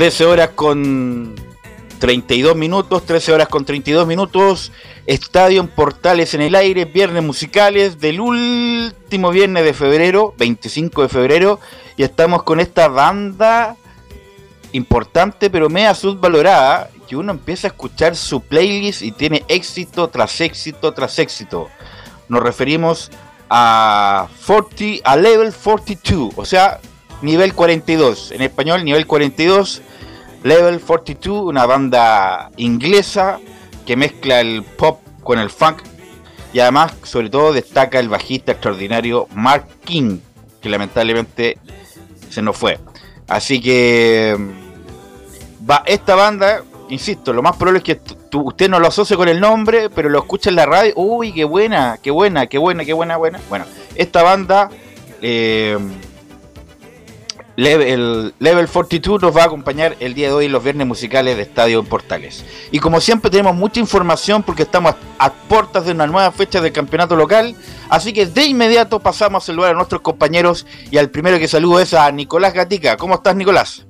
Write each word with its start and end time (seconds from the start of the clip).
13 0.00 0.24
horas 0.24 0.50
con 0.54 1.34
32 1.98 2.56
minutos, 2.56 3.04
13 3.04 3.34
horas 3.34 3.48
con 3.48 3.66
32 3.66 4.06
minutos. 4.06 4.72
Estadio 5.04 5.60
en 5.60 5.68
Portales 5.68 6.32
en 6.32 6.40
el 6.40 6.54
aire, 6.54 6.86
viernes 6.86 7.22
musicales 7.22 8.00
del 8.00 8.18
último 8.18 9.30
viernes 9.30 9.62
de 9.62 9.74
febrero, 9.74 10.32
25 10.38 11.02
de 11.02 11.08
febrero. 11.10 11.60
Y 11.98 12.02
estamos 12.02 12.44
con 12.44 12.60
esta 12.60 12.88
banda 12.88 13.76
importante, 14.72 15.50
pero 15.50 15.68
media 15.68 15.94
subvalorada, 15.94 16.88
que 17.06 17.16
uno 17.16 17.32
empieza 17.32 17.66
a 17.66 17.72
escuchar 17.72 18.16
su 18.16 18.40
playlist 18.40 19.02
y 19.02 19.12
tiene 19.12 19.44
éxito 19.48 20.08
tras 20.08 20.40
éxito 20.40 20.94
tras 20.94 21.18
éxito. 21.18 21.68
Nos 22.26 22.42
referimos 22.42 23.10
a 23.50 24.28
40, 24.46 25.02
a 25.04 25.16
Level 25.16 25.52
42, 25.52 26.32
o 26.36 26.44
sea, 26.46 26.80
nivel 27.20 27.52
42. 27.52 28.32
En 28.32 28.40
español, 28.40 28.82
nivel 28.82 29.06
42 29.06 29.82
Level 30.42 30.80
42, 30.80 31.48
una 31.48 31.66
banda 31.66 32.50
inglesa 32.56 33.38
que 33.86 33.96
mezcla 33.96 34.40
el 34.40 34.62
pop 34.62 35.00
con 35.22 35.38
el 35.38 35.50
funk 35.50 35.82
y 36.52 36.60
además, 36.60 36.92
sobre 37.02 37.30
todo, 37.30 37.52
destaca 37.52 37.98
el 38.00 38.08
bajista 38.08 38.52
extraordinario 38.52 39.28
Mark 39.34 39.66
King, 39.84 40.18
que 40.60 40.68
lamentablemente 40.68 41.58
se 42.28 42.42
nos 42.42 42.56
fue. 42.56 42.78
Así 43.28 43.60
que 43.60 44.36
mm, 44.36 45.70
va 45.70 45.84
esta 45.86 46.16
banda, 46.16 46.64
insisto, 46.88 47.32
lo 47.32 47.42
más 47.42 47.56
probable 47.56 47.78
es 47.78 47.84
que 47.84 48.00
usted 48.36 48.68
no 48.68 48.80
lo 48.80 48.88
asocie 48.88 49.16
con 49.16 49.28
el 49.28 49.38
nombre, 49.38 49.90
pero 49.90 50.08
lo 50.08 50.18
escucha 50.18 50.50
en 50.50 50.56
la 50.56 50.66
radio. 50.66 50.92
Uy, 50.96 51.32
qué 51.32 51.44
buena, 51.44 51.98
qué 52.02 52.10
buena, 52.10 52.46
qué 52.48 52.58
buena, 52.58 52.84
qué 52.84 52.92
buena, 52.92 53.16
buena. 53.16 53.40
Bueno, 53.48 53.66
esta 53.94 54.24
banda 54.24 54.70
eh, 55.22 55.78
Level, 57.56 58.32
Level 58.38 58.68
42 58.68 59.20
nos 59.20 59.36
va 59.36 59.42
a 59.42 59.46
acompañar 59.46 59.96
el 60.00 60.14
día 60.14 60.28
de 60.28 60.34
hoy 60.34 60.48
los 60.48 60.62
viernes 60.62 60.86
musicales 60.86 61.36
de 61.36 61.42
Estadio 61.42 61.82
Portales. 61.82 62.44
Y 62.70 62.78
como 62.78 63.00
siempre 63.00 63.30
tenemos 63.30 63.54
mucha 63.54 63.80
información 63.80 64.42
porque 64.42 64.62
estamos 64.62 64.94
a, 65.18 65.32
puertas 65.32 65.84
de 65.84 65.92
una 65.92 66.06
nueva 66.06 66.30
fecha 66.30 66.60
del 66.60 66.72
campeonato 66.72 67.16
local, 67.16 67.54
así 67.88 68.12
que 68.12 68.26
de 68.26 68.44
inmediato 68.44 69.00
pasamos 69.00 69.42
a 69.42 69.46
saludar 69.46 69.72
a 69.72 69.74
nuestros 69.74 70.00
compañeros 70.00 70.66
y 70.90 70.98
al 70.98 71.10
primero 71.10 71.38
que 71.38 71.48
saludo 71.48 71.80
es 71.80 71.92
a 71.92 72.10
Nicolás 72.12 72.54
Gatica. 72.54 72.96
¿Cómo 72.96 73.16
estás 73.16 73.34
Nicolás? 73.34 73.84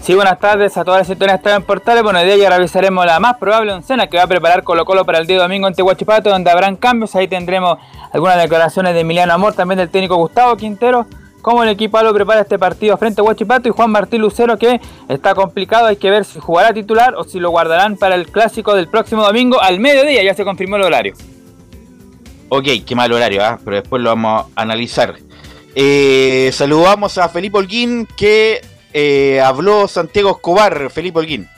Sí, 0.00 0.14
buenas 0.14 0.38
tardes 0.38 0.76
a 0.76 0.84
todas 0.84 1.00
las 1.00 1.06
sectores 1.08 1.32
de 1.32 1.36
Estadio 1.36 1.56
en 1.56 1.64
Portales. 1.64 2.04
Bueno, 2.04 2.20
de 2.20 2.38
ya 2.38 2.48
revisaremos 2.48 3.04
la 3.04 3.18
más 3.18 3.36
probable 3.36 3.72
oncena 3.72 4.06
que 4.06 4.16
va 4.16 4.22
a 4.22 4.28
preparar 4.28 4.62
Colo 4.62 4.84
Colo 4.84 5.04
para 5.04 5.18
el 5.18 5.26
día 5.26 5.38
domingo 5.38 5.66
ante 5.66 5.82
Huachipato, 5.82 6.30
donde 6.30 6.50
habrán 6.50 6.76
cambios. 6.76 7.16
Ahí 7.16 7.26
tendremos 7.26 7.78
algunas 8.12 8.38
declaraciones 8.38 8.94
de 8.94 9.00
Emiliano 9.00 9.34
Amor, 9.34 9.54
también 9.54 9.78
del 9.78 9.90
técnico 9.90 10.14
Gustavo 10.16 10.56
Quintero 10.56 11.04
cómo 11.42 11.62
el 11.62 11.68
equipo 11.68 12.00
lo 12.02 12.12
prepara 12.12 12.42
este 12.42 12.58
partido 12.58 12.96
frente 12.96 13.20
a 13.20 13.24
Huachipato 13.24 13.68
y 13.68 13.72
Juan 13.72 13.90
Martín 13.90 14.20
Lucero 14.20 14.58
que 14.58 14.80
está 15.08 15.34
complicado, 15.34 15.86
hay 15.86 15.96
que 15.96 16.10
ver 16.10 16.24
si 16.24 16.38
jugará 16.40 16.72
titular 16.72 17.14
o 17.16 17.24
si 17.24 17.38
lo 17.38 17.50
guardarán 17.50 17.96
para 17.96 18.14
el 18.14 18.26
clásico 18.26 18.74
del 18.74 18.88
próximo 18.88 19.22
domingo 19.22 19.60
al 19.60 19.80
mediodía, 19.80 20.22
ya 20.22 20.34
se 20.34 20.44
confirmó 20.44 20.76
el 20.76 20.82
horario. 20.82 21.14
Ok, 22.50 22.66
qué 22.86 22.94
mal 22.94 23.12
horario, 23.12 23.44
¿ah? 23.44 23.58
pero 23.64 23.76
después 23.76 24.02
lo 24.02 24.10
vamos 24.10 24.46
a 24.54 24.62
analizar. 24.62 25.16
Eh, 25.74 26.50
saludamos 26.52 27.18
a 27.18 27.28
Felipe 27.28 27.58
Holguín 27.58 28.08
que 28.16 28.62
eh, 28.92 29.40
habló 29.40 29.86
Santiago 29.86 30.30
Escobar. 30.30 30.90
Felipe 30.90 31.18
Holguín. 31.18 31.48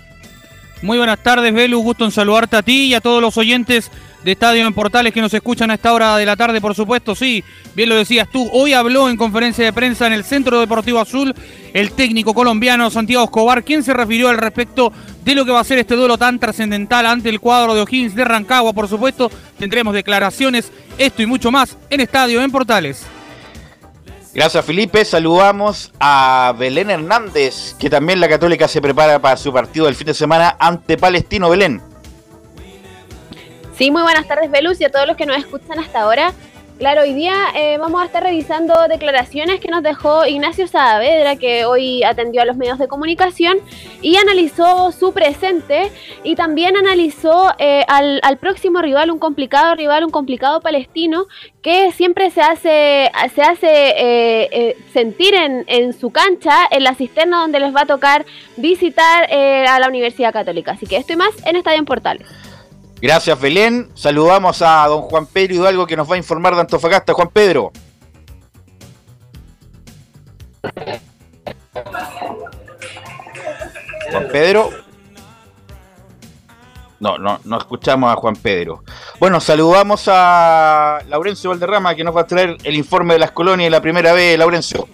Muy 0.83 0.99
buenas 0.99 1.23
tardes, 1.23 1.53
Belu. 1.53 1.81
Gusto 1.81 2.05
en 2.05 2.11
saludarte 2.11 2.57
a 2.57 2.63
ti 2.63 2.87
y 2.87 2.95
a 2.95 3.01
todos 3.01 3.23
los 3.23 3.37
oyentes 3.37 3.91
de 4.25 4.33
Estadio 4.33 4.67
en 4.67 4.75
Portales 4.75 5.13
que 5.13 5.21
nos 5.21 5.33
escuchan 5.33 5.71
a 5.71 5.75
esta 5.75 5.93
hora 5.93 6.17
de 6.17 6.27
la 6.27 6.37
tarde, 6.37 6.61
por 6.61 6.75
supuesto, 6.75 7.15
sí, 7.15 7.43
bien 7.75 7.89
lo 7.89 7.97
decías 7.97 8.29
tú, 8.31 8.49
hoy 8.53 8.73
habló 8.73 9.09
en 9.09 9.17
conferencia 9.17 9.65
de 9.65 9.73
prensa 9.73 10.07
en 10.07 10.13
el 10.13 10.25
Centro 10.25 10.61
Deportivo 10.61 11.01
Azul 11.01 11.35
el 11.73 11.93
técnico 11.93 12.35
colombiano 12.35 12.91
Santiago 12.91 13.25
Escobar, 13.25 13.65
quien 13.65 13.83
se 13.83 13.95
refirió 13.95 14.29
al 14.29 14.39
respecto 14.39 14.93
de 15.25 15.35
lo 15.35 15.45
que 15.45 15.53
va 15.53 15.61
a 15.61 15.65
ser 15.65 15.79
este 15.79 15.97
duelo 15.97 16.19
tan 16.19 16.39
trascendental 16.39 17.07
ante 17.07 17.29
el 17.29 17.41
cuadro 17.41 17.75
de 17.75 17.81
O'Higgins 17.81 18.15
de 18.15 18.25
Rancagua, 18.25 18.73
por 18.73 18.89
supuesto, 18.89 19.31
tendremos 19.59 19.95
declaraciones, 19.95 20.71
esto 20.99 21.23
y 21.23 21.27
mucho 21.27 21.51
más 21.51 21.77
en 21.89 22.01
Estadio 22.01 22.43
en 22.43 22.51
Portales. 22.51 23.07
Gracias 24.33 24.65
Felipe, 24.65 25.05
saludamos 25.05 25.93
a 25.99 26.55
Belén 26.57 26.89
Hernández, 26.89 27.75
que 27.79 27.91
también 27.91 28.21
la 28.21 28.29
Católica 28.29 28.69
se 28.69 28.81
prepara 28.81 29.21
para 29.21 29.37
su 29.37 29.53
partido 29.53 29.87
del 29.87 29.97
fin 29.97 30.07
de 30.07 30.15
semana 30.15 30.57
ante 30.61 30.97
Palestino 30.97 31.51
Belén. 31.51 31.90
Sí, 33.81 33.91
muy 33.91 34.03
buenas 34.03 34.29
tardes, 34.29 34.51
Velus, 34.51 34.79
y 34.83 34.85
a 34.85 34.91
todos 34.91 35.07
los 35.07 35.17
que 35.17 35.25
nos 35.25 35.39
escuchan 35.39 35.79
hasta 35.79 36.03
ahora. 36.03 36.35
Claro, 36.79 37.01
hoy 37.01 37.15
día 37.15 37.35
eh, 37.57 37.79
vamos 37.79 38.03
a 38.03 38.05
estar 38.05 38.23
revisando 38.23 38.75
declaraciones 38.89 39.59
que 39.59 39.69
nos 39.69 39.83
dejó 39.83 40.27
Ignacio 40.27 40.69
Saavedra, 40.69 41.37
que 41.37 41.65
hoy 41.65 42.05
atendió 42.05 42.43
a 42.43 42.45
los 42.45 42.59
medios 42.59 42.79
de 42.79 42.89
comunicación 42.89 43.57
y 44.03 44.17
analizó 44.17 44.93
su 44.93 45.15
presente 45.15 45.91
y 46.25 46.35
también 46.35 46.77
analizó 46.77 47.55
eh, 47.57 47.83
al, 47.89 48.37
próximo 48.37 48.83
rival, 48.83 49.11
un 49.11 49.19
complicado 49.19 49.75
rival, 49.75 50.05
un 50.05 50.11
complicado 50.11 50.61
palestino 50.61 51.25
que 51.63 51.91
siempre 51.93 52.31
se 52.31 52.43
hace, 52.43 53.11
se 53.35 53.41
hace 53.41 53.95
eh, 53.97 54.77
sentir 54.93 55.33
en, 55.35 55.65
en, 55.69 55.95
su 55.95 56.11
cancha, 56.11 56.69
en 56.71 56.85
la 56.85 56.95
cisterna 56.95 57.41
donde 57.41 57.61
les 57.61 57.75
va 57.75 57.85
a 57.85 57.87
tocar 57.87 58.27
visitar 58.59 59.27
a 59.33 59.79
la 59.79 59.89
Universidad 59.89 60.35
Católica. 60.35 60.73
Así 60.73 60.85
que 60.85 60.99
estoy 60.99 61.17
más 61.17 61.31
en 61.47 61.57
Estadio 61.57 61.79
en 61.79 61.87
Portales. 61.87 62.50
Gracias, 63.01 63.41
Belén. 63.41 63.91
Saludamos 63.95 64.61
a 64.63 64.87
don 64.87 65.03
Juan 65.03 65.27
Pedro 65.27 65.55
Hidalgo 65.55 65.87
que 65.87 65.97
nos 65.97 66.11
va 66.11 66.15
a 66.17 66.19
informar 66.19 66.55
de 66.55 66.61
Antofagasta. 66.61 67.15
Juan 67.15 67.29
Pedro. 67.29 67.73
Juan 74.11 74.29
Pedro. 74.31 74.71
No, 76.99 77.17
no, 77.17 77.41
no 77.45 77.59
escuchamos 77.59 78.13
a 78.13 78.17
Juan 78.17 78.37
Pedro. 78.37 78.85
Bueno, 79.19 79.41
saludamos 79.41 80.05
a 80.09 80.99
Laurencio 81.09 81.49
Valderrama 81.49 81.95
que 81.95 82.05
nos 82.05 82.15
va 82.15 82.23
a 82.23 82.27
traer 82.27 82.59
el 82.63 82.75
informe 82.75 83.15
de 83.15 83.21
las 83.21 83.31
colonias 83.31 83.71
la 83.71 83.81
primera 83.81 84.13
vez, 84.13 84.39
Laurencio. 84.39 84.87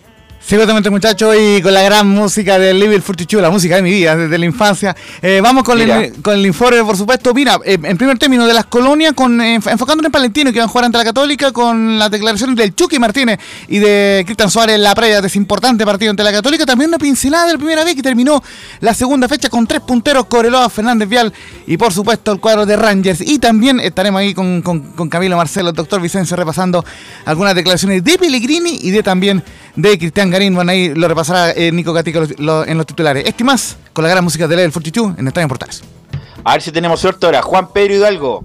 Sí, 0.47 0.55
justamente 0.55 0.91
muchachos, 0.91 1.35
y 1.37 1.61
con 1.61 1.75
la 1.75 1.83
gran 1.83 2.09
música 2.09 2.57
del 2.57 2.79
Level 2.79 3.03
42, 3.03 3.43
la 3.43 3.51
música 3.51 3.75
de 3.75 3.83
mi 3.83 3.91
vida 3.91 4.15
desde 4.15 4.39
la 4.39 4.47
infancia. 4.47 4.95
Eh, 5.21 5.41
vamos 5.43 5.65
con 5.65 5.81
el, 5.81 6.23
con 6.23 6.35
el, 6.35 6.47
informe, 6.47 6.85
por 6.85 6.97
supuesto. 6.97 7.35
Mira, 7.35 7.59
eh, 7.65 7.77
en 7.83 7.99
primer 7.99 8.17
término 8.17 8.47
de 8.47 8.55
las 8.55 8.67
colonias, 8.67 9.13
con 9.15 9.41
eh, 9.41 9.57
enfocándonos 9.57 10.07
en 10.07 10.13
Palentino, 10.13 10.53
que 10.53 10.61
van 10.61 10.69
a 10.69 10.71
jugar 10.71 10.85
ante 10.85 10.99
la 10.99 11.05
Católica, 11.05 11.51
con 11.51 11.99
las 11.99 12.13
declaraciones 12.13 12.55
del 12.55 12.77
Chucky 12.77 13.01
Martínez 13.01 13.41
y 13.67 13.81
de 13.81 14.23
Cristian 14.25 14.49
Suárez 14.49 14.77
en 14.77 14.85
la 14.85 14.95
previa 14.95 15.21
de 15.21 15.27
ese 15.27 15.37
importante 15.37 15.85
partido 15.85 16.13
ante 16.13 16.23
la 16.23 16.31
Católica. 16.31 16.65
También 16.65 16.91
una 16.91 16.99
pincelada 16.99 17.47
de 17.47 17.55
la 17.55 17.59
primera 17.59 17.83
vez 17.83 17.97
que 17.97 18.03
terminó 18.03 18.41
la 18.79 18.95
segunda 18.95 19.27
fecha 19.27 19.49
con 19.49 19.67
tres 19.67 19.81
punteros: 19.81 20.27
Coreloa, 20.27 20.71
Fernández 20.71 21.09
Vial 21.09 21.33
y, 21.67 21.77
por 21.77 21.93
supuesto, 21.93 22.31
el 22.31 22.39
cuadro 22.39 22.65
de 22.65 22.77
Rangers. 22.77 23.21
Y 23.21 23.41
también 23.41 23.81
estaremos 23.81 24.21
ahí 24.21 24.33
con, 24.33 24.63
con 24.63 25.09
Camilo 25.09 25.37
Marcelo, 25.37 25.71
el 25.71 25.75
doctor 25.75 26.01
Vicencio, 26.01 26.37
repasando 26.37 26.85
algunas 27.25 27.57
declaraciones 27.57 28.05
de 28.05 28.17
Pellegrini 28.17 28.79
y 28.83 28.93
de 28.93 29.03
también 29.03 29.43
de 29.77 29.99
Cristian 29.99 30.31
Garín. 30.31 30.55
Bueno, 30.55 30.73
ahí 30.73 30.95
lo 30.95 31.07
repasará 31.07 31.53
eh, 31.53 31.71
Nico 31.71 31.93
Gatica 31.93 32.21
en 32.67 32.79
los 32.79 32.87
titulares. 32.87 33.25
Este 33.27 33.45
más 33.45 33.77
con 33.93 34.03
la 34.03 34.11
gran 34.11 34.25
música 34.25 34.49
de 34.49 34.57
Level 34.57 34.73
42 34.73 35.19
en 35.19 35.29
Estadio 35.29 35.49
Portales. 35.49 35.83
A 36.45 36.53
ver 36.53 36.63
si 36.63 36.73
tenemos 36.73 37.01
suerte 37.01 37.27
ahora. 37.27 37.43
Juan 37.43 37.73
Pedro 37.73 37.95
Hidalgo. 37.95 38.45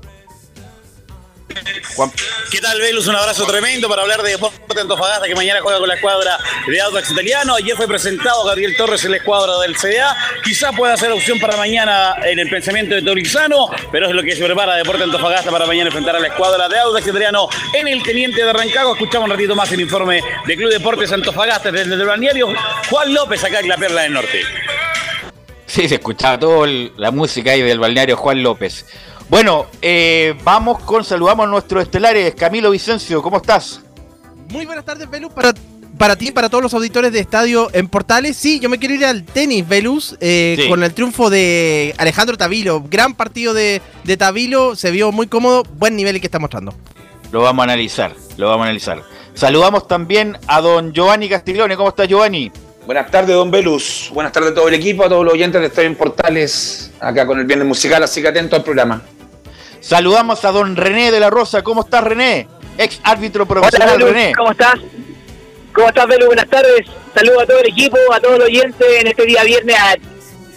¿Qué 2.52 2.60
tal, 2.60 2.80
Velus? 2.80 3.08
Un 3.08 3.16
abrazo 3.16 3.46
tremendo 3.46 3.88
para 3.88 4.02
hablar 4.02 4.22
de 4.24 4.32
Deporte 4.32 4.80
Antofagasta, 4.80 5.28
que 5.28 5.36
mañana 5.36 5.60
juega 5.62 5.80
con 5.80 5.88
la 5.88 5.96
escuadra 5.96 6.38
de 6.68 6.82
Audax 6.82 7.12
Italiano. 7.12 7.56
Ayer 7.56 7.76
fue 7.76 7.88
presentado 7.88 8.44
Gabriel 8.44 8.76
Torres 8.76 9.04
en 9.06 9.12
la 9.12 9.18
escuadra 9.18 9.60
del 9.60 9.76
CDA. 9.76 10.16
Quizá 10.44 10.72
pueda 10.72 10.98
ser 10.98 11.12
opción 11.12 11.40
para 11.40 11.58
mañana 11.58 12.16
en 12.24 12.40
el 12.40 12.50
pensamiento 12.50 12.96
de 12.96 13.02
Torizano, 13.02 13.70
pero 13.92 14.08
es 14.08 14.16
lo 14.16 14.24
que 14.24 14.36
se 14.36 14.44
prepara 14.44 14.76
Deporte 14.76 15.04
Antofagasta 15.04 15.52
para 15.52 15.66
mañana 15.66 15.88
enfrentar 15.88 16.16
a 16.16 16.20
la 16.20 16.28
escuadra 16.28 16.68
de 16.68 16.80
Audax 16.80 17.08
Italiano 17.08 17.48
en 17.74 17.88
el 17.88 18.02
Teniente 18.04 18.44
de 18.44 18.52
Rancagua. 18.52 18.94
Escuchamos 18.94 19.30
un 19.30 19.32
ratito 19.32 19.56
más 19.56 19.72
el 19.72 19.82
informe 19.82 20.22
de 20.46 20.56
Club 20.56 20.72
Deportes 20.72 21.12
Antofagasta 21.12 21.72
desde 21.72 21.94
el 21.94 22.06
balneario 22.06 22.48
Juan 22.90 23.14
López, 23.14 23.44
acá 23.44 23.60
en 23.60 23.68
la 23.68 23.78
Perla 23.78 24.04
del 24.04 24.14
Norte. 24.14 24.42
Sí, 25.66 25.88
se 25.88 25.96
escuchaba 25.96 26.38
toda 26.38 26.68
la 26.98 27.12
música 27.12 27.52
ahí 27.52 27.62
del 27.62 27.80
balneario 27.80 28.18
Juan 28.18 28.44
López. 28.44 28.86
Bueno, 29.32 29.68
eh, 29.82 30.36
vamos 30.44 30.84
con, 30.84 31.06
saludamos 31.06 31.46
a 31.46 31.50
nuestros 31.50 31.84
estelares. 31.84 32.36
Camilo 32.36 32.70
Vicencio, 32.70 33.22
¿cómo 33.22 33.38
estás? 33.38 33.80
Muy 34.50 34.66
buenas 34.66 34.84
tardes, 34.84 35.10
Velus, 35.10 35.32
para, 35.32 35.54
para 35.98 36.18
ti 36.18 36.28
y 36.28 36.32
para 36.32 36.50
todos 36.50 36.62
los 36.62 36.74
auditores 36.74 37.14
de 37.14 37.22
Estadio 37.22 37.70
en 37.72 37.88
Portales. 37.88 38.36
Sí, 38.36 38.60
yo 38.60 38.68
me 38.68 38.78
quiero 38.78 38.94
ir 38.94 39.06
al 39.06 39.24
tenis, 39.24 39.66
Velus, 39.66 40.18
eh, 40.20 40.66
con 40.68 40.84
el 40.84 40.94
triunfo 40.94 41.30
de 41.30 41.96
Alejandro 41.98 42.36
Tavilo. 42.36 42.84
Gran 42.90 43.14
partido 43.14 43.54
de, 43.54 43.82
de 44.04 44.18
Tavilo, 44.18 44.76
se 44.76 44.92
vio 44.92 45.14
muy 45.14 45.28
cómodo, 45.28 45.64
buen 45.78 45.96
nivel 45.96 46.16
el 46.16 46.22
que 46.22 46.28
está 46.28 46.38
mostrando. 46.38 46.74
Lo 47.32 47.42
vamos 47.42 47.62
a 47.62 47.72
analizar, 47.72 48.14
lo 48.36 48.50
vamos 48.50 48.66
a 48.66 48.68
analizar. 48.68 49.02
Saludamos 49.34 49.88
también 49.88 50.38
a 50.48 50.60
don 50.60 50.92
Giovanni 50.92 51.30
Castiglione. 51.30 51.78
¿Cómo 51.78 51.88
estás, 51.88 52.10
Giovanni? 52.10 52.52
Buenas 52.86 53.10
tardes, 53.10 53.34
don 53.34 53.50
Velus. 53.50 54.12
Buenas 54.14 54.34
tardes 54.34 54.52
a 54.52 54.56
todo 54.56 54.68
el 54.68 54.74
equipo, 54.74 55.06
a 55.06 55.08
todos 55.08 55.24
los 55.24 55.34
oyentes 55.34 55.62
de 55.62 55.68
Estadio 55.68 55.88
en 55.88 55.96
Portales, 55.96 56.92
acá 57.00 57.26
con 57.26 57.40
el 57.40 57.46
Viernes 57.46 57.66
Musical, 57.66 58.04
así 58.04 58.22
que 58.22 58.28
atento 58.28 58.58
al 58.58 58.64
programa. 58.66 59.02
Saludamos 59.82 60.46
a 60.46 60.52
don 60.52 60.76
René 60.76 61.12
de 61.12 61.20
la 61.20 61.30
Rosa. 61.30 61.64
¿Cómo 61.64 61.82
estás, 61.82 62.04
René? 62.04 62.48
Ex 62.78 63.02
árbitro 63.04 63.46
profesional, 63.48 64.00
René. 64.00 64.34
¿Cómo 64.38 64.52
estás? 64.52 64.76
¿Cómo 65.74 65.88
estás, 65.88 66.08
Belu? 66.08 66.28
Buenas 66.28 66.48
tardes. 66.48 66.88
Saludos 67.14 67.44
a 67.44 67.46
todo 67.48 67.60
el 67.60 67.68
equipo, 67.68 67.98
a 68.14 68.20
todos 68.20 68.38
los 68.38 68.48
oyentes 68.48 68.88
en 69.00 69.08
este 69.08 69.26
día 69.26 69.44
viernes 69.44 69.76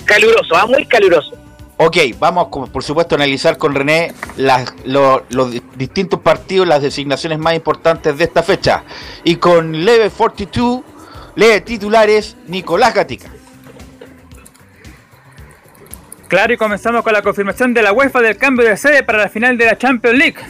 caluroso, 0.05 0.55
¿ah? 0.55 0.67
muy 0.67 0.85
caluroso. 0.87 1.33
Ok, 1.79 1.97
vamos 2.19 2.49
por 2.69 2.85
supuesto 2.85 3.15
a 3.15 3.17
analizar 3.17 3.59
con 3.59 3.75
René 3.75 4.13
los 4.37 5.51
distintos 5.75 6.21
partidos, 6.21 6.69
las 6.69 6.83
designaciones 6.83 7.39
más 7.39 7.55
importantes 7.55 8.17
de 8.17 8.25
esta 8.25 8.43
fecha. 8.43 8.85
Y 9.25 9.37
con 9.37 9.85
Leve 9.85 10.11
42, 10.11 10.83
Leve 11.35 11.63
titulares, 11.63 12.37
Nicolás 12.47 12.95
Gatica. 12.95 13.31
Claro, 16.29 16.53
y 16.53 16.57
comenzamos 16.57 17.03
con 17.03 17.13
la 17.13 17.23
confirmación 17.23 17.75
de 17.75 17.83
la 17.83 17.93
UEFA 17.93 18.21
del 18.21 18.37
cambio 18.37 18.67
de 18.67 18.77
sede 18.77 19.03
para 19.03 19.19
la 19.19 19.29
final 19.29 19.59
de 19.59 19.67
la 19.67 19.79
Champions 19.79 20.19
League. 20.19 20.41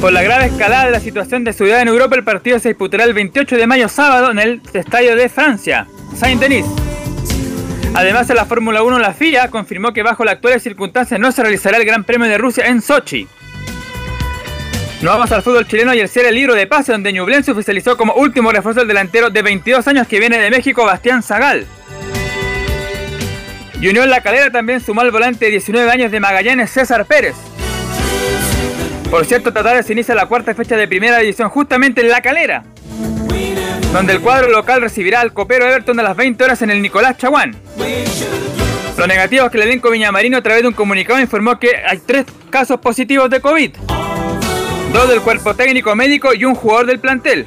Por 0.00 0.12
la 0.12 0.22
grave 0.22 0.46
escalada 0.46 0.86
de 0.86 0.90
la 0.92 1.00
situación 1.00 1.44
de 1.44 1.52
seguridad 1.52 1.82
en 1.82 1.88
Europa, 1.88 2.16
el 2.16 2.24
partido 2.24 2.58
se 2.58 2.68
disputará 2.70 3.04
el 3.04 3.14
28 3.14 3.56
de 3.56 3.66
mayo 3.66 3.88
sábado 3.88 4.30
en 4.30 4.38
el 4.38 4.62
Estadio 4.72 5.14
de 5.14 5.28
Francia, 5.28 5.86
Saint-Denis. 6.16 6.66
Además, 7.94 8.30
en 8.30 8.36
la 8.36 8.46
Fórmula 8.46 8.82
1, 8.82 8.98
la 8.98 9.12
FIA 9.12 9.48
confirmó 9.48 9.92
que 9.92 10.02
bajo 10.02 10.24
las 10.24 10.34
actuales 10.34 10.62
circunstancias 10.62 11.20
no 11.20 11.30
se 11.32 11.42
realizará 11.42 11.76
el 11.76 11.84
Gran 11.84 12.04
Premio 12.04 12.28
de 12.28 12.38
Rusia 12.38 12.66
en 12.66 12.80
Sochi. 12.80 13.28
Nos 15.02 15.14
vamos 15.14 15.32
al 15.32 15.42
fútbol 15.42 15.66
chileno 15.66 15.94
y 15.94 16.00
el 16.00 16.10
el 16.14 16.34
libro 16.34 16.54
de 16.54 16.66
pase 16.66 16.92
donde 16.92 17.12
Ñublense 17.12 17.52
oficializó 17.52 17.96
como 17.96 18.14
último 18.14 18.52
refuerzo 18.52 18.80
del 18.80 18.88
delantero 18.88 19.30
de 19.30 19.42
22 19.42 19.86
años 19.88 20.06
que 20.06 20.18
viene 20.18 20.38
de 20.38 20.50
México, 20.50 20.84
Bastián 20.84 21.22
Zagal. 21.22 21.66
Y 23.80 23.88
Unión 23.88 24.10
La 24.10 24.20
Calera 24.20 24.50
también 24.50 24.80
sumó 24.80 25.00
al 25.00 25.10
volante 25.10 25.46
de 25.46 25.52
19 25.52 25.90
años 25.90 26.12
de 26.12 26.20
Magallanes, 26.20 26.70
César 26.70 27.06
Pérez. 27.06 27.34
Por 29.10 29.24
cierto, 29.24 29.54
Tatares 29.54 29.86
se 29.86 29.94
inicia 29.94 30.14
la 30.14 30.26
cuarta 30.26 30.54
fecha 30.54 30.76
de 30.76 30.86
primera 30.86 31.18
división 31.18 31.48
justamente 31.48 32.02
en 32.02 32.10
La 32.10 32.20
Calera, 32.20 32.62
donde 33.92 34.12
el 34.12 34.20
cuadro 34.20 34.50
local 34.50 34.82
recibirá 34.82 35.20
al 35.20 35.32
copero 35.32 35.66
Everton 35.66 35.98
a 35.98 36.02
las 36.02 36.14
20 36.14 36.44
horas 36.44 36.60
en 36.60 36.70
el 36.70 36.82
Nicolás 36.82 37.16
Chaguán. 37.16 37.56
Lo 38.98 39.06
negativo 39.06 39.46
es 39.46 39.50
que 39.50 39.56
el 39.56 39.62
elenco 39.62 39.90
Viñamarino 39.90 40.36
a 40.36 40.42
través 40.42 40.60
de 40.60 40.68
un 40.68 40.74
comunicado 40.74 41.18
informó 41.18 41.58
que 41.58 41.70
hay 41.84 41.98
tres 42.04 42.26
casos 42.50 42.80
positivos 42.80 43.30
de 43.30 43.40
COVID. 43.40 43.70
Dos 44.92 45.08
del 45.08 45.22
cuerpo 45.22 45.54
técnico 45.54 45.96
médico 45.96 46.34
y 46.34 46.44
un 46.44 46.54
jugador 46.54 46.84
del 46.84 47.00
plantel. 47.00 47.46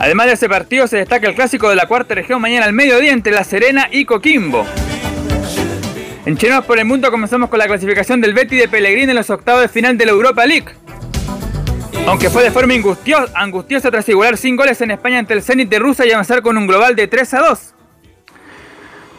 Además 0.00 0.28
de 0.28 0.32
ese 0.32 0.48
partido 0.48 0.86
se 0.86 0.96
destaca 0.96 1.28
el 1.28 1.34
clásico 1.34 1.68
de 1.68 1.76
la 1.76 1.84
cuarta 1.84 2.14
región 2.14 2.40
mañana 2.40 2.64
al 2.64 2.72
mediodía 2.72 3.12
entre 3.12 3.32
La 3.32 3.44
Serena 3.44 3.86
y 3.92 4.06
Coquimbo. 4.06 4.66
En 6.24 6.38
Chinos 6.38 6.64
por 6.64 6.78
el 6.78 6.86
Mundo 6.86 7.10
comenzamos 7.10 7.50
con 7.50 7.58
la 7.58 7.66
clasificación 7.66 8.18
del 8.22 8.32
Betty 8.32 8.56
de 8.56 8.66
Pellegrini 8.66 9.10
en 9.10 9.16
los 9.16 9.28
octavos 9.28 9.60
de 9.60 9.68
final 9.68 9.98
de 9.98 10.06
la 10.06 10.12
Europa 10.12 10.46
League. 10.46 10.68
Aunque 12.06 12.30
fue 12.30 12.42
de 12.42 12.50
forma 12.50 12.72
angustiosa, 13.34 13.90
tras 13.90 14.08
igualar 14.08 14.38
sin 14.38 14.56
goles 14.56 14.80
en 14.80 14.90
España 14.90 15.18
ante 15.18 15.34
el 15.34 15.42
Zenit 15.42 15.68
de 15.68 15.78
Rusia 15.78 16.06
y 16.06 16.12
avanzar 16.12 16.40
con 16.40 16.56
un 16.56 16.66
global 16.66 16.96
de 16.96 17.06
3 17.06 17.34
a 17.34 17.40
2. 17.40 17.74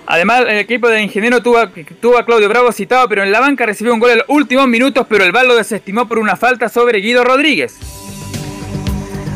Además, 0.08 0.46
el 0.48 0.58
equipo 0.58 0.90
de 0.90 1.04
Ingeniero 1.04 1.44
tuvo, 1.44 1.60
tuvo, 2.02 2.18
a 2.18 2.26
Claudio 2.26 2.50
Bravo 2.50 2.72
citado, 2.72 3.08
pero 3.08 3.22
en 3.22 3.32
la 3.32 3.40
banca 3.40 3.68
recibió 3.68 3.94
un 3.94 4.00
gol 4.00 4.10
en 4.10 4.18
los 4.18 4.26
últimos 4.30 4.68
minutos, 4.68 5.06
pero 5.08 5.24
el 5.24 5.32
bal 5.32 5.48
lo 5.48 5.56
desestimó 5.56 6.08
por 6.08 6.18
una 6.18 6.36
falta 6.36 6.70
sobre 6.70 7.02
Guido 7.02 7.24
Rodríguez. 7.24 8.01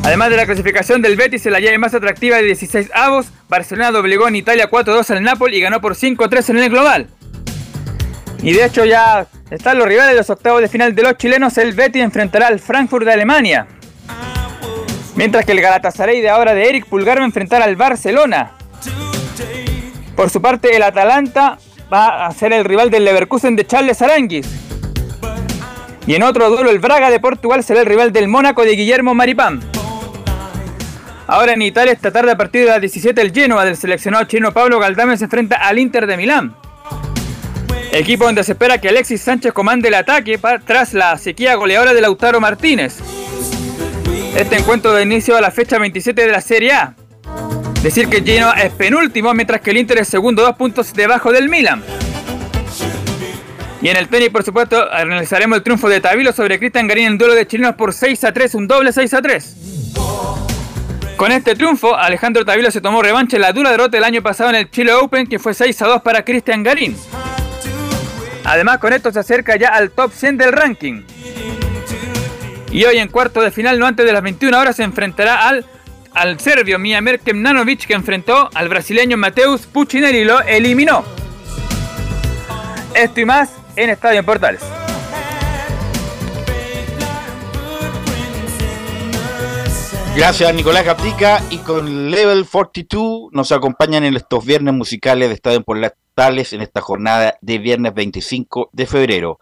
Además 0.05 0.29
de 0.29 0.37
la 0.37 0.45
clasificación 0.45 1.01
del 1.01 1.15
Betis 1.15 1.47
en 1.47 1.53
la 1.53 1.59
llave 1.59 1.79
más 1.79 1.95
atractiva 1.95 2.37
de 2.37 2.43
16 2.43 2.91
avos, 2.93 3.25
Barcelona 3.49 3.89
doblegó 3.89 4.27
en 4.27 4.35
Italia 4.35 4.69
4-2 4.69 5.09
al 5.09 5.23
Napoli 5.23 5.57
y 5.57 5.61
ganó 5.61 5.81
por 5.81 5.95
5-3 5.95 6.51
en 6.51 6.57
el 6.59 6.69
global. 6.69 7.07
Y 8.43 8.53
de 8.53 8.65
hecho 8.65 8.85
ya 8.85 9.25
están 9.49 9.79
los 9.79 9.87
rivales 9.87 10.11
de 10.11 10.17
los 10.17 10.29
octavos 10.29 10.61
de 10.61 10.67
final 10.67 10.93
de 10.93 11.01
los 11.01 11.17
chilenos, 11.17 11.57
el 11.57 11.73
Betis 11.73 12.03
enfrentará 12.03 12.45
al 12.45 12.59
Frankfurt 12.59 13.03
de 13.03 13.13
Alemania. 13.13 13.65
Mientras 15.15 15.43
que 15.43 15.53
el 15.53 15.61
Galatasaray 15.61 16.21
de 16.21 16.29
ahora 16.29 16.53
de 16.53 16.69
Eric 16.69 16.85
Pulgar 16.85 17.17
va 17.17 17.23
a 17.23 17.25
enfrentar 17.25 17.63
al 17.63 17.75
Barcelona. 17.75 18.51
Por 20.15 20.29
su 20.29 20.39
parte, 20.39 20.75
el 20.75 20.83
Atalanta 20.83 21.57
va 21.91 22.27
a 22.27 22.31
ser 22.31 22.53
el 22.53 22.63
rival 22.63 22.91
del 22.91 23.05
Leverkusen 23.05 23.55
de 23.55 23.65
Charles 23.65 24.03
Aranguis. 24.03 24.47
Y 26.05 26.13
en 26.13 26.21
otro 26.21 26.51
duelo, 26.51 26.69
el 26.69 26.77
Braga 26.77 27.09
de 27.09 27.19
Portugal 27.19 27.63
será 27.63 27.79
el 27.79 27.87
rival 27.87 28.13
del 28.13 28.27
Mónaco 28.27 28.63
de 28.63 28.75
Guillermo 28.75 29.15
Maripán. 29.15 29.74
Ahora 31.27 31.53
en 31.53 31.61
Italia 31.61 31.93
esta 31.93 32.11
tarde 32.11 32.31
a 32.31 32.37
partir 32.37 32.65
de 32.65 32.71
las 32.71 32.81
17 32.81 33.19
el 33.19 33.33
Genoa 33.33 33.65
del 33.65 33.75
seleccionado 33.75 34.25
chino 34.25 34.53
Pablo 34.53 34.79
Galdame 34.79 35.17
se 35.17 35.23
enfrenta 35.23 35.55
al 35.55 35.79
Inter 35.79 36.05
de 36.05 36.17
Milán. 36.17 36.55
Equipo 37.91 38.25
donde 38.25 38.43
se 38.43 38.51
espera 38.51 38.79
que 38.79 38.89
Alexis 38.89 39.21
Sánchez 39.21 39.53
comande 39.53 39.87
el 39.87 39.95
ataque 39.95 40.39
tras 40.65 40.93
la 40.93 41.17
sequía 41.17 41.55
goleadora 41.55 41.93
de 41.93 42.01
Lautaro 42.01 42.39
Martínez. 42.39 42.99
Este 44.35 44.57
encuentro 44.57 44.93
de 44.93 45.03
inicio 45.03 45.37
a 45.37 45.41
la 45.41 45.49
fecha 45.49 45.79
27 45.79 46.21
de 46.21 46.31
la 46.31 46.41
Serie 46.41 46.73
A. 46.73 46.95
Decir 47.81 48.09
que 48.09 48.21
Genoa 48.21 48.53
es 48.53 48.73
penúltimo, 48.73 49.33
mientras 49.33 49.61
que 49.61 49.71
el 49.71 49.77
Inter 49.77 49.99
es 49.99 50.07
segundo, 50.07 50.41
dos 50.41 50.55
puntos 50.55 50.93
debajo 50.93 51.31
del 51.31 51.47
Milan. 51.47 51.83
Y 53.81 53.87
en 53.87 53.97
el 53.97 54.09
tenis, 54.09 54.29
por 54.29 54.43
supuesto, 54.43 54.91
analizaremos 54.91 55.57
el 55.57 55.63
triunfo 55.63 55.87
de 55.87 56.01
Tavilo 56.01 56.33
sobre 56.33 56.59
Cristian 56.59 56.87
Garín 56.87 57.05
en 57.05 57.11
el 57.13 57.17
duelo 57.17 57.33
de 57.35 57.47
chilenos 57.47 57.75
por 57.75 57.93
6 57.93 58.23
a 58.25 58.33
3, 58.33 58.55
un 58.55 58.67
doble 58.67 58.91
6 58.91 59.13
a 59.13 59.21
3. 59.21 59.55
Con 61.17 61.31
este 61.31 61.55
triunfo, 61.55 61.95
Alejandro 61.95 62.43
Tavilo 62.43 62.69
se 62.71 62.81
tomó 62.81 63.01
revancha 63.01 63.37
en 63.37 63.41
la 63.41 63.53
dura 63.53 63.71
derrota 63.71 63.97
el 63.97 64.03
año 64.03 64.21
pasado 64.21 64.49
en 64.49 64.57
el 64.57 64.69
Chile 64.69 64.93
Open, 64.93 65.27
que 65.27 65.39
fue 65.39 65.53
6 65.53 65.81
a 65.81 65.87
2 65.87 66.01
para 66.01 66.25
Cristian 66.25 66.61
Garín. 66.61 66.97
Además, 68.43 68.79
con 68.79 68.91
esto 68.91 69.11
se 69.13 69.19
acerca 69.19 69.55
ya 69.55 69.69
al 69.69 69.91
top 69.91 70.11
100 70.11 70.37
del 70.37 70.51
ranking. 70.51 71.03
Y 72.69 72.83
hoy 72.83 72.97
en 72.97 73.07
cuarto 73.07 73.41
de 73.41 73.51
final, 73.51 73.79
no 73.79 73.85
antes 73.85 74.05
de 74.05 74.11
las 74.11 74.21
21 74.21 74.59
horas, 74.59 74.75
se 74.75 74.83
enfrentará 74.83 75.47
al, 75.47 75.65
al 76.13 76.37
serbio 76.41 76.79
Miamir 76.79 77.19
Kemnanovic, 77.19 77.87
que 77.87 77.93
enfrentó 77.93 78.49
al 78.53 78.67
brasileño 78.67 79.15
Mateus 79.15 79.67
Puccinelli 79.67 80.19
y 80.19 80.25
lo 80.25 80.41
eliminó. 80.41 81.05
Esto 82.93 83.21
y 83.21 83.25
más 83.25 83.51
en 83.77 83.89
Estadio 83.89 84.19
en 84.19 84.25
Portales. 84.25 84.61
Gracias 90.15 90.53
Nicolás 90.55 90.83
Caprica 90.83 91.43
y 91.49 91.57
con 91.57 92.09
Level 92.09 92.45
42 92.49 93.33
nos 93.33 93.51
acompañan 93.51 94.05
en 94.05 94.15
estos 94.15 94.45
viernes 94.45 94.73
musicales 94.73 95.27
de 95.27 95.35
Estadio 95.35 95.57
en 95.57 95.63
Portales 95.65 96.53
en 96.53 96.61
esta 96.61 96.79
jornada 96.79 97.37
de 97.41 97.57
viernes 97.57 97.93
25 97.93 98.69
de 98.71 98.85
febrero. 98.85 99.39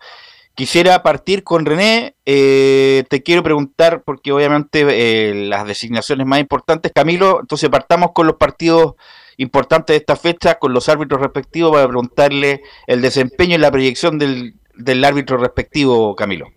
Quisiera 0.56 1.04
partir 1.04 1.44
con 1.44 1.68
René, 1.68 2.16
eh, 2.26 3.04
te 3.08 3.22
quiero 3.22 3.44
preguntar, 3.44 4.02
porque 4.04 4.32
obviamente 4.32 4.86
eh, 4.90 5.46
las 5.46 5.68
designaciones 5.68 6.26
más 6.26 6.40
importantes, 6.40 6.92
Camilo, 6.94 7.42
entonces 7.42 7.70
partamos 7.70 8.12
con 8.14 8.26
los 8.26 8.38
partidos 8.38 8.96
importantes 9.38 9.94
de 9.94 9.98
esta 9.98 10.16
fecha, 10.16 10.56
con 10.56 10.74
los 10.74 10.90
árbitros 10.90 11.22
respectivos, 11.22 11.72
para 11.72 11.88
preguntarle 11.88 12.62
el 12.88 13.02
desempeño 13.02 13.56
y 13.56 13.60
la 13.60 13.72
proyección 13.72 14.18
del, 14.18 14.56
del 14.76 15.06
árbitro 15.06 15.38
respectivo, 15.38 16.16
Camilo. 16.16 16.48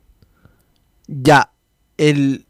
Ya, 1.07 1.53
el, 1.99 2.46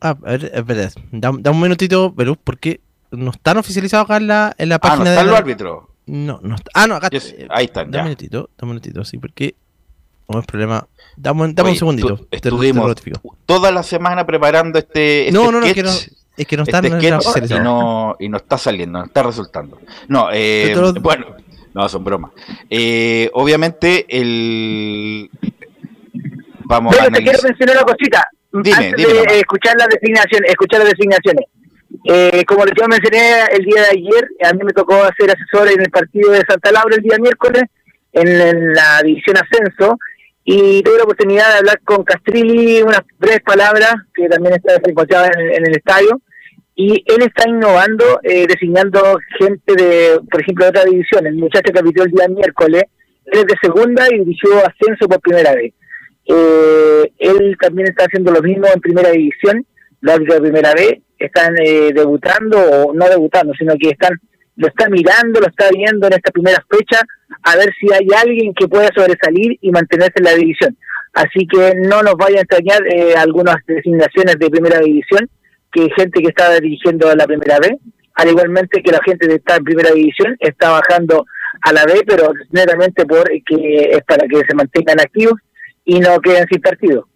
Ah, 0.00 0.10
a 0.10 0.30
ver, 0.30 0.50
espera, 0.54 0.90
da, 1.12 1.30
da, 1.38 1.50
un 1.50 1.60
minutito, 1.60 2.14
Perú, 2.14 2.36
porque 2.42 2.80
no 3.10 3.30
están 3.32 3.58
oficializados 3.58 4.04
acá 4.06 4.16
en 4.16 4.26
la, 4.28 4.54
en 4.56 4.68
la 4.68 4.78
página 4.78 5.02
ah, 5.02 5.04
¿no 5.04 5.10
están 5.10 5.26
los 5.26 5.36
árbitros? 5.36 5.84
No, 6.06 6.40
no 6.42 6.54
está. 6.54 6.70
Ah, 6.74 6.86
no, 6.86 6.94
acá 6.96 7.08
Yes, 7.10 7.34
ahí 7.50 7.66
están, 7.66 7.90
Da 7.90 7.98
ya. 7.98 8.02
un 8.02 8.04
minutito, 8.06 8.50
da 8.56 8.62
un 8.64 8.68
minutito, 8.70 9.04
sí, 9.04 9.18
porque 9.18 9.54
no 10.28 10.40
es 10.40 10.46
problema. 10.46 10.86
Dame, 11.16 11.42
un- 11.42 11.54
dame 11.54 11.68
un 11.68 11.72
Oye, 11.72 11.78
segundito. 11.78 12.16
tu- 12.16 12.24
te- 12.26 12.38
te 12.40 12.50
lo 12.50 12.56
Estuvimos 12.56 12.86
notifico. 12.88 13.36
toda 13.46 13.70
la 13.70 13.82
semana 13.82 14.24
preparando 14.26 14.78
este, 14.78 15.28
este 15.28 15.32
No, 15.38 15.52
no, 15.52 15.60
no, 15.60 15.66
es 15.66 15.74
que 15.74 15.80
sketch, 15.82 16.08
no, 16.08 16.16
es 16.36 16.46
que 16.46 16.56
no 16.56 16.62
están 16.62 16.84
este 16.86 17.06
en 17.08 17.10
la 17.14 17.20
sketch 17.20 17.50
y, 17.50 17.54
no, 17.60 18.16
y 18.18 18.28
no 18.28 18.36
está 18.38 18.56
saliendo, 18.58 19.00
no 19.00 19.04
está 19.04 19.22
resultando. 19.22 19.78
No, 20.08 20.28
eh, 20.32 20.70
te 20.74 20.80
lo- 20.80 20.92
bueno, 20.94 21.26
no, 21.74 21.88
son 21.88 22.02
bromas. 22.04 22.30
Eh, 22.70 23.30
obviamente, 23.34 24.06
el... 24.08 25.30
Vamos 26.64 26.94
a 26.94 26.98
Pero 26.98 27.10
te 27.10 27.22
quiero 27.22 27.38
analizar. 27.38 27.50
mencionar 27.50 27.76
una 27.76 27.92
cosita. 27.92 28.28
Dime, 28.52 28.76
antes 28.76 28.96
dime 28.96 29.12
de 29.12 29.20
eh, 29.20 29.40
escuchar 29.40 29.76
las 29.76 29.88
designaciones, 29.88 30.50
escuchar 30.50 30.80
las 30.80 30.90
designaciones. 30.90 31.44
Eh, 32.04 32.44
como 32.46 32.64
les 32.64 32.74
yo 32.80 32.86
mencioné 32.88 33.44
el 33.52 33.64
día 33.64 33.82
de 33.82 33.88
ayer, 33.90 34.28
a 34.44 34.52
mí 34.52 34.60
me 34.64 34.72
tocó 34.72 34.94
ser 35.18 35.30
asesor 35.30 35.68
en 35.68 35.80
el 35.80 35.90
partido 35.90 36.30
de 36.32 36.44
Santa 36.48 36.72
Laura 36.72 36.96
el 36.96 37.02
día 37.02 37.18
miércoles, 37.18 37.64
en, 38.12 38.28
en 38.28 38.72
la 38.74 39.02
división 39.02 39.36
ascenso, 39.36 39.98
y 40.44 40.82
tuve 40.82 40.98
la 40.98 41.04
oportunidad 41.04 41.48
de 41.52 41.58
hablar 41.58 41.80
con 41.84 42.02
Castrilli 42.02 42.82
unas 42.82 43.02
breves 43.18 43.42
palabras, 43.42 43.94
que 44.14 44.28
también 44.28 44.54
está 44.54 44.80
encontrada 44.84 45.30
en, 45.36 45.54
en 45.54 45.66
el 45.66 45.76
estadio, 45.76 46.20
y 46.74 47.04
él 47.06 47.22
está 47.22 47.48
innovando, 47.48 48.20
eh, 48.22 48.46
designando 48.48 49.18
gente 49.38 49.74
de, 49.74 50.20
por 50.30 50.40
ejemplo, 50.40 50.64
de 50.64 50.70
otra 50.70 50.84
división. 50.84 51.26
El 51.26 51.34
muchacho 51.34 51.72
que 51.72 51.78
habitó 51.78 52.04
el 52.04 52.10
día 52.10 52.26
miércoles, 52.28 52.84
él 53.26 53.40
es 53.40 53.44
de 53.44 53.54
segunda 53.60 54.06
y 54.10 54.20
dirigió 54.20 54.56
ascenso 54.58 55.06
por 55.06 55.20
primera 55.20 55.54
vez. 55.54 55.74
Eh, 56.32 57.12
él 57.18 57.56
también 57.60 57.88
está 57.88 58.04
haciendo 58.04 58.30
lo 58.30 58.40
mismo 58.40 58.66
en 58.72 58.80
primera 58.80 59.10
división, 59.10 59.66
árbitros 60.06 60.36
de 60.36 60.42
primera 60.42 60.72
vez. 60.74 61.00
Están 61.18 61.54
eh, 61.58 61.90
debutando, 61.92 62.58
o 62.58 62.94
no 62.94 63.08
debutando, 63.08 63.52
sino 63.58 63.74
que 63.76 63.90
están 63.90 64.12
lo 64.56 64.68
está 64.68 64.88
mirando, 64.90 65.40
lo 65.40 65.46
está 65.46 65.70
viendo 65.74 66.06
en 66.06 66.12
esta 66.12 66.30
primera 66.30 66.62
fecha, 66.68 67.00
a 67.44 67.56
ver 67.56 67.72
si 67.80 67.86
hay 67.94 68.06
alguien 68.14 68.52
que 68.52 68.68
pueda 68.68 68.88
sobresalir 68.94 69.56
y 69.60 69.70
mantenerse 69.70 70.14
en 70.16 70.24
la 70.24 70.34
división. 70.34 70.76
Así 71.14 71.46
que 71.46 71.72
no 71.76 72.02
nos 72.02 72.14
vaya 72.14 72.38
a 72.38 72.42
extrañar 72.42 72.80
eh, 72.86 73.14
algunas 73.16 73.56
designaciones 73.66 74.36
de 74.38 74.50
primera 74.50 74.78
división, 74.80 75.30
que 75.72 75.88
gente 75.96 76.20
que 76.20 76.28
está 76.28 76.52
dirigiendo 76.60 77.14
la 77.14 77.26
primera 77.26 77.58
vez, 77.58 77.72
al 78.14 78.28
igualmente 78.28 78.82
que 78.82 78.92
la 78.92 79.00
gente 79.02 79.26
que 79.26 79.36
está 79.36 79.56
en 79.56 79.64
primera 79.64 79.92
división 79.92 80.36
está 80.40 80.70
bajando 80.70 81.24
a 81.62 81.72
la 81.72 81.86
B, 81.86 82.02
pero 82.06 82.32
netamente 82.50 83.06
por 83.06 83.30
que 83.46 83.92
es 83.92 84.02
para 84.04 84.28
que 84.28 84.42
se 84.46 84.54
mantengan 84.54 85.00
activos 85.00 85.34
y 85.84 86.00
no 86.00 86.20
queden 86.20 86.46
sin 86.50 86.60
partido. 86.60 87.06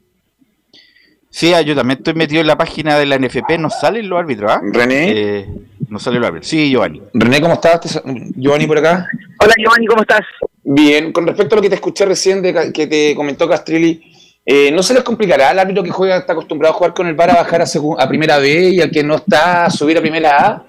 Sí, 1.31 1.53
ah, 1.53 1.63
yo 1.63 1.75
también 1.75 1.99
estoy 1.99 2.15
metido 2.15 2.41
en 2.41 2.47
la 2.47 2.57
página 2.57 2.97
de 2.97 3.07
la 3.07 3.19
NFP, 3.19 3.59
no 3.59 3.69
salen 3.69 4.09
los 4.09 4.19
árbitros, 4.21 4.53
¿ah? 4.53 4.61
René. 4.73 5.11
Eh, 5.11 5.49
no 5.89 5.99
salen 5.99 6.21
los 6.21 6.29
árbitros. 6.29 6.49
Sí, 6.49 6.71
Giovanni. 6.71 7.03
René, 7.13 7.41
¿cómo 7.41 7.55
estás? 7.55 8.01
Giovanni 8.37 8.67
por 8.69 8.79
acá. 8.79 9.09
Hola 9.41 9.53
Giovanni, 9.59 9.87
¿cómo 9.87 10.03
estás? 10.03 10.21
Bien, 10.63 11.13
con 11.13 11.27
respecto 11.27 11.55
a 11.55 11.57
lo 11.57 11.63
que 11.63 11.69
te 11.69 11.75
escuché 11.75 12.07
recién 12.07 12.41
de 12.41 12.73
que 12.73 12.87
te 12.87 13.15
comentó 13.17 13.49
Castrilli, 13.49 14.13
eh, 14.47 14.71
¿no 14.71 14.83
se 14.85 14.95
les 14.95 15.03
complicará 15.03 15.51
al 15.51 15.59
árbitro 15.59 15.83
que 15.83 15.91
juega, 15.91 16.19
está 16.19 16.35
acostumbrado 16.35 16.73
a 16.75 16.79
jugar 16.79 16.95
con 16.95 17.09
el 17.09 17.15
VAR 17.15 17.31
a 17.31 17.35
bajar 17.35 17.63
a, 17.63 17.65
a 17.99 18.09
primera 18.09 18.39
B 18.39 18.69
y 18.71 18.81
al 18.81 18.91
que 18.93 19.03
no 19.03 19.17
está 19.17 19.65
a 19.67 19.71
subir 19.71 19.99
a 19.99 20.01
primera 20.01 20.47
A? 20.47 20.67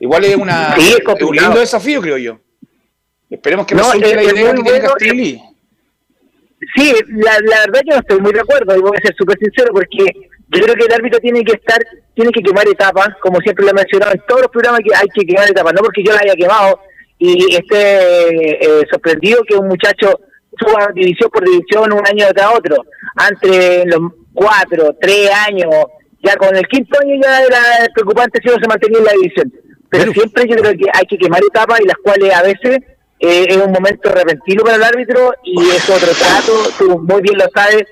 Igual 0.00 0.24
es, 0.24 0.36
una, 0.36 0.74
Sí, 0.76 0.88
es 0.88 0.96
es 0.98 1.22
un 1.22 1.36
lindo 1.36 1.60
desafío, 1.60 2.00
creo 2.00 2.16
yo. 2.16 2.38
Esperemos 3.28 3.66
que 3.66 3.74
No, 3.74 3.82
resulte 3.82 4.08
es- 4.08 4.16
la 4.16 4.22
idea 4.22 4.54
que 4.54 4.62
tiene 4.62 4.80
Castrilli. 4.80 5.42
Sí, 6.76 6.92
la, 7.08 7.32
la 7.40 7.60
verdad 7.66 7.80
que 7.80 7.90
no 7.90 7.96
estoy 7.96 8.20
muy 8.20 8.32
de 8.32 8.40
acuerdo 8.40 8.76
y 8.76 8.80
voy 8.80 8.96
a 8.96 9.06
ser 9.06 9.14
súper 9.16 9.38
sincero 9.38 9.72
porque 9.72 10.04
yo 10.48 10.60
creo 10.60 10.74
que 10.74 10.84
el 10.84 10.92
árbitro 10.92 11.18
tiene 11.20 11.42
que 11.42 11.52
estar, 11.52 11.82
tiene 12.14 12.30
que 12.30 12.42
quemar 12.42 12.68
etapas, 12.68 13.08
como 13.20 13.40
siempre 13.40 13.64
lo 13.64 13.70
he 13.70 13.74
mencionado 13.74 14.12
en 14.12 14.22
todos 14.28 14.42
los 14.42 14.50
programas 14.50 14.80
que 14.80 14.94
hay 14.94 15.08
que 15.14 15.26
quemar 15.26 15.50
etapas, 15.50 15.72
no 15.72 15.82
porque 15.82 16.04
yo 16.04 16.12
la 16.12 16.20
haya 16.20 16.34
quemado 16.34 16.78
y 17.18 17.54
esté 17.54 18.80
eh, 18.80 18.86
sorprendido 18.90 19.42
que 19.48 19.56
un 19.56 19.68
muchacho 19.68 20.20
suba 20.58 20.90
división 20.94 21.30
por 21.30 21.44
división 21.44 21.92
un 21.92 22.06
año 22.06 22.26
tras 22.34 22.54
otro, 22.54 22.76
entre 23.28 23.86
los 23.86 24.12
cuatro, 24.34 24.94
tres 25.00 25.30
años, 25.48 25.70
ya 26.22 26.36
con 26.36 26.54
el 26.54 26.66
quinto 26.68 26.98
año 27.00 27.20
ya 27.22 27.42
era 27.42 27.60
preocupante 27.94 28.40
si 28.42 28.48
no 28.48 28.60
se 28.60 28.68
mantenía 28.68 28.98
en 28.98 29.04
la 29.04 29.12
división, 29.12 29.52
pero 29.88 30.12
siempre 30.12 30.44
yo 30.48 30.56
creo 30.56 30.72
que 30.72 30.90
hay 30.92 31.06
que 31.06 31.18
quemar 31.18 31.40
etapas 31.42 31.80
y 31.80 31.86
las 31.86 31.96
cuales 31.98 32.32
a 32.34 32.42
veces 32.42 32.78
eh, 33.18 33.46
es 33.48 33.56
un 33.56 33.72
momento 33.72 34.10
repentino 34.10 34.62
para 34.62 34.76
el 34.76 34.84
árbitro 34.84 35.32
y 35.42 35.70
es 35.70 35.88
otro 35.88 36.08
trato, 36.12 36.52
tú 36.78 36.98
muy 36.98 37.22
bien 37.22 37.38
lo 37.38 37.46
sabes, 37.54 37.84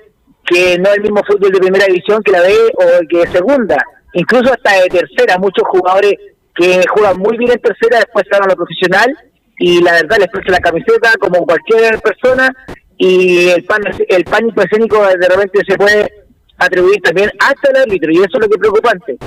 que 0.45 0.77
no 0.77 0.89
es 0.89 0.97
el 0.97 1.01
mismo 1.01 1.21
fútbol 1.25 1.51
de 1.51 1.59
primera 1.59 1.85
división 1.85 2.21
que 2.23 2.31
la 2.31 2.41
B 2.41 2.53
o 2.75 3.07
que 3.09 3.17
de 3.17 3.31
segunda, 3.31 3.83
incluso 4.13 4.53
hasta 4.53 4.81
de 4.81 4.89
tercera, 4.89 5.37
muchos 5.39 5.67
jugadores 5.67 6.13
que 6.55 6.83
juegan 6.93 7.17
muy 7.17 7.37
bien 7.37 7.51
en 7.51 7.59
tercera 7.59 7.97
después 7.97 8.25
salen 8.29 8.45
a 8.45 8.53
lo 8.53 8.55
profesional 8.55 9.17
y 9.57 9.81
la 9.81 9.93
verdad 9.93 10.17
les 10.19 10.27
presta 10.27 10.51
la 10.51 10.59
camiseta 10.59 11.13
como 11.19 11.45
cualquier 11.45 11.99
persona 11.99 12.53
y 12.97 13.49
el, 13.49 13.63
pan, 13.65 13.81
el 14.07 14.23
pánico 14.23 14.61
escénico 14.61 15.05
de 15.05 15.27
repente 15.27 15.59
se 15.67 15.75
puede 15.75 16.25
atribuir 16.57 17.01
también 17.01 17.31
hasta 17.39 17.71
el 17.71 17.77
árbitro 17.77 18.11
y 18.11 18.17
eso 18.17 18.29
es 18.33 18.39
lo 18.39 18.47
que 18.47 18.55
es 18.55 18.59
preocupante. 18.59 19.17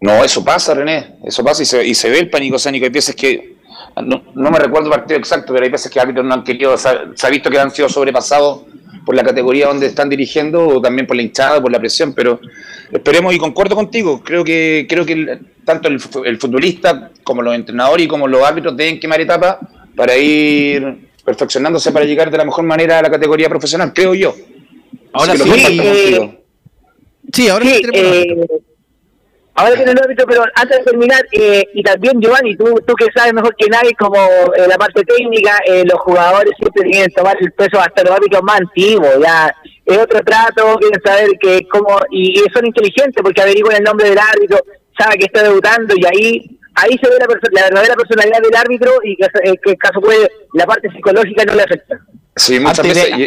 No, 0.00 0.24
eso 0.24 0.44
pasa, 0.44 0.74
René, 0.74 1.16
eso 1.24 1.44
pasa 1.44 1.62
y 1.62 1.66
se, 1.66 1.84
y 1.84 1.94
se 1.94 2.08
ve 2.08 2.20
el 2.20 2.30
pánico 2.30 2.56
escénico. 2.56 2.84
Hay 2.84 2.90
veces 2.90 3.16
que, 3.16 3.56
no, 4.04 4.22
no 4.34 4.50
me 4.50 4.58
recuerdo 4.58 4.86
el 4.88 4.92
partido 4.98 5.18
exacto, 5.18 5.52
pero 5.52 5.64
hay 5.64 5.70
veces 5.70 5.90
que 5.90 5.98
árbitros 6.00 6.24
no 6.24 6.34
han 6.34 6.44
querido, 6.44 6.76
se 6.76 6.88
ha, 6.88 7.04
se 7.14 7.26
ha 7.26 7.30
visto 7.30 7.50
que 7.50 7.58
han 7.58 7.70
sido 7.70 7.88
sobrepasados 7.88 8.62
por 9.04 9.14
la 9.14 9.22
categoría 9.24 9.66
donde 9.68 9.86
están 9.86 10.08
dirigiendo 10.08 10.66
o 10.66 10.80
también 10.80 11.06
por 11.06 11.16
la 11.16 11.22
hinchada, 11.22 11.60
por 11.60 11.72
la 11.72 11.78
presión, 11.78 12.12
pero 12.14 12.40
esperemos 12.92 13.34
y 13.34 13.38
concuerdo 13.38 13.74
contigo, 13.74 14.22
creo 14.22 14.44
que 14.44 14.86
creo 14.88 15.04
que 15.06 15.12
el- 15.14 15.40
tanto 15.64 15.88
el, 15.88 16.00
fu- 16.00 16.24
el 16.24 16.38
futbolista 16.38 17.10
como 17.22 17.42
los 17.42 17.54
entrenadores 17.54 18.04
y 18.06 18.08
como 18.08 18.26
los 18.28 18.42
árbitros 18.42 18.76
deben 18.76 18.98
quemar 19.00 19.20
etapas 19.20 19.56
para 19.96 20.16
ir 20.16 21.08
perfeccionándose 21.24 21.92
para 21.92 22.04
llegar 22.06 22.30
de 22.30 22.38
la 22.38 22.44
mejor 22.44 22.64
manera 22.64 22.98
a 22.98 23.02
la 23.02 23.10
categoría 23.10 23.48
profesional, 23.48 23.92
creo 23.92 24.14
yo. 24.14 24.34
Ahora 25.12 25.32
sí, 25.44 25.50
eh. 25.82 26.38
Sí, 27.32 27.48
ahora 27.48 27.64
sí, 27.66 27.82
eh, 27.92 28.46
ahora 29.58 29.74
tiene 29.76 29.92
el 29.92 29.98
árbitro, 30.02 30.26
pero 30.26 30.44
antes 30.54 30.78
de 30.78 30.84
terminar, 30.84 31.20
eh, 31.32 31.64
y 31.74 31.82
también 31.82 32.20
Giovanni, 32.20 32.56
tú, 32.56 32.64
tú 32.86 32.94
que 32.94 33.06
sabes 33.14 33.32
mejor 33.34 33.54
que 33.56 33.68
nadie 33.68 33.92
como 33.98 34.16
eh, 34.16 34.66
la 34.68 34.76
parte 34.78 35.02
técnica, 35.04 35.58
eh, 35.66 35.84
los 35.84 35.98
jugadores 36.00 36.52
siempre 36.58 36.82
tienen 36.90 37.08
que 37.08 37.14
tomar 37.14 37.36
el 37.40 37.52
peso 37.52 37.78
hasta 37.80 38.02
los 38.04 38.12
árbitros 38.12 38.42
más 38.42 38.60
antiguos, 38.60 39.10
ya 39.22 39.54
es 39.84 39.98
otro 39.98 40.20
trato, 40.20 40.76
quieren 40.78 41.00
saber 41.04 41.28
que 41.40 41.66
cómo, 41.70 41.98
y, 42.10 42.40
y 42.40 42.44
son 42.54 42.66
inteligentes 42.66 43.22
porque 43.22 43.42
averiguan 43.42 43.76
el 43.76 43.82
nombre 43.84 44.08
del 44.08 44.18
árbitro, 44.18 44.58
sabe 44.98 45.16
que 45.16 45.26
está 45.26 45.42
debutando 45.42 45.94
y 45.96 46.04
ahí 46.06 46.50
ahí 46.74 46.96
se 47.02 47.08
ve 47.10 47.16
la, 47.18 47.26
perso- 47.26 47.50
la 47.52 47.62
verdadera 47.64 47.94
personalidad 47.96 48.40
del 48.40 48.54
árbitro 48.54 48.92
y 49.02 49.16
que, 49.16 49.26
eh, 49.44 49.54
que 49.64 49.76
caso 49.76 50.00
puede, 50.00 50.30
la 50.54 50.64
parte 50.66 50.88
psicológica 50.90 51.44
no 51.44 51.54
le 51.54 51.62
afecta. 51.62 51.98
Sí, 52.36 52.60
muchas 52.60 52.86
veces. 52.86 53.10
y, 53.18 53.22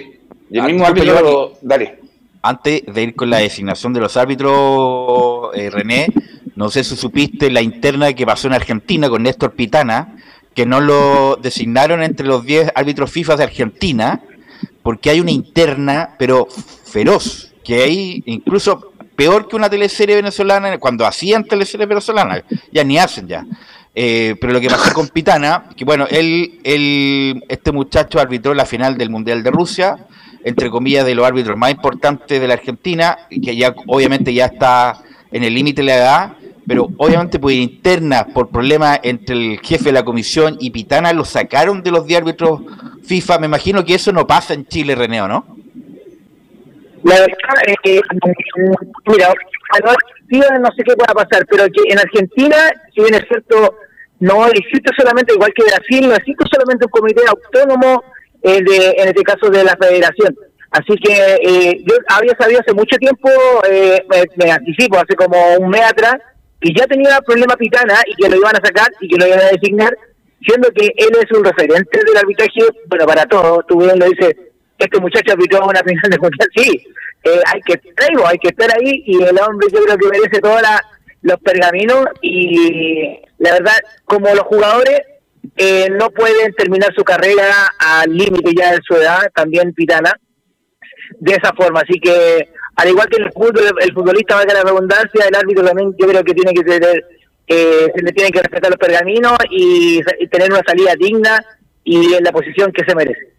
y 0.51 0.57
el 0.57 0.61
Ah, 0.61 0.67
mismo 0.67 0.85
árbitro, 0.87 1.05
Giovanni. 1.15 1.29
lo- 1.31 1.53
dale. 1.61 1.99
Antes 2.41 2.83
de 2.85 3.03
ir 3.03 3.15
con 3.15 3.29
la 3.29 3.37
designación 3.37 3.93
de 3.93 3.99
los 3.99 4.17
árbitros, 4.17 5.49
eh, 5.53 5.69
René, 5.69 6.07
no 6.55 6.69
sé 6.69 6.83
si 6.83 6.95
supiste 6.95 7.51
la 7.51 7.61
interna 7.61 8.13
que 8.13 8.25
pasó 8.25 8.47
en 8.47 8.53
Argentina 8.53 9.09
con 9.09 9.23
Néstor 9.23 9.53
Pitana, 9.53 10.15
que 10.53 10.65
no 10.65 10.81
lo 10.81 11.37
designaron 11.41 12.03
entre 12.03 12.27
los 12.27 12.45
10 12.45 12.71
árbitros 12.75 13.11
FIFA 13.11 13.37
de 13.37 13.43
Argentina, 13.43 14.21
porque 14.83 15.09
hay 15.09 15.19
una 15.19 15.31
interna, 15.31 16.15
pero 16.17 16.47
feroz, 16.85 17.53
que 17.63 17.83
hay 17.83 18.23
incluso 18.25 18.91
peor 19.15 19.47
que 19.47 19.55
una 19.55 19.69
teleserie 19.69 20.15
venezolana, 20.15 20.77
cuando 20.77 21.05
hacían 21.05 21.45
teleseries 21.45 21.87
venezolanas, 21.87 22.43
ya 22.71 22.83
ni 22.83 22.97
hacen 22.97 23.27
ya. 23.27 23.45
Eh, 23.93 24.35
pero 24.39 24.53
lo 24.53 24.61
que 24.61 24.69
pasó 24.69 24.93
con 24.93 25.09
Pitana, 25.09 25.65
que 25.75 25.85
bueno, 25.85 26.07
él, 26.09 26.59
él, 26.63 27.43
este 27.49 27.71
muchacho 27.71 28.19
arbitró 28.19 28.53
la 28.53 28.65
final 28.65 28.97
del 28.97 29.09
Mundial 29.09 29.43
de 29.43 29.51
Rusia, 29.51 30.07
entre 30.43 30.69
comillas, 30.69 31.05
de 31.05 31.15
los 31.15 31.25
árbitros 31.25 31.57
más 31.57 31.71
importantes 31.71 32.39
de 32.39 32.47
la 32.47 32.55
Argentina, 32.55 33.17
que 33.29 33.55
ya 33.55 33.73
obviamente 33.87 34.33
ya 34.33 34.45
está 34.45 35.03
en 35.31 35.43
el 35.43 35.53
límite 35.53 35.81
de 35.81 35.85
la 35.85 35.95
edad, 35.95 36.33
pero 36.67 36.89
obviamente 36.97 37.39
por 37.39 37.51
interna, 37.51 38.27
por 38.33 38.49
problemas 38.49 38.99
entre 39.03 39.35
el 39.35 39.59
jefe 39.59 39.85
de 39.85 39.91
la 39.93 40.03
comisión 40.03 40.57
y 40.59 40.69
Pitana, 40.69 41.11
lo 41.13 41.25
sacaron 41.25 41.81
de 41.83 41.91
los 41.91 42.05
de 42.07 42.17
árbitros 42.17 42.61
FIFA. 43.03 43.39
Me 43.39 43.47
imagino 43.47 43.83
que 43.83 43.95
eso 43.95 44.11
no 44.11 44.27
pasa 44.27 44.53
en 44.53 44.65
Chile, 44.67 44.95
Reneo, 44.95 45.27
¿no? 45.27 45.45
La 47.03 47.15
verdad 47.15 47.27
es 47.65 47.75
que, 47.83 48.01
mira, 49.05 49.33
no 50.59 50.69
sé 50.75 50.83
qué 50.83 50.95
pueda 50.95 51.13
pasar, 51.13 51.45
pero 51.49 51.65
que 51.65 51.91
en 51.91 51.99
Argentina, 51.99 52.57
si 52.93 53.01
bien 53.01 53.15
es 53.15 53.23
cierto, 53.27 53.75
no 54.19 54.45
existe 54.47 54.91
solamente, 54.95 55.33
igual 55.33 55.51
que 55.55 55.63
Brasil, 55.63 56.07
no 56.07 56.15
existe 56.15 56.45
solamente 56.51 56.85
un 56.85 56.91
comité 56.91 57.21
autónomo, 57.27 58.03
eh, 58.43 58.61
de, 58.63 58.95
en 58.97 59.07
este 59.07 59.23
caso 59.23 59.49
de 59.49 59.63
la 59.63 59.77
federación. 59.79 60.35
Así 60.71 60.95
que 61.03 61.13
eh, 61.13 61.83
yo 61.83 61.95
había 62.07 62.33
sabido 62.39 62.61
hace 62.61 62.73
mucho 62.73 62.95
tiempo, 62.97 63.29
eh, 63.69 64.01
me, 64.37 64.51
anticipo, 64.51 64.97
hace 64.97 65.15
como 65.15 65.37
un 65.59 65.69
mes 65.69 65.81
atrás, 65.81 66.15
que 66.61 66.71
ya 66.73 66.85
tenía 66.85 67.19
problema 67.21 67.57
Pitana 67.57 67.95
y 68.07 68.15
que 68.15 68.29
lo 68.29 68.37
iban 68.37 68.55
a 68.55 68.65
sacar 68.65 68.89
y 69.01 69.09
que 69.09 69.17
lo 69.17 69.27
iban 69.27 69.41
a 69.41 69.49
designar, 69.49 69.93
siendo 70.41 70.69
que 70.71 70.85
él 70.85 71.09
es 71.19 71.37
un 71.37 71.43
referente 71.43 71.99
del 72.05 72.17
arbitraje, 72.17 72.61
bueno, 72.87 73.05
para 73.05 73.25
todos, 73.25 73.67
tú 73.67 73.79
bien 73.79 73.99
lo 73.99 74.05
dices, 74.05 74.33
este 74.77 74.99
muchacho 75.01 75.33
arbitró 75.33 75.65
una 75.65 75.81
final 75.83 76.09
de 76.09 76.17
mundial, 76.17 76.49
sí, 76.55 76.83
eh, 77.25 77.41
hay 77.53 77.61
que 77.61 77.77
traigo, 77.93 78.25
hay 78.25 78.37
que 78.37 78.47
estar 78.47 78.69
ahí 78.71 79.03
y 79.05 79.21
el 79.21 79.37
hombre 79.39 79.67
yo 79.73 79.83
creo 79.83 79.97
que 79.97 80.07
merece 80.07 80.39
todos 80.39 80.61
los 81.21 81.39
pergaminos 81.41 82.05
y 82.21 83.19
la 83.39 83.53
verdad, 83.53 83.77
como 84.05 84.33
los 84.33 84.45
jugadores 84.45 85.01
eh, 85.55 85.89
no 85.89 86.09
pueden 86.11 86.53
terminar 86.53 86.93
su 86.95 87.03
carrera 87.03 87.71
al 87.77 88.15
límite 88.15 88.51
ya 88.55 88.71
de 88.71 88.79
su 88.85 88.95
edad, 88.95 89.31
también 89.33 89.73
Pitana, 89.73 90.13
de 91.19 91.33
esa 91.33 91.53
forma, 91.53 91.81
así 91.81 91.99
que 91.99 92.49
al 92.75 92.89
igual 92.89 93.07
que 93.09 93.17
el 93.17 93.31
fútbol, 93.31 93.75
el 93.79 93.93
futbolista 93.93 94.35
va 94.35 94.41
a 94.41 94.45
la 94.45 94.63
redundancia, 94.63 95.25
el 95.27 95.35
árbitro 95.35 95.65
también 95.65 95.93
yo 95.99 96.07
creo 96.07 96.23
que 96.23 96.33
tiene 96.33 96.53
que 96.53 96.63
tener, 96.63 97.05
eh, 97.47 97.91
se 97.93 98.01
le 98.01 98.11
tienen 98.11 98.31
que 98.31 98.41
respetar 98.41 98.71
los 98.71 98.79
pergaminos 98.79 99.37
y 99.49 100.01
tener 100.31 100.51
una 100.51 100.63
salida 100.65 100.93
digna 100.97 101.43
y 101.83 102.13
en 102.13 102.23
la 102.23 102.31
posición 102.31 102.71
que 102.71 102.85
se 102.85 102.95
merece. 102.95 103.31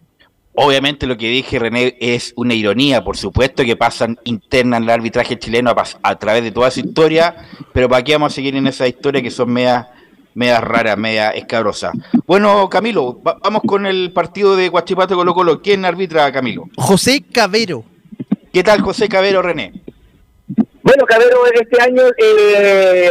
Obviamente 0.55 1.07
lo 1.07 1.17
que 1.17 1.27
dije, 1.27 1.57
René, 1.57 1.97
es 1.99 2.31
una 2.35 2.53
ironía, 2.53 3.03
por 3.03 3.17
supuesto, 3.17 3.65
que 3.65 3.75
pasan 3.75 4.19
interna 4.23 4.77
en 4.77 4.83
el 4.83 4.89
arbitraje 4.91 5.39
chileno 5.39 5.73
a, 6.03 6.19
través 6.19 6.43
de 6.43 6.51
toda 6.51 6.69
su 6.69 6.81
historia, 6.81 7.35
pero 7.73 7.89
¿para 7.89 8.03
qué 8.03 8.13
vamos 8.13 8.33
a 8.33 8.35
seguir 8.35 8.55
en 8.55 8.67
esa 8.67 8.87
historia 8.87 9.23
que 9.23 9.31
son 9.31 9.51
medias 9.51 9.87
media 10.35 10.61
raras, 10.61 10.97
media 10.97 11.31
escabrosas? 11.31 11.93
Bueno, 12.25 12.69
Camilo, 12.69 13.19
vamos 13.23 13.61
con 13.65 13.85
el 13.85 14.11
partido 14.11 14.55
de 14.55 14.69
Guachipato 14.69 15.15
Colo 15.15 15.33
Colo. 15.33 15.61
¿Quién 15.61 15.85
arbitra, 15.85 16.31
Camilo? 16.31 16.69
José 16.77 17.23
Cabero. 17.31 17.83
¿Qué 18.51 18.63
tal, 18.63 18.81
José 18.81 19.07
Cabero, 19.09 19.41
René? 19.41 19.73
Bueno, 20.81 21.05
Cabero 21.05 21.45
este 21.53 21.81
año 21.81 22.03
eh, 22.17 23.09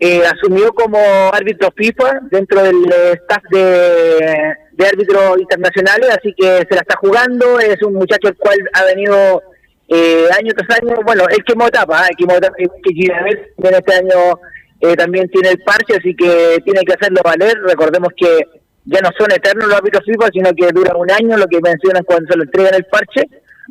eh, 0.00 0.22
asumió 0.26 0.72
como 0.72 0.98
árbitro 1.32 1.72
FIFA 1.76 2.20
dentro 2.30 2.62
del 2.62 2.84
staff 3.22 3.42
de 3.50 4.54
de 4.76 4.86
árbitros 4.86 5.38
internacionales, 5.38 6.10
así 6.10 6.34
que 6.36 6.66
se 6.68 6.74
la 6.74 6.80
está 6.80 6.96
jugando, 6.96 7.60
es 7.60 7.80
un 7.82 7.94
muchacho 7.94 8.28
el 8.28 8.36
cual 8.36 8.58
ha 8.72 8.84
venido 8.84 9.42
eh, 9.88 10.26
año 10.36 10.52
tras 10.56 10.80
año, 10.80 10.96
bueno, 11.04 11.24
el 11.28 11.44
que 11.44 11.52
etapa, 11.52 12.06
el 12.08 12.16
que 12.16 12.24
etapa, 12.24 12.56
que 12.56 13.68
en 13.68 13.74
este 13.74 13.94
año 13.94 14.40
eh, 14.84 14.96
también 14.96 15.28
tiene 15.28 15.50
el 15.50 15.58
parche, 15.62 15.96
así 15.96 16.14
que 16.14 16.58
tiene 16.64 16.80
que 16.84 16.92
hacerlo 16.92 17.20
valer, 17.24 17.56
recordemos 17.66 18.10
que 18.16 18.46
ya 18.84 19.00
no 19.00 19.10
son 19.18 19.32
eternos 19.32 19.68
los 19.68 19.76
árbitros 19.76 20.04
FIFA, 20.04 20.28
sino 20.32 20.52
que 20.54 20.72
duran 20.72 20.96
un 20.96 21.10
año, 21.10 21.36
lo 21.36 21.46
que 21.46 21.60
mencionan 21.60 22.04
cuando 22.04 22.30
se 22.30 22.36
lo 22.36 22.44
entregan 22.44 22.74
el 22.74 22.84
parche, 22.84 23.22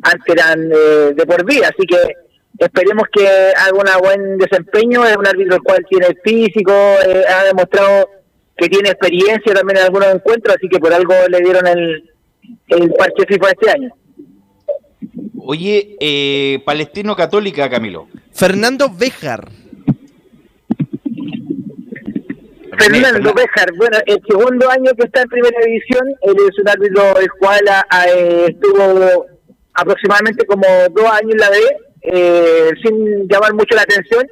antes 0.02 0.34
eran 0.34 0.70
eh, 0.72 1.14
de 1.14 1.26
por 1.26 1.44
vida, 1.44 1.68
así 1.68 1.86
que 1.86 1.96
esperemos 2.58 3.04
que 3.12 3.26
haga 3.26 3.72
un 3.72 4.02
buen 4.02 4.38
desempeño, 4.38 5.04
es 5.06 5.16
un 5.16 5.26
árbitro 5.26 5.56
el 5.56 5.62
cual 5.62 5.86
tiene 5.88 6.06
el 6.06 6.18
físico, 6.24 6.72
ha 6.72 7.44
demostrado 7.44 8.08
que 8.56 8.68
tiene 8.68 8.90
experiencia 8.90 9.54
también 9.54 9.78
en 9.78 9.84
algunos 9.84 10.14
encuentros, 10.14 10.56
así 10.56 10.68
que 10.68 10.78
por 10.78 10.92
algo 10.92 11.14
le 11.28 11.40
dieron 11.40 11.66
el, 11.66 12.10
el 12.68 12.92
parche 12.92 13.26
FIFA 13.26 13.50
este 13.50 13.70
año. 13.70 13.90
Oye, 15.46 15.96
eh, 16.00 16.62
Palestino 16.64 17.14
Católica, 17.14 17.68
Camilo. 17.68 18.08
Fernando 18.32 18.88
Béjar. 18.88 19.48
Fernando 22.78 23.32
Béjar, 23.34 23.72
bueno, 23.76 23.98
el 24.06 24.20
segundo 24.28 24.70
año 24.70 24.90
que 24.96 25.04
está 25.06 25.22
en 25.22 25.28
primera 25.28 25.58
división, 25.64 26.06
él 26.22 26.36
es 26.48 26.58
un 26.58 26.68
árbitro 26.68 27.18
el 27.18 27.30
cual 27.32 27.60
eh, 28.08 28.46
estuvo 28.48 29.26
aproximadamente 29.74 30.46
como 30.46 30.66
dos 30.90 31.06
años 31.06 31.32
en 31.32 31.38
la 31.38 31.50
B, 31.50 31.58
eh, 32.02 32.70
sin 32.82 33.28
llamar 33.28 33.54
mucho 33.54 33.74
la 33.74 33.82
atención, 33.82 34.26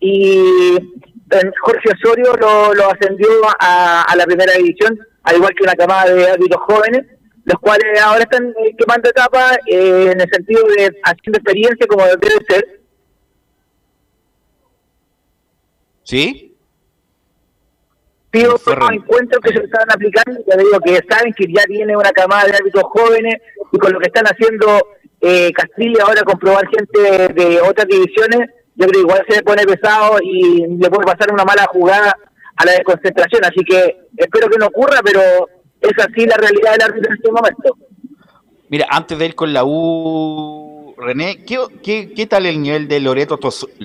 y 0.00 0.78
Jorge 1.60 1.88
Osorio 1.94 2.34
lo, 2.34 2.90
ascendió 2.90 3.28
a, 3.58 4.14
la 4.16 4.24
primera 4.24 4.52
división, 4.54 4.98
al 5.22 5.36
igual 5.36 5.54
que 5.54 5.62
una 5.62 5.74
camada 5.74 6.12
de 6.12 6.30
árbitros 6.30 6.62
jóvenes, 6.66 7.06
los 7.44 7.58
cuales 7.60 8.00
ahora 8.00 8.22
están 8.22 8.50
eh, 8.50 8.74
quemando 8.76 9.10
etapa 9.10 9.54
eh, 9.66 10.10
en 10.12 10.20
el 10.20 10.28
sentido 10.30 10.64
de 10.76 10.92
haciendo 11.02 11.38
experiencia 11.38 11.86
como 11.86 12.04
debe 12.04 12.44
ser. 12.48 12.80
¿Sí? 16.04 16.51
Sí, 18.32 18.42
los 18.44 18.62
encuentros 18.92 19.40
que 19.42 19.52
se 19.52 19.64
están 19.64 19.86
aplicando, 19.92 20.40
ya 20.46 20.56
digo 20.56 20.80
que 20.80 21.00
saben 21.08 21.34
que 21.34 21.46
ya 21.52 21.64
tiene 21.64 21.96
una 21.96 22.12
camada 22.12 22.46
de 22.46 22.56
árbitros 22.56 22.84
jóvenes 22.84 23.36
y 23.70 23.78
con 23.78 23.92
lo 23.92 23.98
que 23.98 24.06
están 24.06 24.24
haciendo 24.24 24.86
eh, 25.20 25.52
Castilla 25.52 26.04
ahora 26.04 26.22
comprobar 26.22 26.64
gente 26.68 27.32
de 27.34 27.60
otras 27.60 27.86
divisiones 27.86 28.48
yo 28.74 28.86
creo 28.86 28.92
que 28.92 29.00
igual 29.00 29.24
se 29.28 29.42
pone 29.42 29.64
pesado 29.64 30.18
y 30.22 30.66
le 30.66 30.90
puede 30.90 31.04
pasar 31.04 31.32
una 31.32 31.44
mala 31.44 31.66
jugada 31.70 32.16
a 32.56 32.64
la 32.64 32.72
desconcentración. 32.72 33.44
Así 33.44 33.62
que 33.64 34.08
espero 34.16 34.48
que 34.48 34.58
no 34.58 34.66
ocurra, 34.66 35.00
pero 35.04 35.20
es 35.80 35.92
así 35.98 36.26
la 36.26 36.36
realidad 36.36 36.72
del 36.72 36.82
árbitro 36.82 37.10
en 37.10 37.16
este 37.16 37.30
momento. 37.30 37.76
Mira, 38.68 38.86
antes 38.90 39.18
de 39.18 39.26
ir 39.26 39.34
con 39.34 39.52
la 39.52 39.64
U, 39.64 40.61
René, 41.02 41.44
¿qué, 41.44 42.12
qué, 42.14 42.26
tal 42.26 42.46
el 42.46 42.62
nivel 42.62 42.86
de 42.86 43.00
Loreto 43.00 43.38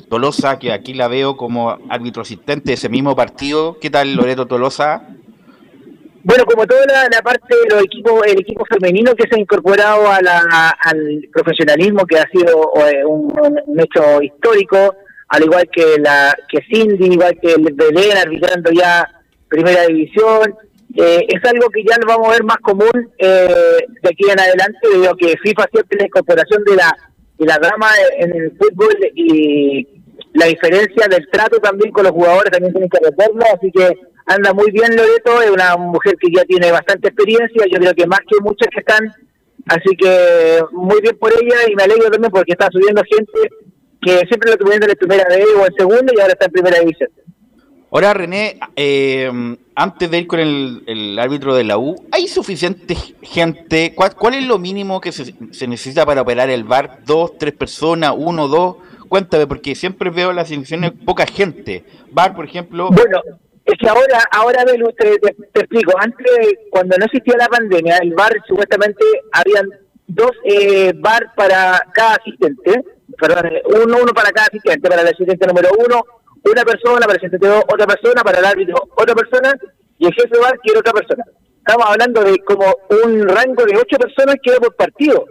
Tolosa, 0.08 0.60
que 0.60 0.72
aquí 0.72 0.94
la 0.94 1.08
veo 1.08 1.36
como 1.36 1.78
árbitro 1.90 2.22
asistente 2.22 2.68
de 2.68 2.74
ese 2.76 2.90
mismo 2.90 3.16
partido? 3.16 3.78
¿Qué 3.80 3.90
tal 3.90 4.14
Loreto 4.14 4.46
Tolosa? 4.46 5.02
Bueno, 6.24 6.44
como 6.46 6.68
toda 6.68 6.86
la, 6.86 7.22
parte 7.22 7.56
de 7.56 7.74
los 7.74 7.84
equipos, 7.84 8.22
el 8.26 8.40
equipo 8.40 8.66
femenino 8.66 9.16
que 9.16 9.28
se 9.28 9.36
ha 9.36 9.40
incorporado 9.40 10.08
a 10.08 10.18
al 10.84 11.28
profesionalismo, 11.34 12.06
que 12.06 12.20
ha 12.20 12.28
sido 12.30 12.74
eh, 12.86 13.04
un, 13.06 13.32
hecho 13.80 14.22
histórico, 14.22 14.96
al 15.30 15.44
igual 15.44 15.70
que 15.72 15.98
la 16.00 16.36
que 16.50 16.60
Cindy, 16.70 17.14
igual 17.14 17.38
que 17.42 17.54
el 17.54 17.74
Belén 17.74 18.18
arbitrando 18.18 18.72
ya 18.72 19.08
primera 19.48 19.86
división, 19.88 20.54
eh, 20.96 21.26
es 21.28 21.50
algo 21.50 21.70
que 21.70 21.84
ya 21.84 21.98
lo 22.00 22.08
vamos 22.08 22.30
a 22.30 22.32
ver 22.32 22.44
más 22.44 22.58
común 22.58 23.12
eh, 23.18 23.78
de 24.02 24.10
aquí 24.10 24.30
en 24.30 24.40
adelante, 24.40 24.80
debido 24.92 25.12
a 25.12 25.18
que 25.18 25.36
FIFA 25.44 25.66
siempre 25.72 26.00
la 26.00 26.06
incorporación 26.06 26.64
de 26.64 26.76
la, 26.76 26.98
de 27.38 27.46
la 27.46 27.58
dama 27.60 27.90
en 28.18 28.32
el 28.36 28.52
fútbol 28.58 28.96
y 29.14 29.88
la 30.34 30.46
diferencia 30.46 31.08
del 31.10 31.28
trato 31.32 31.60
también 31.60 31.92
con 31.92 32.04
los 32.04 32.14
jugadores 32.14 32.52
también 32.52 32.74
tienen 32.74 32.90
que 32.90 33.00
recordarlo, 33.00 33.44
así 33.56 33.72
que 33.72 33.98
anda 34.26 34.54
muy 34.54 34.72
bien 34.72 34.96
Loreto, 34.96 35.42
es 35.42 35.52
una 35.52 35.76
mujer 35.78 36.16
que 36.20 36.32
ya 36.36 36.44
tiene 36.46 36.72
bastante 36.72 37.10
experiencia, 37.10 37.66
yo 37.72 37.80
creo 37.80 37.94
que 37.94 38.08
más 38.08 38.20
que 38.20 38.42
muchas 38.42 38.68
que 38.70 38.80
están, 38.80 39.06
así 39.68 39.96
que 39.98 40.60
muy 40.72 41.02
bien 41.02 41.18
por 41.18 41.32
ella 41.32 41.56
y 41.70 41.76
me 41.76 41.84
alegro 41.84 42.10
también 42.10 42.32
porque 42.32 42.52
está 42.52 42.68
subiendo 42.72 43.02
gente 43.04 43.50
que 44.02 44.28
siempre 44.28 44.52
lo 44.52 44.58
tuvieron 44.58 44.90
en 44.90 44.96
primera 44.96 45.26
vez 45.30 45.46
o 45.60 45.66
en 45.66 45.74
segunda 45.78 46.14
y 46.16 46.20
ahora 46.20 46.34
está 46.34 46.46
en 46.46 46.52
primera 46.52 46.80
división. 46.80 47.10
Ahora 47.90 48.14
René, 48.14 48.60
eh, 48.76 49.32
antes 49.76 50.12
de 50.12 50.18
ir 50.18 50.28
con 50.28 50.40
el, 50.40 51.18
árbitro 51.20 51.56
de 51.56 51.64
la 51.64 51.78
U, 51.78 51.96
¿hay 52.12 52.28
suficiente 52.28 52.96
gente? 53.22 53.94
¿Cuál, 53.96 54.34
es 54.34 54.46
lo 54.46 54.58
mínimo 54.58 55.00
que 55.00 55.12
se, 55.14 55.34
se, 55.52 55.68
necesita 55.68 56.06
para 56.06 56.22
operar 56.22 56.50
el 56.50 56.66
bar? 56.66 57.00
¿Dos, 57.06 57.38
tres 57.38 57.54
personas, 57.54 58.14
uno, 58.18 58.50
dos? 58.50 58.76
Cuéntame, 59.08 59.48
porque 59.48 59.74
siempre 59.74 60.10
veo 60.10 60.34
las 60.34 60.52
instituciones 60.52 60.92
poca 61.06 61.26
gente. 61.26 61.86
Bar, 62.12 62.36
por 62.36 62.44
ejemplo... 62.46 62.90
Bueno, 62.90 63.22
es 63.64 63.74
que 63.80 63.88
ahora, 63.88 64.24
ahora 64.32 64.66
te, 64.66 65.20
te, 65.20 65.60
explico, 65.60 65.94
antes, 65.98 66.28
cuando 66.70 66.98
no 66.98 67.06
existía 67.06 67.36
la 67.38 67.48
pandemia, 67.48 67.98
el 67.98 68.14
bar 68.14 68.34
supuestamente 68.48 69.04
habían 69.32 69.70
dos 70.08 70.32
eh, 70.44 70.94
bar 70.96 71.34
para 71.36 71.82
cada 71.94 72.16
asistente, 72.16 72.84
perdón, 73.18 73.52
uno, 73.84 73.98
uno 74.04 74.14
para 74.14 74.32
cada 74.32 74.48
asistente, 74.48 74.90
para 74.90 75.02
el 75.02 75.08
asistente 75.08 75.48
número 75.48 75.70
uno, 75.86 76.02
una 76.52 76.64
persona, 76.64 77.06
para 77.06 77.20
el 77.22 77.40
dos, 77.40 77.64
otra 77.72 77.88
persona, 77.88 78.22
para 78.24 78.40
el 78.40 78.46
árbitro, 78.46 78.76
otra 78.96 79.16
persona, 79.16 79.54
y 79.98 80.06
el 80.06 80.14
jefe 80.14 80.30
de 80.30 80.40
bar 80.40 80.60
quiere 80.60 80.80
otra 80.80 80.94
persona. 80.94 81.24
Estamos 81.58 81.86
hablando 81.86 82.24
de 82.24 82.38
como 82.40 82.66
un 83.04 83.28
rango 83.28 83.66
de 83.66 83.78
ocho 83.78 83.98
personas 83.98 84.36
que 84.42 84.52
va 84.52 84.58
por 84.58 84.76
partido. 84.76 85.26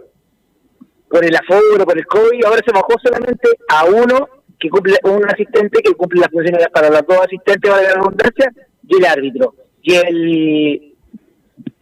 Por 1.09 1.23
el 1.23 1.35
aforo, 1.35 1.85
por 1.85 1.97
el 1.97 2.05
COVID, 2.05 2.45
ahora 2.45 2.61
se 2.65 2.73
bajó 2.73 2.93
solamente 3.01 3.49
a 3.69 3.85
uno 3.85 4.27
que 4.59 4.69
cumple, 4.69 4.97
un 5.03 5.25
asistente 5.25 5.81
que 5.81 5.93
cumple 5.93 6.21
las 6.21 6.29
funciones 6.29 6.67
para 6.73 6.89
los 6.89 7.01
dos 7.07 7.19
asistentes, 7.19 7.71
para 7.71 7.83
la 7.83 7.93
redundancia, 7.93 8.51
y 8.87 8.97
el 8.97 9.05
árbitro. 9.05 9.55
Y 9.81 9.95
el, 9.95 10.95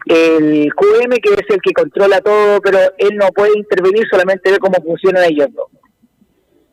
el 0.05 0.73
QM, 0.75 1.11
que 1.21 1.33
es 1.33 1.49
el 1.49 1.61
que 1.61 1.73
controla 1.73 2.21
todo, 2.21 2.61
pero 2.61 2.79
él 2.97 3.17
no 3.17 3.27
puede 3.29 3.57
intervenir, 3.57 4.05
solamente 4.09 4.51
ve 4.51 4.59
cómo 4.59 4.81
funcionan 4.83 5.23
ellos 5.23 5.47
dos. 5.53 5.67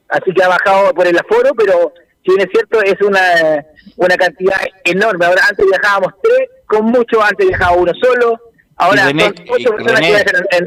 Así 0.08 0.32
que 0.34 0.42
ha 0.44 0.48
bajado 0.48 0.92
por 0.92 1.06
el 1.06 1.16
aforo, 1.16 1.50
pero 1.56 1.94
si 2.24 2.34
bien 2.34 2.40
es 2.40 2.48
cierto, 2.52 2.80
es 2.82 3.00
una, 3.02 3.64
una 3.96 4.16
cantidad 4.16 4.58
enorme. 4.84 5.26
Ahora, 5.26 5.42
antes 5.48 5.66
viajábamos 5.66 6.14
tres, 6.22 6.48
con 6.66 6.86
mucho, 6.86 7.22
antes 7.22 7.48
viajaba 7.48 7.76
uno 7.76 7.92
solo, 8.00 8.40
ahora 8.76 9.08
son 9.08 9.20
ocho 9.48 9.70
personas 9.74 10.00
que 10.00 10.06
viajan 10.06 10.46
en, 10.52 10.66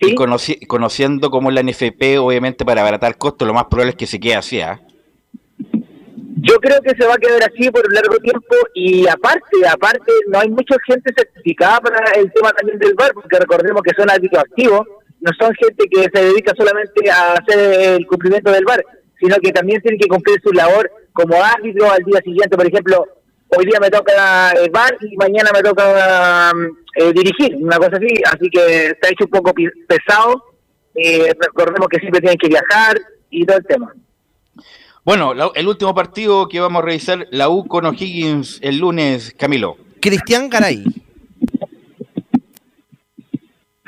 Y 0.00 0.66
conociendo 0.66 1.30
cómo 1.30 1.50
es 1.50 1.54
la 1.54 1.62
NFP, 1.62 2.18
obviamente 2.18 2.64
para 2.64 2.82
abaratar 2.82 3.16
costos, 3.16 3.48
lo 3.48 3.54
más 3.54 3.64
probable 3.64 3.90
es 3.90 3.96
que 3.96 4.06
se 4.06 4.20
quede 4.20 4.36
así, 4.36 4.60
¿ah? 4.60 4.80
Yo 6.46 6.56
creo 6.56 6.78
que 6.82 6.90
se 6.90 7.06
va 7.06 7.14
a 7.14 7.18
quedar 7.18 7.42
así 7.42 7.70
por 7.70 7.86
un 7.86 7.94
largo 7.94 8.16
tiempo 8.18 8.54
y 8.74 9.08
aparte, 9.08 9.66
aparte, 9.66 10.12
no 10.26 10.40
hay 10.40 10.50
mucha 10.50 10.76
gente 10.86 11.10
certificada 11.16 11.80
para 11.80 12.10
el 12.12 12.30
tema 12.32 12.50
también 12.52 12.78
del 12.78 12.92
bar, 12.94 13.12
porque 13.14 13.38
recordemos 13.38 13.80
que 13.82 13.94
son 13.96 14.10
árbitros 14.10 14.42
activos, 14.42 14.86
no 15.20 15.30
son 15.40 15.54
gente 15.54 15.88
que 15.88 16.02
se 16.12 16.24
dedica 16.24 16.52
solamente 16.54 17.10
a 17.10 17.32
hacer 17.32 17.94
el 17.94 18.06
cumplimiento 18.06 18.50
del 18.50 18.64
bar, 18.66 18.84
sino 19.20 19.36
que 19.36 19.52
también 19.52 19.80
tienen 19.80 20.00
que 20.00 20.08
cumplir 20.08 20.40
su 20.42 20.52
labor 20.52 20.90
como 21.12 21.42
árbitro 21.42 21.90
al 21.90 22.02
día 22.04 22.20
siguiente, 22.24 22.56
por 22.56 22.66
ejemplo, 22.66 23.06
hoy 23.48 23.66
día 23.66 23.78
me 23.80 23.90
toca 23.90 24.50
el 24.52 24.70
bar 24.70 24.96
y 25.00 25.16
mañana 25.16 25.50
me 25.52 25.62
toca 25.62 26.52
eh, 26.96 27.12
dirigir, 27.12 27.56
una 27.56 27.78
cosa 27.78 27.96
así, 27.96 28.08
así 28.26 28.50
que 28.50 28.86
está 28.86 29.08
hecho 29.08 29.24
un 29.24 29.30
poco 29.30 29.52
pesado, 29.86 30.44
eh, 30.94 31.32
recordemos 31.38 31.88
que 31.88 31.98
siempre 31.98 32.20
tienen 32.20 32.38
que 32.38 32.48
viajar 32.48 32.96
y 33.30 33.44
todo 33.44 33.58
el 33.58 33.66
tema. 33.66 33.94
Bueno, 35.04 35.34
el 35.54 35.68
último 35.68 35.94
partido 35.94 36.48
que 36.48 36.60
vamos 36.60 36.82
a 36.82 36.86
revisar, 36.86 37.26
la 37.30 37.48
U 37.50 37.66
con 37.66 37.84
O'Higgins 37.84 38.58
el 38.62 38.78
lunes, 38.78 39.34
Camilo. 39.38 39.76
Cristian 40.00 40.48
Garay. 40.48 40.82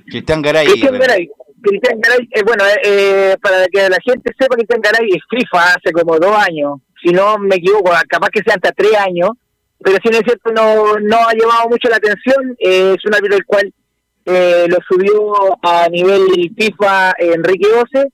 Cristian 0.07 0.43
Garay. 0.43 0.67
Cristian 0.67 0.99
Garay. 0.99 1.31
Cristian 1.62 2.01
Garay, 2.01 2.29
eh, 2.31 2.42
bueno, 2.45 2.64
eh, 2.64 2.81
eh, 2.85 3.37
para 3.40 3.66
que 3.66 3.88
la 3.88 3.99
gente 4.05 4.33
sepa, 4.38 4.57
Cristian 4.57 4.81
Garay 4.81 5.09
es 5.11 5.23
FIFA 5.29 5.75
hace 5.75 5.92
como 5.92 6.19
dos 6.19 6.37
años. 6.37 6.81
Si 7.03 7.12
no 7.12 7.38
me 7.38 7.57
equivoco, 7.57 7.92
capaz 8.09 8.31
que 8.31 8.42
sea 8.42 8.55
hasta 8.55 8.73
tres 8.73 8.95
años. 8.97 9.31
Pero 9.83 9.99
si 10.03 10.09
no 10.09 10.16
es 10.19 10.25
cierto, 10.25 10.53
no, 10.53 10.99
no 11.01 11.16
ha 11.29 11.33
llevado 11.33 11.69
mucho 11.69 11.88
la 11.88 11.97
atención. 11.97 12.57
es 12.59 13.05
un 13.05 13.14
árbitro 13.14 13.37
el 13.37 13.45
cual 13.45 13.73
lo 14.25 14.79
subió 14.88 15.59
a 15.62 15.88
nivel 15.88 16.51
FIFA 16.59 17.12
Enrique 17.19 17.69
Ose, 17.69 18.09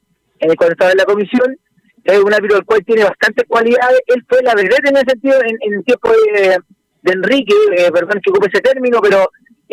cuando 0.56 0.72
estaba 0.72 0.90
en 0.90 0.98
la 0.98 1.04
comisión 1.04 1.56
es 2.04 2.18
un 2.18 2.34
árbitro 2.34 2.58
el 2.58 2.64
cual 2.64 2.84
tiene 2.84 3.04
bastantes 3.04 3.44
cualidades. 3.46 4.00
Él 4.06 4.24
fue 4.28 4.42
la 4.42 4.54
verdad 4.54 4.78
en 4.84 4.96
ese 4.96 5.10
sentido 5.10 5.36
en, 5.40 5.72
el 5.72 5.84
tiempo 5.84 6.10
de, 6.10 6.58
Enrique, 7.04 7.54
eh, 7.76 7.90
perdón 7.92 8.20
que 8.22 8.30
ocupe 8.30 8.48
ese 8.52 8.62
término, 8.62 9.00
pero 9.00 9.28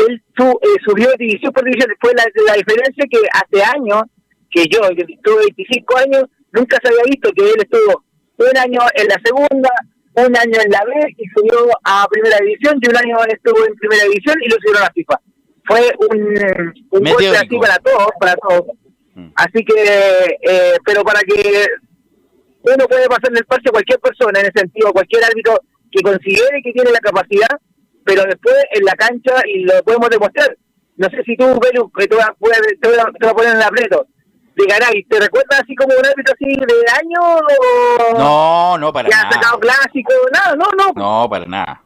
él 0.07 0.23
eh, 0.37 0.77
subió 0.85 1.09
de 1.09 1.17
división 1.17 1.51
por 1.51 1.63
división. 1.65 1.91
Fue 1.99 2.13
la, 2.15 2.25
la 2.47 2.53
diferencia 2.53 3.05
que 3.09 3.19
hace 3.31 3.63
años, 3.63 4.03
que 4.49 4.65
yo, 4.67 4.81
que 4.95 5.05
tuve 5.23 5.51
25 5.55 5.97
años, 5.97 6.23
nunca 6.51 6.77
se 6.81 6.89
había 6.89 7.03
visto 7.05 7.31
que 7.33 7.43
él 7.43 7.57
estuvo 7.57 8.03
un 8.37 8.57
año 8.57 8.79
en 8.95 9.07
la 9.07 9.19
segunda, 9.23 9.69
un 10.15 10.37
año 10.37 10.57
en 10.63 10.71
la 10.71 10.83
B 10.85 11.15
y 11.17 11.25
subió 11.35 11.67
a 11.83 12.07
primera 12.09 12.37
división, 12.37 12.79
y 12.81 12.89
un 12.89 12.97
año 12.97 13.17
estuvo 13.27 13.65
en 13.65 13.75
primera 13.75 14.03
división 14.05 14.35
y 14.41 14.49
lo 14.49 14.55
subieron 14.61 14.83
a 14.83 14.91
FIFA. 14.93 15.21
Fue 15.65 15.81
un, 16.09 16.73
un 16.89 17.03
golpe 17.03 17.37
así 17.37 17.57
para 17.59 17.77
todos, 17.77 18.09
para 18.19 18.35
todos. 18.35 18.65
Mm. 19.13 19.29
Así 19.35 19.63
que, 19.65 20.37
eh, 20.41 20.77
pero 20.85 21.03
para 21.03 21.19
que 21.21 21.67
uno 22.63 22.87
puede 22.87 23.07
pasar 23.07 23.31
el 23.35 23.45
parche 23.45 23.69
a 23.69 23.71
cualquier 23.71 23.99
persona, 23.99 24.39
en 24.39 24.47
ese 24.47 24.59
sentido, 24.59 24.93
cualquier 24.93 25.23
árbitro 25.25 25.59
que 25.91 26.01
considere 26.01 26.61
que 26.63 26.71
tiene 26.71 26.91
la 26.91 26.99
capacidad, 26.99 27.59
pero 28.09 28.23
después 28.23 28.55
en 28.71 28.85
la 28.85 28.93
cancha 28.93 29.35
y 29.45 29.59
lo 29.59 29.83
podemos 29.83 30.09
demostrar. 30.09 30.57
No 30.97 31.07
sé 31.09 31.23
si 31.23 31.37
tú, 31.37 31.45
Belu, 31.45 31.91
que 31.91 32.07
te 32.07 32.15
vas, 32.15 32.29
a 32.29 33.33
poner 33.33 33.55
en 33.55 33.61
aprieto, 33.61 34.07
de 34.55 34.65
Garay, 34.65 35.03
¿te 35.03 35.19
recuerdas 35.19 35.61
así 35.61 35.75
como 35.75 35.95
un 35.95 36.05
árbitro 36.05 36.33
así 36.33 36.45
de 36.45 36.91
año? 36.99 37.19
O 38.11 38.17
no, 38.17 38.77
no, 38.79 38.91
para 38.91 39.07
nada. 39.07 39.31
sacado 39.31 39.59
clásico? 39.59 40.11
Nada, 40.33 40.55
no, 40.55 40.65
no. 40.77 40.91
No, 40.95 41.29
para 41.29 41.45
nada. 41.45 41.83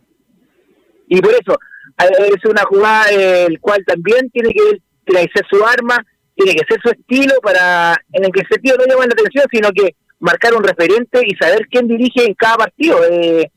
Y 1.10 1.22
por 1.22 1.34
eso, 1.34 1.60
es 2.00 2.46
una 2.50 2.64
jugada 2.64 3.10
el 3.12 3.60
cual 3.60 3.84
también 3.86 4.32
tiene 4.32 4.50
que, 4.50 4.82
tiene 5.06 5.28
que 5.28 5.34
ser 5.36 5.46
su 5.52 5.64
arma, 5.64 6.04
tiene 6.36 6.54
que 6.54 6.66
ser 6.68 6.80
su 6.82 6.90
estilo 6.90 7.36
para, 7.44 7.96
en 8.14 8.26
el 8.26 8.32
que 8.32 8.42
el 8.42 8.48
sentido 8.48 8.78
no 8.78 8.86
llama 8.86 9.06
la 9.06 9.14
atención, 9.14 9.46
sino 9.52 9.70
que 9.72 9.96
marcar 10.20 10.56
un 10.56 10.64
referente 10.64 11.22
y 11.24 11.36
saber 11.36 11.68
quién 11.70 11.88
dirige 11.88 12.26
en 12.26 12.34
cada 12.34 12.56
partido. 12.56 12.98
Eh, 13.12 13.52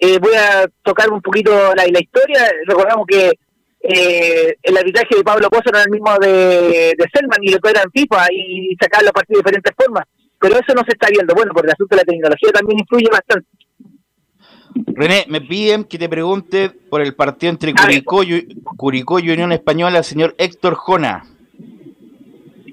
eh, 0.00 0.18
voy 0.18 0.34
a 0.34 0.66
tocar 0.82 1.10
un 1.10 1.20
poquito 1.20 1.52
la, 1.74 1.84
la 1.86 2.00
historia. 2.00 2.50
Recordamos 2.66 3.06
que 3.06 3.38
eh, 3.82 4.56
el 4.62 4.76
arbitraje 4.76 5.16
de 5.16 5.22
Pablo 5.22 5.48
Pozo 5.50 5.68
era 5.68 5.82
el 5.82 5.90
mismo 5.90 6.16
de, 6.18 6.94
de 6.96 7.10
Selman 7.12 7.42
y 7.42 7.50
lo 7.50 7.58
era 7.68 7.82
en 7.82 7.90
FIFA 7.90 8.26
y 8.32 8.76
sacar 8.80 9.02
los 9.02 9.12
partidos 9.12 9.42
de 9.42 9.50
diferentes 9.50 9.74
formas. 9.76 10.04
Pero 10.38 10.54
eso 10.54 10.74
no 10.74 10.82
se 10.84 10.92
está 10.92 11.08
viendo. 11.10 11.34
Bueno, 11.34 11.52
porque 11.52 11.68
el 11.68 11.74
asunto 11.74 11.94
de 11.94 12.02
la 12.02 12.04
tecnología 12.04 12.50
también 12.50 12.80
influye 12.80 13.08
bastante. 13.10 13.46
René, 14.86 15.26
me 15.28 15.40
piden 15.40 15.84
que 15.84 15.98
te 15.98 16.08
pregunte 16.08 16.70
por 16.70 17.02
el 17.02 17.14
partido 17.14 17.50
entre 17.50 17.74
Curicó 17.74 18.22
y, 18.22 18.54
Curicó 18.76 19.18
y 19.18 19.30
Unión 19.30 19.52
Española, 19.52 20.02
señor 20.02 20.34
Héctor 20.38 20.74
Jona. 20.74 21.26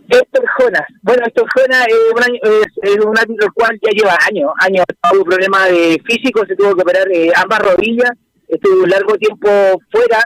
Héctor 0.10 0.46
Jonas. 0.58 0.88
Bueno, 1.02 1.24
Héctor 1.26 1.48
Jonas 1.56 1.86
es 1.88 2.96
un, 3.06 3.14
es, 3.14 3.22
árbitro 3.22 3.48
el 3.48 3.54
cual 3.54 3.80
ya 3.82 3.92
lleva 3.92 4.18
años, 4.28 4.52
años. 4.60 4.86
Tuvo 5.12 5.24
problemas 5.26 5.70
de 5.70 6.02
físico, 6.06 6.46
se 6.46 6.56
tuvo 6.56 6.76
que 6.76 6.82
operar 6.82 7.08
eh, 7.12 7.32
ambas 7.36 7.60
rodillas, 7.60 8.12
estuvo 8.48 8.84
un 8.84 8.90
largo 8.90 9.18
tiempo 9.18 9.50
fuera. 9.92 10.24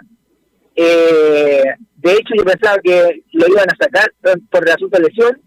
Eh, 0.75 1.63
de 1.97 2.11
hecho, 2.13 2.33
yo 2.37 2.43
pensaba 2.43 2.77
que 2.83 3.23
lo 3.33 3.47
iban 3.47 3.67
a 3.69 3.83
sacar 3.83 4.11
por 4.49 4.67
el 4.67 4.73
asunto 4.73 4.97
de 4.97 5.07
lesión. 5.07 5.41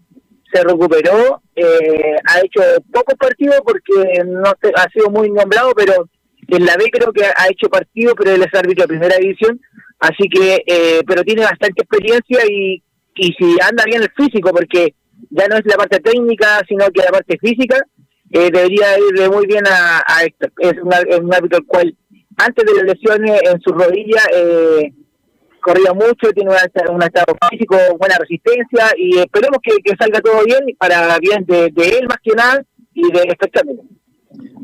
Se 0.53 0.63
recuperó, 0.63 1.41
eh, 1.55 2.15
ha 2.25 2.39
hecho 2.39 2.61
pocos 2.91 3.15
partidos 3.15 3.59
porque 3.65 4.23
no 4.25 4.43
ha 4.49 4.89
sido 4.93 5.09
muy 5.09 5.29
nombrado, 5.29 5.71
pero 5.75 6.07
en 6.47 6.65
la 6.65 6.77
B 6.77 6.85
creo 6.91 7.11
que 7.11 7.25
ha 7.25 7.47
hecho 7.49 7.67
partidos, 7.67 8.13
pero 8.17 8.31
él 8.31 8.43
es 8.43 8.53
árbitro 8.53 8.83
de 8.83 8.87
primera 8.87 9.17
división. 9.17 9.59
Así 9.99 10.29
que, 10.29 11.01
pero 11.07 11.23
tiene 11.23 11.43
bastante 11.43 11.81
experiencia 11.81 12.39
y 12.47 12.83
y 13.15 13.33
si 13.33 13.57
anda 13.61 13.83
bien 13.85 14.01
el 14.01 14.11
físico, 14.11 14.51
porque 14.51 14.93
ya 15.29 15.47
no 15.47 15.55
es 15.57 15.65
la 15.65 15.77
parte 15.77 15.99
técnica, 15.99 16.61
sino 16.67 16.85
que 16.87 17.03
la 17.03 17.11
parte 17.11 17.37
física, 17.39 17.77
eh, 18.31 18.49
debería 18.51 18.97
ir 18.97 19.29
muy 19.31 19.45
bien 19.45 19.63
a, 19.67 20.23
Héctor. 20.23 20.51
Es, 20.59 20.73
un 20.81 21.33
árbitro 21.33 21.59
el 21.59 21.65
cual, 21.65 21.95
antes 22.37 22.65
de 22.65 22.73
las 22.73 22.95
lesiones 22.95 23.41
en 23.43 23.61
su 23.61 23.71
rodilla, 23.71 24.21
eh, 24.33 24.91
corría 25.61 25.93
mucho, 25.93 26.31
tiene 26.33 26.51
un 26.89 27.03
estado 27.03 27.35
físico, 27.49 27.75
buena 27.97 28.17
resistencia, 28.19 28.93
y 28.97 29.17
esperemos 29.19 29.59
que, 29.63 29.95
salga 29.99 30.21
todo 30.21 30.43
bien 30.45 30.61
para 30.77 31.17
bien 31.19 31.45
de, 31.45 31.67
él 31.75 32.07
más 32.07 32.17
que 32.23 32.35
nada 32.35 32.63
y 32.93 33.11
del 33.11 33.29
espectáculo. 33.29 33.81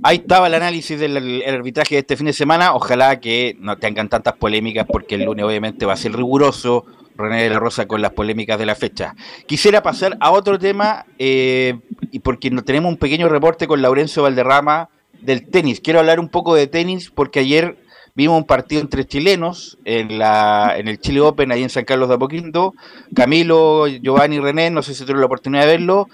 Ahí 0.04 0.18
estaba 0.18 0.48
el 0.48 0.54
análisis 0.54 1.00
del 1.00 1.44
arbitraje 1.48 1.96
de 1.96 2.00
este 2.00 2.18
fin 2.18 2.26
de 2.26 2.34
semana. 2.34 2.74
Ojalá 2.74 3.20
que 3.20 3.56
no 3.60 3.78
tengan 3.78 4.10
tantas 4.10 4.34
polémicas 4.34 4.86
porque 4.88 5.16
el 5.16 5.24
lunes 5.24 5.46
obviamente 5.46 5.86
va 5.86 5.94
a 5.94 5.98
ser 5.98 6.14
riguroso, 6.14 6.86
René 7.18 7.44
de 7.44 7.50
la 7.50 7.60
Rosa 7.60 7.88
con 7.88 8.02
las 8.02 8.12
polémicas 8.12 8.58
de 8.58 8.66
la 8.66 8.76
fecha. 8.76 9.16
Quisiera 9.46 9.84
pasar 9.84 10.18
a 10.20 10.32
otro 10.32 10.58
tema, 10.60 11.06
eh, 11.20 11.80
y 12.12 12.20
porque 12.20 12.52
tenemos 12.66 12.92
un 12.92 12.98
pequeño 12.98 13.30
reporte 13.30 13.68
con 13.68 13.82
Laurencio 13.82 14.24
Valderrama 14.24 14.90
del 15.22 15.48
tenis. 15.48 15.80
Quiero 15.80 16.00
hablar 16.00 16.20
un 16.20 16.30
poco 16.30 16.56
de 16.56 16.68
tenis 16.68 17.12
porque 17.14 17.40
ayer 17.40 17.78
vimos 18.16 18.38
un 18.38 18.46
partido 18.46 18.82
entre 18.82 19.06
chilenos 19.06 19.78
en, 19.86 20.18
la, 20.20 20.76
en 20.78 20.88
el 20.88 21.00
Chile 21.00 21.22
Open, 21.22 21.52
ahí 21.52 21.64
en 21.64 21.70
San 21.70 21.86
Carlos 21.86 22.10
de 22.10 22.16
Apoquindo. 22.16 22.74
Camilo, 23.16 23.88
Giovanni 23.88 24.40
René, 24.40 24.70
no 24.70 24.82
sé 24.82 24.94
si 24.94 25.02
tuvieron 25.02 25.22
la 25.22 25.28
oportunidad 25.28 25.62
de 25.62 25.68
verlo, 25.68 26.08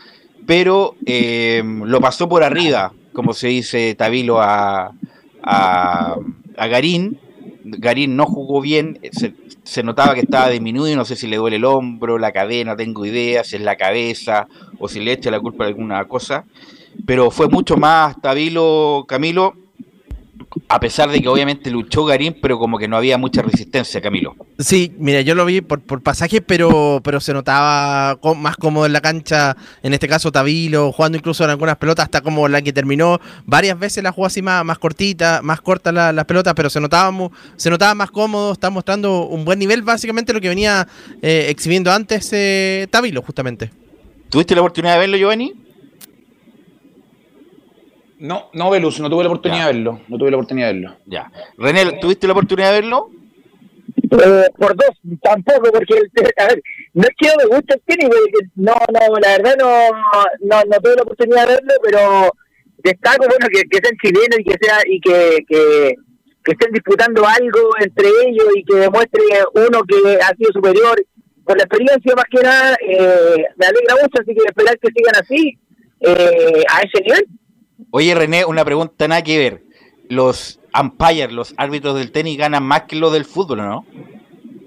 pero 0.45 0.95
eh, 1.05 1.63
lo 1.63 1.99
pasó 1.99 2.29
por 2.29 2.43
arriba, 2.43 2.93
como 3.13 3.33
se 3.33 3.47
dice 3.47 3.95
Tabilo 3.95 4.41
a, 4.41 4.91
a, 5.41 6.17
Garín. 6.55 7.19
Garín 7.63 8.15
no 8.15 8.25
jugó 8.25 8.62
bien, 8.62 8.99
se 9.67 9.84
notaba 9.84 10.13
que 10.13 10.21
estaba 10.21 10.49
disminuido, 10.49 10.95
no 10.95 11.03
sé 11.03 11.17
si 11.17 11.27
le 11.27 11.36
duele 11.36 11.58
el 11.58 11.65
hombro, 11.65 12.17
la 12.17 12.32
cadena, 12.32 12.77
tengo 12.77 13.06
idea, 13.06 13.43
si 13.43 13.58
es 13.58 13.62
la 13.62 13.75
cabeza 13.75 14.47
o 14.80 14.88
si 14.88 15.01
le 15.01 15.12
echa 15.12 15.30
la 15.30 15.41
culpa 15.41 15.65
de 15.65 15.71
alguna 15.71 16.06
cosa, 16.06 16.45
pero 17.06 17.30
fue 17.32 17.49
mucho 17.49 17.75
más 17.75 18.15
Tabilo 18.21 19.03
Camilo, 19.08 19.53
a 20.69 20.79
pesar 20.79 21.10
de 21.10 21.21
que 21.21 21.27
obviamente 21.27 21.69
luchó 21.69 22.05
Garín, 22.05 22.38
pero 22.41 22.57
como 22.57 22.77
que 22.77 22.88
no 22.88 22.97
había 22.97 23.17
mucha 23.17 23.41
resistencia, 23.41 24.01
Camilo. 24.01 24.36
Sí, 24.60 24.93
mira, 24.97 25.21
yo 25.21 25.36
lo 25.36 25.45
vi 25.45 25.62
por, 25.62 25.81
por 25.81 26.01
pasajes, 26.01 26.41
pero, 26.45 27.01
pero 27.03 27.19
se 27.19 27.33
notaba 27.33 28.17
más 28.36 28.57
cómodo 28.57 28.86
en 28.86 28.93
la 28.93 29.01
cancha, 29.01 29.55
en 29.83 29.93
este 29.93 30.07
caso 30.07 30.31
Tabilo, 30.31 30.91
jugando 30.91 31.17
incluso 31.17 31.43
en 31.43 31.51
algunas 31.51 31.77
pelotas, 31.77 32.05
hasta 32.05 32.21
como 32.21 32.47
la 32.47 32.62
que 32.62 32.73
terminó 32.73 33.19
varias 33.45 33.77
veces 33.77 34.03
la 34.03 34.12
jugó 34.12 34.27
así 34.27 34.41
más, 34.41 34.63
más 34.65 34.79
cortita, 34.79 35.41
más 35.43 35.62
corta 35.62 35.91
las 35.91 36.13
la 36.13 36.25
pelotas, 36.25 36.53
pero 36.53 36.69
se 36.69 36.79
notaba, 36.79 37.12
se 37.55 37.69
notaba 37.69 37.93
más 37.93 38.12
cómodo, 38.12 38.53
está 38.53 38.69
mostrando 38.69 39.25
un 39.25 39.45
buen 39.45 39.60
nivel, 39.60 39.81
básicamente 39.83 40.33
lo 40.33 40.41
que 40.41 40.49
venía 40.49 40.88
eh, 41.21 41.47
exhibiendo 41.49 41.91
antes 41.91 42.29
eh, 42.33 42.88
Tabilo, 42.89 43.21
justamente. 43.21 43.71
¿Tuviste 44.29 44.55
la 44.55 44.62
oportunidad 44.62 44.93
de 44.93 44.99
verlo, 44.99 45.17
Giovanni? 45.17 45.66
No, 48.19 48.49
no, 48.53 48.69
Velus, 48.69 48.99
no 48.99 49.10
tuve 49.10 49.23
la 49.23 49.30
oportunidad 49.30 49.67
de 49.67 49.73
verlo. 49.73 50.01
No 50.08 50.17
tuve 50.17 50.32
la 50.32 50.38
oportunidad 50.38 50.67
de 50.67 50.73
verlo. 50.73 50.97
Ya. 51.06 51.32
René, 51.58 51.99
¿tuviste 51.99 52.27
la 52.27 52.34
oportunidad 52.34 52.71
de 52.71 52.82
verlo? 52.82 53.12
Eh, 54.12 54.49
por 54.58 54.75
dos, 54.75 54.97
tampoco, 55.21 55.71
porque 55.71 55.95
a 56.38 56.47
ver, 56.47 56.62
no 56.93 57.03
es 57.03 57.10
que 57.17 57.27
no 57.27 57.34
me 57.38 57.56
guste 57.56 57.73
el 57.73 57.82
tenis, 57.86 58.10
no, 58.56 58.73
no, 58.73 59.19
la 59.19 59.38
verdad 59.38 59.56
no, 59.60 59.89
no, 60.39 60.62
no 60.63 60.80
tuve 60.80 60.95
la 60.95 61.01
oportunidad 61.01 61.47
de 61.47 61.56
verlo, 61.56 61.73
pero 61.84 62.32
destaco 62.77 63.25
bueno 63.27 63.47
que, 63.51 63.63
que 63.63 63.80
sean 63.84 63.97
chilenos 64.01 64.39
y 64.39 64.43
que 64.43 64.56
sea 64.62 64.77
y 64.86 65.01
que, 65.01 65.38
que, 65.47 65.95
que, 66.43 66.51
estén 66.51 66.71
disputando 66.71 67.25
algo 67.27 67.71
entre 67.80 68.08
ellos 68.27 68.47
y 68.56 68.63
que 68.63 68.75
demuestre 68.75 69.21
uno 69.56 69.82
que 69.84 70.19
ha 70.21 70.36
sido 70.36 70.51
superior 70.53 70.95
por 71.43 71.58
la 71.58 71.63
experiencia 71.63 72.13
más 72.15 72.25
que 72.32 72.43
nada, 72.43 72.77
eh, 72.88 73.45
me 73.58 73.65
alegra 73.65 73.95
mucho, 74.01 74.21
así 74.21 74.34
que 74.34 74.43
esperar 74.45 74.77
que 74.80 74.89
sigan 74.95 75.15
así 75.15 75.60
eh, 76.01 76.63
a 76.69 76.82
ese 76.82 77.03
nivel. 77.03 77.27
Oye 77.91 78.15
René, 78.15 78.45
una 78.45 78.65
pregunta 78.65 79.07
nada 79.07 79.23
que 79.23 79.37
ver. 79.37 79.63
Los 80.09 80.59
umpires, 80.79 81.31
los 81.31 81.53
árbitros 81.57 81.95
del 81.95 82.11
tenis 82.11 82.37
ganan 82.37 82.63
más 82.63 82.83
que 82.83 82.95
los 82.95 83.11
del 83.11 83.25
fútbol, 83.25 83.57
¿no? 83.57 83.85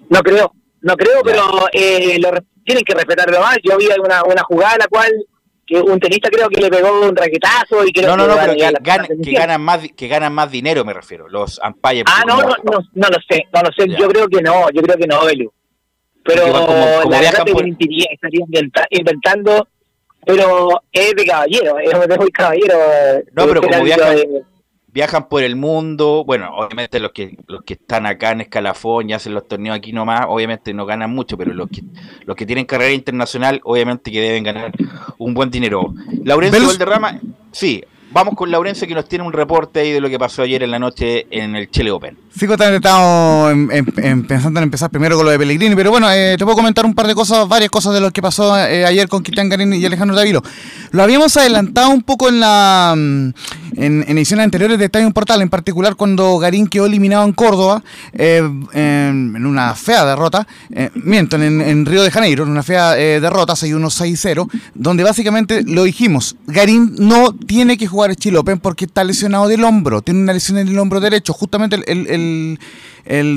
No 0.08 0.22
creo, 0.22 0.52
no 0.80 0.96
creo, 0.96 1.22
pero 1.24 1.42
eh, 1.72 2.18
lo, 2.18 2.30
tienen 2.64 2.84
que 2.84 2.94
respetarlo 2.94 3.40
más. 3.40 3.58
Yo 3.62 3.76
vi 3.78 3.86
una, 3.86 4.22
una 4.24 4.42
jugada 4.42 4.74
en 4.74 4.78
la 4.80 4.88
cual 4.88 5.12
que 5.70 5.80
un 5.80 6.00
tenista 6.00 6.28
creo 6.28 6.48
que 6.48 6.60
le 6.60 6.68
pegó 6.68 7.08
un 7.08 7.14
raquetazo 7.14 7.86
y 7.86 7.92
creo 7.92 8.08
no, 8.08 8.26
no, 8.26 8.26
no, 8.26 8.36
pero 8.40 8.54
que, 8.54 9.32
ganan 9.32 9.62
más 9.62 9.80
que 9.96 10.08
ganan 10.08 10.32
más 10.32 10.50
dinero 10.50 10.84
me 10.84 10.92
refiero, 10.92 11.28
los 11.28 11.60
umpires. 11.64 12.04
Ah, 12.06 12.24
no, 12.26 12.42
no, 12.42 12.48
no, 12.64 12.78
no, 12.92 13.08
lo 13.08 13.18
sé, 13.28 13.46
no 13.54 13.62
lo 13.62 13.70
sé, 13.72 13.88
yo 13.96 14.08
creo 14.08 14.26
que 14.26 14.42
no, 14.42 14.68
yo 14.70 14.82
creo 14.82 14.96
que 14.96 15.06
no, 15.06 15.24
Belu. 15.24 15.52
Pero 16.24 16.46
la 17.08 17.20
verdad 17.20 17.44
que 17.44 17.52
estaría 18.10 18.44
inventando, 18.90 19.68
pero 20.24 20.82
es 20.92 21.14
de 21.14 21.24
caballero, 21.24 21.78
es 21.78 22.08
de 22.08 22.18
muy 22.18 22.30
caballero. 22.30 22.74
No, 23.32 23.46
pero 23.46 23.62
como 23.62 23.84
viajan, 23.84 24.18
viajan 24.92 25.28
por 25.28 25.42
el 25.42 25.56
mundo, 25.56 26.24
bueno, 26.24 26.50
obviamente 26.56 27.00
los 27.00 27.12
que 27.12 27.36
los 27.46 27.62
que 27.62 27.74
están 27.74 28.06
acá 28.06 28.32
en 28.32 28.42
escalafón 28.42 29.10
y 29.10 29.12
hacen 29.12 29.34
los 29.34 29.46
torneos 29.46 29.76
aquí 29.76 29.92
nomás, 29.92 30.26
obviamente 30.28 30.74
no 30.74 30.86
ganan 30.86 31.10
mucho, 31.10 31.36
pero 31.36 31.54
los 31.54 31.68
que 31.68 31.82
los 32.24 32.36
que 32.36 32.46
tienen 32.46 32.66
carrera 32.66 32.92
internacional, 32.92 33.60
obviamente 33.64 34.10
que 34.10 34.20
deben 34.20 34.44
ganar 34.44 34.72
un 35.18 35.34
buen 35.34 35.50
dinero. 35.50 35.94
Laurencio 36.24 36.66
Valderrama, 36.66 37.20
sí, 37.52 37.84
Vamos 38.12 38.34
con 38.34 38.50
Laurencio 38.50 38.88
que 38.88 38.94
nos 38.94 39.08
tiene 39.08 39.24
un 39.24 39.32
reporte 39.32 39.80
ahí 39.80 39.92
de 39.92 40.00
lo 40.00 40.08
que 40.08 40.18
pasó 40.18 40.42
ayer 40.42 40.64
en 40.64 40.72
la 40.72 40.80
noche 40.80 41.28
en 41.30 41.54
el 41.54 41.70
Chile 41.70 41.92
Open. 41.92 42.16
Sí, 42.34 42.46
también 42.46 42.74
estamos 42.74 43.52
pensando 44.26 44.58
en 44.60 44.64
empezar 44.64 44.90
primero 44.90 45.16
con 45.16 45.26
lo 45.26 45.30
de 45.30 45.38
Pellegrini, 45.38 45.76
pero 45.76 45.90
bueno, 45.90 46.10
eh, 46.10 46.36
te 46.38 46.44
puedo 46.44 46.56
comentar 46.56 46.84
un 46.84 46.94
par 46.94 47.06
de 47.06 47.14
cosas, 47.14 47.46
varias 47.46 47.70
cosas 47.70 47.92
de 47.94 48.00
lo 48.00 48.10
que 48.12 48.22
pasó 48.22 48.58
eh, 48.58 48.84
ayer 48.84 49.08
con 49.08 49.22
Cristian 49.22 49.48
Garín 49.48 49.72
y 49.74 49.84
Alejandro 49.84 50.16
Davilo. 50.16 50.42
Lo 50.90 51.02
habíamos 51.04 51.36
adelantado 51.36 51.90
un 51.90 52.02
poco 52.02 52.28
en 52.28 52.40
la 52.40 52.94
mm, 52.96 53.30
en, 53.76 54.02
ediciones 54.08 54.44
anteriores 54.44 54.78
de 54.78 54.86
Estadio 54.86 55.10
Portal, 55.12 55.42
en 55.42 55.48
particular 55.48 55.96
cuando 55.96 56.38
Garín 56.38 56.66
quedó 56.66 56.86
eliminado 56.86 57.24
en 57.24 57.32
Córdoba 57.32 57.82
eh, 58.12 58.48
en, 58.72 59.46
una 59.46 59.74
fea 59.74 60.04
derrota, 60.04 60.46
miento, 60.94 61.36
en, 61.36 61.86
Río 61.86 62.02
de 62.02 62.10
Janeiro, 62.10 62.44
en 62.44 62.50
una 62.50 62.62
fea 62.62 62.94
derrota, 62.94 63.54
6-1-6-0, 63.54 64.48
donde 64.74 65.04
básicamente 65.04 65.62
lo 65.64 65.84
dijimos, 65.84 66.36
Garín 66.46 66.94
no 66.98 67.34
tiene 67.34 67.76
que 67.76 67.86
jugar 67.86 67.99
jugar 68.00 68.16
Chile 68.16 68.38
Open 68.38 68.58
porque 68.58 68.86
está 68.86 69.04
lesionado 69.04 69.46
del 69.46 69.62
hombro, 69.62 70.00
tiene 70.00 70.20
una 70.20 70.32
lesión 70.32 70.56
en 70.56 70.68
el 70.68 70.78
hombro 70.78 71.00
derecho, 71.00 71.34
justamente 71.34 71.76
el, 71.86 72.06
el 72.06 72.58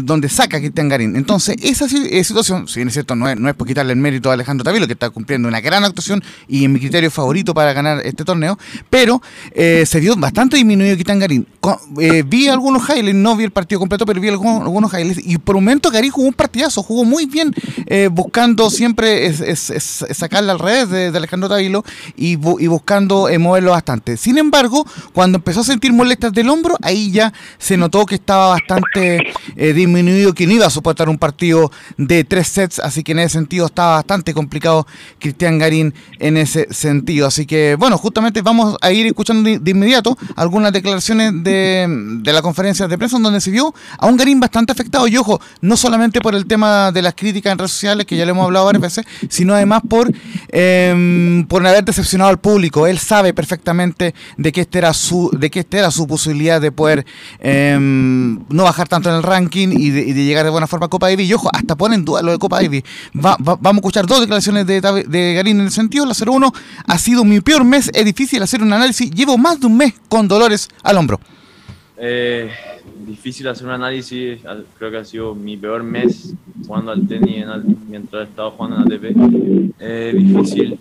donde 0.03 0.29
saca 0.29 0.59
Cristian 0.59 0.89
Garín. 0.89 1.15
Entonces, 1.15 1.55
esa 1.61 1.85
eh, 1.85 2.23
situación, 2.23 2.67
si 2.67 2.79
bien 2.79 2.87
es 2.87 2.93
cierto, 2.93 3.15
no 3.15 3.29
es, 3.29 3.39
no 3.39 3.49
es 3.49 3.55
por 3.55 3.67
quitarle 3.67 3.93
el 3.93 3.99
mérito 3.99 4.29
a 4.29 4.33
Alejandro 4.33 4.63
Tavilo, 4.63 4.87
que 4.87 4.93
está 4.93 5.09
cumpliendo 5.09 5.47
una 5.47 5.61
gran 5.61 5.83
actuación 5.83 6.23
y 6.47 6.65
en 6.65 6.73
mi 6.73 6.79
criterio 6.79 7.09
favorito 7.11 7.53
para 7.53 7.73
ganar 7.73 8.01
este 8.05 8.23
torneo, 8.23 8.57
pero 8.89 9.21
eh, 9.51 9.85
se 9.85 9.99
vio 9.99 10.15
bastante 10.15 10.57
disminuido 10.57 10.95
Cristian 10.95 11.19
Garín. 11.19 11.47
Eh, 11.99 12.23
vi 12.25 12.47
algunos 12.47 12.87
highlights, 12.89 13.15
no 13.15 13.35
vi 13.35 13.45
el 13.45 13.51
partido 13.51 13.79
completo, 13.79 14.05
pero 14.05 14.19
vi 14.19 14.29
algunos, 14.29 14.61
algunos 14.61 14.93
highlights, 14.93 15.21
y 15.25 15.37
por 15.37 15.55
un 15.55 15.63
momento 15.63 15.89
Garín 15.89 16.11
jugó 16.11 16.27
un 16.27 16.33
partidazo, 16.33 16.83
jugó 16.83 17.05
muy 17.05 17.25
bien, 17.25 17.53
buscando 18.11 18.69
siempre 18.69 19.27
es, 19.27 19.73
sacarle 20.11 20.51
al 20.51 20.59
revés 20.59 20.89
de, 20.89 21.17
Alejandro 21.17 21.47
Tavilo 21.47 21.83
y, 22.17 22.31
y 22.31 22.67
buscando 22.67 23.29
moverlo 23.39 23.71
bastante. 23.71 24.17
Sin 24.17 24.37
embargo, 24.37 24.85
cuando 25.13 25.37
empezó 25.37 25.61
a 25.61 25.63
sentir 25.63 25.93
molestias 25.93 26.33
del 26.33 26.49
hombro, 26.49 26.75
ahí 26.81 27.11
ya 27.11 27.33
se 27.57 27.77
notó 27.77 28.05
que 28.05 28.15
estaba 28.15 28.49
bastante 28.49 29.19
eh, 29.63 29.71
disminuido 29.71 30.33
que 30.33 30.45
no 30.45 30.51
iba 30.51 30.65
a 30.65 30.69
soportar 30.69 31.07
un 31.07 31.17
partido 31.17 31.71
de 31.95 32.25
tres 32.25 32.49
sets, 32.49 32.79
así 32.79 33.01
que 33.01 33.13
en 33.13 33.19
ese 33.19 33.29
sentido 33.29 33.67
estaba 33.67 33.95
bastante 33.95 34.33
complicado 34.33 34.85
Cristian 35.19 35.57
Garín 35.57 35.93
en 36.19 36.35
ese 36.35 36.67
sentido. 36.73 37.27
Así 37.27 37.45
que 37.45 37.77
bueno, 37.79 37.97
justamente 37.97 38.41
vamos 38.41 38.75
a 38.81 38.91
ir 38.91 39.05
escuchando 39.07 39.49
de, 39.49 39.71
inmediato 39.71 40.17
algunas 40.35 40.73
declaraciones 40.73 41.31
de, 41.45 41.87
de, 41.87 42.33
la 42.33 42.41
conferencia 42.41 42.89
de 42.89 42.97
prensa 42.97 43.17
donde 43.17 43.39
se 43.39 43.51
vio 43.51 43.73
a 43.97 44.07
un 44.07 44.17
Garín 44.17 44.41
bastante 44.41 44.73
afectado 44.73 45.07
y 45.07 45.15
ojo, 45.15 45.39
no 45.61 45.77
solamente 45.77 46.19
por 46.19 46.35
el 46.35 46.45
tema 46.45 46.91
de 46.91 47.01
las 47.01 47.13
críticas 47.13 47.53
en 47.53 47.59
redes 47.59 47.71
sociales, 47.71 48.05
que 48.05 48.17
ya 48.17 48.25
le 48.25 48.31
hemos 48.31 48.43
hablado 48.43 48.65
varias 48.65 48.81
veces, 48.81 49.05
sino 49.29 49.53
además 49.53 49.81
por, 49.87 50.11
eh, 50.49 51.45
por 51.47 51.65
haber 51.65 51.85
decepcionado 51.85 52.29
al 52.29 52.39
público. 52.39 52.85
Él 52.85 52.99
sabe 52.99 53.33
perfectamente 53.33 54.13
de 54.35 54.51
que 54.51 54.59
este 54.59 54.79
era 54.79 54.91
su, 54.93 55.29
de 55.31 55.49
que 55.49 55.61
esta 55.61 55.77
era 55.77 55.89
su 55.89 56.05
posibilidad 56.05 56.59
de 56.59 56.73
poder 56.73 57.05
em, 57.39 58.39
no 58.49 58.63
bajar 58.63 58.89
tanto 58.89 59.07
en 59.09 59.15
el 59.15 59.23
ranking 59.23 59.42
y 59.53 59.89
de, 59.89 60.13
llegar 60.13 60.45
de 60.45 60.51
buena 60.51 60.67
forma 60.67 60.87
a 60.87 60.89
Copa 60.89 61.09
Davis. 61.09 61.29
Y 61.29 61.33
ojo, 61.33 61.49
hasta 61.51 61.75
ponen 61.75 62.05
duda 62.05 62.21
lo 62.21 62.31
de 62.31 62.39
Copa 62.39 62.61
Davis. 62.61 62.83
vamos 63.13 63.59
a 63.63 63.71
escuchar 63.75 64.05
dos 64.05 64.21
declaraciones 64.21 64.65
de, 64.67 64.81
de 64.81 65.33
Garín 65.33 65.59
en 65.59 65.65
el 65.65 65.71
sentido. 65.71 66.05
La 66.05 66.13
0-1 66.13 66.53
ha 66.85 66.97
sido 66.97 67.23
mi 67.23 67.41
peor 67.41 67.63
mes, 67.63 67.89
es 67.93 68.05
difícil 68.05 68.41
hacer 68.43 68.61
un 68.61 68.73
análisis. 68.73 69.11
Llevo 69.11 69.37
más 69.37 69.59
de 69.59 69.67
un 69.67 69.77
mes 69.77 69.93
con 70.09 70.27
dolores 70.27 70.69
al 70.83 70.97
hombro. 70.97 71.19
Eh, 71.97 72.49
difícil 73.05 73.47
hacer 73.47 73.67
un 73.67 73.73
análisis, 73.73 74.39
creo 74.77 74.91
que 74.91 74.97
ha 74.97 75.05
sido 75.05 75.35
mi 75.35 75.57
peor 75.57 75.83
mes 75.83 76.33
jugando 76.65 76.91
al 76.91 77.07
tenis 77.07 77.45
mientras 77.87 78.25
he 78.25 78.29
estado 78.29 78.51
jugando 78.51 78.77
en 78.77 78.81
ATP. 78.83 79.73
Eh, 79.79 80.13
difícil 80.15 80.79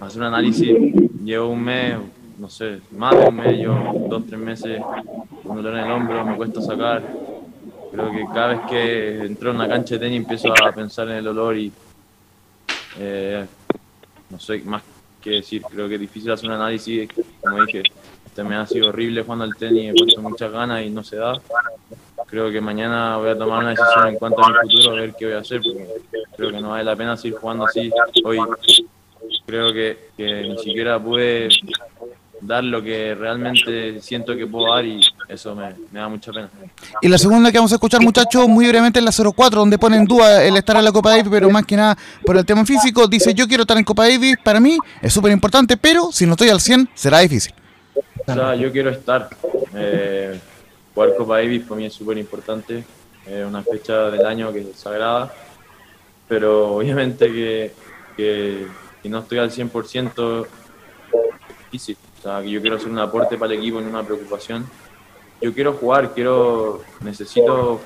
hacer 0.00 0.20
un 0.20 0.26
análisis, 0.26 0.76
llevo 1.24 1.48
un 1.48 1.62
mes, 1.62 1.96
no 2.38 2.48
sé, 2.48 2.80
más 2.96 3.16
de 3.18 3.28
un 3.28 3.36
mes, 3.36 3.60
yo 3.60 4.06
dos, 4.08 4.26
tres 4.26 4.40
meses 4.40 4.80
con 5.42 5.56
dolor 5.56 5.78
en 5.78 5.84
el 5.84 5.90
hombro, 5.90 6.24
me 6.24 6.36
cuesta 6.36 6.60
sacar, 6.60 7.02
Creo 7.90 8.10
que 8.10 8.24
cada 8.32 8.48
vez 8.48 8.60
que 8.68 9.26
entro 9.26 9.50
en 9.50 9.56
una 9.56 9.68
cancha 9.68 9.94
de 9.94 10.00
tenis 10.00 10.18
empiezo 10.18 10.52
a 10.52 10.72
pensar 10.72 11.08
en 11.08 11.16
el 11.16 11.28
olor 11.28 11.56
y 11.56 11.72
eh, 12.98 13.46
no 14.30 14.38
sé 14.38 14.60
más 14.64 14.82
que 15.20 15.30
decir. 15.30 15.62
Creo 15.62 15.88
que 15.88 15.94
es 15.94 16.00
difícil 16.00 16.30
hacer 16.30 16.48
un 16.48 16.56
análisis. 16.56 17.08
Como 17.40 17.64
dije, 17.64 17.82
este 18.24 18.44
me 18.44 18.56
ha 18.56 18.66
sido 18.66 18.88
horrible 18.88 19.22
jugando 19.22 19.44
al 19.44 19.56
tenis, 19.56 19.90
he 19.90 19.94
puesto 19.94 20.20
muchas 20.20 20.52
ganas 20.52 20.84
y 20.84 20.90
no 20.90 21.02
se 21.02 21.16
da. 21.16 21.40
Creo 22.26 22.50
que 22.50 22.60
mañana 22.60 23.16
voy 23.18 23.30
a 23.30 23.38
tomar 23.38 23.60
una 23.60 23.70
decisión 23.70 24.08
en 24.08 24.16
cuanto 24.16 24.44
a 24.44 24.48
mi 24.48 24.54
futuro, 24.62 24.96
a 24.96 25.00
ver 25.00 25.14
qué 25.14 25.26
voy 25.26 25.34
a 25.34 25.38
hacer, 25.38 25.60
porque 25.62 25.86
creo 26.36 26.50
que 26.50 26.60
no 26.60 26.70
vale 26.70 26.84
la 26.84 26.96
pena 26.96 27.16
seguir 27.16 27.38
jugando 27.38 27.64
así. 27.64 27.90
Hoy 28.24 28.38
creo 29.46 29.72
que, 29.72 30.10
que 30.16 30.42
ni 30.42 30.58
siquiera 30.58 30.98
pude 31.02 31.48
dar 32.40 32.64
lo 32.64 32.82
que 32.82 33.14
realmente 33.14 34.00
siento 34.00 34.36
que 34.36 34.46
puedo 34.46 34.74
dar 34.74 34.84
y 34.84 35.00
eso 35.28 35.54
me, 35.54 35.74
da 35.92 36.08
mucha 36.08 36.32
pena. 36.32 36.50
Y 37.00 37.08
la 37.08 37.18
segunda 37.18 37.50
que 37.50 37.58
vamos 37.58 37.72
a 37.72 37.76
escuchar, 37.76 38.00
muchachos, 38.00 38.48
muy 38.48 38.66
brevemente 38.66 38.98
es 38.98 39.04
la 39.04 39.32
04, 39.32 39.60
donde 39.60 39.78
pone 39.78 39.96
en 39.96 40.04
duda 40.04 40.44
el 40.44 40.56
estar 40.56 40.76
en 40.76 40.84
la 40.84 40.92
Copa 40.92 41.10
Davis, 41.10 41.28
pero 41.30 41.50
más 41.50 41.64
que 41.64 41.76
nada 41.76 41.96
por 42.24 42.36
el 42.36 42.44
tema 42.44 42.64
físico. 42.64 43.06
Dice, 43.06 43.34
yo 43.34 43.46
quiero 43.46 43.62
estar 43.62 43.76
en 43.76 43.84
Copa 43.84 44.08
Davis, 44.08 44.36
para 44.42 44.60
mí 44.60 44.78
es 45.02 45.12
súper 45.12 45.32
importante, 45.32 45.76
pero 45.76 46.10
si 46.12 46.26
no 46.26 46.32
estoy 46.32 46.48
al 46.48 46.60
100, 46.60 46.90
será 46.94 47.20
difícil. 47.20 47.54
O 48.26 48.32
sea, 48.32 48.54
yo 48.54 48.70
quiero 48.72 48.90
estar. 48.90 49.28
Eh, 49.74 50.38
jugar 50.94 51.16
Copa 51.16 51.36
Davis 51.38 51.62
para 51.62 51.76
mí 51.76 51.86
es 51.86 51.94
súper 51.94 52.18
importante. 52.18 52.84
Es 53.26 53.46
una 53.46 53.62
fecha 53.62 54.10
del 54.10 54.24
año 54.24 54.52
que 54.52 54.60
es 54.60 54.76
sagrada, 54.76 55.32
pero 56.28 56.76
obviamente 56.76 57.26
que, 57.26 57.72
que 58.16 58.66
si 59.02 59.08
no 59.08 59.18
estoy 59.18 59.38
al 59.38 59.50
100% 59.50 60.46
es 60.46 61.58
difícil 61.72 61.96
que 62.42 62.50
yo 62.50 62.60
quiero 62.60 62.76
hacer 62.76 62.90
un 62.90 62.98
aporte 62.98 63.36
para 63.36 63.52
el 63.52 63.60
equipo, 63.60 63.78
en 63.78 63.86
una 63.86 64.02
preocupación. 64.02 64.66
Yo 65.40 65.52
quiero 65.52 65.74
jugar, 65.74 66.12
quiero, 66.14 66.82
necesito 67.00 67.80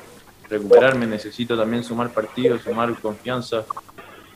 recuperarme, 0.48 1.06
necesito 1.06 1.56
también 1.56 1.82
sumar 1.82 2.10
partidos, 2.10 2.62
sumar 2.62 2.94
confianza. 3.00 3.64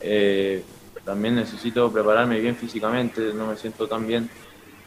Eh, 0.01 0.63
también 1.03 1.35
necesito 1.35 1.91
prepararme 1.91 2.39
bien 2.39 2.55
físicamente, 2.55 3.33
no 3.33 3.47
me 3.47 3.57
siento 3.57 3.87
tan 3.87 4.05
bien. 4.07 4.29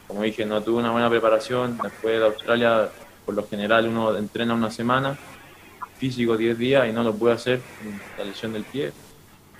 Como 0.07 0.23
dije, 0.23 0.45
no 0.45 0.63
tuve 0.63 0.79
una 0.79 0.91
buena 0.91 1.09
preparación. 1.09 1.79
Después 1.83 2.19
de 2.19 2.27
Australia, 2.27 2.89
por 3.25 3.35
lo 3.35 3.47
general, 3.47 3.89
uno 3.89 4.17
entrena 4.17 4.55
una 4.55 4.71
semana 4.71 5.17
físico 5.99 6.37
10 6.37 6.57
días 6.57 6.89
y 6.89 6.93
no 6.93 7.03
lo 7.03 7.15
pude 7.15 7.33
hacer, 7.33 7.61
la 8.17 8.25
lesión 8.25 8.53
del 8.53 8.65
pie. 8.65 8.93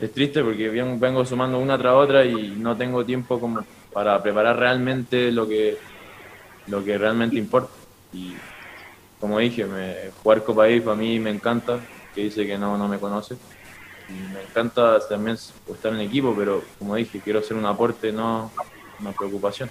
Es 0.01 0.13
triste 0.13 0.43
porque 0.43 0.69
vengo 0.69 1.25
sumando 1.25 1.59
una 1.59 1.77
tras 1.77 1.95
otra 1.95 2.25
y 2.25 2.51
no 2.57 2.77
tengo 2.77 3.05
tiempo 3.05 3.41
como 3.41 3.65
para 3.93 4.23
preparar 4.23 4.57
realmente 4.57 5.33
lo 5.33 5.49
que, 5.49 5.77
lo 6.69 6.85
que 6.85 6.97
realmente 6.97 7.37
importa. 7.37 7.71
Como 9.21 9.39
dije, 9.39 9.65
me, 9.65 10.11
jugar 10.23 10.45
Copa 10.45 10.65
para 10.85 10.97
mí 10.97 11.19
me 11.19 11.31
encanta, 11.31 11.81
que 12.15 12.23
dice 12.23 12.47
que 12.47 12.57
no, 12.57 12.79
no 12.79 12.89
me 12.89 12.99
conoce. 12.99 13.37
Y 14.09 14.33
me 14.33 14.43
encanta 14.43 14.99
también 15.07 15.37
estar 15.37 15.93
en 15.93 16.01
equipo, 16.01 16.35
pero 16.37 16.63
como 16.79 16.95
dije, 16.95 17.21
quiero 17.21 17.41
hacer 17.41 17.57
un 17.57 17.67
aporte, 17.67 18.13
no 18.13 18.51
una 19.01 19.13
preocupación. 19.13 19.71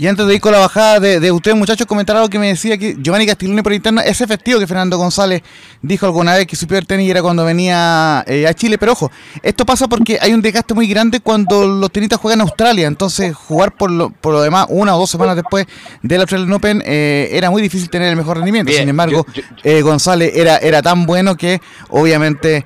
Y 0.00 0.06
antes 0.06 0.26
de 0.26 0.34
ir 0.34 0.40
con 0.40 0.52
la 0.52 0.60
bajada 0.60 0.98
de, 0.98 1.20
de 1.20 1.30
ustedes, 1.30 1.58
muchachos, 1.58 1.86
comentar 1.86 2.16
algo 2.16 2.30
que 2.30 2.38
me 2.38 2.46
decía 2.46 2.78
que 2.78 2.96
Giovanni 2.98 3.26
Castiglione 3.26 3.62
por 3.62 3.74
interno, 3.74 4.00
es 4.00 4.18
efectivo 4.22 4.58
que 4.58 4.66
Fernando 4.66 4.96
González 4.96 5.42
dijo 5.82 6.06
alguna 6.06 6.34
vez 6.34 6.46
que 6.46 6.56
su 6.56 6.66
peor 6.66 6.86
tenis 6.86 7.10
era 7.10 7.20
cuando 7.20 7.44
venía 7.44 8.24
eh, 8.26 8.46
a 8.46 8.54
Chile, 8.54 8.78
pero 8.78 8.92
ojo, 8.92 9.12
esto 9.42 9.66
pasa 9.66 9.88
porque 9.88 10.16
hay 10.18 10.32
un 10.32 10.40
desgaste 10.40 10.72
muy 10.72 10.86
grande 10.86 11.20
cuando 11.20 11.68
los 11.68 11.92
tenistas 11.92 12.18
juegan 12.18 12.38
en 12.38 12.46
Australia, 12.46 12.86
entonces 12.86 13.36
jugar 13.36 13.76
por 13.76 13.90
lo, 13.90 14.08
por 14.08 14.32
lo 14.32 14.40
demás 14.40 14.68
una 14.70 14.96
o 14.96 14.98
dos 14.98 15.10
semanas 15.10 15.36
después 15.36 15.66
del 16.02 16.22
Australian 16.22 16.50
Open 16.54 16.82
eh, 16.86 17.28
era 17.32 17.50
muy 17.50 17.60
difícil 17.60 17.90
tener 17.90 18.08
el 18.08 18.16
mejor 18.16 18.38
rendimiento, 18.38 18.72
sin 18.72 18.88
embargo, 18.88 19.26
eh, 19.62 19.82
González 19.82 20.32
era, 20.34 20.56
era 20.56 20.80
tan 20.80 21.04
bueno 21.04 21.36
que 21.36 21.60
obviamente 21.90 22.64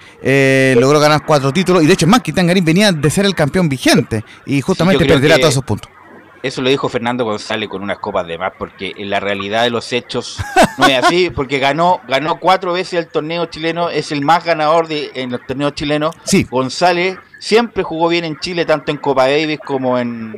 logró 0.81 1.01
ganar 1.01 1.27
cuatro 1.27 1.53
títulos, 1.53 1.83
y 1.83 1.87
de 1.88 1.94
hecho 1.94 2.07
más 2.07 2.23
que 2.23 2.33
Tangarín 2.33 2.64
venía 2.64 2.92
de 2.92 3.11
ser 3.11 3.27
el 3.27 3.35
campeón 3.35 3.68
vigente, 3.68 4.25
y 4.47 4.61
justamente 4.61 5.05
perderá 5.05 5.37
todos 5.38 5.51
esos 5.51 5.64
puntos. 5.64 5.90
Eso 6.44 6.61
lo 6.61 6.68
dijo 6.68 6.90
Fernando 6.90 7.24
González 7.24 7.70
con 7.70 7.83
unas 7.83 8.00
copas 8.00 8.26
de 8.26 8.37
más, 8.37 8.52
porque 8.59 8.92
en 8.98 9.09
la 9.09 9.18
realidad 9.18 9.62
de 9.62 9.70
los 9.70 9.90
hechos 9.94 10.37
no 10.76 10.85
es 10.85 11.02
así, 11.02 11.30
porque 11.30 11.59
ganó, 11.59 12.02
ganó 12.07 12.38
cuatro 12.38 12.74
veces 12.74 12.98
el 12.98 13.09
torneo 13.09 13.46
chileno, 13.46 13.88
es 13.88 14.12
el 14.12 14.20
más 14.20 14.44
ganador 14.44 14.87
de, 14.87 15.11
en 15.14 15.30
los 15.30 15.40
torneos 15.46 15.72
chilenos. 15.72 16.14
Sí. 16.24 16.44
González 16.44 17.16
siempre 17.38 17.83
jugó 17.83 18.09
bien 18.09 18.26
en 18.26 18.38
Chile, 18.40 18.66
tanto 18.66 18.90
en 18.90 18.98
Copa 18.98 19.26
Davis 19.26 19.59
como 19.59 19.98
en, 19.98 20.37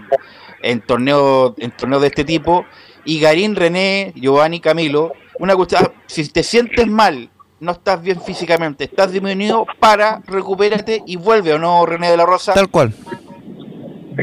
en 0.62 0.80
torneos 0.80 1.54
en 1.58 1.72
torneo 1.72 1.98
de 1.98 2.06
este 2.06 2.22
tipo. 2.22 2.64
Y 3.04 3.18
Garín, 3.18 3.56
René, 3.56 4.12
Giovanni, 4.14 4.60
Camilo, 4.60 5.12
una 5.40 5.56
cuestión, 5.56 5.90
si 6.06 6.28
te 6.28 6.44
sientes 6.44 6.86
mal, 6.86 7.30
no 7.58 7.72
estás 7.72 8.00
bien 8.00 8.20
físicamente, 8.20 8.84
estás 8.84 9.10
disminuido, 9.10 9.66
para, 9.80 10.22
recupérate 10.24 11.02
y 11.04 11.16
vuelve, 11.16 11.54
¿o 11.54 11.58
no, 11.58 11.84
René 11.84 12.12
de 12.12 12.16
la 12.16 12.26
Rosa? 12.26 12.54
Tal 12.54 12.68
cual. 12.68 12.94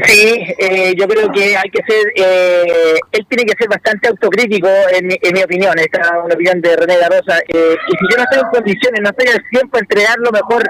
Sí, 0.02 0.44
eh, 0.58 0.92
yo 0.96 1.06
creo 1.06 1.30
que 1.30 1.56
hay 1.56 1.70
que 1.70 1.80
ser, 1.86 2.12
eh, 2.16 2.96
él 3.12 3.26
tiene 3.28 3.44
que 3.44 3.56
ser 3.56 3.68
bastante 3.68 4.08
autocrítico, 4.08 4.68
en 4.92 5.06
mi, 5.06 5.16
en 5.22 5.32
mi 5.32 5.42
opinión, 5.42 5.78
esta 5.78 6.00
es 6.00 6.10
una 6.24 6.34
opinión 6.34 6.60
de 6.60 6.74
René 6.74 6.98
La 6.98 7.08
Rosa. 7.08 7.38
Eh, 7.46 7.76
y 7.88 7.92
si 7.92 8.04
yo 8.10 8.16
no 8.16 8.24
estoy 8.24 8.40
en 8.40 8.50
condiciones, 8.50 9.00
no 9.02 9.10
estoy 9.10 9.28
al 9.28 9.42
tiempo 9.50 9.78
entregar 9.78 10.16
lo 10.18 10.32
mejor, 10.32 10.64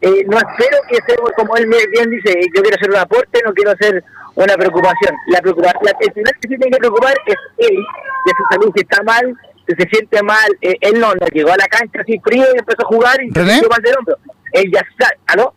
eh, 0.00 0.24
no 0.26 0.38
espero 0.38 0.78
que 0.88 0.96
sea 1.06 1.16
como 1.36 1.56
él 1.56 1.66
bien 1.90 2.10
dice, 2.10 2.40
yo 2.54 2.62
quiero 2.62 2.76
hacer 2.76 2.90
un 2.90 2.96
aporte, 2.96 3.42
no 3.44 3.52
quiero 3.52 3.72
hacer 3.72 4.02
una 4.34 4.54
preocupación. 4.54 5.14
La 5.28 5.40
preocupación, 5.40 5.94
el 6.00 6.12
final 6.12 6.34
que 6.40 6.48
se 6.48 6.56
tiene 6.56 6.70
que 6.70 6.78
preocupar 6.78 7.14
es 7.26 7.36
él, 7.58 7.76
de 7.76 8.32
su 8.34 8.44
salud, 8.50 8.72
si 8.74 8.80
está 8.80 9.02
mal, 9.02 9.34
si 9.68 9.74
se 9.74 9.88
siente 9.90 10.22
mal, 10.22 10.48
él 10.60 11.00
no, 11.00 11.14
no 11.14 11.26
llegó 11.32 11.52
a 11.52 11.56
la 11.58 11.66
cancha 11.66 12.00
así 12.00 12.18
frío 12.24 12.44
y 12.54 12.58
empezó 12.58 12.82
a 12.82 12.86
jugar 12.86 13.22
y 13.22 13.30
se 13.30 13.46
sintió 13.46 13.68
mal 13.68 13.82
del 13.82 13.94
hombro. 13.98 14.16
Él 14.52 14.70
ya 14.72 14.80
está, 14.80 15.12
¿aló? 15.26 15.52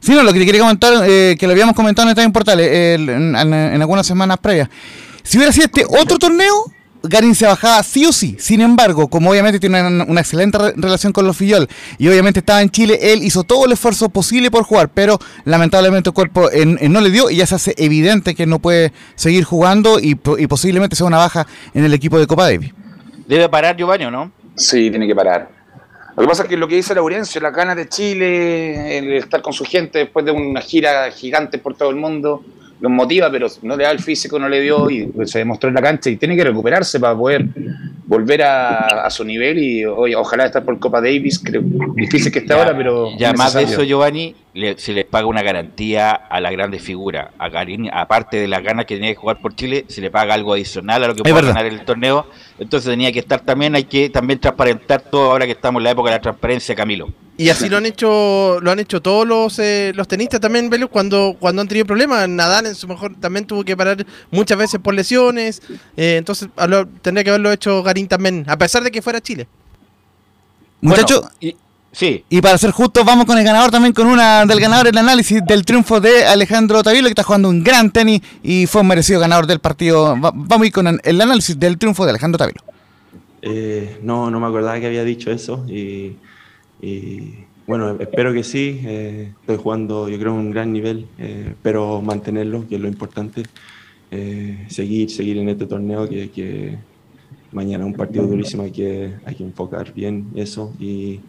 Sí, 0.00 0.14
no, 0.14 0.22
lo 0.22 0.32
que 0.32 0.38
te 0.38 0.46
quería 0.46 0.60
comentar, 0.60 0.92
eh, 1.06 1.36
que 1.38 1.46
lo 1.46 1.52
habíamos 1.52 1.74
comentado 1.74 2.08
en 2.08 2.16
esta 2.16 2.30
Portales 2.30 2.68
eh, 2.70 2.94
en, 2.94 3.34
algunas 3.34 4.06
semanas 4.06 4.38
previas. 4.38 4.68
Si 5.22 5.36
hubiera 5.36 5.52
sido 5.52 5.66
este 5.66 5.84
otro 5.84 6.18
torneo, 6.18 6.52
Garín 7.02 7.34
se 7.34 7.46
bajaba 7.46 7.82
sí 7.82 8.04
o 8.06 8.12
sí. 8.12 8.36
Sin 8.38 8.60
embargo, 8.60 9.08
como 9.08 9.30
obviamente 9.30 9.58
tiene 9.58 9.82
una, 9.82 10.20
excelente 10.20 10.58
relación 10.76 11.12
con 11.12 11.26
los 11.26 11.36
Fillol 11.36 11.68
y 11.98 12.06
obviamente 12.08 12.40
estaba 12.40 12.62
en 12.62 12.70
Chile, 12.70 12.98
él 13.00 13.24
hizo 13.24 13.42
todo 13.42 13.66
el 13.66 13.72
esfuerzo 13.72 14.08
posible 14.08 14.50
por 14.50 14.62
jugar, 14.62 14.90
pero 14.94 15.18
lamentablemente 15.44 16.10
el 16.10 16.14
cuerpo 16.14 16.48
no 16.82 17.00
le 17.00 17.10
dio 17.10 17.28
y 17.30 17.36
ya 17.36 17.46
se 17.46 17.56
hace 17.56 17.74
evidente 17.76 18.34
que 18.34 18.46
no 18.46 18.60
puede 18.60 18.92
seguir 19.16 19.44
jugando 19.44 19.98
y, 19.98 20.18
y 20.38 20.46
posiblemente 20.46 20.94
sea 20.94 21.06
una 21.06 21.18
baja 21.18 21.46
en 21.74 21.84
el 21.84 21.94
equipo 21.94 22.18
de 22.18 22.26
Copa 22.26 22.44
Davis. 22.44 22.72
Debe 23.26 23.48
parar 23.48 23.76
Giovanni, 23.76 24.08
¿no? 24.10 24.30
Sí, 24.54 24.88
tiene 24.90 25.06
que 25.06 25.14
parar. 25.14 25.55
Lo 26.16 26.22
que 26.22 26.28
pasa 26.28 26.44
es 26.44 26.48
que 26.48 26.56
lo 26.56 26.66
que 26.66 26.76
dice 26.76 26.94
Laurencio, 26.94 27.42
las 27.42 27.54
ganas 27.54 27.76
de 27.76 27.88
Chile, 27.90 28.96
el 28.96 29.12
estar 29.12 29.42
con 29.42 29.52
su 29.52 29.66
gente 29.66 29.98
después 29.98 30.24
de 30.24 30.32
una 30.32 30.62
gira 30.62 31.10
gigante 31.10 31.58
por 31.58 31.76
todo 31.76 31.90
el 31.90 31.96
mundo, 31.96 32.42
los 32.80 32.90
motiva, 32.90 33.30
pero 33.30 33.48
no 33.62 33.76
le 33.76 33.84
da 33.84 33.90
el 33.90 34.00
físico, 34.00 34.38
no 34.38 34.48
le 34.48 34.62
dio 34.62 34.88
y 34.88 35.12
se 35.26 35.40
demostró 35.40 35.68
en 35.68 35.74
la 35.74 35.82
cancha 35.82 36.08
y 36.08 36.16
tiene 36.16 36.34
que 36.34 36.44
recuperarse 36.44 36.98
para 37.00 37.14
poder 37.14 37.44
volver 38.06 38.42
a, 38.42 39.08
su 39.10 39.24
nivel 39.24 39.58
y 39.58 39.84
ojalá 39.84 40.46
estar 40.46 40.64
por 40.64 40.78
Copa 40.78 41.00
Davis, 41.00 41.38
creo 41.38 41.62
difícil 41.94 42.32
que 42.32 42.40
esté 42.40 42.54
ahora, 42.54 42.76
pero... 42.76 43.10
Ya 43.18 43.32
más 43.32 43.54
de 43.54 43.64
eso, 43.64 43.82
Giovanni, 43.82 44.34
se 44.76 44.92
les 44.92 45.04
paga 45.04 45.26
una 45.26 45.42
garantía 45.42 46.12
a 46.12 46.40
la 46.40 46.50
grande 46.50 46.78
figura, 46.78 47.32
a 47.38 47.48
Garín, 47.48 47.90
aparte 47.92 48.38
de 48.38 48.48
las 48.48 48.62
ganas 48.62 48.86
que 48.86 48.94
tenía 48.94 49.10
de 49.10 49.16
jugar 49.16 49.40
por 49.40 49.54
Chile, 49.54 49.84
se 49.88 50.00
le 50.00 50.10
paga 50.10 50.34
algo 50.34 50.54
adicional 50.54 51.04
a 51.04 51.08
lo 51.08 51.14
que 51.14 51.22
puede 51.22 51.46
ganar 51.46 51.66
el 51.66 51.84
torneo, 51.84 52.26
entonces 52.58 52.90
tenía 52.90 53.12
que 53.12 53.18
estar 53.18 53.40
también, 53.40 53.74
hay 53.74 53.84
que 53.84 54.08
también 54.08 54.38
transparentar 54.38 55.02
todo 55.02 55.30
ahora 55.30 55.46
que 55.46 55.52
estamos 55.52 55.80
en 55.80 55.84
la 55.84 55.90
época 55.90 56.10
de 56.10 56.16
la 56.16 56.22
transparencia, 56.22 56.74
Camilo. 56.74 57.08
Y 57.38 57.50
así 57.50 57.68
lo 57.68 57.76
han 57.76 57.84
hecho 57.84 58.58
lo 58.62 58.70
han 58.70 58.78
hecho 58.78 59.02
todos 59.02 59.26
los, 59.26 59.58
eh, 59.58 59.92
los 59.94 60.08
tenistas 60.08 60.40
también, 60.40 60.70
Velus, 60.70 60.88
cuando, 60.88 61.36
cuando 61.38 61.60
han 61.60 61.68
tenido 61.68 61.86
problemas. 61.86 62.26
Nadal 62.28 62.64
en 62.66 62.74
su 62.74 62.88
mejor 62.88 63.14
también 63.20 63.46
tuvo 63.46 63.62
que 63.62 63.76
parar 63.76 64.06
muchas 64.30 64.56
veces 64.56 64.80
por 64.80 64.94
lesiones. 64.94 65.60
Eh, 65.96 66.16
entonces 66.16 66.48
tendría 67.02 67.24
que 67.24 67.30
haberlo 67.30 67.52
hecho 67.52 67.82
Garín 67.82 67.95
también, 68.04 68.44
a 68.46 68.56
pesar 68.58 68.82
de 68.84 68.90
que 68.90 69.00
fuera 69.02 69.20
Chile. 69.20 69.46
Muchachos, 70.80 71.22
Sí. 71.96 72.22
Y 72.28 72.42
para 72.42 72.58
ser 72.58 72.72
justos, 72.72 73.06
vamos 73.06 73.24
con 73.24 73.38
el 73.38 73.44
ganador 73.44 73.70
también, 73.70 73.94
con 73.94 74.06
una 74.06 74.44
del 74.44 74.60
ganador, 74.60 74.88
el 74.88 74.98
análisis 74.98 75.40
del 75.46 75.64
triunfo 75.64 75.98
de 75.98 76.26
Alejandro 76.26 76.82
Tavilo, 76.82 77.04
que 77.04 77.12
está 77.12 77.22
jugando 77.22 77.48
un 77.48 77.64
gran 77.64 77.90
tenis 77.90 78.20
y 78.42 78.66
fue 78.66 78.82
un 78.82 78.88
merecido 78.88 79.18
ganador 79.18 79.46
del 79.46 79.60
partido. 79.60 80.14
vamos 80.14 80.60
a 80.60 80.66
ir 80.66 80.72
con 80.72 81.00
el 81.02 81.20
análisis 81.22 81.58
del 81.58 81.78
triunfo 81.78 82.04
de 82.04 82.10
Alejandro 82.10 82.36
Tavilo. 82.36 82.60
Eh, 83.40 83.98
no, 84.02 84.30
no 84.30 84.40
me 84.40 84.46
acordaba 84.46 84.78
que 84.78 84.86
había 84.86 85.04
dicho 85.04 85.30
eso 85.30 85.64
y, 85.66 86.16
bueno, 87.66 87.96
espero 87.98 88.34
que 88.34 88.44
sí. 88.44 88.78
Eh, 88.84 89.32
estoy 89.40 89.56
jugando, 89.56 90.10
yo 90.10 90.18
creo, 90.18 90.34
un 90.34 90.50
gran 90.50 90.74
nivel, 90.74 91.06
eh, 91.18 91.54
pero 91.62 92.02
mantenerlo, 92.02 92.68
que 92.68 92.74
es 92.74 92.80
lo 92.82 92.88
importante. 92.88 93.42
seguir, 94.68 95.10
seguir 95.10 95.38
en 95.38 95.48
este 95.48 95.64
torneo 95.64 96.06
que, 96.06 96.30
que 96.30 96.76
mañana 97.56 97.84
un 97.84 97.94
partido 97.94 98.26
durísimo, 98.26 98.62
hay 98.62 98.70
que, 98.70 99.14
hay 99.24 99.34
que 99.34 99.44
enfocar 99.44 99.92
bien 99.92 100.28
eso 100.34 100.72
y 100.78 101.20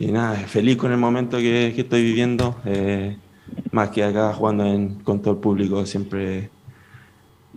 y 0.00 0.12
nada, 0.12 0.36
feliz 0.36 0.76
con 0.76 0.92
el 0.92 0.98
momento 0.98 1.38
que, 1.38 1.74
estoy 1.76 2.02
viviendo, 2.04 2.54
eh, 2.64 3.16
más 3.72 3.90
que 3.90 4.04
acá 4.04 4.32
jugando 4.32 4.64
con 5.02 5.20
todo 5.20 5.34
el 5.34 5.40
público, 5.40 5.84
siempre, 5.86 6.50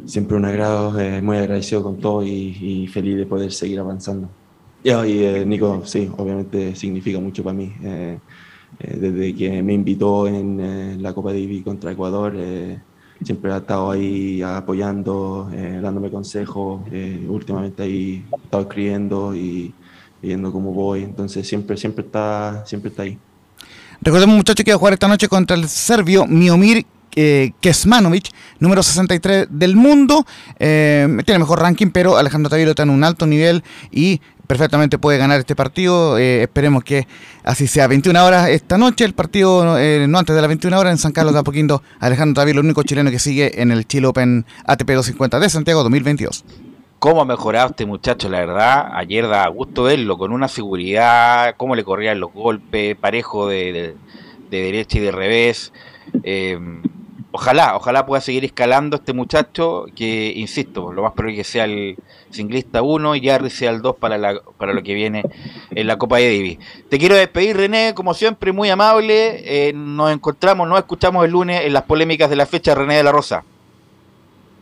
siempre 0.06 0.38
un 0.38 0.46
agrado, 0.46 1.00
eh, 1.00 1.22
muy 1.22 1.38
agradecido 1.38 1.84
con 1.84 2.00
todo 2.00 2.26
y, 2.26 2.88
feliz 2.88 3.18
de 3.18 3.26
poder 3.28 3.52
seguir 3.52 3.80
avanzando. 3.80 4.28
Y, 4.84 4.90
eh, 4.90 5.46
Nico, 5.46 5.84
sí, 5.86 6.10
obviamente 6.18 6.76
significa 6.76 7.20
mucho 7.20 7.44
para 7.44 7.56
mí. 7.56 7.72
desde 8.80 9.36
que 9.36 9.62
me 9.62 9.74
invitó 9.74 10.28
en 10.28 11.04
la 11.04 11.14
Copa 11.14 11.34
Divi 11.34 11.62
contra 11.62 11.92
Ecuador, 11.92 12.34
siempre 13.24 13.52
ha 13.54 13.58
estado 13.58 13.92
ahí 13.92 14.42
apoyando, 14.42 15.50
dándome 15.82 16.10
consejos, 16.10 16.82
últimamente 17.28 17.84
ahí 17.84 18.26
he 18.32 18.44
estado 18.44 18.64
escribiendo 18.64 19.36
y 19.36 19.74
viendo 20.22 20.52
cómo 20.52 20.72
voy, 20.72 21.04
entonces 21.04 21.48
siempre, 21.48 21.78
siempre 21.78 22.06
está, 22.06 22.64
siempre 22.66 22.90
está 22.90 23.04
ahí. 23.04 23.18
Recordemos 24.02 24.36
muchachos 24.36 24.64
que 24.64 24.72
va 24.72 24.76
a 24.76 24.80
jugar 24.80 24.94
esta 24.94 25.08
noche 25.08 25.28
contra 25.28 25.56
el 25.56 25.68
serbio 25.68 26.26
Miomir 26.26 26.86
eh, 27.16 27.52
Kesmanovic, 27.60 28.30
número 28.60 28.82
63 28.84 29.48
del 29.50 29.76
mundo. 29.76 30.26
Eh, 30.60 31.08
tiene 31.26 31.40
mejor 31.40 31.60
ranking, 31.60 31.88
pero 31.88 32.18
Alejandro 32.18 32.50
Tavilo 32.50 32.72
está 32.72 32.84
en 32.84 32.90
un 32.90 33.04
alto 33.04 33.28
nivel 33.28 33.64
y 33.92 34.22
perfectamente 34.52 34.98
puede 34.98 35.18
ganar 35.18 35.40
este 35.40 35.56
partido. 35.56 36.18
Eh, 36.18 36.42
esperemos 36.42 36.84
que 36.84 37.08
así 37.42 37.68
sea. 37.68 37.88
21 37.88 38.26
horas 38.26 38.50
esta 38.50 38.78
noche, 38.78 39.06
el 39.06 39.14
partido 39.14 39.78
eh, 39.80 40.06
no 40.10 40.20
antes 40.20 40.36
de 40.36 40.42
las 40.42 40.50
21 40.50 40.78
horas 40.78 40.92
en 40.92 40.98
San 40.98 41.14
Carlos 41.14 41.34
de 41.34 41.40
Apoquindo. 41.40 41.82
Alejandro 42.02 42.42
Tavilo, 42.42 42.60
el 42.60 42.66
único 42.66 42.84
chileno 42.84 43.10
que 43.12 43.20
sigue 43.20 43.62
en 43.62 43.72
el 43.72 43.88
Chile 43.88 44.08
Open 44.08 44.46
ATP 44.66 44.88
250 44.88 45.40
de 45.40 45.50
Santiago 45.50 45.84
2022 45.84 46.44
cómo 47.00 47.22
ha 47.22 47.26
mejorado 47.26 47.70
este 47.70 47.88
muchacho, 47.88 48.30
la 48.30 48.40
verdad. 48.40 48.90
Ayer 48.94 49.28
da 49.28 49.48
gusto 49.48 49.84
verlo, 49.84 50.20
con 50.20 50.32
una 50.32 50.48
seguridad, 50.48 51.56
cómo 51.58 51.76
le 51.76 51.84
corrían 51.84 52.20
los 52.20 52.32
golpes, 52.32 52.96
parejo 52.96 53.48
de, 53.48 53.96
derecha 54.52 54.98
y 54.98 55.02
de 55.02 55.12
revés. 55.12 55.74
Eh, 56.24 56.60
ojalá, 57.32 57.76
ojalá 57.76 58.06
pueda 58.06 58.22
seguir 58.22 58.46
escalando 58.46 58.98
este 58.98 59.14
muchacho, 59.14 59.86
que 59.96 60.34
insisto, 60.36 60.92
lo 60.92 61.04
más 61.04 61.14
probable 61.14 61.40
es 61.40 61.48
que 61.48 61.52
sea 61.52 61.66
el 61.66 61.98
singlista 62.30 62.82
1 62.82 63.16
y 63.16 63.28
Jarry 63.28 63.50
sea 63.50 63.72
el 63.72 63.82
2 63.82 63.96
para, 63.98 64.42
para 64.58 64.74
lo 64.74 64.84
que 64.84 64.94
viene 64.94 65.24
en 65.72 65.88
la 65.88 65.98
Copa 65.98 66.18
de 66.18 66.26
Davis. 66.26 66.60
Te 66.90 66.98
quiero 66.98 67.16
despedir, 67.16 67.58
René, 67.58 67.94
como 67.96 68.14
siempre, 68.14 68.52
muy 68.52 68.70
amable. 68.70 69.42
Eh, 69.44 69.74
nos 69.74 70.12
encontramos, 70.12 70.68
nos 70.68 70.80
escuchamos 70.80 71.26
el 71.26 71.32
lunes 71.32 71.62
en 71.66 71.74
las 71.74 71.84
polémicas 71.84 72.30
de 72.30 72.36
la 72.36 72.46
fecha, 72.46 72.76
René 72.76 72.98
de 72.98 73.04
la 73.04 73.12
Rosa. 73.12 73.44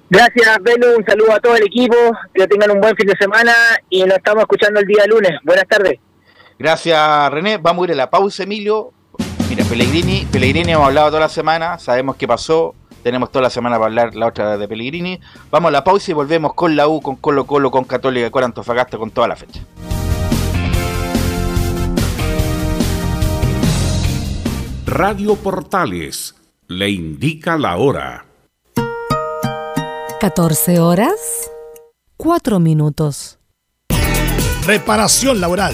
Gracias, 0.10 0.58
Belu. 0.62 0.98
Un 0.98 1.06
saludo 1.06 1.34
a 1.34 1.40
todo 1.40 1.56
el 1.56 1.64
equipo. 1.64 1.96
Que 2.34 2.48
tengan 2.48 2.72
un 2.72 2.82
buen 2.82 2.96
fin 2.96 3.06
de 3.06 3.16
semana 3.16 3.54
y 3.90 4.04
nos 4.04 4.18
estamos 4.18 4.42
escuchando 4.42 4.80
el 4.80 4.88
día 4.88 5.06
lunes. 5.06 5.32
Buenas 5.44 5.68
tardes. 5.68 6.00
Gracias, 6.58 7.32
René. 7.32 7.58
Vamos 7.58 7.84
a 7.84 7.86
ir 7.86 7.92
a 7.94 7.96
la 7.96 8.10
pausa, 8.10 8.44
Emilio. 8.44 8.92
Mira, 9.50 9.66
Pellegrini, 9.66 10.28
Pellegrini 10.32 10.74
hemos 10.74 10.86
hablado 10.86 11.08
toda 11.08 11.22
la 11.22 11.30
semana, 11.30 11.80
sabemos 11.80 12.16
qué 12.18 12.28
pasó, 12.28 12.76
tenemos 13.02 13.32
toda 13.32 13.44
la 13.44 13.50
semana 13.50 13.78
para 13.78 13.88
hablar 13.88 14.16
la 14.16 14.28
otra 14.28 14.58
de 14.60 14.68
Pellegrini. 14.68 15.20
Vamos 15.50 15.70
a 15.70 15.72
la 15.72 15.84
pausa 15.84 16.12
y 16.12 16.14
volvemos 16.14 16.54
con 16.54 16.76
la 16.76 16.88
U, 16.88 17.02
con 17.02 17.16
Colo 17.16 17.48
Colo, 17.48 17.72
con 17.72 17.84
Católica, 17.84 18.30
con 18.30 18.44
Antofagasta, 18.44 19.00
con 19.00 19.10
toda 19.10 19.28
la 19.28 19.36
fecha. 19.36 19.62
Radio 24.86 25.36
Portales 25.36 26.36
le 26.68 26.92
indica 26.92 27.58
la 27.58 27.78
hora. 27.78 28.26
14 30.20 30.80
horas, 30.80 31.50
4 32.18 32.60
minutos. 32.60 33.40
Reparación 34.66 35.42
laboral. 35.42 35.74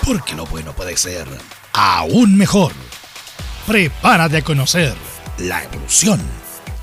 Porque 0.04 0.34
lo 0.34 0.48
bueno 0.48 0.74
puede 0.74 0.98
ser 0.98 1.28
aún 1.74 2.36
mejor. 2.36 2.72
Prepárate 3.68 4.38
a 4.38 4.44
conocer 4.44 4.96
la 5.38 5.64
evolución 5.64 6.20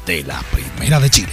de 0.06 0.22
la 0.22 0.40
Primera 0.52 1.00
de 1.00 1.10
Chile. 1.10 1.32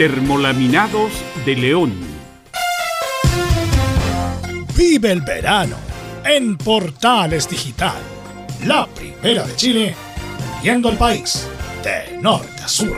Termolaminados 0.00 1.12
de 1.44 1.54
León. 1.56 1.92
Vive 4.74 5.12
el 5.12 5.20
verano 5.20 5.76
en 6.24 6.56
Portales 6.56 7.46
Digital. 7.46 7.98
La 8.64 8.86
primera 8.86 9.46
de 9.46 9.56
Chile, 9.56 9.94
viendo 10.62 10.88
el 10.88 10.96
país 10.96 11.46
de 11.84 12.18
norte 12.18 12.62
a 12.64 12.66
sur. 12.66 12.96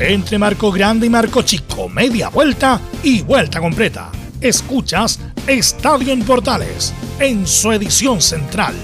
Entre 0.00 0.38
Marco 0.38 0.72
Grande 0.72 1.06
y 1.06 1.10
Marco 1.10 1.42
Chico, 1.42 1.88
media 1.88 2.30
vuelta 2.30 2.80
y 3.04 3.22
vuelta 3.22 3.60
completa. 3.60 4.10
Escuchas 4.40 5.20
Estadio 5.46 6.12
en 6.12 6.24
Portales 6.24 6.92
en 7.18 7.46
su 7.46 7.72
edición 7.72 8.20
central. 8.20 8.74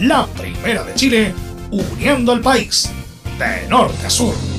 La 0.00 0.26
primera 0.26 0.84
de 0.84 0.94
Chile, 0.94 1.34
uniendo 1.70 2.32
al 2.32 2.40
país 2.40 2.90
de 3.38 3.68
norte 3.68 4.06
a 4.06 4.10
sur. 4.10 4.57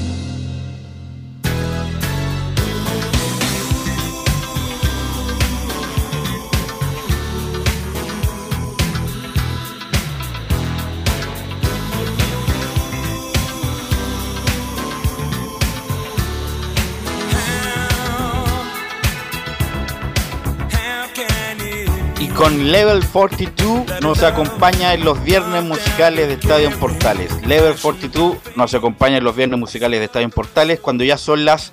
Con 22.50 22.72
Level 22.72 23.06
42 23.06 24.02
nos 24.02 24.24
acompaña 24.24 24.96
en 24.96 25.06
los 25.06 25.24
viernes 25.24 25.64
musicales 25.64 26.28
de 26.28 26.34
Estadio 26.34 26.72
Portales. 26.80 27.32
Level 27.46 27.76
42 27.80 28.38
nos 28.56 28.74
acompaña 28.74 29.18
en 29.18 29.24
los 29.24 29.36
viernes 29.36 29.60
musicales 29.60 30.00
de 30.00 30.06
Estadio 30.06 30.30
Portales 30.30 30.80
cuando 30.80 31.04
ya 31.04 31.18
son 31.18 31.46
las 31.46 31.72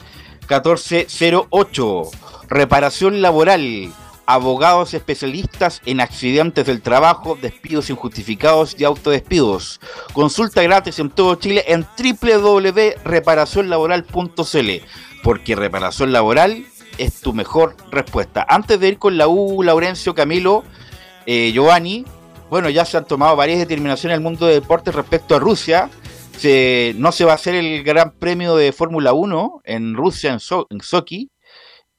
14.08. 0.49 2.11
Reparación 2.49 3.23
laboral. 3.23 3.91
Abogados 4.27 4.93
especialistas 4.93 5.81
en 5.87 6.01
accidentes 6.01 6.67
del 6.67 6.83
trabajo, 6.83 7.39
despidos 7.41 7.89
injustificados 7.89 8.79
y 8.79 8.85
autodespidos. 8.85 9.81
Consulta 10.13 10.61
gratis 10.63 10.99
en 10.99 11.09
todo 11.11 11.37
Chile 11.37 11.65
en 11.69 11.87
www.reparacionlaboral.cl. 11.97 14.71
Porque 15.23 15.57
reparación 15.57 16.13
laboral 16.13 16.67
es 16.99 17.21
tu 17.21 17.33
mejor 17.33 17.77
respuesta. 17.91 18.47
Antes 18.49 18.81
de 18.81 18.89
ir 18.89 18.99
con 18.99 19.17
la 19.17 19.29
U, 19.29 19.63
Laurencio, 19.63 20.15
Camilo, 20.15 20.65
eh, 21.27 21.51
Giovanni, 21.53 22.05
bueno, 22.51 22.71
ya 22.71 22.85
se 22.85 22.97
han 22.97 23.07
tomado 23.07 23.35
varias 23.37 23.59
determinaciones 23.59 24.15
en 24.15 24.21
el 24.21 24.25
mundo 24.25 24.47
de 24.47 24.55
deportes 24.55 24.95
respecto 24.95 25.35
a 25.35 25.39
Rusia. 25.39 25.91
no 26.97 27.13
se 27.13 27.25
va 27.25 27.33
a 27.33 27.35
hacer 27.35 27.55
el 27.55 27.83
Gran 27.83 28.13
Premio 28.13 28.57
de 28.57 28.73
Fórmula 28.73 29.13
1 29.13 29.63
en 29.65 29.95
Rusia, 29.95 30.33
en, 30.33 30.41
Sochi, 30.41 31.31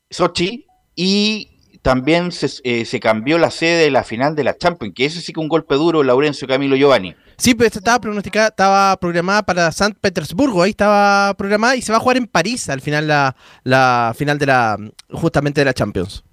Sochi, 0.09 0.65
y 0.95 1.79
también 1.81 2.31
se, 2.31 2.49
eh, 2.63 2.85
se, 2.85 2.99
cambió 2.99 3.37
la 3.37 3.51
sede 3.51 3.83
de 3.83 3.91
la 3.91 4.03
final 4.03 4.35
de 4.35 4.43
la 4.43 4.57
Champions, 4.57 4.93
que 4.95 5.05
ese 5.05 5.21
sí 5.21 5.33
que 5.33 5.39
un 5.39 5.49
golpe 5.49 5.75
duro, 5.75 6.03
Laurencio, 6.03 6.47
Camilo, 6.47 6.75
Giovanni. 6.75 7.15
Sí, 7.37 7.53
pero 7.53 7.67
estaba 7.67 7.99
pronosticada, 7.99 8.47
estaba 8.47 8.97
programada 8.97 9.43
para 9.43 9.71
San 9.71 9.93
Petersburgo, 9.93 10.63
ahí 10.63 10.71
estaba 10.71 11.33
programada 11.35 11.75
y 11.75 11.81
se 11.81 11.91
va 11.91 11.99
a 11.99 12.01
jugar 12.01 12.17
en 12.17 12.25
París 12.25 12.67
al 12.69 12.81
final 12.81 13.07
la, 13.07 13.35
la 13.63 14.13
final 14.17 14.39
de 14.39 14.47
la 14.47 14.77
justamente 15.11 15.61
de 15.61 15.65
la 15.65 15.73
Champions. 15.73 16.23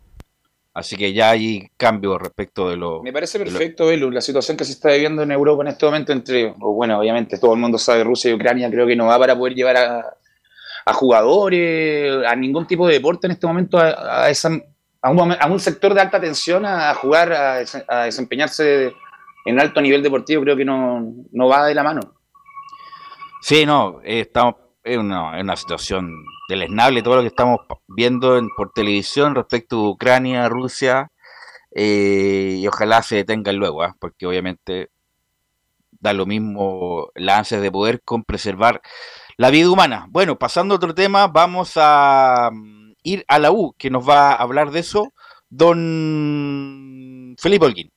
Así 0.74 0.96
que 0.96 1.12
ya 1.12 1.30
hay 1.30 1.70
cambio 1.76 2.18
respecto 2.18 2.68
de 2.68 2.76
lo. 2.76 3.00
Me 3.00 3.12
parece 3.12 3.38
perfecto, 3.38 3.92
Elu, 3.92 4.10
la 4.10 4.20
situación 4.20 4.56
que 4.56 4.64
se 4.64 4.72
está 4.72 4.90
viviendo 4.90 5.22
en 5.22 5.30
Europa 5.30 5.62
en 5.62 5.68
este 5.68 5.86
momento 5.86 6.12
entre, 6.12 6.52
bueno, 6.56 6.98
obviamente 6.98 7.38
todo 7.38 7.54
el 7.54 7.60
mundo 7.60 7.78
sabe 7.78 8.02
Rusia 8.02 8.32
y 8.32 8.34
Ucrania, 8.34 8.68
creo 8.68 8.84
que 8.84 8.96
no 8.96 9.06
va 9.06 9.16
para 9.16 9.38
poder 9.38 9.54
llevar 9.54 9.76
a, 9.76 10.92
jugadores, 10.94 12.26
a 12.26 12.34
ningún 12.34 12.66
tipo 12.66 12.88
de 12.88 12.94
deporte 12.94 13.28
en 13.28 13.30
este 13.30 13.46
momento 13.46 13.78
a, 13.78 14.24
a, 14.24 14.30
esa, 14.30 14.50
a, 15.00 15.10
un, 15.10 15.32
a 15.38 15.46
un 15.46 15.60
sector 15.60 15.94
de 15.94 16.00
alta 16.00 16.20
tensión 16.20 16.66
a 16.66 16.92
jugar, 16.94 17.32
a, 17.32 18.04
desempeñarse 18.06 18.92
en 19.44 19.60
alto 19.60 19.80
nivel 19.80 20.02
deportivo 20.02 20.42
creo 20.42 20.56
que 20.56 20.64
no, 20.64 21.14
no 21.32 21.48
va 21.48 21.66
de 21.66 21.74
la 21.74 21.82
mano. 21.82 22.00
Sí, 23.40 23.66
no, 23.66 24.00
estamos 24.02 24.54
en 24.82 25.00
una, 25.00 25.38
una, 25.40 25.56
situación 25.56 26.24
deleznable 26.48 27.02
todo 27.02 27.16
lo 27.16 27.20
que 27.22 27.28
estamos 27.28 27.60
viendo 27.88 28.40
por 28.56 28.72
televisión 28.72 29.34
respecto 29.34 29.76
a 29.76 29.90
Ucrania, 29.90 30.48
Rusia, 30.48 31.10
eh, 31.74 32.56
y 32.58 32.66
ojalá 32.68 33.02
se 33.02 33.16
detengan 33.16 33.56
luego, 33.56 33.82
¿ah? 33.82 33.96
porque 33.98 34.26
obviamente 34.26 34.90
da 35.90 36.12
lo 36.12 36.24
mismo 36.24 37.10
la 37.14 37.38
ansia 37.38 37.60
de 37.60 37.72
poder 37.72 38.02
con 38.02 38.24
preservar 38.24 38.80
la 39.36 39.50
vida 39.50 39.70
humana. 39.70 40.06
Bueno, 40.10 40.38
pasando 40.38 40.74
a 40.74 40.76
otro 40.76 40.94
tema, 40.94 41.26
vamos 41.26 41.72
a 41.76 42.50
mm, 42.52 42.92
ir 43.02 43.24
a 43.26 43.38
la 43.38 43.50
U, 43.50 43.74
que 43.76 43.90
nos 43.90 44.08
va 44.08 44.32
a 44.32 44.36
hablar 44.36 44.70
de 44.70 44.80
eso, 44.80 45.12
don 45.48 47.34
Felipe 47.38 47.66
Holguín. 47.66 47.90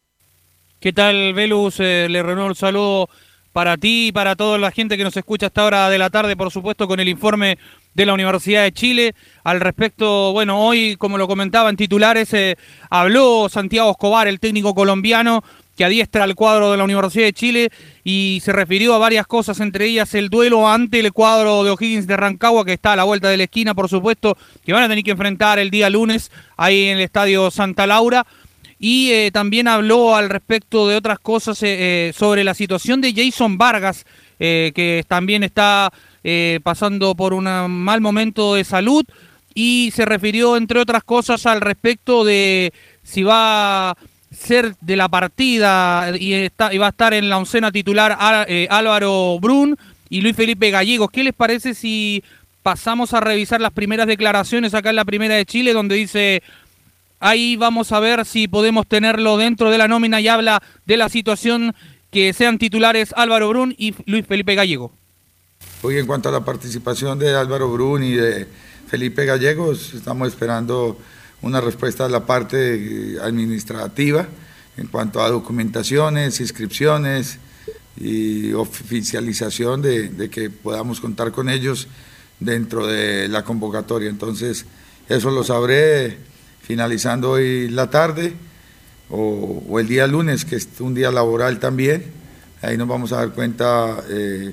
¿Qué 0.80 0.94
tal, 0.94 1.34
Velus? 1.34 1.80
Eh, 1.80 2.06
le 2.08 2.22
renuevo 2.22 2.52
el 2.52 2.56
saludo 2.56 3.10
para 3.52 3.78
ti 3.78 4.10
y 4.10 4.12
para 4.12 4.36
toda 4.36 4.60
la 4.60 4.70
gente 4.70 4.96
que 4.96 5.04
nos 5.04 5.18
escucha 5.18 5.48
a 5.48 5.50
esta 5.50 5.66
hora 5.66 5.90
de 5.90 5.98
la 5.98 6.12
tarde, 6.12 6.38
por 6.38 6.52
supuesto, 6.52 6.88
con 6.88 7.00
el 7.00 7.08
informe 7.08 7.58
de 7.96 8.06
la 8.06 8.14
Universidad 8.14 8.62
de 8.62 8.72
Chile. 8.72 9.16
Al 9.44 9.60
respecto, 9.60 10.34
bueno, 10.34 10.62
hoy, 10.62 10.96
como 10.96 11.18
lo 11.18 11.28
comentaba 11.28 11.72
en 11.72 11.78
titulares, 11.78 12.32
eh, 12.36 12.58
habló 12.92 13.50
Santiago 13.50 13.90
Escobar, 13.90 14.28
el 14.28 14.40
técnico 14.40 14.76
colombiano, 14.76 15.44
que 15.76 15.84
adiestra 15.84 16.24
al 16.24 16.36
cuadro 16.36 16.70
de 16.70 16.78
la 16.78 16.84
Universidad 16.84 17.26
de 17.26 17.34
Chile 17.34 17.72
y 18.04 18.40
se 18.46 18.54
refirió 18.54 18.94
a 18.94 19.00
varias 19.00 19.26
cosas, 19.26 19.60
entre 19.60 19.86
ellas 19.86 20.14
el 20.14 20.30
duelo 20.30 20.70
ante 20.70 21.00
el 21.00 21.12
cuadro 21.12 21.64
de 21.64 21.72
O'Higgins 21.72 22.06
de 22.06 22.18
Rancagua, 22.18 22.66
que 22.66 22.74
está 22.74 22.94
a 22.94 22.96
la 22.96 23.04
vuelta 23.04 23.30
de 23.30 23.38
la 23.38 23.46
esquina, 23.46 23.74
por 23.74 23.90
supuesto, 23.90 24.38
que 24.64 24.74
van 24.74 24.84
a 24.84 24.90
tener 24.90 25.04
que 25.04 25.12
enfrentar 25.12 25.58
el 25.58 25.72
día 25.72 25.90
lunes 25.90 26.32
ahí 26.56 26.86
en 26.86 26.98
el 26.98 27.04
Estadio 27.04 27.50
Santa 27.50 27.88
Laura 27.88 28.28
y 28.80 29.12
eh, 29.12 29.32
también 29.32 29.68
habló 29.68 30.16
al 30.16 30.30
respecto 30.30 30.88
de 30.88 30.96
otras 30.96 31.20
cosas 31.20 31.62
eh, 31.64 32.10
eh, 32.10 32.14
sobre 32.14 32.44
la 32.44 32.54
situación 32.54 33.02
de 33.02 33.14
Jason 33.14 33.58
Vargas, 33.58 34.06
que 34.40 35.04
también 35.08 35.42
está 35.44 35.92
pasando 36.64 37.16
por 37.16 37.34
un 37.34 37.46
mal 37.46 38.02
momento 38.02 38.54
de 38.54 38.64
salud 38.64 39.04
y 39.56 39.92
se 39.96 40.06
refirió, 40.06 40.58
entre 40.58 40.80
otras 40.80 41.04
cosas, 41.04 41.48
al 41.48 41.60
respecto 41.60 42.24
de 42.24 42.72
si 43.02 43.24
va 43.24 43.90
a 43.90 43.98
ser 44.30 44.76
de 44.80 44.96
la 44.96 45.10
partida 45.10 46.16
y, 46.20 46.34
está, 46.34 46.72
y 46.72 46.78
va 46.78 46.86
a 46.86 46.90
estar 46.90 47.16
en 47.16 47.30
la 47.30 47.40
oncena 47.40 47.72
titular 47.72 48.16
Álvaro 48.70 49.40
Brun 49.40 49.76
y 50.08 50.22
Luis 50.22 50.36
Felipe 50.36 50.70
Gallegos. 50.70 51.10
¿Qué 51.10 51.24
les 51.24 51.34
parece 51.34 51.74
si 51.74 52.24
pasamos 52.62 53.16
a 53.16 53.22
revisar 53.22 53.60
las 53.60 53.74
primeras 53.74 54.06
declaraciones 54.06 54.76
acá 54.76 54.92
en 54.92 54.98
la 54.98 55.06
primera 55.06 55.34
de 55.34 55.48
Chile, 55.48 55.74
donde 55.74 55.96
dice 55.96 56.44
Ahí 57.20 57.56
vamos 57.56 57.92
a 57.92 58.00
ver 58.00 58.26
si 58.26 58.48
podemos 58.48 58.86
tenerlo 58.88 59.38
dentro 59.38 59.72
de 59.72 59.80
la 59.80 59.88
nómina 59.88 60.22
y 60.22 60.28
habla 60.28 60.62
de 60.86 60.98
la 60.98 61.10
situación 61.10 61.74
que 62.12 62.32
sean 62.32 62.60
titulares 62.60 63.12
Álvaro 63.18 63.50
Brun 63.50 63.74
y 63.76 63.96
Luis 64.06 64.26
Felipe 64.28 64.54
Gallego. 64.54 64.92
Hoy 65.82 65.98
en 65.98 66.06
cuanto 66.06 66.30
a 66.30 66.32
la 66.32 66.46
participación 66.46 67.18
de 67.18 67.36
Álvaro 67.36 67.72
Brun 67.72 68.04
y 68.04 68.14
de 68.14 68.48
Felipe 68.88 69.26
Gallegos, 69.26 69.96
estamos 69.96 70.28
esperando 70.28 71.00
una 71.42 71.60
respuesta 71.60 72.04
de 72.04 72.12
la 72.12 72.26
parte 72.26 73.18
administrativa 73.20 74.28
en 74.78 74.86
cuanto 74.88 75.20
a 75.20 75.30
documentaciones, 75.30 76.40
inscripciones 76.40 77.40
y 78.00 78.54
oficialización 78.54 79.82
de 79.82 80.30
que 80.30 80.52
podamos 80.52 81.00
contar 81.00 81.32
con 81.32 81.50
ellos 81.50 81.88
dentro 82.40 82.86
de 82.86 83.28
la 83.28 83.44
convocatoria. 83.44 84.08
Entonces, 84.08 84.68
eso 85.10 85.32
lo 85.32 85.44
sabré 85.44 86.18
finalizando 86.68 87.32
hoy 87.32 87.70
la 87.70 87.90
tarde 87.90 88.34
o, 89.10 89.80
el 89.80 89.88
día 89.88 90.06
lunes, 90.06 90.44
que 90.44 90.58
es 90.58 90.68
un 90.82 90.94
día 90.94 91.12
laboral 91.12 91.60
también. 91.60 92.12
Ahí 92.62 92.78
nos 92.78 92.90
vamos 92.90 93.14
a 93.14 93.18
dar 93.18 93.32
cuenta 93.32 94.04
eh, 94.10 94.52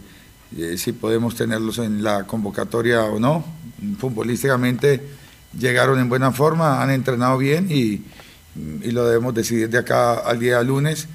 eh, 0.56 0.78
si 0.78 0.92
podemos 0.92 1.34
tenerlos 1.34 1.78
en 1.78 2.04
la 2.04 2.22
convocatoria 2.24 3.02
o 3.02 3.18
no. 3.18 3.44
Futbolísticamente 3.98 5.02
llegaron 5.58 5.98
en 5.98 6.08
buena 6.08 6.30
forma, 6.30 6.80
han 6.80 6.90
entrenado 6.90 7.36
bien 7.36 7.66
y, 7.68 8.02
lo 8.92 9.04
debemos 9.06 9.34
decidir 9.34 9.68
de 9.68 9.78
acá 9.78 10.20
al 10.20 10.38
día 10.38 10.62
lunes. 10.62 11.08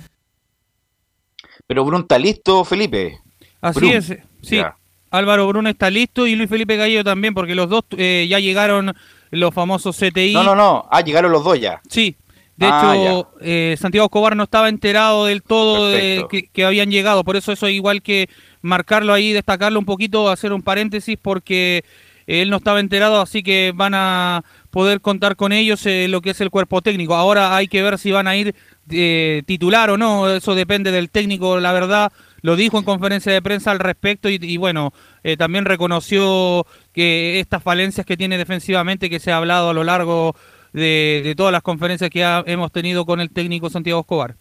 Pero 1.65 1.85
Bruno 1.85 2.01
está 2.01 2.19
listo, 2.19 2.65
Felipe. 2.65 3.17
Así 3.61 3.89
es, 3.89 4.13
sí. 4.41 4.61
Álvaro 5.09 5.47
Bruno 5.47 5.69
está 5.69 5.89
listo 5.89 6.27
y 6.27 6.35
Luis 6.35 6.49
Felipe 6.49 6.75
Gallo 6.75 7.05
también, 7.05 7.33
porque 7.33 7.55
los 7.55 7.69
dos 7.69 7.85
eh, 7.91 8.27
ya 8.29 8.39
llegaron 8.39 8.93
los 9.31 9.53
famosos 9.53 9.97
CTI. 9.97 10.33
No, 10.33 10.43
no, 10.43 10.55
no. 10.55 10.87
Ah, 10.89 11.01
llegaron 11.01 11.31
los 11.31 11.43
dos 11.43 11.59
ya. 11.59 11.81
Sí. 11.89 12.15
De 12.57 12.65
ah, 12.65 12.93
hecho, 12.93 13.31
eh, 13.39 13.77
Santiago 13.79 14.07
Escobar 14.07 14.35
no 14.35 14.43
estaba 14.43 14.67
enterado 14.67 15.25
del 15.25 15.41
todo 15.43 15.87
de 15.87 16.25
que, 16.51 16.65
habían 16.65 16.91
llegado. 16.91 17.23
Por 17.23 17.37
eso 17.37 17.53
eso 17.53 17.67
es 17.67 17.73
igual 17.73 18.01
que 18.01 18.29
marcarlo 18.61 19.13
ahí, 19.13 19.31
destacarlo 19.31 19.79
un 19.79 19.85
poquito, 19.85 20.29
hacer 20.29 20.51
un 20.51 20.61
paréntesis, 20.61 21.17
porque 21.21 21.85
él 22.27 22.49
no 22.49 22.57
estaba 22.57 22.81
enterado, 22.81 23.21
así 23.21 23.43
que 23.43 23.71
van 23.73 23.93
a 23.95 24.43
poder 24.71 24.99
contar 24.99 25.37
con 25.37 25.53
ellos 25.53 25.85
eh, 25.85 26.07
lo 26.09 26.19
que 26.19 26.31
es 26.31 26.41
el 26.41 26.49
cuerpo 26.49 26.81
técnico. 26.81 27.15
Ahora 27.15 27.55
hay 27.55 27.69
que 27.69 27.81
ver 27.81 27.97
si 27.97 28.11
van 28.11 28.27
a 28.27 28.35
ir 28.35 28.53
eh, 28.89 29.41
titular 29.45 29.89
o 29.89 29.97
no, 29.97 30.29
eso 30.29 30.53
depende 30.53 30.91
del 30.91 31.09
técnico, 31.09 31.61
la 31.61 31.71
verdad 31.71 32.11
lo 32.41 32.55
dijo 32.55 32.77
en 32.77 32.83
conferencia 32.83 33.31
de 33.31 33.41
prensa 33.41 33.71
al 33.71 33.79
respecto 33.79 34.29
y, 34.29 34.57
bueno, 34.57 34.93
eh, 35.23 35.37
también 35.37 35.65
reconoció 35.65 36.65
que 36.93 37.39
estas 37.39 37.63
falencias 37.63 38.05
que 38.05 38.17
tiene 38.17 38.37
defensivamente, 38.37 39.09
que 39.09 39.19
se 39.19 39.31
ha 39.31 39.37
hablado 39.37 39.69
a 39.69 39.73
lo 39.73 39.83
largo 39.83 40.35
de, 40.73 41.33
todas 41.37 41.51
las 41.51 41.61
conferencias 41.61 42.09
que 42.09 42.23
hemos 42.45 42.71
tenido 42.71 43.05
con 43.05 43.19
el 43.19 43.31
técnico 43.31 43.69
Santiago 43.69 44.01
Escobar. 44.01 44.35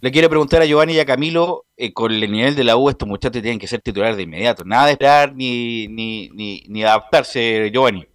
Le 0.00 0.12
quiero 0.12 0.28
preguntar 0.28 0.60
a 0.60 0.66
Giovanni 0.66 0.94
y 0.94 1.00
a 1.00 1.06
Camilo, 1.06 1.64
eh, 1.76 1.92
con 1.92 2.12
el 2.12 2.30
nivel 2.30 2.54
de 2.54 2.64
la 2.64 2.76
U, 2.76 2.90
estos 2.90 3.08
muchachos 3.08 3.40
tienen 3.40 3.58
que 3.58 3.66
ser 3.66 3.80
titulares 3.80 4.16
de 4.16 4.24
inmediato. 4.24 4.64
Nada 4.64 4.86
de 4.86 4.92
esperar 4.92 5.34
ni, 5.34 5.88
ni, 5.88 6.28
ni, 6.30 6.62
ni 6.68 6.82
adaptarse, 6.84 7.70
Giovanni. 7.72 8.06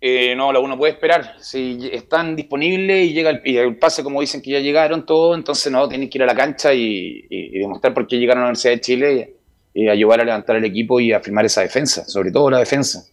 Eh, 0.00 0.34
no, 0.36 0.52
la 0.52 0.60
uno 0.60 0.78
puede 0.78 0.92
esperar. 0.92 1.34
Si 1.40 1.90
están 1.92 2.36
disponibles 2.36 3.08
y 3.08 3.12
llega 3.12 3.30
el, 3.30 3.76
pase, 3.78 4.02
como 4.02 4.20
dicen 4.20 4.40
que 4.40 4.52
ya 4.52 4.60
llegaron 4.60 5.04
todos, 5.04 5.36
entonces 5.36 5.70
no, 5.72 5.88
tienen 5.88 6.08
que 6.08 6.18
ir 6.18 6.22
a 6.22 6.26
la 6.26 6.34
cancha 6.34 6.72
y, 6.72 7.26
demostrar 7.52 7.92
por 7.92 8.06
qué 8.06 8.16
llegaron 8.16 8.42
a 8.42 8.46
la 8.46 8.50
Universidad 8.50 8.74
de 8.74 8.80
Chile 8.80 9.37
y, 9.78 9.88
ayudar 9.88 10.20
a 10.20 10.24
levantar 10.24 10.56
el 10.56 10.64
equipo 10.64 11.00
y 11.00 11.12
a 11.12 11.20
firmar 11.20 11.44
esa 11.44 11.60
defensa, 11.60 12.04
sobre 12.04 12.30
todo 12.30 12.50
la 12.50 12.58
defensa. 12.58 13.04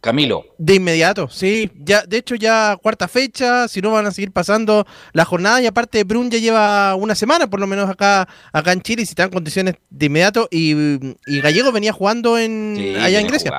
Camilo. 0.00 0.44
De 0.58 0.76
inmediato, 0.76 1.28
sí. 1.28 1.70
Ya, 1.74 2.02
de 2.02 2.18
hecho, 2.18 2.36
ya 2.36 2.78
cuarta 2.80 3.08
fecha, 3.08 3.66
si 3.66 3.80
no 3.80 3.90
van 3.90 4.06
a 4.06 4.12
seguir 4.12 4.30
pasando 4.30 4.86
la 5.12 5.24
jornada 5.24 5.60
y 5.60 5.66
aparte 5.66 6.04
Brun 6.04 6.30
ya 6.30 6.38
lleva 6.38 6.94
una 6.94 7.16
semana, 7.16 7.48
por 7.48 7.58
lo 7.58 7.66
menos 7.66 7.90
acá, 7.90 8.28
acá 8.52 8.72
en 8.72 8.80
Chile, 8.82 9.02
y 9.02 9.06
si 9.06 9.12
están 9.12 9.30
condiciones 9.30 9.74
de 9.90 10.06
inmediato. 10.06 10.46
Y, 10.52 10.98
Gallego 11.40 11.72
venía 11.72 11.92
jugando 11.92 12.38
en 12.38 12.96
allá 13.00 13.18
en 13.18 13.26
Grecia. 13.26 13.52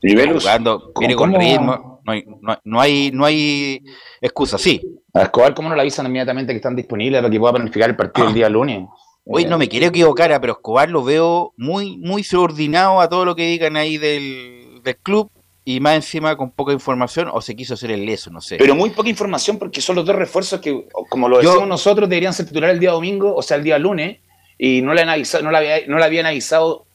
Viene 0.00 0.32
jugando, 0.32 0.92
viene 0.98 1.16
con 1.16 1.34
ritmo, 1.34 2.00
no 2.04 2.12
hay, 2.12 2.24
no, 2.64 2.80
hay, 2.80 3.10
no 3.12 3.24
hay 3.24 3.82
excusa, 4.20 4.58
sí. 4.58 4.80
A 5.12 5.22
Escobar, 5.22 5.54
¿cómo 5.54 5.68
no 5.68 5.74
le 5.74 5.80
avisan 5.80 6.06
inmediatamente 6.06 6.52
que 6.52 6.58
están 6.58 6.76
disponibles 6.76 7.20
para 7.20 7.30
que 7.30 7.38
pueda 7.38 7.54
planificar 7.54 7.90
el 7.90 7.96
partido 7.96 8.28
el 8.28 8.34
día 8.34 8.48
lunes? 8.48 8.86
Hoy 9.32 9.44
no 9.44 9.58
me 9.58 9.68
quiero 9.68 9.86
equivocar, 9.86 10.32
ah, 10.32 10.40
pero 10.40 10.54
Escobar 10.54 10.90
lo 10.90 11.04
veo 11.04 11.54
muy, 11.56 11.96
muy 11.98 12.24
subordinado 12.24 13.00
a 13.00 13.08
todo 13.08 13.24
lo 13.24 13.36
que 13.36 13.46
digan 13.46 13.76
ahí 13.76 13.96
del, 13.96 14.80
del 14.82 14.96
club 14.96 15.30
y 15.64 15.78
más 15.78 15.94
encima 15.94 16.36
con 16.36 16.50
poca 16.50 16.72
información 16.72 17.28
o 17.32 17.40
se 17.40 17.54
quiso 17.54 17.74
hacer 17.74 17.92
el 17.92 18.04
leso, 18.04 18.30
no 18.30 18.40
sé. 18.40 18.56
Pero 18.56 18.74
muy 18.74 18.90
poca 18.90 19.08
información 19.08 19.56
porque 19.56 19.80
son 19.80 19.94
los 19.96 20.04
dos 20.04 20.16
refuerzos 20.16 20.60
que, 20.60 20.88
como 21.08 21.28
lo 21.28 21.38
decimos 21.38 21.68
nosotros, 21.68 22.08
deberían 22.08 22.34
ser 22.34 22.46
titulares 22.46 22.74
el 22.74 22.80
día 22.80 22.90
domingo, 22.90 23.34
o 23.34 23.42
sea, 23.42 23.56
el 23.56 23.62
día 23.62 23.78
lunes, 23.78 24.18
y 24.58 24.82
no 24.82 24.94
le, 24.94 25.02
han 25.02 25.10
avisado, 25.10 25.44
no 25.44 25.52
le, 25.52 25.86
no 25.86 25.98
le 25.98 26.04
habían 26.04 26.26
avisado 26.26 26.86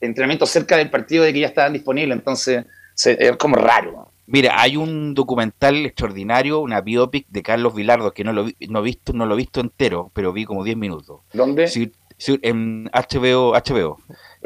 entrenamiento 0.00 0.46
cerca 0.46 0.76
del 0.76 0.90
partido 0.90 1.22
de 1.22 1.32
que 1.32 1.40
ya 1.40 1.46
estaban 1.46 1.72
disponibles, 1.72 2.18
entonces 2.18 2.64
es 3.04 3.36
como 3.36 3.54
raro. 3.54 4.10
Mira, 4.30 4.60
hay 4.60 4.76
un 4.76 5.14
documental 5.14 5.86
extraordinario, 5.86 6.60
una 6.60 6.82
biopic 6.82 7.26
de 7.28 7.42
Carlos 7.42 7.74
Vilardo, 7.74 8.12
que 8.12 8.24
no 8.24 8.34
lo, 8.34 8.46
no 8.68 8.82
visto, 8.82 9.14
no 9.14 9.24
lo 9.24 9.32
he 9.32 9.38
visto 9.38 9.60
entero, 9.60 10.10
pero 10.12 10.34
vi 10.34 10.44
como 10.44 10.64
10 10.64 10.76
minutos. 10.76 11.20
¿Dónde? 11.32 11.66
en 12.42 12.90
HBO, 12.92 13.54
HBO 13.54 13.98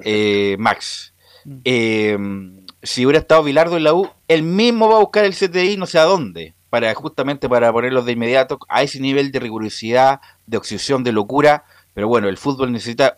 eh, 0.05 0.57
Max. 0.61 1.15
Mm. 1.45 1.61
Eh, 1.65 2.19
si 2.81 3.05
hubiera 3.05 3.19
estado 3.19 3.43
Vilardo 3.43 3.77
en 3.77 3.83
la 3.83 3.93
U, 3.93 4.09
él 4.29 4.45
mismo 4.45 4.89
va 4.89 4.99
a 4.99 5.01
buscar 5.01 5.25
el 5.25 5.35
CTI 5.35 5.77
no 5.77 5.87
sé 5.87 5.99
a 5.99 6.05
dónde, 6.05 6.55
para 6.71 6.95
justamente 6.95 7.49
para 7.49 7.73
ponerlos 7.73 8.05
de 8.05 8.13
inmediato 8.13 8.61
a 8.69 8.85
ese 8.85 9.01
nivel 9.01 9.33
de 9.33 9.41
rigurosidad, 9.41 10.21
de 10.47 10.59
obsesión, 10.59 11.03
de 11.03 11.11
locura, 11.11 11.65
pero 11.93 12.07
bueno, 12.07 12.29
el 12.29 12.39
fútbol 12.39 12.71
necesita 12.71 13.15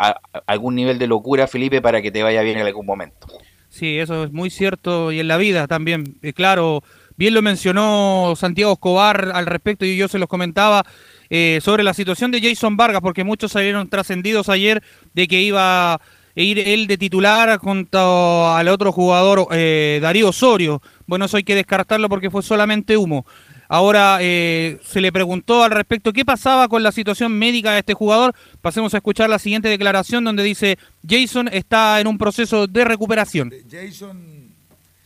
algún 0.46 0.76
nivel 0.76 0.98
de 0.98 1.08
locura, 1.08 1.46
Felipe, 1.46 1.82
para 1.82 2.00
que 2.00 2.10
te 2.10 2.22
vaya 2.22 2.40
bien 2.40 2.58
en 2.58 2.66
algún 2.66 2.86
momento. 2.86 3.26
Sí, 3.74 3.98
eso 3.98 4.22
es 4.22 4.32
muy 4.32 4.50
cierto 4.50 5.10
y 5.10 5.18
en 5.18 5.26
la 5.26 5.36
vida 5.36 5.66
también. 5.66 6.16
Eh, 6.22 6.32
claro, 6.32 6.84
bien 7.16 7.34
lo 7.34 7.42
mencionó 7.42 8.34
Santiago 8.36 8.74
Escobar 8.74 9.32
al 9.34 9.46
respecto 9.46 9.84
y 9.84 9.96
yo 9.96 10.06
se 10.06 10.20
los 10.20 10.28
comentaba 10.28 10.84
eh, 11.28 11.58
sobre 11.60 11.82
la 11.82 11.92
situación 11.92 12.30
de 12.30 12.40
Jason 12.40 12.76
Vargas, 12.76 13.00
porque 13.00 13.24
muchos 13.24 13.50
salieron 13.50 13.88
trascendidos 13.88 14.48
ayer 14.48 14.80
de 15.14 15.26
que 15.26 15.40
iba 15.40 15.94
a 15.94 16.00
ir 16.36 16.60
él 16.60 16.86
de 16.86 16.96
titular 16.98 17.58
junto 17.58 18.54
al 18.54 18.68
otro 18.68 18.92
jugador, 18.92 19.48
eh, 19.50 19.98
Darío 20.00 20.28
Osorio. 20.28 20.80
Bueno, 21.08 21.24
eso 21.24 21.36
hay 21.36 21.42
que 21.42 21.56
descartarlo 21.56 22.08
porque 22.08 22.30
fue 22.30 22.44
solamente 22.44 22.96
humo. 22.96 23.26
Ahora 23.74 24.18
eh, 24.20 24.78
se 24.84 25.00
le 25.00 25.10
preguntó 25.10 25.64
al 25.64 25.72
respecto 25.72 26.12
qué 26.12 26.24
pasaba 26.24 26.68
con 26.68 26.84
la 26.84 26.92
situación 26.92 27.36
médica 27.36 27.72
de 27.72 27.80
este 27.80 27.92
jugador. 27.92 28.32
Pasemos 28.62 28.94
a 28.94 28.98
escuchar 28.98 29.28
la 29.28 29.40
siguiente 29.40 29.68
declaración 29.68 30.22
donde 30.22 30.44
dice 30.44 30.78
Jason 31.04 31.48
está 31.48 31.98
en 31.98 32.06
un 32.06 32.16
proceso 32.16 32.68
de 32.68 32.84
recuperación. 32.84 33.52
Jason 33.68 34.52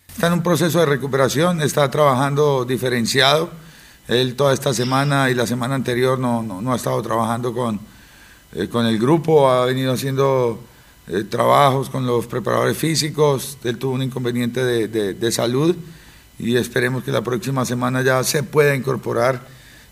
está 0.06 0.26
en 0.26 0.34
un 0.34 0.42
proceso 0.42 0.80
de 0.80 0.84
recuperación, 0.84 1.62
está 1.62 1.90
trabajando 1.90 2.66
diferenciado. 2.66 3.48
Él 4.06 4.34
toda 4.34 4.52
esta 4.52 4.74
semana 4.74 5.30
y 5.30 5.34
la 5.34 5.46
semana 5.46 5.74
anterior 5.74 6.18
no, 6.18 6.42
no, 6.42 6.70
ha 6.70 6.76
estado 6.76 7.00
trabajando 7.00 7.54
con, 7.54 7.80
eh, 8.52 8.68
con 8.68 8.84
el 8.84 8.98
grupo, 8.98 9.48
ha 9.50 9.64
venido 9.64 9.94
haciendo 9.94 10.62
eh, 11.06 11.24
trabajos 11.24 11.88
con 11.88 12.04
los 12.04 12.26
preparadores 12.26 12.76
físicos. 12.76 13.56
Él 13.64 13.78
tuvo 13.78 13.94
un 13.94 14.02
inconveniente 14.02 14.62
de, 14.62 15.14
de 15.14 15.32
salud 15.32 15.74
y 16.38 16.56
esperemos 16.56 17.02
que 17.04 17.10
la 17.10 17.22
próxima 17.22 17.64
semana 17.64 18.02
ya 18.02 18.22
se 18.22 18.42
pueda 18.42 18.74
incorporar 18.74 19.40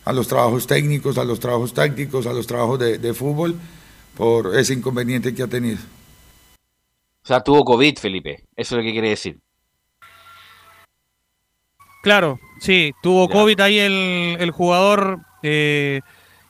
a 0.05 0.13
los 0.13 0.29
trabajos 0.29 0.67
técnicos, 0.67 1.19
a 1.19 1.25
los 1.25 1.41
trabajos 1.41 1.75
tácticos, 1.75 2.27
a 2.27 2.33
los 2.33 2.47
trabajos 2.47 2.79
de, 2.79 3.15
fútbol 3.15 3.57
por 4.17 4.57
ese 4.57 4.75
inconveniente 4.75 5.35
que 5.35 5.43
ha 5.43 5.49
tenido. 5.49 5.79
O 7.25 7.27
sea, 7.27 7.41
tuvo 7.41 7.65
COVID, 7.65 7.99
Felipe. 7.99 8.45
Eso 8.55 8.77
es 8.77 8.79
lo 8.79 8.83
que 8.85 8.93
quiere 8.93 9.11
decir. 9.11 9.41
Claro, 12.05 12.39
sí, 12.61 12.93
tuvo 13.03 13.29
COVID 13.29 13.59
ahí 13.61 13.81
el, 13.81 14.37
el 14.39 14.53
jugador 14.53 15.19
eh, 15.43 16.01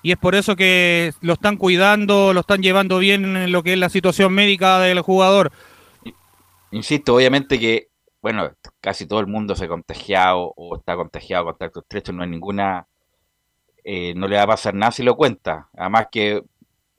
y 0.03 0.12
es 0.12 0.18
por 0.18 0.34
eso 0.34 0.55
que 0.55 1.12
lo 1.22 1.32
están 1.32 1.57
cuidando, 1.57 2.34
lo 2.34 2.40
están 2.40 2.62
llevando 2.62 2.99
bien 2.99 3.36
en 3.36 3.53
lo 3.53 3.62
que 3.62 3.72
es 3.72 3.78
la 3.78 3.88
situación 3.88 4.34
médica 4.34 4.78
del 4.80 5.01
jugador. 5.01 5.51
Insisto, 6.70 7.14
obviamente 7.14 7.59
que 7.59 7.88
bueno, 8.27 8.51
casi 8.81 9.07
todo 9.07 9.20
el 9.20 9.29
mundo 9.29 9.55
se 9.55 9.66
ha 9.66 9.68
contagiado 9.68 10.53
o 10.57 10.77
está 10.77 10.97
contagiado 10.97 11.45
contacto 11.45 11.79
estrecho, 11.79 12.12
no 12.12 12.24
hay 12.24 12.29
ninguna, 12.29 12.89
eh, 13.85 14.14
no 14.16 14.27
le 14.27 14.35
va 14.35 14.43
a 14.43 14.47
pasar 14.49 14.74
nada 14.74 14.91
si 14.91 15.05
lo 15.05 15.16
cuenta. 15.16 15.68
Además 15.77 16.09
que 16.11 16.43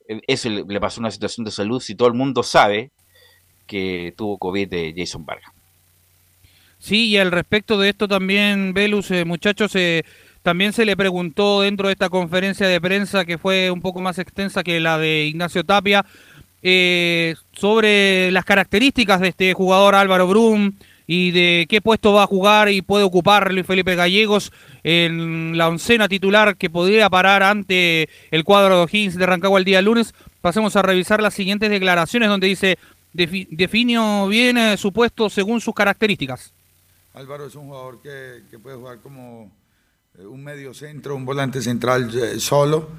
eh, 0.07 0.21
eso 0.25 0.49
le 0.49 0.79
pasó 0.79 1.01
una 1.01 1.11
situación 1.11 1.43
de 1.43 1.51
salud 1.51 1.81
si 1.81 1.95
todo 1.95 2.07
el 2.07 2.13
mundo 2.13 2.43
sabe 2.43 2.91
que 3.65 4.13
tuvo 4.15 4.37
COVID 4.37 4.69
de 4.69 4.93
Jason 4.95 5.25
Vargas. 5.25 5.51
Sí, 6.79 7.09
y 7.09 7.17
al 7.17 7.31
respecto 7.31 7.77
de 7.77 7.89
esto 7.89 8.07
también, 8.07 8.73
Velus, 8.73 9.11
eh, 9.11 9.25
muchachos, 9.25 9.73
también 10.43 10.71
se 10.71 10.85
le 10.85 10.95
preguntó 10.95 11.59
dentro 11.59 11.89
de 11.89 11.91
esta 11.91 12.07
conferencia 12.07 12.69
de 12.69 12.79
prensa 12.79 13.25
que 13.25 13.37
fue 13.37 13.69
un 13.69 13.81
poco 13.81 13.99
más 13.99 14.17
extensa 14.17 14.63
que 14.63 14.79
la 14.79 14.97
de 14.97 15.25
Ignacio 15.25 15.65
Tapia, 15.65 16.05
sobre 17.51 18.31
las 18.31 18.45
características 18.45 19.19
de 19.19 19.27
este 19.27 19.53
jugador 19.53 19.93
Álvaro 19.93 20.25
Brum, 20.27 20.71
y 21.07 21.31
de 21.31 21.65
qué 21.69 21.81
puesto 21.81 22.13
va 22.13 22.23
a 22.23 22.27
jugar 22.27 22.69
y 22.69 22.81
puede 22.81 23.05
ocupar 23.05 23.51
Luis 23.53 23.65
Felipe 23.65 23.95
Gallegos 23.95 24.51
en 24.83 25.57
la 25.57 25.69
oncena 25.69 26.09
titular 26.09 26.57
que 26.57 26.69
podría 26.69 27.09
parar 27.09 27.43
ante 27.43 28.09
el 28.29 28.43
cuadro 28.43 28.75
de 28.75 28.83
O'Higgins 28.83 29.15
de 29.15 29.25
Rancagua 29.25 29.57
el 29.57 29.65
día 29.65 29.81
lunes. 29.81 30.13
Pasemos 30.41 30.75
a 30.75 30.81
revisar 30.81 31.21
las 31.21 31.33
siguientes 31.33 31.69
declaraciones 31.69 32.29
donde 32.29 32.47
dice 32.47 32.77
definió 33.13 34.27
bien 34.27 34.57
eh, 34.57 34.77
su 34.77 34.91
puesto 34.91 35.29
según 35.29 35.61
sus 35.61 35.73
características. 35.73 36.53
Álvaro 37.13 37.47
es 37.47 37.55
un 37.55 37.67
jugador 37.67 37.99
que, 38.01 38.59
puede 38.59 38.75
jugar 38.75 38.99
como 38.99 39.51
eh, 40.19 40.25
un 40.25 40.43
medio 40.43 40.73
centro, 40.73 41.15
un 41.15 41.25
volante 41.25 41.61
central 41.61 42.11
eh, 42.15 42.39
solo, 42.39 42.89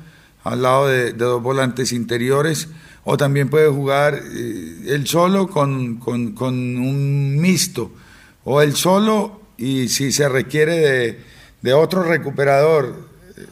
al 0.43 0.63
lado 0.63 0.89
de, 0.89 1.13
dos 1.13 1.41
volantes 1.41 1.93
interiores, 1.93 2.69
o 3.11 3.17
también 3.17 3.49
puede 3.49 3.71
jugar 3.71 4.15
él 4.17 5.07
solo 5.07 5.49
con, 5.49 5.97
con, 5.97 6.33
con 6.33 6.55
un 6.55 7.39
mixto 7.41 7.91
o 8.45 8.61
el 8.61 8.77
solo 8.77 9.41
y 9.57 9.89
si 9.89 10.13
se 10.13 10.29
requiere 10.29 11.19
de, 11.63 11.73
otro 11.73 12.03
recuperador, 12.03 13.09
eh, 13.35 13.47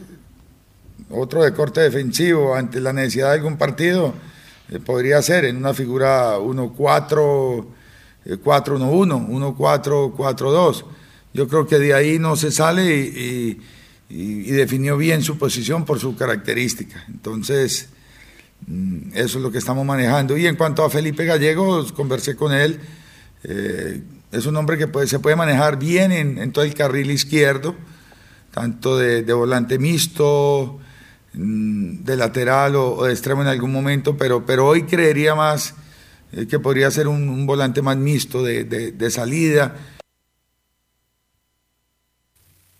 otro 1.09 1.43
de 1.43 1.53
corte 1.53 1.81
defensivo 1.81 2.53
ante 2.53 2.79
la 2.79 2.93
necesidad 2.93 3.29
de 3.29 3.37
algún 3.37 3.57
partido, 3.57 4.13
eh, 4.69 4.77
podría 4.77 5.23
ser 5.23 5.45
en 5.45 5.57
una 5.57 5.73
figura 5.73 6.37
1-4, 6.37 7.65
4-1-1, 8.25 9.27
1-4-4-2. 9.57 10.83
Yo 11.33 11.47
creo 11.47 11.65
que 11.65 11.79
de 11.79 11.95
ahí 11.95 12.19
no 12.19 12.35
se 12.35 12.51
sale 12.51 12.95
y, 12.95 13.59
definió 14.07 14.97
bien 14.97 15.23
su 15.23 15.39
posición 15.39 15.83
por 15.83 15.99
su 15.99 16.15
característica. 16.15 17.03
Entonces, 17.07 17.89
eso 19.13 19.37
es 19.37 19.43
lo 19.43 19.51
que 19.51 19.57
estamos 19.57 19.85
manejando. 19.85 20.37
Y 20.37 20.47
en 20.47 20.55
cuanto 20.55 20.83
a 20.83 20.89
Felipe 20.89 21.25
Gallegos, 21.25 21.93
conversé 21.93 22.35
con 22.35 22.53
él. 22.53 22.79
Eh, 23.43 24.01
es 24.31 24.45
un 24.45 24.57
hombre 24.57 24.77
que 24.77 25.07
se 25.07 25.19
puede 25.19 25.35
manejar 25.35 25.79
bien 25.79 26.11
en, 26.11 26.51
todo 26.51 26.65
el 26.65 26.73
carril 26.73 27.11
izquierdo, 27.11 27.75
tanto 28.51 28.97
de, 28.97 29.21
volante 29.31 29.79
mixto, 29.79 30.79
mm, 31.33 32.03
de 32.03 32.15
lateral 32.17 32.75
o, 32.75 33.05
de 33.05 33.13
extremo 33.13 33.41
en 33.41 33.47
algún 33.47 33.71
momento, 33.71 34.17
pero, 34.17 34.45
pero 34.45 34.67
hoy 34.67 34.83
creería 34.83 35.33
más 35.33 35.75
eh, 36.33 36.45
que 36.45 36.59
podría 36.59 36.91
ser 36.91 37.07
un, 37.07 37.45
volante 37.45 37.81
más 37.81 37.95
mixto 37.95 38.43
de, 38.43 39.11
salida. 39.11 39.75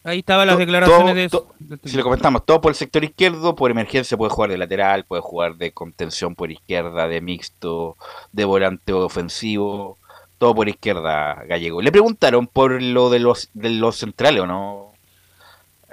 Ahí 0.07 0.19
estaban 0.19 0.47
las 0.47 0.57
declaraciones 0.57 1.15
de 1.15 1.25
eso. 1.25 1.47
Si 1.83 1.97
le 1.97 2.03
comentamos, 2.03 2.45
todo 2.45 2.61
por 2.61 2.71
el 2.71 2.75
sector 2.75 3.03
izquierdo, 3.03 3.55
por 3.55 3.71
emergencia 3.71 4.15
puede 4.15 4.31
jugar 4.31 4.49
de 4.49 4.57
lateral, 4.57 5.03
puede 5.03 5.21
jugar 5.21 5.55
de 5.55 5.71
contención 5.71 6.33
por 6.33 6.49
izquierda, 6.49 7.09
de 7.09 7.19
mixto, 7.19 7.97
de 8.31 8.45
volante 8.45 8.93
ofensivo 8.93 9.97
todo 10.37 10.55
por 10.55 10.69
izquierda 10.69 11.43
gallego. 11.47 11.81
Le 11.81 11.91
preguntaron 11.91 12.47
por 12.47 12.81
lo 12.81 13.09
de 13.09 13.19
los, 13.19 13.49
de 13.53 13.69
los 13.71 13.97
centrales, 13.97 14.41
¿o 14.41 14.47
no? 14.47 14.93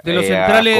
De 0.03 0.13
los 0.13 0.23
eh, 0.23 0.27
centrales, 0.27 0.79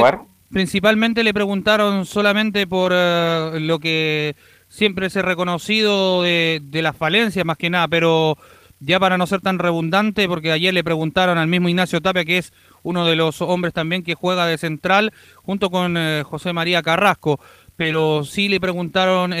principalmente 0.50 1.24
le 1.24 1.34
preguntaron 1.34 2.06
solamente 2.06 2.66
por 2.66 2.92
eh, 2.94 3.58
lo 3.60 3.78
que 3.78 4.36
siempre 4.68 5.10
se 5.10 5.18
ha 5.18 5.22
reconocido 5.22 6.22
de, 6.22 6.60
de 6.62 6.82
las 6.82 6.96
falencias, 6.96 7.44
más 7.44 7.56
que 7.56 7.70
nada, 7.70 7.88
pero 7.88 8.38
ya 8.78 9.00
para 9.00 9.18
no 9.18 9.26
ser 9.26 9.40
tan 9.40 9.58
redundante, 9.58 10.28
porque 10.28 10.52
ayer 10.52 10.72
le 10.72 10.84
preguntaron 10.84 11.38
al 11.38 11.48
mismo 11.48 11.68
Ignacio 11.68 12.00
Tapia, 12.00 12.24
que 12.24 12.38
es 12.38 12.52
uno 12.86 13.04
de 13.04 13.16
los 13.16 13.42
hombres 13.42 13.74
también 13.74 14.02
que 14.02 14.14
juega 14.14 14.46
de 14.46 14.58
central, 14.58 15.12
junto 15.42 15.70
con 15.70 15.96
eh, 15.96 16.22
José 16.24 16.52
María 16.52 16.82
Carrasco, 16.82 17.40
pero 17.76 18.24
sí 18.24 18.48
le 18.48 18.60
preguntaron 18.60 19.34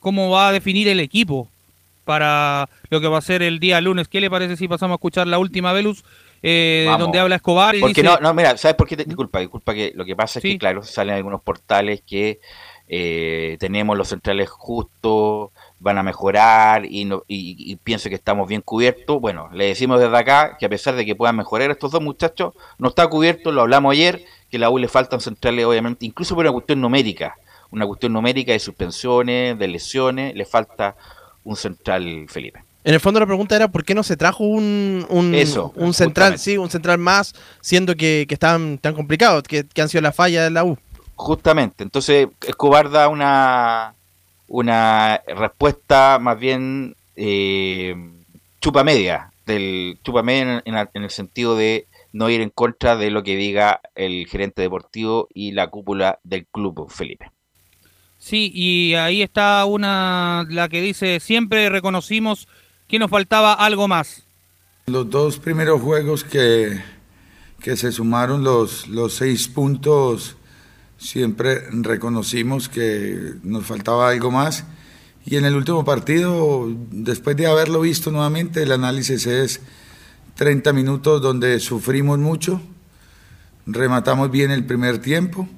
cómo 0.00 0.30
va 0.30 0.48
a 0.48 0.52
definir 0.52 0.86
el 0.88 1.00
equipo 1.00 1.48
para 2.04 2.68
lo 2.90 3.00
que 3.00 3.08
va 3.08 3.18
a 3.18 3.22
ser 3.22 3.42
el 3.42 3.58
día 3.58 3.80
lunes. 3.80 4.08
¿Qué 4.08 4.20
le 4.20 4.30
parece 4.30 4.56
si 4.56 4.66
pasamos 4.66 4.94
a 4.94 4.96
escuchar 4.96 5.26
la 5.26 5.38
última 5.38 5.72
Velus? 5.72 6.04
Eh, 6.42 6.86
donde 6.98 7.18
habla 7.18 7.36
Escobar 7.36 7.74
y 7.74 7.80
Porque 7.80 8.02
no, 8.02 8.16
no, 8.18 8.32
mira, 8.32 8.56
¿sabes 8.56 8.76
por 8.76 8.86
qué? 8.86 8.96
disculpa, 8.96 9.40
disculpa 9.40 9.74
que 9.74 9.92
lo 9.94 10.04
que 10.04 10.14
pasa 10.14 10.38
es 10.38 10.42
que, 10.42 10.56
claro, 10.56 10.82
salen 10.82 11.16
algunos 11.16 11.42
portales 11.42 12.02
que 12.06 12.40
eh, 12.88 13.56
tenemos 13.58 13.98
los 13.98 14.08
centrales 14.08 14.48
justos, 14.48 15.50
van 15.80 15.98
a 15.98 16.02
mejorar 16.02 16.84
y, 16.84 17.04
no, 17.04 17.22
y, 17.28 17.76
pienso 17.76 18.08
que 18.08 18.14
estamos 18.16 18.48
bien 18.48 18.62
cubiertos. 18.62 19.20
Bueno, 19.20 19.48
le 19.52 19.66
decimos 19.66 20.00
desde 20.00 20.16
acá 20.16 20.56
que 20.58 20.66
a 20.66 20.68
pesar 20.68 20.96
de 20.96 21.06
que 21.06 21.14
puedan 21.14 21.36
mejorar 21.36 21.70
estos 21.70 21.92
dos 21.92 22.02
muchachos, 22.02 22.54
no 22.78 22.88
está 22.88 23.06
cubierto, 23.08 23.52
lo 23.52 23.62
hablamos 23.62 23.92
ayer, 23.92 24.24
que 24.50 24.56
a 24.56 24.60
la 24.60 24.70
U 24.70 24.78
le 24.78 24.88
faltan 24.88 25.20
centrales, 25.20 25.64
obviamente, 25.64 26.06
incluso 26.06 26.34
por 26.34 26.44
una 26.44 26.52
cuestión 26.52 26.80
numérica, 26.80 27.36
una 27.70 27.86
cuestión 27.86 28.12
numérica 28.12 28.52
de 28.52 28.58
suspensiones, 28.58 29.58
de 29.58 29.68
lesiones, 29.68 30.34
le 30.34 30.44
falta 30.44 30.96
un 31.44 31.56
central, 31.56 32.26
Felipe. 32.28 32.64
En 32.84 32.94
el 32.94 33.00
fondo 33.00 33.20
la 33.20 33.26
pregunta 33.26 33.54
era 33.54 33.68
por 33.68 33.84
qué 33.84 33.94
no 33.94 34.02
se 34.02 34.16
trajo 34.16 34.44
un, 34.44 35.04
un, 35.10 35.34
un 35.74 35.94
central, 35.94 36.38
sí, 36.38 36.56
un 36.56 36.70
central 36.70 36.98
más, 36.98 37.34
siendo 37.60 37.94
que, 37.94 38.24
que 38.26 38.34
están 38.34 38.78
tan 38.78 38.94
complicados, 38.94 39.42
que, 39.42 39.66
han 39.78 39.88
sido 39.88 40.02
la 40.02 40.12
falla 40.12 40.44
de 40.44 40.50
la 40.50 40.64
U. 40.64 40.78
Justamente, 41.14 41.82
entonces 41.82 42.28
Escobar 42.46 42.88
da 42.90 43.08
una, 43.08 43.94
una 44.48 45.22
respuesta 45.26 46.18
más 46.20 46.38
bien 46.38 46.96
eh, 47.16 47.94
chupa 48.60 48.82
media, 48.82 49.32
del 49.46 49.98
chupa 50.02 50.22
media 50.22 50.62
en, 50.64 50.76
en, 50.76 51.02
el 51.02 51.10
sentido 51.10 51.56
de 51.56 51.86
no 52.12 52.30
ir 52.30 52.40
en 52.40 52.50
contra 52.50 52.96
de 52.96 53.10
lo 53.10 53.22
que 53.22 53.36
diga 53.36 53.80
el 53.94 54.26
gerente 54.26 54.62
deportivo 54.62 55.28
y 55.32 55.52
la 55.52 55.68
cúpula 55.68 56.18
del 56.24 56.46
club, 56.46 56.90
Felipe. 56.90 57.30
Sí, 58.18 58.50
y 58.52 58.94
ahí 58.94 59.22
está 59.22 59.64
una, 59.64 60.44
la 60.50 60.68
que 60.68 60.80
dice, 60.80 61.20
siempre 61.20 61.68
reconocimos 61.68 62.48
que 62.88 62.98
nos 62.98 63.10
faltaba 63.10 63.52
algo 63.52 63.86
más. 63.86 64.24
Los 64.86 65.08
dos 65.08 65.38
primeros 65.38 65.80
juegos 65.82 66.24
que, 66.24 66.82
que 67.60 67.76
se 67.76 67.92
sumaron 67.92 68.42
los, 68.42 68.88
los 68.88 69.14
seis 69.14 69.46
puntos, 69.46 70.36
siempre 70.98 71.62
reconocimos 71.70 72.68
que 72.68 73.34
nos 73.42 73.64
faltaba 73.64 74.10
algo 74.10 74.30
más. 74.30 74.64
Y 75.24 75.36
en 75.36 75.44
el 75.44 75.54
último 75.54 75.84
partido, 75.84 76.68
después 76.90 77.36
de 77.36 77.46
haberlo 77.46 77.80
visto 77.80 78.10
nuevamente, 78.10 78.62
el 78.62 78.72
análisis 78.72 79.26
es 79.26 79.60
30 80.34 80.72
minutos 80.72 81.20
donde 81.22 81.60
sufrimos 81.60 82.18
mucho, 82.18 82.60
rematamos 83.66 84.30
bien 84.30 84.50
el 84.50 84.64
primer 84.64 84.98
tiempo 84.98 85.48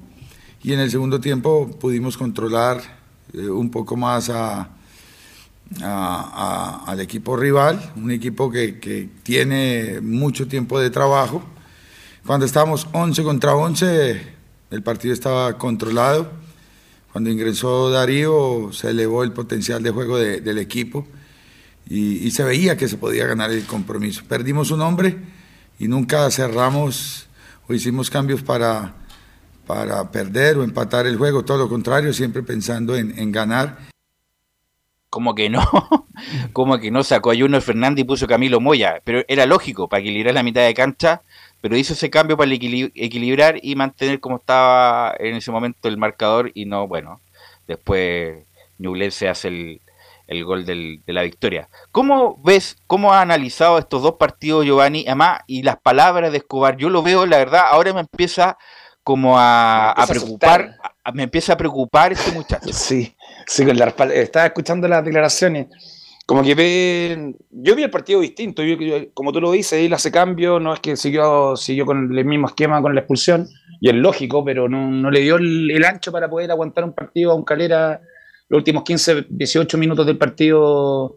y 0.63 0.73
en 0.73 0.81
el 0.81 0.91
segundo 0.91 1.21
tiempo 1.21 1.71
pudimos 1.79 2.17
controlar 2.17 2.81
eh, 3.33 3.49
un 3.49 3.71
poco 3.71 3.97
más 3.97 4.31
a, 4.31 4.71
al 5.83 6.99
equipo 7.01 7.37
rival, 7.37 7.93
un 7.95 8.11
equipo 8.11 8.51
que, 8.51 8.81
que, 8.81 9.09
tiene 9.23 10.01
mucho 10.01 10.49
tiempo 10.49 10.81
de 10.81 10.91
trabajo, 10.91 11.43
Cuando 12.27 12.45
estábamos 12.45 12.89
11 12.93 13.23
contra 13.23 13.55
11, 13.55 14.40
el 14.71 14.83
partido 14.83 15.13
estaba 15.15 15.59
controlado. 15.59 16.31
Cuando 17.13 17.31
ingresó 17.31 17.91
Darío, 17.91 18.71
se 18.73 18.91
elevó 18.91 19.25
el 19.25 19.33
potencial 19.33 19.83
de 19.83 19.91
juego 19.91 20.17
del 20.19 20.59
equipo 20.59 21.07
y, 21.89 22.31
se 22.31 22.45
veía 22.45 22.77
que 22.77 22.87
se 22.87 22.97
podía 22.97 23.27
ganar 23.27 23.51
el 23.51 23.65
compromiso. 23.65 24.23
Perdimos 24.29 24.71
un 24.71 24.81
hombre 24.81 25.19
y 25.81 25.89
nunca 25.89 26.31
cerramos 26.31 27.27
o 27.69 27.75
hicimos 27.75 28.11
cambios 28.11 28.43
para, 28.43 28.95
para 29.67 30.09
perder 30.13 30.59
o 30.59 30.63
empatar 30.63 31.07
el 31.07 31.17
juego, 31.17 31.45
todo 31.45 31.59
lo 31.59 31.69
contrario, 31.69 32.13
siempre 32.13 32.45
pensando 32.45 32.95
en, 32.97 33.33
ganar. 33.33 33.79
Como 35.09 35.35
que 35.35 35.51
no, 35.51 35.69
como 36.53 36.79
que 36.79 36.93
no 36.93 37.03
sacó 37.03 37.33
a 37.33 37.61
Fernández 37.61 38.05
y 38.05 38.07
puso 38.07 38.29
Camilo 38.29 38.61
Moya, 38.61 39.01
pero 39.03 39.25
era 39.27 39.47
lógico 39.47 39.89
para 39.89 40.01
equilibrar 40.01 40.35
la 40.35 40.45
mitad 40.45 40.63
de 40.63 40.75
cancha, 40.75 41.23
pero 41.61 41.77
hizo 41.77 41.93
ese 41.93 42.11
cambio 42.11 42.37
para 42.37 42.51
equilibrar 42.53 43.59
y 43.63 43.75
mantener 43.75 44.21
como 44.21 44.37
estaba 44.37 45.15
en 45.19 45.37
ese 45.37 45.51
momento 45.51 45.89
el 45.89 45.99
marcador 45.99 46.51
y 46.55 46.65
no, 46.65 46.87
bueno, 46.89 47.21
después 47.67 48.45
se 49.11 49.29
hace 49.29 49.49
el, 49.49 49.81
el 50.27 50.45
gol 50.45 50.65
del, 50.65 51.03
de 51.07 51.13
la 51.13 51.23
victoria. 51.23 51.69
¿Cómo 51.93 52.41
ves, 52.43 52.77
cómo 52.87 53.13
ha 53.13 53.21
analizado 53.21 53.79
estos 53.79 54.03
dos 54.03 54.15
partidos 54.15 54.65
Giovanni? 54.65 55.05
Además, 55.07 55.41
y 55.47 55.63
las 55.63 55.77
palabras 55.77 56.33
de 56.33 56.39
Escobar, 56.39 56.77
yo 56.77 56.89
lo 56.89 57.03
veo, 57.03 57.27
la 57.27 57.39
verdad, 57.39 57.65
ahora 57.71 57.93
me 57.93 58.01
empieza 58.01 58.57
como 59.03 59.35
a, 59.39 59.95
preocupar, 60.09 60.77
me 61.13 61.25
empieza 61.25 61.55
a 61.55 61.57
preocupar 61.57 62.13
este 62.13 62.31
muchacho. 62.33 62.73
Sí, 62.73 63.17
sí, 63.47 63.67
con 63.67 63.77
la, 63.77 63.87
estaba 64.15 64.47
escuchando 64.47 64.87
las 64.87 65.05
declaraciones. 65.05 65.67
Como 66.31 66.45
que 66.45 66.55
ve, 66.55 67.35
yo 67.51 67.75
vi 67.75 67.83
el 67.83 67.91
partido 67.91 68.21
distinto, 68.21 68.63
como 69.15 69.33
tú 69.33 69.41
lo 69.41 69.51
dices, 69.51 69.81
él 69.81 69.93
hace 69.93 70.13
cambio, 70.13 70.61
no 70.61 70.73
es 70.73 70.79
que 70.79 70.95
siguió, 70.95 71.57
siguió 71.57 71.85
con 71.85 72.17
el 72.17 72.25
mismo 72.25 72.47
esquema 72.47 72.81
con 72.81 72.95
la 72.95 73.01
expulsión, 73.01 73.49
y 73.81 73.89
es 73.89 73.97
lógico, 73.97 74.45
pero 74.45 74.69
no, 74.69 75.11
le 75.11 75.23
dio 75.23 75.39
el, 75.39 75.85
ancho 75.85 76.13
para 76.13 76.31
poder 76.31 76.53
aguantar 76.53 76.85
un 76.85 76.93
partido 76.93 77.33
a 77.33 77.35
un 77.35 77.43
calera 77.43 78.01
los 78.49 78.59
últimos 78.59 78.85
15, 78.85 79.27
18 79.29 79.77
minutos 79.77 80.07
del 80.07 80.19
partido 80.19 81.17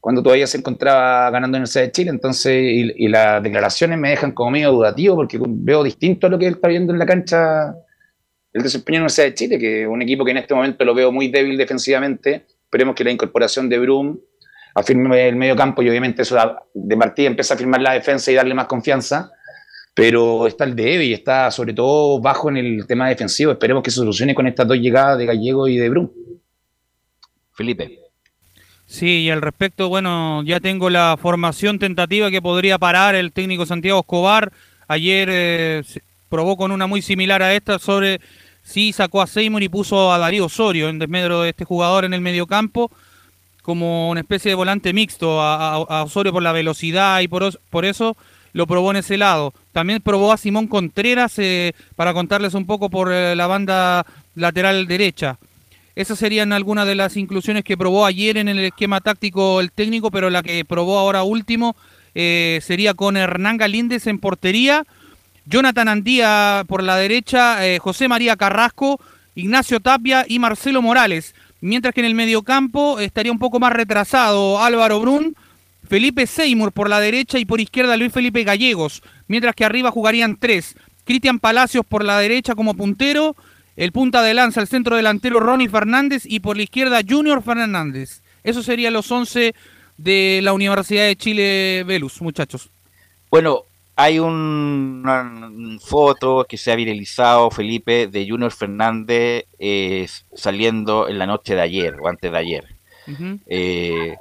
cuando 0.00 0.22
todavía 0.22 0.46
se 0.46 0.56
encontraba 0.56 1.28
ganando 1.28 1.58
en 1.58 1.64
el 1.64 1.68
C 1.68 1.80
de 1.80 1.92
Chile. 1.92 2.08
Entonces, 2.08 2.54
y, 2.96 3.06
las 3.06 3.42
declaraciones 3.42 3.98
me 3.98 4.08
dejan 4.08 4.32
como 4.32 4.52
medio 4.52 4.72
dudativo 4.72 5.14
porque 5.14 5.38
veo 5.42 5.84
distinto 5.84 6.26
a 6.26 6.30
lo 6.30 6.38
que 6.38 6.46
él 6.46 6.54
está 6.54 6.68
viendo 6.68 6.94
en 6.94 6.98
la 6.98 7.04
cancha 7.04 7.74
el 8.54 8.62
desempeño 8.62 9.00
en 9.00 9.04
el 9.04 9.10
C 9.10 9.24
de 9.24 9.34
Chile, 9.34 9.58
que 9.58 9.82
es 9.82 9.88
un 9.88 10.00
equipo 10.00 10.24
que 10.24 10.30
en 10.30 10.38
este 10.38 10.54
momento 10.54 10.86
lo 10.86 10.94
veo 10.94 11.12
muy 11.12 11.28
débil 11.28 11.58
defensivamente. 11.58 12.46
Esperemos 12.64 12.94
que 12.94 13.04
la 13.04 13.10
incorporación 13.10 13.68
de 13.68 13.78
Brum 13.78 14.18
afirme 14.78 15.28
el 15.28 15.36
medio 15.36 15.56
campo 15.56 15.82
y 15.82 15.88
obviamente 15.88 16.22
eso 16.22 16.36
de 16.72 16.96
partida 16.96 17.28
empieza 17.28 17.54
a 17.54 17.56
firmar 17.56 17.80
la 17.80 17.92
defensa 17.92 18.30
y 18.30 18.34
darle 18.34 18.54
más 18.54 18.66
confianza. 18.66 19.30
Pero 19.94 20.46
está 20.46 20.64
el 20.64 20.76
débil 20.76 21.08
y 21.08 21.12
está 21.12 21.50
sobre 21.50 21.72
todo 21.72 22.20
bajo 22.20 22.48
en 22.50 22.56
el 22.58 22.86
tema 22.86 23.08
defensivo. 23.08 23.52
Esperemos 23.52 23.82
que 23.82 23.90
se 23.90 23.96
solucione 23.96 24.34
con 24.34 24.46
estas 24.46 24.68
dos 24.68 24.78
llegadas 24.78 25.18
de 25.18 25.26
Gallego 25.26 25.66
y 25.66 25.76
de 25.76 25.88
Brum. 25.88 26.10
Felipe. 27.52 27.98
Sí, 28.86 29.24
y 29.24 29.30
al 29.30 29.42
respecto, 29.42 29.88
bueno, 29.88 30.42
ya 30.44 30.60
tengo 30.60 30.88
la 30.88 31.16
formación 31.20 31.80
tentativa 31.80 32.30
que 32.30 32.40
podría 32.40 32.78
parar 32.78 33.16
el 33.16 33.32
técnico 33.32 33.66
Santiago 33.66 34.00
Escobar. 34.00 34.52
Ayer 34.86 35.28
eh, 35.30 35.82
probó 36.28 36.56
con 36.56 36.70
una 36.70 36.86
muy 36.86 37.02
similar 37.02 37.42
a 37.42 37.54
esta 37.54 37.80
sobre 37.80 38.20
si 38.62 38.92
sacó 38.92 39.20
a 39.20 39.26
Seymour 39.26 39.62
y 39.62 39.68
puso 39.68 40.12
a 40.12 40.18
Darío 40.18 40.46
Osorio 40.46 40.88
en 40.88 40.98
desmedro 40.98 41.42
de 41.42 41.50
este 41.50 41.64
jugador 41.64 42.04
en 42.04 42.14
el 42.14 42.20
mediocampo 42.20 42.90
como 43.68 44.08
una 44.08 44.20
especie 44.20 44.50
de 44.50 44.54
volante 44.54 44.94
mixto 44.94 45.42
a, 45.42 46.02
Osorio 46.02 46.32
por 46.32 46.42
la 46.42 46.52
velocidad 46.52 47.20
y 47.20 47.28
por, 47.28 47.60
por 47.68 47.84
eso 47.84 48.16
lo 48.54 48.66
probó 48.66 48.92
en 48.92 48.96
ese 48.96 49.18
lado. 49.18 49.52
También 49.72 50.00
probó 50.00 50.32
a 50.32 50.38
Simón 50.38 50.68
Contreras 50.68 51.34
eh, 51.38 51.74
para 51.94 52.14
contarles 52.14 52.54
un 52.54 52.64
poco 52.64 52.88
por 52.88 53.12
eh, 53.12 53.36
la 53.36 53.46
banda 53.46 54.06
lateral 54.36 54.86
derecha. 54.86 55.36
Esas 55.96 56.18
serían 56.18 56.54
algunas 56.54 56.86
de 56.86 56.94
las 56.94 57.18
inclusiones 57.18 57.62
que 57.62 57.76
probó 57.76 58.06
ayer 58.06 58.38
en 58.38 58.48
el 58.48 58.58
esquema 58.60 59.02
táctico 59.02 59.60
el 59.60 59.70
técnico, 59.70 60.10
pero 60.10 60.30
la 60.30 60.42
que 60.42 60.64
probó 60.64 60.98
ahora 60.98 61.22
último 61.22 61.76
eh, 62.14 62.60
sería 62.62 62.94
con 62.94 63.18
Hernán 63.18 63.58
Galíndez 63.58 64.06
en 64.06 64.18
portería, 64.18 64.86
Jonathan 65.44 65.88
Andía 65.88 66.64
por 66.66 66.82
la 66.82 66.96
derecha, 66.96 67.58
José 67.80 68.08
María 68.08 68.34
Carrasco, 68.36 68.98
Ignacio 69.34 69.78
Tapia 69.80 70.24
y 70.26 70.38
Marcelo 70.38 70.80
Morales. 70.80 71.34
Mientras 71.60 71.94
que 71.94 72.00
en 72.00 72.06
el 72.06 72.14
mediocampo 72.14 73.00
estaría 73.00 73.32
un 73.32 73.38
poco 73.38 73.58
más 73.58 73.72
retrasado 73.72 74.62
Álvaro 74.62 75.00
Brun, 75.00 75.34
Felipe 75.88 76.26
Seymour 76.26 76.72
por 76.72 76.88
la 76.88 77.00
derecha 77.00 77.38
y 77.38 77.44
por 77.44 77.60
izquierda 77.60 77.96
Luis 77.96 78.12
Felipe 78.12 78.44
Gallegos. 78.44 79.02
Mientras 79.26 79.54
que 79.54 79.64
arriba 79.64 79.90
jugarían 79.90 80.36
tres. 80.36 80.76
Cristian 81.04 81.38
Palacios 81.38 81.86
por 81.86 82.04
la 82.04 82.18
derecha 82.18 82.54
como 82.54 82.74
puntero, 82.74 83.34
el 83.76 83.92
punta 83.92 84.22
de 84.22 84.34
lanza, 84.34 84.60
el 84.60 84.68
centro 84.68 84.96
delantero 84.96 85.40
Ronnie 85.40 85.68
Fernández 85.68 86.24
y 86.26 86.40
por 86.40 86.56
la 86.56 86.64
izquierda 86.64 87.00
Junior 87.08 87.42
Fernández. 87.42 88.22
Esos 88.44 88.66
serían 88.66 88.92
los 88.92 89.10
11 89.10 89.54
de 89.96 90.40
la 90.42 90.52
Universidad 90.52 91.06
de 91.06 91.16
Chile 91.16 91.84
Velus, 91.86 92.20
muchachos. 92.20 92.70
Bueno, 93.30 93.64
hay 94.00 94.20
una, 94.20 95.50
foto 95.80 96.46
que 96.48 96.56
se 96.56 96.70
ha 96.70 96.76
viralizado, 96.76 97.50
Felipe, 97.50 98.06
de 98.06 98.28
Junior 98.28 98.52
Fernández 98.52 99.46
eh, 99.58 100.06
saliendo 100.34 101.08
en 101.08 101.18
la 101.18 101.26
noche 101.26 101.56
de 101.56 101.62
ayer 101.62 101.96
o 102.00 102.06
antes 102.06 102.30
de 102.30 102.38
ayer. 102.38 102.64
Eh, 103.48 104.16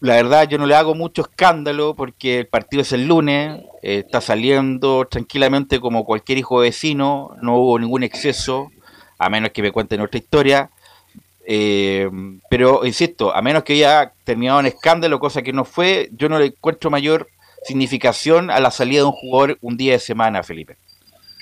la 0.00 0.16
verdad, 0.16 0.46
yo 0.46 0.58
no 0.58 0.66
le 0.66 0.74
hago 0.74 0.94
mucho 0.94 1.22
escándalo 1.22 1.94
porque 1.94 2.40
el 2.40 2.48
partido 2.48 2.82
es 2.82 2.92
el 2.92 3.06
lunes, 3.06 3.62
eh, 3.82 4.02
está 4.04 4.20
saliendo 4.20 5.06
tranquilamente 5.06 5.80
como 5.80 6.04
cualquier 6.04 6.36
hijo 6.36 6.58
vecino, 6.58 7.34
no 7.40 7.56
hubo 7.56 7.78
ningún 7.78 8.02
exceso 8.02 8.72
a 9.18 9.30
menos 9.30 9.52
que 9.52 9.62
me 9.62 9.72
cuenten 9.72 10.02
otra 10.02 10.18
historia. 10.18 10.70
Pero 11.46 12.84
insisto, 12.84 13.34
a 13.34 13.40
menos 13.40 13.64
que 13.64 13.72
haya 13.72 14.12
terminado 14.24 14.60
en 14.60 14.66
escándalo, 14.66 15.18
cosa 15.18 15.40
que 15.40 15.54
no 15.54 15.64
fue, 15.64 16.10
yo 16.12 16.28
no 16.28 16.38
le 16.38 16.46
encuentro 16.46 16.90
mayor 16.90 17.28
significación 17.64 18.50
a 18.50 18.60
la 18.60 18.70
salida 18.70 19.00
de 19.00 19.06
un 19.06 19.12
jugador 19.12 19.58
un 19.60 19.76
día 19.76 19.92
de 19.92 19.98
semana, 19.98 20.42
Felipe. 20.42 20.76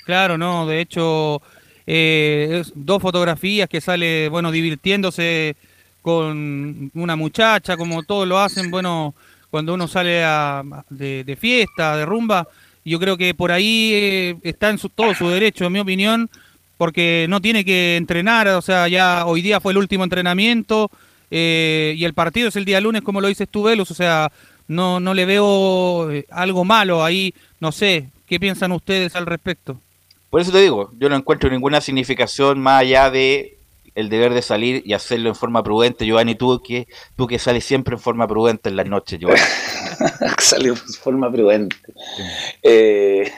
Claro, 0.05 0.37
no, 0.37 0.65
de 0.65 0.81
hecho, 0.81 1.41
eh, 1.85 2.63
dos 2.75 3.01
fotografías 3.01 3.69
que 3.69 3.81
sale, 3.81 4.29
bueno, 4.29 4.51
divirtiéndose 4.51 5.55
con 6.01 6.91
una 6.93 7.15
muchacha, 7.15 7.77
como 7.77 8.03
todos 8.03 8.27
lo 8.27 8.39
hacen, 8.39 8.69
bueno, 8.69 9.15
cuando 9.49 9.73
uno 9.73 9.87
sale 9.87 10.23
de, 10.89 11.37
fiesta, 11.39 11.95
de 11.95 12.05
rumba, 12.05 12.47
yo 12.83 12.99
creo 12.99 13.15
que 13.15 13.33
por 13.33 13.51
ahí 13.51 13.91
eh, 13.93 14.35
está 14.43 14.69
en 14.69 14.77
todo 14.77 15.13
su 15.13 15.29
derecho, 15.29 15.65
en 15.65 15.73
mi 15.73 15.79
opinión, 15.79 16.29
porque 16.77 17.27
no 17.29 17.39
tiene 17.39 17.63
que 17.63 17.95
entrenar, 17.95 18.47
o 18.49 18.61
sea, 18.61 18.87
ya 18.89 19.25
hoy 19.25 19.41
día 19.41 19.61
fue 19.61 19.71
el 19.71 19.77
último 19.77 20.03
entrenamiento 20.03 20.91
eh, 21.31 21.95
y 21.97 22.03
el 22.03 22.13
partido 22.13 22.49
es 22.49 22.55
el 22.57 22.65
día 22.65 22.81
lunes, 22.81 23.01
como 23.01 23.21
lo 23.21 23.27
dices 23.27 23.47
tú, 23.49 23.63
Velus, 23.63 23.89
o 23.89 23.93
sea, 23.93 24.31
no, 24.73 24.99
no 24.99 25.13
le 25.13 25.25
veo 25.25 26.11
eh, 26.11 26.25
algo 26.29 26.65
malo 26.65 27.03
ahí, 27.03 27.33
no 27.59 27.71
sé, 27.71 28.09
¿qué 28.27 28.39
piensan 28.39 28.71
ustedes 28.71 29.15
al 29.15 29.25
respecto? 29.25 29.79
Por 30.29 30.41
eso 30.41 30.51
te 30.51 30.61
digo, 30.61 30.91
yo 30.97 31.09
no 31.09 31.15
encuentro 31.15 31.49
ninguna 31.49 31.79
significación 31.79 32.59
más 32.59 32.81
allá 32.81 33.09
de 33.11 33.57
el 33.95 34.09
deber 34.09 34.33
de 34.33 34.41
salir 34.41 34.81
y 34.85 34.93
hacerlo 34.93 35.29
en 35.29 35.35
forma 35.35 35.63
prudente, 35.63 36.05
Giovanni, 36.05 36.35
tú 36.35 36.59
que, 36.63 36.87
tú 37.15 37.27
que 37.27 37.37
sales 37.37 37.63
siempre 37.63 37.93
en 37.95 37.99
forma 37.99 38.27
prudente 38.27 38.69
en 38.69 38.75
las 38.75 38.87
noches, 38.87 39.19
Giovanni. 39.19 39.41
Salió 40.39 40.73
en 40.73 40.77
forma 40.77 41.31
prudente. 41.31 41.75
Eh, 42.63 43.31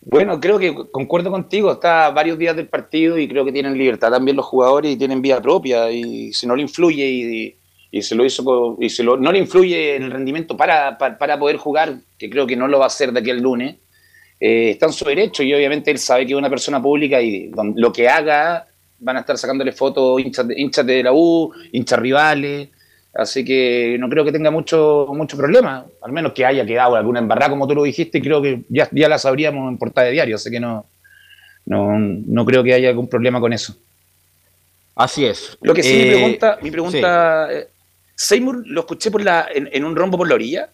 bueno, 0.00 0.40
creo 0.40 0.58
que 0.58 0.74
concuerdo 0.90 1.30
contigo, 1.30 1.72
está 1.72 2.10
varios 2.10 2.38
días 2.38 2.56
del 2.56 2.66
partido 2.66 3.18
y 3.18 3.28
creo 3.28 3.44
que 3.44 3.52
tienen 3.52 3.78
libertad 3.78 4.10
también 4.10 4.36
los 4.36 4.46
jugadores 4.46 4.92
y 4.92 4.96
tienen 4.96 5.22
vida 5.22 5.40
propia 5.40 5.90
y 5.90 6.32
si 6.32 6.46
no 6.46 6.56
le 6.56 6.62
influye 6.62 7.06
y, 7.06 7.22
y 7.22 7.56
se 8.02 8.14
lo 8.14 8.24
hizo 8.24 8.76
y 8.80 8.88
se 8.90 9.02
lo, 9.02 9.16
no 9.16 9.30
le 9.32 9.38
influye 9.38 9.96
en 9.96 10.04
el 10.04 10.10
rendimiento 10.10 10.56
para, 10.56 10.98
para, 10.98 11.38
poder 11.38 11.56
jugar, 11.56 11.96
que 12.18 12.28
creo 12.28 12.46
que 12.46 12.56
no 12.56 12.68
lo 12.68 12.78
va 12.78 12.84
a 12.84 12.88
hacer 12.88 13.12
de 13.12 13.20
aquí 13.20 13.30
al 13.30 13.40
lunes, 13.40 13.76
eh, 14.40 14.70
está 14.70 14.86
en 14.86 14.92
su 14.92 15.04
derecho 15.04 15.42
y 15.42 15.54
obviamente 15.54 15.90
él 15.90 15.98
sabe 15.98 16.26
que 16.26 16.32
es 16.32 16.38
una 16.38 16.50
persona 16.50 16.82
pública 16.82 17.20
y 17.20 17.50
lo 17.76 17.92
que 17.92 18.08
haga 18.08 18.66
van 18.98 19.16
a 19.16 19.20
estar 19.20 19.38
sacándole 19.38 19.72
fotos 19.72 20.20
hinchas 20.20 20.48
de, 20.48 20.60
hinchas 20.60 20.86
de 20.86 21.02
la 21.02 21.12
U, 21.12 21.52
hinchas 21.72 21.98
rivales, 21.98 22.68
Así 23.14 23.44
que 23.44 23.96
no 24.00 24.08
creo 24.08 24.24
que 24.24 24.32
tenga 24.32 24.50
mucho, 24.50 25.06
mucho 25.12 25.36
problema, 25.36 25.86
al 26.02 26.10
menos 26.10 26.32
que 26.32 26.44
haya 26.44 26.66
quedado 26.66 26.96
alguna 26.96 27.20
embarrada, 27.20 27.50
como 27.50 27.68
tú 27.68 27.74
lo 27.74 27.84
dijiste, 27.84 28.20
creo 28.20 28.42
que 28.42 28.62
ya, 28.68 28.88
ya 28.90 29.08
la 29.08 29.18
sabríamos 29.18 29.70
en 29.70 29.78
portada 29.78 30.08
de 30.08 30.14
diario, 30.14 30.34
así 30.34 30.50
que 30.50 30.58
no, 30.58 30.84
no, 31.66 32.44
creo 32.44 32.64
que 32.64 32.74
haya 32.74 32.88
algún 32.88 33.08
problema 33.08 33.38
con 33.38 33.52
eso. 33.52 33.76
Así 34.96 35.24
es. 35.26 35.56
Lo 35.60 35.74
que 35.74 35.84
sí, 35.84 35.94
mi 35.94 36.02
eh, 36.02 36.10
pregunta, 36.10 36.58
mi 36.60 36.70
pregunta 36.72 37.48
eh, 37.52 37.68
Seymour, 38.16 38.62
¿lo 38.66 38.80
escuché 38.80 39.10
por 39.10 39.22
la, 39.22 39.46
en, 39.52 39.84
un 39.84 39.96
rombo 39.96 40.18
por 40.18 40.28
la 40.28 40.34
orilla? 40.34 40.68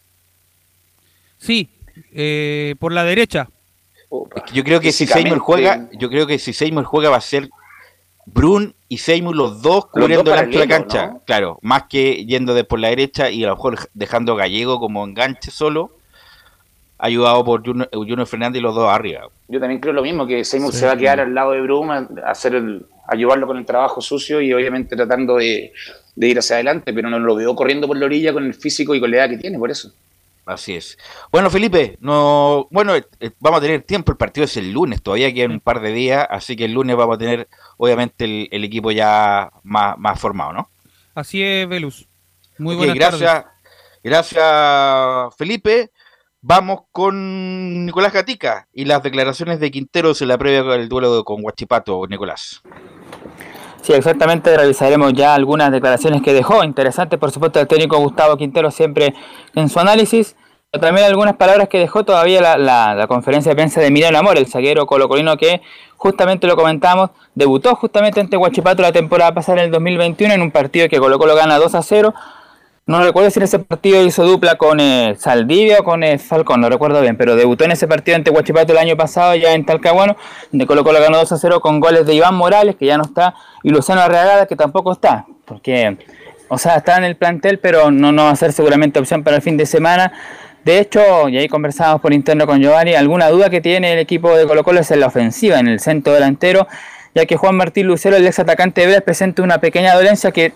Sí, 1.39 1.71
eh, 2.13 2.75
por 2.79 2.93
la 2.93 3.05
derecha. 3.05 3.49
yo 4.53 4.65
creo 4.65 4.81
que 4.81 4.93
si 4.93 5.07
Seymour 5.07 5.39
juega, 5.39 5.89
yo 5.93 6.11
creo 6.11 6.27
que 6.27 6.39
si 6.39 6.53
Seymour 6.53 6.85
juega 6.85 7.11
va 7.11 7.17
a 7.17 7.23
ser 7.23 7.49
Brun 8.27 8.75
y 8.89 8.99
Seymour 8.99 9.35
los 9.35 9.63
dos 9.63 9.87
cubriendo 9.87 10.35
la 10.35 10.49
cancha, 10.69 11.15
claro, 11.27 11.59
más 11.63 11.85
que 11.85 12.27
yendo 12.27 12.55
de 12.55 12.65
por 12.65 12.79
la 12.79 12.89
derecha 12.89 13.31
y 13.31 13.45
a 13.45 13.49
lo 13.49 13.57
mejor 13.57 13.79
dejando 13.95 14.37
Gallego 14.37 14.79
como 14.79 15.05
enganche 15.05 15.51
solo. 15.51 15.97
ayudado 16.99 17.43
por 17.45 17.65
Junior, 17.65 18.27
Fernández 18.27 18.61
y 18.61 18.63
los 18.63 18.75
dos 18.75 18.93
arriba. 18.93 19.29
Yo 19.49 19.59
también 19.59 19.81
creo 19.81 19.95
lo 19.95 20.03
mismo, 20.03 20.27
que 20.27 20.45
Seymour 20.45 20.73
se 20.73 20.85
va 20.85 20.93
a 20.93 20.97
quedar 20.97 21.21
al 21.21 21.35
lado 21.35 21.53
de 21.53 21.63
Bruma, 21.63 22.07
hacer 22.27 22.55
el, 22.55 22.85
ayudarlo 23.09 23.47
con 23.47 23.57
el 23.57 23.65
trabajo 23.65 24.01
sucio 24.01 24.41
y 24.41 24.53
obviamente 24.53 24.95
tratando 24.97 25.37
de, 25.37 25.73
ir 26.29 26.39
hacia 26.39 26.57
adelante, 26.57 26.93
pero 26.93 27.11
no 27.11 27.19
lo 27.19 27.35
veo 27.35 27.55
corriendo 27.55 27.87
por 27.87 27.97
la 27.97 28.07
orilla 28.07 28.33
con 28.33 28.45
el 28.45 28.55
físico 28.55 28.95
y 28.95 29.01
con 29.01 29.11
la 29.11 29.19
edad 29.19 29.31
que 29.31 29.39
tiene, 29.39 29.59
por 29.59 29.71
eso. 29.71 29.93
Así 30.47 30.75
es. 30.75 30.99
Bueno, 31.31 31.51
Felipe, 31.51 31.97
no, 32.01 32.67
bueno, 32.71 32.97
eh, 32.97 33.05
eh, 33.21 33.31
vamos 33.39 33.59
a 33.59 33.63
tener 33.63 33.83
tiempo, 33.83 34.11
el 34.11 34.19
partido 34.19 34.45
es 34.45 34.57
el 34.57 34.73
lunes, 34.73 35.03
todavía 35.03 35.33
quedan 35.33 35.53
un 35.53 35.61
par 35.61 35.81
de 35.81 35.93
días, 35.93 36.27
así 36.29 36.57
que 36.57 36.65
el 36.65 36.73
lunes 36.73 36.97
vamos 36.97 37.17
a 37.17 37.19
tener, 37.19 37.49
obviamente, 37.77 38.49
el, 38.51 38.65
equipo 38.65 38.91
ya 38.91 39.51
más, 39.63 39.97
más 39.99 40.19
formado, 40.19 40.53
¿no? 40.53 40.71
Así 41.15 41.43
es, 41.43 41.69
Velus. 41.69 42.09
Muy 42.59 42.75
buenas 42.75 42.97
gracias, 42.97 43.45
Gracias, 44.03 45.37
Felipe. 45.37 45.91
Vamos 46.43 46.81
con 46.91 47.85
Nicolás 47.85 48.15
Gatica 48.15 48.67
y 48.73 48.87
las 48.87 49.03
declaraciones 49.03 49.61
de 49.61 49.71
Quinteros 49.71 50.23
en 50.23 50.29
la 50.29 50.39
previa 50.39 50.63
del 50.63 50.89
duelo 50.89 51.23
con 51.23 51.45
Huachipato, 51.45 52.07
Nicolás. 52.09 52.63
Sí, 53.83 53.93
exactamente, 53.95 54.57
revisaremos 54.57 55.13
ya 55.15 55.35
algunas 55.35 55.73
declaraciones 55.73 56.23
que 56.23 56.35
dejó. 56.35 56.63
Interesante, 56.65 57.17
por 57.17 57.31
supuesto, 57.31 57.61
el 57.61 57.67
técnico 57.67 57.99
Gustavo 57.99 58.37
Quintero 58.37 58.71
siempre 58.71 59.15
en 59.55 59.69
su 59.69 59.81
análisis. 59.81 60.37
Pero 60.71 60.83
también 60.83 61.07
algunas 61.07 61.35
palabras 61.35 61.69
que 61.69 61.79
dejó 61.79 62.05
todavía 62.05 62.41
la, 62.41 62.95
la, 62.95 63.07
conferencia 63.09 63.51
de 63.51 63.57
prensa 63.57 63.81
de 63.81 63.91
Miguel 63.91 64.15
Amor, 64.15 64.39
el 64.39 64.47
zaguero 64.47 64.87
colocolino 64.87 65.37
que 65.37 65.63
justamente 65.97 66.47
lo 66.47 66.55
comentamos, 66.55 67.11
debutó 67.35 67.75
justamente 67.75 68.21
ante 68.21 68.37
Huachipato 68.37 68.81
la 68.81 68.93
temporada 68.93 69.35
pasada 69.35 69.59
en 69.59 69.65
el 69.65 69.71
2021 69.73 70.33
en 70.35 70.43
un 70.43 70.53
partido 70.53 70.89
que 70.89 71.01
Colo 71.01 71.19
Colo 71.19 71.35
gana 71.35 71.59
2 71.59 71.75
a 71.75 71.83
0 71.83 72.15
no 72.91 73.05
recuerdo 73.05 73.31
si 73.31 73.39
en 73.39 73.45
ese 73.45 73.61
partido 73.61 74.05
hizo 74.05 74.25
dupla 74.25 74.57
con 74.57 74.81
eh, 74.81 75.15
Saldivia 75.17 75.79
o 75.79 75.85
con 75.85 76.03
eh, 76.03 76.19
Falcón, 76.19 76.61
no 76.61 76.69
recuerdo 76.69 77.01
bien, 77.01 77.17
pero 77.17 77.37
debutó 77.37 77.65
en 77.65 77.71
ese 77.71 77.87
partido 77.87 78.17
ante 78.17 78.31
Huachipato 78.31 78.73
el 78.73 78.79
año 78.79 78.97
pasado 78.97 79.37
ya 79.37 79.55
en 79.55 79.65
Talcahuano, 79.65 80.17
donde 80.51 80.67
colocó 80.67 80.91
la 80.91 80.99
ganó 80.99 81.19
2 81.19 81.31
a 81.31 81.39
0 81.39 81.61
con 81.61 81.79
goles 81.79 82.05
de 82.05 82.15
Iván 82.15 82.35
Morales, 82.35 82.75
que 82.75 82.87
ya 82.87 82.99
no 82.99 83.05
está, 83.05 83.35
y 83.63 83.71
Luciano 83.71 84.01
Arreagada, 84.01 84.47
que 84.47 84.57
tampoco 84.57 84.91
está, 84.91 85.25
porque, 85.45 85.99
o 86.49 86.59
sea, 86.59 86.79
está 86.79 86.99
en 86.99 87.05
el 87.05 87.15
plantel, 87.15 87.61
pero 87.61 87.93
no, 87.93 88.11
no 88.11 88.25
va 88.25 88.31
a 88.31 88.37
ser 88.37 88.53
seguramente 88.53 88.99
opción 88.99 89.23
para 89.23 89.37
el 89.37 89.43
fin 89.43 89.57
de 89.57 89.67
semana. 89.67 90.13
De 90.65 90.81
hecho, 90.81 91.29
y 91.29 91.39
ahí 91.39 91.47
conversamos 91.47 92.01
por 92.01 92.13
interno 92.13 92.45
con 92.45 92.61
Giovanni, 92.61 92.95
alguna 92.95 93.29
duda 93.29 93.51
que 93.51 93.61
tiene 93.61 93.93
el 93.93 94.01
equipo 94.01 94.37
de 94.37 94.49
Colo 94.49 94.65
Colo 94.65 94.81
es 94.81 94.91
en 94.91 94.99
la 94.99 95.07
ofensiva, 95.07 95.61
en 95.61 95.69
el 95.69 95.79
centro 95.79 96.13
delantero, 96.13 96.67
ya 97.15 97.25
que 97.25 97.37
Juan 97.37 97.55
Martín 97.55 97.87
Lucero, 97.87 98.17
el 98.17 98.27
ex 98.27 98.41
atacante 98.41 98.81
de 98.81 98.89
Vélez, 98.89 99.03
presenta 99.03 99.43
una 99.43 99.59
pequeña 99.59 99.95
dolencia 99.95 100.33
que 100.33 100.53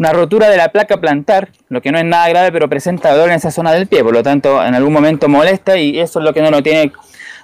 una 0.00 0.14
rotura 0.14 0.48
de 0.48 0.56
la 0.56 0.70
placa 0.70 0.98
plantar, 0.98 1.50
lo 1.68 1.82
que 1.82 1.92
no 1.92 1.98
es 1.98 2.06
nada 2.06 2.26
grave, 2.30 2.50
pero 2.52 2.70
presenta 2.70 3.12
dolor 3.12 3.28
en 3.28 3.36
esa 3.36 3.50
zona 3.50 3.70
del 3.70 3.86
pie, 3.86 4.02
por 4.02 4.14
lo 4.14 4.22
tanto 4.22 4.64
en 4.64 4.74
algún 4.74 4.94
momento 4.94 5.28
molesta 5.28 5.76
y 5.76 6.00
eso 6.00 6.20
es 6.20 6.24
lo 6.24 6.32
que 6.32 6.40
no 6.40 6.50
lo 6.50 6.62
tiene 6.62 6.90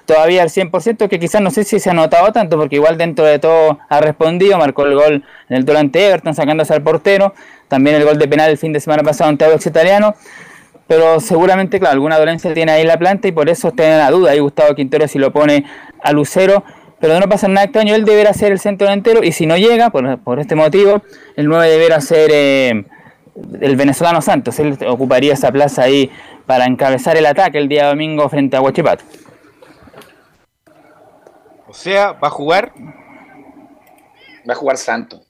todavía 0.06 0.42
al 0.42 0.48
100%, 0.48 1.06
que 1.06 1.18
quizás 1.18 1.42
no 1.42 1.50
sé 1.50 1.64
si 1.64 1.78
se 1.78 1.90
ha 1.90 1.92
notado 1.92 2.32
tanto, 2.32 2.56
porque 2.56 2.76
igual 2.76 2.96
dentro 2.96 3.26
de 3.26 3.38
todo 3.38 3.78
ha 3.90 4.00
respondido, 4.00 4.56
marcó 4.56 4.86
el 4.86 4.94
gol 4.94 5.24
en 5.50 5.56
el 5.56 5.66
durante 5.66 6.06
Everton 6.06 6.34
sacándose 6.34 6.72
al 6.72 6.80
portero, 6.80 7.34
también 7.68 7.96
el 7.96 8.04
gol 8.06 8.16
de 8.16 8.26
penal 8.26 8.50
el 8.50 8.56
fin 8.56 8.72
de 8.72 8.80
semana 8.80 9.02
pasado 9.02 9.28
ante 9.28 9.44
Audax 9.44 9.66
Italiano, 9.66 10.14
pero 10.86 11.20
seguramente, 11.20 11.78
claro, 11.78 11.92
alguna 11.92 12.18
dolencia 12.18 12.54
tiene 12.54 12.72
ahí 12.72 12.86
la 12.86 12.96
planta 12.96 13.28
y 13.28 13.32
por 13.32 13.50
eso 13.50 13.70
tiene 13.72 13.98
la 13.98 14.10
duda. 14.10 14.30
Ahí 14.30 14.38
Gustavo 14.38 14.74
Quintero 14.74 15.06
si 15.08 15.18
lo 15.18 15.30
pone 15.30 15.66
a 16.00 16.12
Lucero 16.12 16.64
pero 17.00 17.20
no 17.20 17.28
pasa 17.28 17.48
nada 17.48 17.64
extraño, 17.64 17.94
él 17.94 18.04
deberá 18.04 18.32
ser 18.32 18.52
el 18.52 18.58
centro 18.58 18.86
delantero 18.86 19.22
y 19.22 19.32
si 19.32 19.46
no 19.46 19.56
llega, 19.56 19.90
por, 19.90 20.38
este 20.38 20.54
motivo, 20.54 21.02
el 21.36 21.46
9 21.46 21.68
deberá 21.68 22.00
ser 22.00 22.30
eh, 22.32 22.84
el 23.60 23.76
venezolano 23.76 24.22
Santos, 24.22 24.58
él 24.58 24.78
ocuparía 24.86 25.34
esa 25.34 25.52
plaza 25.52 25.82
ahí 25.82 26.10
para 26.46 26.64
encabezar 26.64 27.16
el 27.16 27.26
ataque 27.26 27.58
el 27.58 27.68
día 27.68 27.88
domingo 27.88 28.28
frente 28.28 28.56
a 28.56 28.60
Huachipato. 28.60 29.04
O 31.68 31.74
sea, 31.74 32.12
va 32.12 32.28
a 32.28 32.30
jugar. 32.30 32.72
Va 34.48 34.52
a 34.52 34.56
jugar 34.56 34.76
Santos, 34.76 35.22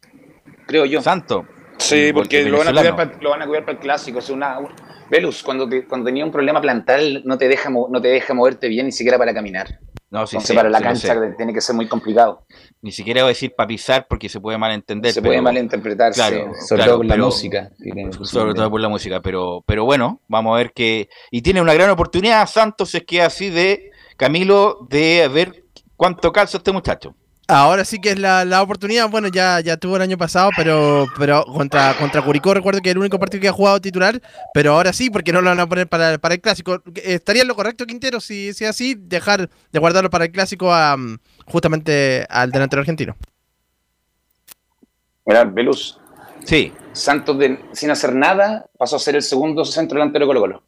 creo 0.66 0.84
yo. 0.84 1.00
Santo. 1.02 1.46
Sí, 1.78 2.12
porque 2.12 2.44
lo 2.44 2.58
van, 2.58 2.68
a 2.68 2.72
cuidar 2.72 2.96
para, 2.96 3.12
lo 3.20 3.30
van, 3.30 3.42
a 3.42 3.46
cuidar 3.46 3.64
para, 3.64 3.76
el 3.76 3.82
clásico. 3.82 4.18
Es 4.18 4.30
una, 4.30 4.58
Velus, 5.10 5.42
cuando, 5.42 5.68
cuando 5.88 6.06
tenía 6.06 6.24
un 6.24 6.32
problema 6.32 6.60
plantal, 6.60 7.22
no 7.24 7.38
te, 7.38 7.48
deja, 7.48 7.70
no 7.70 8.00
te 8.00 8.08
deja 8.08 8.34
moverte 8.34 8.68
bien 8.68 8.86
ni 8.86 8.92
siquiera 8.92 9.18
para 9.18 9.32
caminar. 9.32 9.78
No, 10.08 10.26
sí, 10.26 10.38
para 10.54 10.70
la 10.70 10.80
cancha 10.80 11.14
tiene 11.36 11.52
que 11.52 11.60
ser 11.60 11.74
muy 11.74 11.88
complicado. 11.88 12.46
Ni 12.80 12.92
siquiera 12.92 13.22
voy 13.22 13.26
a 13.26 13.34
decir 13.34 13.54
para 13.56 13.66
pisar 13.66 14.06
porque 14.08 14.28
se 14.28 14.40
puede 14.40 14.56
malentender. 14.56 15.12
Se 15.12 15.20
puede 15.20 15.42
malinterpretar, 15.42 16.12
claro, 16.12 16.52
sobre 16.66 16.84
todo 16.84 16.96
por 16.98 17.06
la 17.06 17.16
música. 17.16 17.70
Sobre 18.22 18.54
todo 18.54 18.70
por 18.70 18.80
la 18.80 18.88
música, 18.88 19.20
pero, 19.20 19.64
pero 19.66 19.84
bueno, 19.84 20.20
vamos 20.28 20.54
a 20.54 20.58
ver 20.58 20.72
que... 20.72 21.08
Y 21.30 21.42
tiene 21.42 21.60
una 21.60 21.74
gran 21.74 21.90
oportunidad, 21.90 22.46
Santos 22.46 22.94
es 22.94 23.04
que 23.04 23.20
así 23.20 23.50
de 23.50 23.90
Camilo, 24.16 24.86
de 24.88 25.28
ver 25.32 25.64
cuánto 25.96 26.32
calza 26.32 26.58
este 26.58 26.72
muchacho. 26.72 27.14
Ahora 27.48 27.84
sí 27.84 28.00
que 28.00 28.10
es 28.10 28.18
la, 28.18 28.44
la, 28.44 28.60
oportunidad. 28.60 29.08
Bueno, 29.08 29.28
ya, 29.28 29.60
ya 29.60 29.76
tuvo 29.76 29.96
el 29.96 30.02
año 30.02 30.18
pasado, 30.18 30.50
pero, 30.56 31.06
pero 31.16 31.44
contra, 31.44 31.94
contra 31.96 32.20
Curicó 32.20 32.52
recuerdo 32.52 32.80
que 32.80 32.88
es 32.88 32.94
el 32.94 32.98
único 32.98 33.20
partido 33.20 33.40
que 33.40 33.48
ha 33.48 33.52
jugado 33.52 33.80
titular. 33.80 34.20
Pero 34.52 34.72
ahora 34.72 34.92
sí, 34.92 35.10
porque 35.10 35.32
no 35.32 35.40
lo 35.40 35.50
van 35.50 35.60
a 35.60 35.68
poner 35.68 35.86
para, 35.86 36.18
para 36.18 36.34
el 36.34 36.40
clásico. 36.40 36.82
¿Estaría 36.96 37.44
lo 37.44 37.54
correcto, 37.54 37.86
Quintero, 37.86 38.20
si 38.20 38.48
es 38.48 38.62
así, 38.62 38.96
dejar 38.98 39.48
de 39.70 39.78
guardarlo 39.78 40.10
para 40.10 40.24
el 40.24 40.32
clásico 40.32 40.74
a, 40.74 40.96
justamente 41.44 42.26
al 42.28 42.50
delantero 42.50 42.80
argentino? 42.80 43.16
Mira, 45.24 45.44
Veluz. 45.44 46.00
Sí. 46.44 46.72
Santos, 46.92 47.36
sin 47.72 47.90
hacer 47.90 48.12
nada, 48.12 48.66
pasó 48.76 48.96
a 48.96 48.98
ser 49.00 49.14
el 49.14 49.22
segundo 49.22 49.64
centro 49.64 49.98
delantero 49.98 50.24
de 50.24 50.28
Colo 50.28 50.40
Colo. 50.40 50.62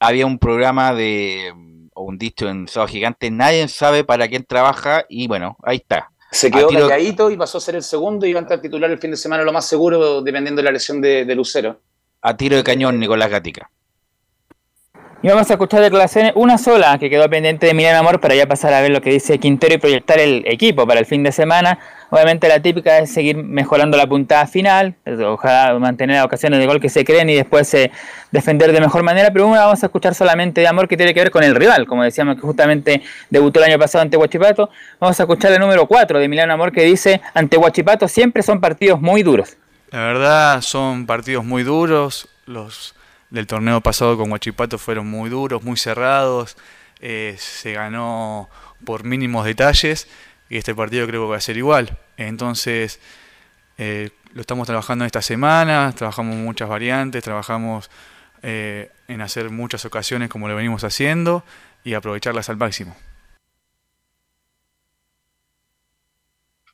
Había 0.00 0.26
un 0.26 0.38
programa 0.38 0.94
de 0.94 1.52
un 1.94 2.18
dicho 2.18 2.48
en 2.48 2.68
Sábado 2.68 2.92
Gigante, 2.92 3.30
nadie 3.30 3.66
sabe 3.68 4.04
para 4.04 4.28
quién 4.28 4.44
trabaja 4.44 5.04
y 5.08 5.28
bueno, 5.28 5.56
ahí 5.62 5.78
está. 5.78 6.10
Se 6.30 6.50
quedó 6.50 6.68
calladito 6.68 7.30
y 7.30 7.36
pasó 7.36 7.58
a 7.58 7.60
ser 7.60 7.74
el 7.74 7.82
segundo 7.82 8.24
y 8.24 8.32
va 8.32 8.38
a 8.38 8.42
entrar 8.42 8.60
titular 8.60 8.90
el 8.90 8.98
fin 8.98 9.10
de 9.10 9.16
semana 9.16 9.42
lo 9.42 9.52
más 9.52 9.66
seguro, 9.66 10.22
dependiendo 10.22 10.60
de 10.60 10.64
la 10.64 10.70
lesión 10.70 11.00
de, 11.00 11.24
de 11.24 11.34
Lucero. 11.34 11.80
A 12.22 12.36
tiro 12.36 12.56
de 12.56 12.62
cañón, 12.62 13.00
Nicolás 13.00 13.30
Gatica. 13.30 13.70
Y 15.22 15.28
vamos 15.28 15.50
a 15.50 15.52
escuchar 15.52 15.82
declaraciones, 15.82 16.32
una 16.34 16.56
sola 16.56 16.96
que 16.98 17.10
quedó 17.10 17.28
pendiente 17.28 17.66
de 17.66 17.74
Miran 17.74 17.94
Amor 17.94 18.20
para 18.20 18.34
ya 18.34 18.46
pasar 18.46 18.72
a 18.72 18.80
ver 18.80 18.90
lo 18.90 19.02
que 19.02 19.10
dice 19.10 19.38
Quintero 19.38 19.74
y 19.74 19.78
proyectar 19.78 20.18
el 20.18 20.44
equipo 20.46 20.86
para 20.86 20.98
el 20.98 21.04
fin 21.04 21.22
de 21.22 21.30
semana. 21.30 21.78
Obviamente 22.08 22.48
la 22.48 22.62
típica 22.62 22.96
es 23.00 23.12
seguir 23.12 23.36
mejorando 23.36 23.98
la 23.98 24.06
puntada 24.06 24.46
final, 24.46 24.94
ojalá 25.26 25.78
mantener 25.78 26.16
las 26.16 26.24
ocasiones 26.24 26.58
de 26.58 26.64
gol 26.64 26.80
que 26.80 26.88
se 26.88 27.04
creen 27.04 27.28
y 27.28 27.34
después 27.34 27.72
eh, 27.74 27.90
defender 28.30 28.72
de 28.72 28.80
mejor 28.80 29.02
manera, 29.02 29.30
pero 29.30 29.46
una 29.46 29.60
vamos 29.60 29.82
a 29.82 29.86
escuchar 29.86 30.14
solamente 30.14 30.62
de 30.62 30.68
Amor 30.68 30.88
que 30.88 30.96
tiene 30.96 31.12
que 31.12 31.20
ver 31.20 31.30
con 31.30 31.44
el 31.44 31.54
rival, 31.54 31.86
como 31.86 32.02
decíamos 32.02 32.36
que 32.36 32.40
justamente 32.40 33.02
debutó 33.28 33.60
el 33.60 33.66
año 33.66 33.78
pasado 33.78 34.00
ante 34.00 34.16
Huachipato. 34.16 34.70
Vamos 34.98 35.20
a 35.20 35.24
escuchar 35.24 35.52
el 35.52 35.60
número 35.60 35.86
4 35.86 36.18
de 36.18 36.28
Milano 36.28 36.54
Amor 36.54 36.72
que 36.72 36.84
dice, 36.84 37.20
ante 37.34 37.58
Huachipato 37.58 38.08
siempre 38.08 38.42
son 38.42 38.58
partidos 38.58 39.02
muy 39.02 39.22
duros. 39.22 39.58
La 39.90 40.00
verdad 40.00 40.62
son 40.62 41.04
partidos 41.04 41.44
muy 41.44 41.62
duros, 41.62 42.26
los 42.46 42.94
del 43.30 43.46
torneo 43.46 43.80
pasado 43.80 44.16
con 44.16 44.30
Huachipato 44.30 44.78
fueron 44.78 45.06
muy 45.08 45.30
duros, 45.30 45.62
muy 45.62 45.76
cerrados, 45.76 46.56
eh, 47.00 47.36
se 47.38 47.72
ganó 47.72 48.50
por 48.84 49.04
mínimos 49.04 49.44
detalles 49.44 50.08
y 50.48 50.58
este 50.58 50.74
partido 50.74 51.06
creo 51.06 51.22
que 51.22 51.30
va 51.30 51.36
a 51.36 51.40
ser 51.40 51.56
igual. 51.56 51.98
Entonces, 52.16 53.00
eh, 53.78 54.10
lo 54.34 54.40
estamos 54.42 54.66
trabajando 54.66 55.04
esta 55.04 55.22
semana, 55.22 55.92
trabajamos 55.96 56.36
muchas 56.36 56.68
variantes, 56.68 57.22
trabajamos 57.22 57.90
eh, 58.42 58.90
en 59.08 59.20
hacer 59.20 59.50
muchas 59.50 59.84
ocasiones 59.84 60.28
como 60.28 60.48
lo 60.48 60.56
venimos 60.56 60.84
haciendo 60.84 61.44
y 61.84 61.94
aprovecharlas 61.94 62.48
al 62.50 62.56
máximo. 62.56 62.96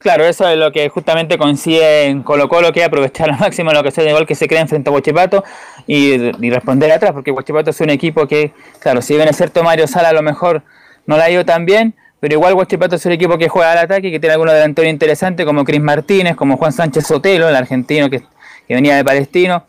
Claro, 0.06 0.24
eso 0.24 0.48
es 0.48 0.56
lo 0.56 0.70
que 0.70 0.88
justamente 0.88 1.36
consigue 1.36 2.04
en 2.04 2.22
Colo 2.22 2.48
Colo, 2.48 2.72
que 2.72 2.84
aprovechar 2.84 3.28
al 3.32 3.40
máximo 3.40 3.72
la 3.72 3.80
ocasión 3.80 4.06
de 4.06 4.12
gol 4.12 4.24
que 4.24 4.36
se 4.36 4.46
crea 4.46 4.64
frente 4.68 4.88
a 4.88 4.92
Huachipato 4.92 5.42
y, 5.84 6.30
responder 6.48 6.92
atrás, 6.92 7.10
porque 7.10 7.32
Huachipato 7.32 7.70
es 7.70 7.80
un 7.80 7.90
equipo 7.90 8.28
que, 8.28 8.52
claro, 8.78 9.02
si 9.02 9.16
bien 9.16 9.26
es 9.26 9.36
cierto 9.36 9.64
Mario 9.64 9.88
Sala 9.88 10.10
a 10.10 10.12
lo 10.12 10.22
mejor 10.22 10.62
no 11.06 11.16
la 11.16 11.24
ha 11.24 11.30
ido 11.30 11.44
tan 11.44 11.66
bien, 11.66 11.96
pero 12.20 12.34
igual 12.34 12.54
Huachipato 12.54 12.94
es 12.94 13.04
un 13.04 13.10
equipo 13.10 13.36
que 13.36 13.48
juega 13.48 13.72
al 13.72 13.78
ataque 13.78 14.06
y 14.06 14.12
que 14.12 14.20
tiene 14.20 14.34
algunos 14.34 14.54
delanteros 14.54 14.88
interesantes 14.88 15.44
como 15.44 15.64
Cris 15.64 15.80
Martínez, 15.80 16.36
como 16.36 16.56
Juan 16.56 16.70
Sánchez 16.70 17.04
Sotelo, 17.04 17.48
el 17.48 17.56
argentino 17.56 18.08
que, 18.08 18.22
venía 18.68 18.94
de 18.94 19.04
Palestino. 19.04 19.64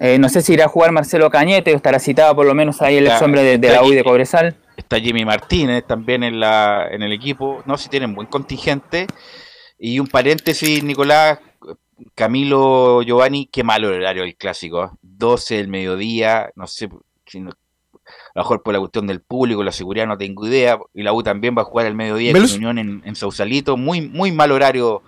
Eh, 0.00 0.18
no 0.18 0.28
sé 0.28 0.42
si 0.42 0.54
irá 0.54 0.64
a 0.64 0.68
jugar 0.68 0.90
Marcelo 0.90 1.30
Cañete 1.30 1.72
o 1.74 1.76
estará 1.76 2.00
citado 2.00 2.34
por 2.34 2.44
lo 2.44 2.54
menos 2.56 2.82
ahí 2.82 2.96
el 2.96 3.06
ex 3.06 3.22
hombre 3.22 3.56
de, 3.56 3.70
la 3.70 3.84
UI 3.84 3.94
de 3.94 4.02
Cobresal. 4.02 4.56
Está 4.76 4.98
Jimmy 4.98 5.24
Martínez 5.24 5.84
también 5.86 6.24
en, 6.24 6.40
la, 6.40 6.88
en 6.90 7.02
el 7.02 7.12
equipo. 7.12 7.62
No, 7.66 7.78
si 7.78 7.88
tienen 7.88 8.16
buen 8.16 8.26
contingente. 8.26 9.06
Y 9.82 9.98
un 9.98 10.06
paréntesis, 10.06 10.84
Nicolás, 10.84 11.38
Camilo 12.14 13.00
Giovanni, 13.02 13.46
qué 13.46 13.64
malo 13.64 13.88
el 13.88 14.02
horario 14.02 14.22
del 14.24 14.36
clásico. 14.36 14.98
12 15.00 15.54
¿eh? 15.54 15.58
del 15.58 15.68
mediodía, 15.68 16.50
no 16.54 16.66
sé, 16.66 16.84
a 16.84 17.38
lo 17.38 18.42
mejor 18.42 18.62
por 18.62 18.74
la 18.74 18.80
cuestión 18.80 19.06
del 19.06 19.22
público, 19.22 19.64
la 19.64 19.72
seguridad, 19.72 20.06
no 20.06 20.18
tengo 20.18 20.46
idea. 20.46 20.78
Y 20.92 21.02
la 21.02 21.14
U 21.14 21.22
también 21.22 21.54
va 21.56 21.62
a 21.62 21.64
jugar 21.64 21.86
el 21.86 21.94
mediodía 21.94 22.30
en 22.30 22.36
Unión 22.36 22.78
en, 22.78 23.16
Sausalito. 23.16 23.78
Muy, 23.78 24.02
muy 24.02 24.32
mal 24.32 24.52
horario 24.52 25.02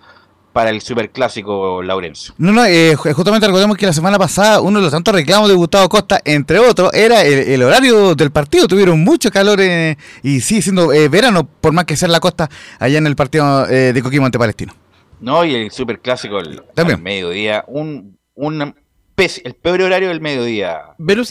para 0.53 0.71
el 0.71 0.81
superclásico 0.81 1.83
Laurencio. 1.83 2.35
No, 2.39 2.53
no, 2.53 2.65
eh, 2.65 2.95
justamente 2.95 3.47
recordemos 3.47 3.77
que 3.77 3.87
la 3.87 3.93
semana 3.93 4.19
pasada 4.19 4.61
uno 4.61 4.79
de 4.79 4.85
los 4.85 4.93
tantos 4.93 5.15
reclamos 5.15 5.49
de 5.49 5.55
Gustavo 5.55 5.89
Costa, 5.89 6.21
entre 6.25 6.59
otros, 6.59 6.93
era 6.93 7.23
el, 7.23 7.63
horario 7.63 8.15
del 8.15 8.31
partido. 8.31 8.69
Tuvieron 8.69 9.03
mucho 9.03 9.31
calor 9.31 9.61
eh, 9.61 9.97
y 10.23 10.41
sigue 10.41 10.63
siendo 10.63 10.93
eh, 10.93 11.09
verano, 11.09 11.49
por 11.61 11.73
más 11.73 11.85
que 11.85 11.97
sea 11.97 12.09
la 12.09 12.21
costa, 12.21 12.49
allá 12.79 12.99
en 12.99 13.07
el 13.07 13.17
partido 13.17 13.67
de 13.67 14.01
Coquimbo 14.03 14.27
ante 14.27 14.39
Palestino. 14.39 14.75
No, 15.21 15.45
y 15.45 15.55
el 15.55 15.71
superclásico 15.71 16.39
al 16.39 16.65
mediodía, 17.01 17.65
un, 17.69 18.19
un 18.35 18.75
el 19.45 19.55
peor 19.55 19.83
horario 19.83 20.09
del 20.09 20.21
mediodía. 20.21 20.81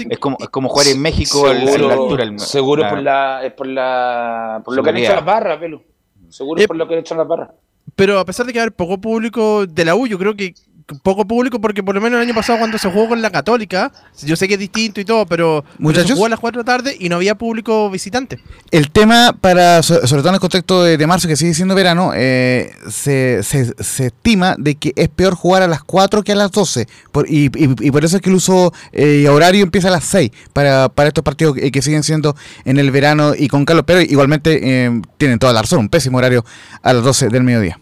es, 0.09 0.19
como, 0.19 0.37
es 0.39 0.49
como 0.49 0.69
jugar 0.69 0.87
en 0.87 1.01
México 1.01 1.47
seguro, 1.47 1.87
la 1.87 1.93
altura. 1.93 2.39
seguro 2.39 2.89
por 2.89 3.01
la, 3.01 3.43
es 3.43 3.53
por 3.53 3.67
la 3.67 4.61
por 4.63 4.75
lo 4.75 4.83
que 4.83 4.89
han 4.89 4.97
hecho 4.97 5.15
las 5.15 5.25
barras, 5.25 5.59
Velu. 5.59 5.83
Seguro 6.29 6.61
es 6.61 6.67
por 6.67 6.77
lo 6.77 6.87
que 6.87 6.93
han 6.93 6.99
hecho 7.01 7.15
las 7.15 7.27
barras. 7.27 7.49
Pero 7.95 8.19
a 8.19 8.25
pesar 8.25 8.45
de 8.45 8.53
que 8.53 8.59
hay 8.59 8.69
poco 8.69 8.99
público 8.99 9.65
de 9.67 9.85
la 9.85 9.95
U, 9.95 10.07
yo 10.07 10.17
creo 10.17 10.35
que 10.35 10.53
poco 11.03 11.25
público 11.25 11.59
porque 11.59 11.83
por 11.83 11.95
lo 11.95 12.01
menos 12.01 12.17
el 12.17 12.27
año 12.27 12.35
pasado 12.35 12.59
cuando 12.59 12.77
se 12.77 12.89
jugó 12.89 13.09
con 13.09 13.21
la 13.21 13.29
Católica, 13.29 13.91
yo 14.23 14.35
sé 14.35 14.47
que 14.47 14.55
es 14.55 14.59
distinto 14.59 15.01
y 15.01 15.05
todo, 15.05 15.25
pero, 15.25 15.63
¿Muchachos? 15.77 16.09
se 16.09 16.13
jugó 16.13 16.25
a 16.25 16.29
las 16.29 16.39
4 16.39 16.63
de 16.63 16.65
la 16.65 16.77
tarde 16.77 16.97
y 16.99 17.09
no 17.09 17.17
había 17.17 17.35
público 17.35 17.89
visitante. 17.89 18.39
El 18.71 18.91
tema 18.91 19.35
para, 19.39 19.83
sobre 19.83 20.07
todo 20.07 20.29
en 20.29 20.35
el 20.35 20.39
contexto 20.39 20.83
de, 20.83 21.07
marzo 21.07 21.27
que 21.27 21.35
sigue 21.35 21.53
siendo 21.53 21.75
verano, 21.75 22.11
eh, 22.15 22.73
se, 22.89 23.43
se, 23.43 23.73
estima 24.05 24.55
de 24.57 24.75
que 24.75 24.93
es 24.95 25.09
peor 25.09 25.35
jugar 25.35 25.61
a 25.63 25.67
las 25.67 25.83
4 25.83 26.23
que 26.23 26.31
a 26.31 26.35
las 26.35 26.51
12 26.51 26.87
y, 27.27 27.45
y, 27.45 27.91
por 27.91 28.05
eso 28.05 28.17
es 28.17 28.21
que 28.21 28.29
el 28.29 28.35
uso 28.35 28.73
eh, 28.93 29.27
horario 29.27 29.63
empieza 29.63 29.89
a 29.89 29.91
las 29.91 30.05
6 30.05 30.31
para, 30.53 30.89
para 30.89 31.09
estos 31.09 31.23
partidos 31.23 31.55
que, 31.55 31.81
siguen 31.81 32.03
siendo 32.03 32.35
en 32.63 32.77
el 32.77 32.91
verano 32.91 33.33
y 33.35 33.47
con 33.47 33.65
Carlos, 33.65 33.85
pero 33.87 34.01
igualmente 34.01 34.85
eh, 34.85 35.01
tienen 35.17 35.39
toda 35.39 35.53
la 35.53 35.61
razón, 35.61 35.79
un 35.79 35.89
pésimo 35.89 36.19
horario 36.19 36.45
a 36.83 36.93
las 36.93 37.03
12 37.03 37.29
del 37.29 37.43
mediodía. 37.43 37.79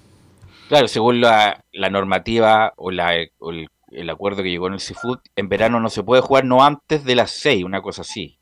Claro, 0.69 0.87
según 0.87 1.19
la, 1.19 1.63
normativa 1.89 2.73
o, 2.77 2.91
la, 2.91 3.15
el, 3.15 4.09
acuerdo 4.11 4.43
que 4.43 4.51
llegó 4.51 4.67
en 4.67 4.73
el 4.73 4.79
Seafood, 4.79 5.17
en 5.35 5.49
verano 5.49 5.79
no 5.79 5.89
se 5.89 6.03
puede 6.03 6.21
jugar 6.21 6.45
no 6.45 6.63
antes 6.63 7.03
de 7.03 7.15
las 7.15 7.31
6, 7.31 7.63
una 7.63 7.81
cosa 7.81 8.03
así. 8.03 8.37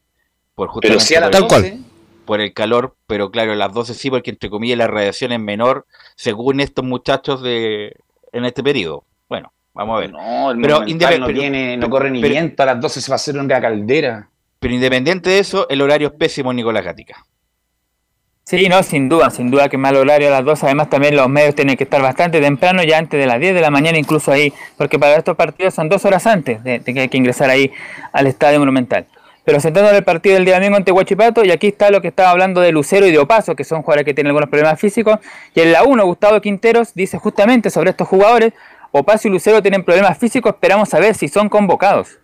Por 0.53 0.69
pero 0.81 0.95
a 0.95 1.19
las 1.21 1.31
tal 1.31 1.47
cual. 1.47 1.79
Por 2.25 2.41
el 2.41 2.51
calor, 2.53 2.97
pero 3.07 3.31
claro, 3.31 3.53
a 3.53 3.55
las 3.55 3.71
12 3.71 3.93
sí, 3.93 4.09
porque 4.09 4.31
entre 4.31 4.49
comillas 4.49 4.77
la 4.77 4.87
radiación 4.87 5.31
es 5.31 5.39
menor, 5.39 5.85
según 6.17 6.59
estos 6.59 6.83
muchachos 6.83 7.41
de 7.41 7.95
en 8.33 8.43
este 8.43 8.61
periodo. 8.61 9.05
Bueno, 9.29 9.53
vamos 9.73 9.95
a 9.95 9.99
ver. 10.01 10.11
No, 10.11 10.51
el 10.51 10.59
pero 10.59 10.79
no, 11.19 11.27
viene, 11.27 11.77
no 11.77 11.89
corre 11.89 12.11
ni 12.11 12.21
viento, 12.21 12.61
a 12.61 12.65
las 12.65 12.81
12 12.81 12.99
se 12.99 13.09
va 13.09 13.15
a 13.15 13.15
hacer 13.15 13.37
una 13.37 13.61
caldera. 13.61 14.29
Pero 14.59 14.73
independiente 14.73 15.29
de 15.29 15.39
eso, 15.39 15.65
el 15.69 15.81
horario 15.81 16.09
es 16.09 16.13
pésimo, 16.15 16.51
Nicolás 16.51 16.83
Gatica. 16.83 17.25
Sí, 18.49 18.69
no, 18.69 18.81
sin 18.81 19.09
duda, 19.09 19.29
sin 19.29 19.51
duda 19.51 19.67
que 19.67 19.77
mal 19.77 19.97
horario 19.97 20.29
a 20.29 20.31
las 20.31 20.45
2. 20.45 20.63
Además, 20.63 20.89
también 20.89 21.17
los 21.17 21.27
medios 21.27 21.53
tienen 21.53 21.75
que 21.75 21.83
estar 21.83 22.01
bastante 22.01 22.39
temprano, 22.39 22.81
ya 22.81 22.97
antes 22.97 23.19
de 23.19 23.25
las 23.25 23.41
10 23.41 23.53
de 23.53 23.59
la 23.59 23.69
mañana, 23.69 23.97
incluso 23.97 24.31
ahí, 24.31 24.53
porque 24.77 24.97
para 24.97 25.17
estos 25.17 25.35
partidos 25.35 25.73
son 25.73 25.89
dos 25.89 26.05
horas 26.05 26.25
antes 26.25 26.63
de, 26.63 26.79
que 26.79 26.97
hay 26.97 27.09
que 27.09 27.17
ingresar 27.17 27.49
ahí 27.49 27.73
al 28.13 28.25
Estadio 28.25 28.59
Monumental. 28.59 29.05
Pero 29.43 29.59
sentando 29.59 29.89
en 29.89 29.97
el 29.97 30.05
partido 30.05 30.35
del 30.35 30.45
día 30.45 30.55
domingo 30.55 30.77
ante 30.77 30.93
Huachipato, 30.93 31.43
y 31.43 31.51
aquí 31.51 31.67
está 31.67 31.91
lo 31.91 31.99
que 31.99 32.07
estaba 32.07 32.29
hablando 32.29 32.61
de 32.61 32.71
Lucero 32.71 33.05
y 33.05 33.11
de 33.11 33.19
Opaso, 33.19 33.53
que 33.53 33.65
son 33.65 33.81
jugadores 33.81 34.05
que 34.05 34.13
tienen 34.13 34.29
algunos 34.29 34.47
problemas 34.47 34.79
físicos. 34.79 35.19
Y 35.53 35.59
en 35.59 35.73
la 35.73 35.83
1, 35.83 36.05
Gustavo 36.05 36.39
Quinteros 36.39 36.93
dice 36.93 37.17
justamente 37.17 37.69
sobre 37.69 37.89
estos 37.89 38.07
jugadores: 38.07 38.53
Opaso 38.93 39.27
y 39.27 39.31
Lucero 39.31 39.61
tienen 39.61 39.83
problemas 39.83 40.17
físicos, 40.17 40.53
esperamos 40.53 40.87
saber 40.87 41.15
si 41.15 41.27
son 41.27 41.49
convocados. 41.49 42.17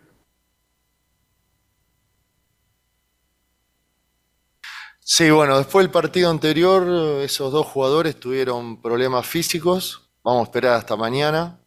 Sí, 5.06 5.30
bueno, 5.30 5.58
después 5.58 5.84
del 5.84 5.92
partido 5.92 6.30
anterior, 6.30 7.22
esos 7.22 7.52
dos 7.52 7.68
jugadores 7.68 8.20
tuvieron 8.20 8.82
problemas 8.82 9.26
físicos. 9.28 10.10
Vamos 10.24 10.42
a 10.42 10.44
esperar 10.46 10.74
hasta 10.76 10.96
mañana 10.96 11.60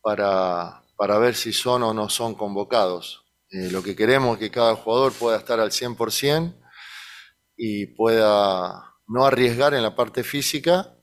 para, 0.00 0.82
para 0.96 1.18
ver 1.18 1.34
si 1.34 1.52
son 1.52 1.82
o 1.82 1.92
no 1.92 2.08
son 2.08 2.36
convocados. 2.36 3.24
Eh, 3.50 3.70
lo 3.72 3.82
que 3.82 3.96
queremos 3.96 4.34
es 4.34 4.38
que 4.38 4.50
cada 4.52 4.76
jugador 4.76 5.12
pueda 5.12 5.38
estar 5.38 5.58
al 5.58 5.72
100% 5.72 6.54
y 7.56 7.86
pueda 7.86 8.94
no 9.08 9.24
arriesgar 9.24 9.74
en 9.74 9.82
la 9.82 9.96
parte 9.96 10.22
física 10.22 10.96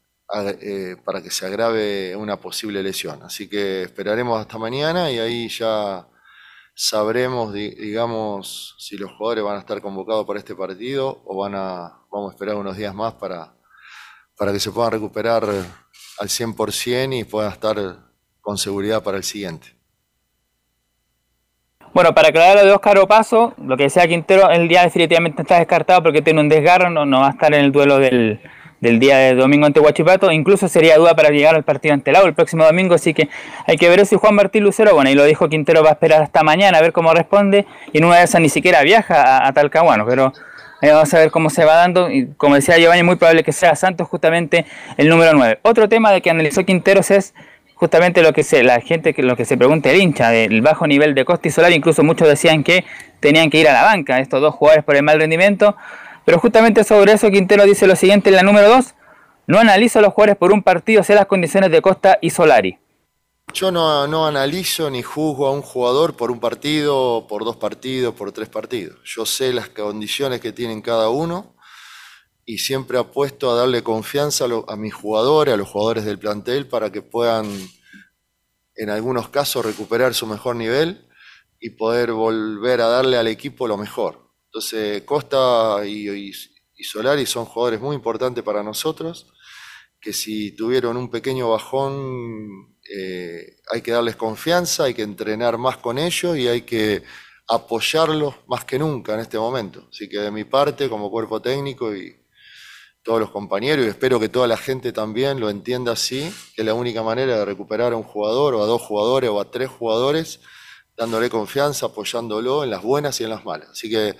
eh, 0.61 0.95
para 1.03 1.21
que 1.21 1.29
se 1.29 1.45
agrave 1.45 2.15
una 2.15 2.39
posible 2.39 2.81
lesión. 2.81 3.21
Así 3.21 3.49
que 3.49 3.83
esperaremos 3.83 4.39
hasta 4.39 4.57
mañana 4.57 5.11
y 5.11 5.19
ahí 5.19 5.49
ya 5.49 6.07
sabremos, 6.75 7.53
digamos, 7.53 8.75
si 8.79 8.97
los 8.97 9.11
jugadores 9.11 9.43
van 9.43 9.55
a 9.57 9.59
estar 9.59 9.81
convocados 9.81 10.25
para 10.25 10.39
este 10.39 10.55
partido 10.55 11.21
o 11.25 11.37
van 11.37 11.55
a, 11.55 11.99
vamos 12.11 12.31
a 12.31 12.33
esperar 12.33 12.55
unos 12.55 12.77
días 12.77 12.93
más 12.93 13.13
para, 13.13 13.53
para 14.37 14.51
que 14.51 14.59
se 14.59 14.71
puedan 14.71 14.91
recuperar 14.91 15.43
al 15.43 16.27
100% 16.27 17.19
y 17.19 17.23
puedan 17.23 17.51
estar 17.51 17.77
con 18.41 18.57
seguridad 18.57 19.03
para 19.03 19.17
el 19.17 19.23
siguiente. 19.23 19.75
Bueno, 21.93 22.15
para 22.15 22.29
aclarar 22.29 22.55
lo 22.55 22.65
de 22.65 22.71
Óscar 22.71 22.97
Opaso, 22.97 23.53
lo 23.57 23.77
que 23.77 23.83
decía 23.83 24.07
Quintero, 24.07 24.49
el 24.49 24.67
día 24.67 24.81
definitivamente 24.81 25.43
está 25.43 25.59
descartado 25.59 26.01
porque 26.01 26.23
tiene 26.23 26.41
un 26.41 26.49
desgarro, 26.49 26.89
no, 26.89 27.05
no 27.05 27.19
va 27.19 27.27
a 27.27 27.31
estar 27.31 27.53
en 27.53 27.65
el 27.65 27.71
duelo 27.71 27.99
del, 27.99 28.41
del 28.83 28.99
día 28.99 29.17
de 29.17 29.33
domingo 29.33 29.65
ante 29.65 29.79
Huachipato. 29.79 30.29
Incluso 30.31 30.67
sería 30.67 30.97
duda 30.97 31.15
para 31.15 31.29
llegar 31.29 31.55
al 31.55 31.63
partido 31.63 31.93
ante 31.93 32.11
Lau 32.11 32.25
el 32.25 32.33
próximo 32.33 32.65
domingo. 32.65 32.93
Así 32.93 33.13
que 33.13 33.29
hay 33.65 33.77
que 33.77 33.87
ver 33.89 34.05
si 34.05 34.17
Juan 34.17 34.35
Martín 34.35 34.63
Lucero, 34.63 34.93
bueno, 34.93 35.09
y 35.09 35.15
lo 35.15 35.23
dijo 35.23 35.47
Quintero, 35.47 35.83
va 35.83 35.89
a 35.89 35.93
esperar 35.93 36.21
hasta 36.21 36.43
mañana 36.43 36.77
a 36.77 36.81
ver 36.81 36.91
cómo 36.91 37.13
responde. 37.13 37.65
Y 37.93 37.99
en 37.99 38.05
una 38.05 38.17
de 38.17 38.25
esas 38.25 38.41
ni 38.41 38.49
siquiera 38.49 38.83
viaja 38.83 39.47
a, 39.47 39.53
Talcahuano, 39.53 40.05
pero 40.05 40.33
vamos 40.81 41.13
a 41.13 41.17
ver 41.17 41.31
cómo 41.31 41.49
se 41.49 41.63
va 41.63 41.75
dando. 41.75 42.11
Y 42.11 42.27
como 42.35 42.55
decía 42.55 42.77
Giovanni, 42.77 43.03
muy 43.03 43.15
probable 43.15 43.43
que 43.43 43.53
sea 43.53 43.73
Santos 43.75 44.07
justamente 44.09 44.65
el 44.97 45.07
número 45.07 45.31
9. 45.33 45.59
Otro 45.61 45.87
tema 45.87 46.11
de 46.11 46.21
que 46.21 46.29
analizó 46.29 46.65
Quinteros 46.65 47.09
es 47.09 47.33
justamente 47.75 48.21
lo 48.21 48.33
que 48.33 48.43
se, 48.43 48.63
la 48.63 48.81
gente, 48.81 49.15
lo 49.17 49.37
que 49.37 49.45
se 49.45 49.55
pregunta 49.57 49.91
el 49.91 50.01
hincha 50.01 50.29
del 50.29 50.61
bajo 50.61 50.87
nivel 50.87 51.15
de 51.15 51.23
Costa 51.23 51.47
y 51.47 51.51
Solar. 51.51 51.71
Incluso 51.71 52.03
muchos 52.03 52.27
decían 52.27 52.65
que 52.65 52.83
tenían 53.21 53.49
que 53.49 53.59
ir 53.59 53.69
a 53.69 53.73
la 53.73 53.83
banca 53.83 54.19
estos 54.19 54.41
dos 54.41 54.53
jugadores 54.53 54.83
por 54.83 54.97
el 54.97 55.03
mal 55.03 55.19
rendimiento. 55.19 55.77
Pero 56.25 56.39
justamente 56.39 56.83
sobre 56.83 57.13
eso 57.13 57.29
Quintero 57.29 57.65
dice 57.65 57.87
lo 57.87 57.95
siguiente 57.95 58.29
en 58.29 58.35
la 58.35 58.43
número 58.43 58.69
2. 58.69 58.93
No 59.47 59.59
analizo 59.59 59.99
a 59.99 60.01
los 60.01 60.13
jugadores 60.13 60.37
por 60.37 60.53
un 60.53 60.63
partido, 60.63 61.03
sé 61.03 61.15
las 61.15 61.25
condiciones 61.25 61.69
de 61.69 61.81
Costa 61.81 62.17
y 62.21 62.29
Solari. 62.29 62.79
Yo 63.53 63.71
no, 63.71 64.07
no, 64.07 64.25
analizo 64.25 64.89
ni 64.89 65.03
juzgo 65.03 65.47
a 65.47 65.51
un 65.51 65.61
jugador 65.61 66.15
por 66.15 66.31
un 66.31 66.39
partido, 66.39 67.27
por 67.27 67.43
dos 67.43 67.57
partidos, 67.57 68.15
por 68.15 68.31
tres 68.31 68.47
partidos. 68.47 68.99
Yo 69.03 69.25
sé 69.25 69.53
las 69.53 69.69
condiciones 69.69 70.39
que 70.39 70.53
tienen 70.53 70.81
cada 70.81 71.09
uno 71.09 71.55
y 72.45 72.59
siempre 72.59 72.97
apuesto 72.97 73.51
a 73.51 73.55
darle 73.55 73.83
confianza 73.83 74.45
a, 74.45 74.73
a 74.73 74.75
mis 74.77 74.93
jugadores, 74.93 75.53
a 75.53 75.57
los 75.57 75.69
jugadores 75.69 76.05
del 76.05 76.19
plantel, 76.19 76.67
para 76.67 76.91
que 76.91 77.01
puedan, 77.01 77.45
en 78.75 78.89
algunos 78.89 79.27
casos, 79.27 79.65
recuperar 79.65 80.13
su 80.13 80.25
mejor 80.25 80.55
nivel 80.55 81.07
y 81.59 81.71
poder 81.71 82.13
volver 82.13 82.81
a 82.81 82.87
darle 82.87 83.17
al 83.17 83.27
equipo 83.27 83.67
lo 83.67 83.77
mejor. 83.77 84.32
Entonces, 84.53 85.01
Costa 85.01 85.83
y, 85.83 86.31
Solari 86.83 87.25
son 87.25 87.45
jugadores 87.45 87.81
muy 87.81 87.95
importantes 87.95 88.43
para 88.43 88.61
nosotros, 88.61 89.25
que 89.99 90.13
si 90.13 90.51
tuvieron 90.51 90.95
un 90.95 91.09
pequeño 91.09 91.49
bajón, 91.49 92.77
eh, 92.87 93.57
hay 93.71 93.81
que 93.81 93.91
darles 93.91 94.15
confianza, 94.15 94.83
hay 94.83 94.93
que 94.93 95.01
entrenar 95.01 95.57
más 95.57 95.77
con 95.77 95.97
ellos 95.97 96.37
y 96.37 96.47
hay 96.47 96.61
que 96.61 97.01
apoyarlos 97.47 98.35
más 98.45 98.63
que 98.63 98.77
nunca 98.77 99.15
en 99.15 99.21
este 99.21 99.39
momento. 99.39 99.87
Así 99.89 100.07
que 100.07 100.19
de 100.19 100.29
mi 100.29 100.43
parte, 100.43 100.87
como 100.87 101.09
cuerpo 101.09 101.41
técnico 101.41 101.95
y 101.95 102.15
todos 103.01 103.19
los 103.19 103.31
compañeros, 103.31 103.87
y 103.87 103.89
espero 103.89 104.19
que 104.19 104.29
toda 104.29 104.45
la 104.47 104.57
gente 104.57 104.91
también 104.91 105.39
lo 105.39 105.49
entienda 105.49 105.93
así, 105.93 106.31
que 106.55 106.63
la 106.63 106.75
única 106.75 107.01
manera 107.01 107.39
de 107.39 107.45
recuperar 107.45 107.93
a 107.93 107.97
un 107.97 108.03
jugador 108.03 108.53
o 108.53 108.61
a 108.61 108.67
dos 108.67 108.83
jugadores 108.83 109.31
o 109.31 109.41
a 109.41 109.49
tres 109.49 109.69
jugadores, 109.69 110.41
dándole 110.95 111.31
confianza, 111.31 111.87
apoyándolo 111.87 112.63
en 112.63 112.69
las 112.69 112.83
buenas 112.83 113.19
y 113.19 113.23
en 113.23 113.31
las 113.31 113.43
malas. 113.45 113.69
Así 113.71 113.89
que 113.89 114.15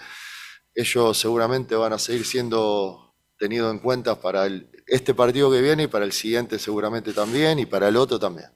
ellos 0.75 1.17
seguramente 1.17 1.75
van 1.75 1.93
a 1.93 1.99
seguir 1.99 2.25
siendo 2.25 3.13
tenidos 3.37 3.71
en 3.73 3.79
cuenta 3.79 4.19
para 4.19 4.47
este 4.87 5.13
partido 5.13 5.51
que 5.51 5.61
viene 5.61 5.83
y 5.83 5.87
para 5.87 6.05
el 6.05 6.11
siguiente 6.11 6.59
seguramente 6.59 7.13
también 7.13 7.59
y 7.59 7.65
para 7.65 7.87
el 7.87 7.95
otro 7.97 8.19
también. 8.19 8.47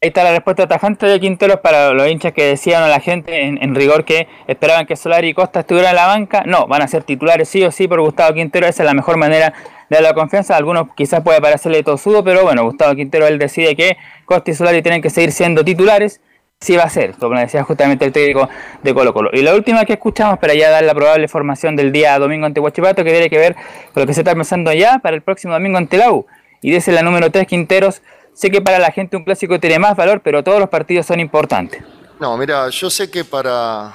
Ahí 0.00 0.10
está 0.10 0.22
la 0.22 0.30
respuesta 0.30 0.68
tajante 0.68 1.06
de 1.06 1.18
Quinteros 1.18 1.58
para 1.58 1.92
los 1.92 2.08
hinchas 2.08 2.32
que 2.32 2.44
decían 2.44 2.84
a 2.84 2.88
la 2.88 3.00
gente 3.00 3.42
en, 3.42 3.74
rigor 3.74 4.04
que 4.04 4.28
esperaban 4.46 4.86
que 4.86 4.94
Solari 4.94 5.30
y 5.30 5.34
Costa 5.34 5.60
estuvieran 5.60 5.90
en 5.90 5.96
la 5.96 6.06
banca. 6.06 6.44
No, 6.46 6.68
van 6.68 6.82
a 6.82 6.86
ser 6.88 7.02
titulares 7.02 7.48
sí 7.48 7.64
o 7.64 7.72
sí 7.72 7.88
por 7.88 8.00
Gustavo 8.00 8.32
Quintero. 8.32 8.68
Esa 8.68 8.84
es 8.84 8.86
la 8.86 8.94
mejor 8.94 9.16
manera 9.16 9.52
de 9.90 9.96
dar 9.96 10.02
la 10.04 10.14
confianza. 10.14 10.56
Algunos 10.56 10.94
quizás 10.94 11.20
puede 11.22 11.40
parecerle 11.40 11.82
tosudo, 11.82 12.22
pero 12.22 12.44
bueno, 12.44 12.62
Gustavo 12.62 12.94
Quintero 12.94 13.26
él 13.26 13.40
decide 13.40 13.74
que 13.74 13.96
Costa 14.24 14.52
y 14.52 14.54
Solari 14.54 14.82
tienen 14.82 15.02
que 15.02 15.10
seguir 15.10 15.32
siendo 15.32 15.64
titulares 15.64 16.20
sí 16.60 16.76
va 16.76 16.84
a 16.84 16.90
ser, 16.90 17.14
como 17.16 17.38
decía 17.38 17.62
justamente 17.62 18.04
el 18.04 18.12
técnico 18.12 18.48
de 18.82 18.94
Colo 18.94 19.14
Colo. 19.14 19.30
Y 19.32 19.42
la 19.42 19.54
última 19.54 19.84
que 19.84 19.94
escuchamos 19.94 20.38
para 20.38 20.54
ya 20.54 20.70
dar 20.70 20.82
la 20.84 20.94
probable 20.94 21.28
formación 21.28 21.76
del 21.76 21.92
día 21.92 22.18
domingo 22.18 22.46
ante 22.46 22.60
Huachipato, 22.60 23.04
que 23.04 23.10
tiene 23.10 23.30
que 23.30 23.38
ver 23.38 23.54
con 23.94 24.02
lo 24.02 24.06
que 24.06 24.14
se 24.14 24.20
está 24.20 24.34
pensando 24.34 24.72
ya 24.72 24.98
para 24.98 25.14
el 25.14 25.22
próximo 25.22 25.52
domingo 25.52 25.78
ante 25.78 25.96
la 25.96 26.10
U. 26.10 26.26
Y 26.60 26.72
dice 26.72 26.90
la 26.90 27.02
número 27.02 27.30
3, 27.30 27.46
Quinteros, 27.46 28.02
sé 28.34 28.50
que 28.50 28.60
para 28.60 28.78
la 28.78 28.90
gente 28.90 29.16
un 29.16 29.24
clásico 29.24 29.60
tiene 29.60 29.78
más 29.78 29.96
valor, 29.96 30.20
pero 30.22 30.42
todos 30.42 30.58
los 30.58 30.68
partidos 30.68 31.06
son 31.06 31.20
importantes. 31.20 31.82
No, 32.20 32.36
mira, 32.36 32.68
yo 32.70 32.90
sé 32.90 33.08
que 33.08 33.24
para 33.24 33.94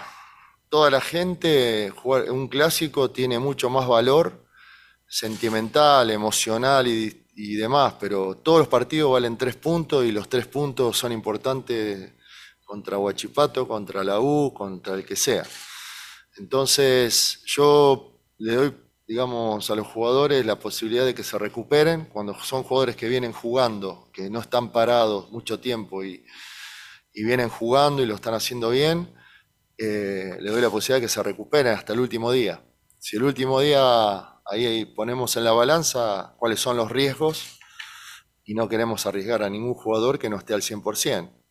toda 0.69 0.89
la 0.89 1.01
gente 1.01 1.91
jugar 1.93 2.31
un 2.31 2.47
clásico 2.47 3.11
tiene 3.11 3.37
mucho 3.39 3.69
más 3.69 3.85
valor 3.85 4.41
sentimental, 5.05 6.09
emocional 6.09 6.87
y, 6.87 7.25
y 7.35 7.55
demás, 7.55 7.95
pero 7.99 8.35
todos 8.37 8.59
los 8.59 8.67
partidos 8.69 9.11
valen 9.11 9.37
tres 9.37 9.57
puntos 9.57 10.05
y 10.05 10.13
los 10.13 10.29
tres 10.29 10.47
puntos 10.47 10.97
son 10.97 11.11
importantes 11.11 12.13
contra 12.73 12.97
Huachipato, 12.97 13.67
contra 13.67 14.03
la 14.03 14.19
U, 14.19 14.51
contra 14.51 14.95
el 14.95 15.05
que 15.05 15.15
sea. 15.15 15.45
Entonces 16.37 17.43
yo 17.45 18.19
le 18.39 18.55
doy, 18.55 18.75
digamos, 19.07 19.69
a 19.69 19.75
los 19.75 19.85
jugadores 19.85 20.43
la 20.43 20.57
posibilidad 20.57 21.05
de 21.05 21.13
que 21.13 21.23
se 21.23 21.37
recuperen 21.37 22.05
cuando 22.05 22.33
son 22.39 22.63
jugadores 22.63 22.95
que 22.95 23.07
vienen 23.07 23.31
jugando, 23.31 24.09
que 24.11 24.27
no 24.31 24.39
están 24.39 24.71
parados 24.71 25.29
mucho 25.31 25.59
tiempo 25.59 26.03
y, 26.03 26.25
vienen 27.13 27.47
jugando 27.47 28.01
y 28.01 28.07
lo 28.07 28.15
están 28.15 28.33
haciendo 28.33 28.71
bien, 28.71 29.13
eh, 29.77 30.35
le 30.39 30.49
doy 30.49 30.59
la 30.59 30.71
posibilidad 30.71 30.97
de 30.97 31.05
que 31.05 31.13
se 31.13 31.21
recuperen 31.21 31.73
hasta 31.73 31.93
el 31.93 31.99
último 31.99 32.31
día. 32.31 32.59
Si 32.97 33.17
el 33.17 33.23
último 33.23 33.59
día 33.59 34.39
ahí 34.47 34.85
ponemos 34.85 35.37
en 35.37 35.43
la 35.43 35.51
balanza 35.51 36.33
cuáles 36.39 36.59
son 36.59 36.77
los 36.77 36.91
riesgos 36.91 37.59
y 38.43 38.55
no 38.55 38.67
queremos 38.67 39.05
arriesgar 39.05 39.43
a 39.43 39.49
ningún 39.51 39.75
jugador 39.75 40.17
que 40.17 40.27
no 40.27 40.37
esté 40.37 40.55
al 40.55 40.63
100%. 40.63 41.42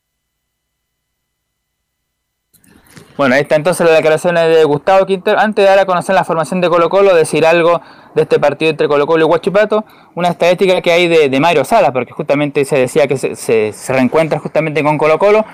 Bueno, 3.23 3.37
ahí 3.37 3.43
está 3.43 3.55
entonces 3.55 3.87
la 3.87 3.95
declaración 3.95 4.35
de 4.35 4.65
Gustavo 4.65 5.07
Quintero. 5.07 5.39
Antes 5.39 5.65
de 5.65 5.69
dar 5.71 5.79
a 5.79 5.87
conocer 5.87 6.13
la 6.13 6.25
formación 6.25 6.61
de 6.61 6.69
Colo 6.69 6.91
Colo, 6.91 7.15
decir 7.15 7.47
algo 7.47 7.81
de 8.17 8.23
este 8.23 8.41
partido 8.41 8.73
entre 8.73 8.89
Colo 8.89 9.07
Colo 9.07 9.25
y 9.25 9.29
Huachipato, 9.29 9.85
una 10.17 10.27
estadística 10.27 10.83
que 10.83 10.91
hay 10.91 11.07
de, 11.07 11.39
Mario 11.39 11.65
Salas, 11.65 11.93
porque 11.93 12.11
justamente 12.11 12.65
se 12.65 12.77
decía 12.77 13.07
que 13.07 13.17
se, 13.17 13.37
se, 13.37 13.93
reencuentra 13.93 14.41
justamente 14.41 14.83
con 14.83 14.99
Colo 14.99 15.21
Colo. 15.21 15.45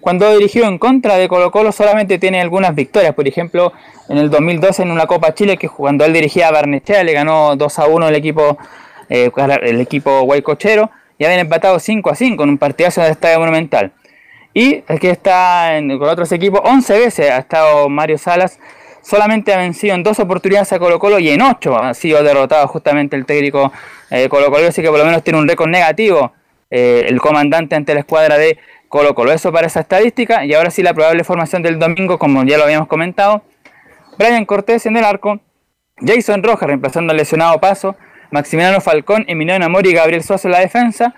Cuando 0.00 0.30
dirigió 0.36 0.66
en 0.66 0.78
contra 0.78 1.16
de 1.16 1.26
Colo 1.26 1.50
Colo 1.50 1.72
solamente 1.72 2.20
tiene 2.20 2.40
algunas 2.40 2.76
victorias, 2.76 3.12
por 3.12 3.26
ejemplo, 3.26 3.72
en 4.08 4.18
el 4.18 4.30
2012 4.30 4.84
en 4.84 4.92
una 4.92 5.08
Copa 5.08 5.34
Chile 5.34 5.56
que 5.56 5.68
cuando 5.68 6.04
él 6.04 6.12
dirigía 6.12 6.46
a 6.46 6.52
Barnechea 6.52 7.02
le 7.02 7.12
ganó 7.12 7.56
2 7.56 7.78
a 7.80 7.86
1 7.88 8.06
el 8.06 8.14
equipo, 8.14 8.56
eh, 9.08 9.32
el 9.62 9.80
equipo 9.80 10.20
guaycochero 10.20 10.92
y 11.18 11.24
habían 11.24 11.40
empatado 11.40 11.80
5 11.80 12.08
a 12.08 12.14
5 12.14 12.44
en 12.44 12.50
un 12.50 12.58
partidazo 12.58 13.02
el 13.02 13.10
Estadio 13.10 13.40
Monumental. 13.40 13.90
Y 14.58 14.80
que 14.80 15.10
está 15.10 15.78
con 15.98 16.08
otros 16.08 16.32
equipos, 16.32 16.62
11 16.64 16.98
veces 16.98 17.30
ha 17.30 17.36
estado 17.36 17.90
Mario 17.90 18.16
Salas, 18.16 18.58
solamente 19.02 19.52
ha 19.52 19.58
vencido 19.58 19.94
en 19.94 20.02
dos 20.02 20.18
oportunidades 20.18 20.72
a 20.72 20.78
Colo 20.78 20.98
Colo 20.98 21.18
y 21.18 21.28
en 21.28 21.42
ocho 21.42 21.76
ha 21.76 21.92
sido 21.92 22.22
derrotado 22.22 22.66
justamente 22.66 23.16
el 23.16 23.26
técnico 23.26 23.70
eh, 24.08 24.30
Colo 24.30 24.50
Colo, 24.50 24.66
así 24.66 24.80
que 24.80 24.88
por 24.88 24.98
lo 24.98 25.04
menos 25.04 25.22
tiene 25.22 25.40
un 25.40 25.46
récord 25.46 25.68
negativo 25.68 26.32
eh, 26.70 27.04
el 27.06 27.20
comandante 27.20 27.76
ante 27.76 27.92
la 27.92 28.00
escuadra 28.00 28.38
de 28.38 28.56
Colo 28.88 29.14
Colo. 29.14 29.30
Eso 29.30 29.52
para 29.52 29.66
esa 29.66 29.80
estadística. 29.80 30.46
Y 30.46 30.54
ahora 30.54 30.70
sí 30.70 30.82
la 30.82 30.94
probable 30.94 31.22
formación 31.22 31.60
del 31.60 31.78
domingo, 31.78 32.18
como 32.18 32.42
ya 32.44 32.56
lo 32.56 32.64
habíamos 32.64 32.88
comentado. 32.88 33.42
Brian 34.16 34.46
Cortés 34.46 34.86
en 34.86 34.96
el 34.96 35.04
arco, 35.04 35.38
Jason 35.98 36.42
Rojas 36.42 36.66
reemplazando 36.66 37.10
al 37.10 37.18
lesionado 37.18 37.60
Paso, 37.60 37.94
Maximiliano 38.30 38.80
Falcón, 38.80 39.26
Emiliano 39.28 39.66
Amor 39.66 39.86
y 39.86 39.92
Gabriel 39.92 40.22
Sosa 40.22 40.48
en 40.48 40.52
la 40.52 40.60
defensa, 40.60 41.14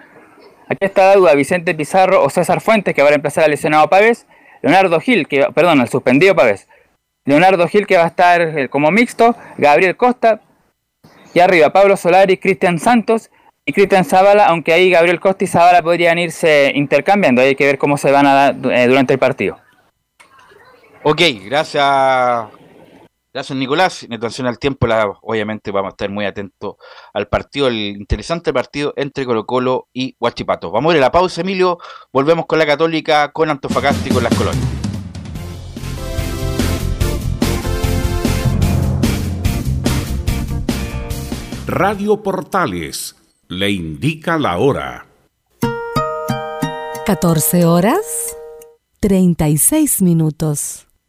Aquí 0.69 0.85
está 0.85 1.09
la 1.09 1.17
duda, 1.17 1.35
Vicente 1.35 1.75
Pizarro 1.75 2.23
o 2.23 2.31
César 2.31 2.61
Fuentes, 2.61 2.95
que 2.95 3.03
va 3.03 3.09
a 3.09 3.11
reemplazar 3.11 3.45
al 3.45 3.51
lesionado 3.51 3.89
Pávez. 3.89 4.27
Leonardo 4.63 5.01
Gil, 5.01 5.27
que, 5.27 5.47
perdón, 5.55 5.81
al 5.81 5.89
suspendido 5.89 6.35
Pávez. 6.35 6.69
Leonardo 7.25 7.67
Gil, 7.69 7.87
que 7.87 7.97
va 7.97 8.05
a 8.05 8.09
estar 8.09 8.41
eh, 8.41 8.69
como 8.69 8.91
mixto. 8.91 9.35
Gabriel 9.57 9.97
Costa. 9.97 10.41
Y 11.33 11.41
arriba, 11.41 11.71
Pablo 11.71 11.97
Solari, 11.97 12.37
Cristian 12.37 12.79
Santos 12.79 13.31
y 13.65 13.73
Cristian 13.73 14.05
Zavala, 14.05 14.47
aunque 14.47 14.73
ahí 14.73 14.91
Gabriel 14.91 15.21
Costa 15.21 15.45
y 15.45 15.47
Zavala 15.47 15.83
podrían 15.83 16.19
irse 16.19 16.73
intercambiando. 16.75 17.43
Hay 17.43 17.55
que 17.55 17.67
ver 17.67 17.79
cómo 17.79 17.97
se 17.97 18.11
van 18.11 18.27
a 18.27 18.35
dar 18.35 18.57
eh, 18.73 18.87
durante 18.87 19.13
el 19.13 19.19
partido. 19.19 19.59
Ok, 21.03 21.21
gracias 21.45 21.85
Gracias, 23.39 23.57
Nicolás. 23.57 24.03
En 24.03 24.13
atención 24.15 24.49
al 24.49 24.59
tiempo, 24.59 24.89
obviamente 25.23 25.71
vamos 25.71 25.91
a 25.91 25.93
estar 25.93 26.11
muy 26.11 26.25
atentos 26.25 26.75
al 27.15 27.29
partido, 27.29 27.69
el 27.69 27.77
interesante 27.77 28.53
partido 28.53 28.93
entre 28.97 29.25
Colo 29.25 29.47
Colo 29.47 29.87
y 29.93 30.17
Huachipato. 30.19 30.73
Vamos 30.73 30.93
a 30.93 30.97
ir 30.97 31.03
a 31.05 31.07
la 31.07 31.13
pausa, 31.13 31.43
Emilio. 31.43 31.79
Volvemos 32.13 32.47
con 32.47 32.59
la 32.59 32.67
Católica, 32.67 33.31
con 33.31 33.49
Antofagasta 33.49 34.09
y 34.09 34.11
con 34.11 34.25
las 34.25 34.35
colonias. 34.35 34.67
Radio 41.69 42.21
Portales 42.21 43.15
le 43.47 43.71
indica 43.71 44.37
la 44.37 44.59
hora. 44.59 45.07
14 47.07 47.67
horas 47.67 48.37
36 48.99 50.03
minutos. 50.03 50.88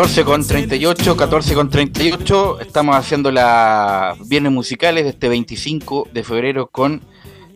14 0.00 0.24
con 0.24 0.46
38, 0.46 1.14
14 1.14 1.54
con 1.54 1.68
38. 1.68 2.60
Estamos 2.60 2.96
haciendo 2.96 3.30
las 3.30 4.26
viernes 4.30 4.50
musicales 4.50 5.04
de 5.04 5.10
este 5.10 5.28
25 5.28 6.08
de 6.10 6.24
febrero 6.24 6.68
con 6.68 7.02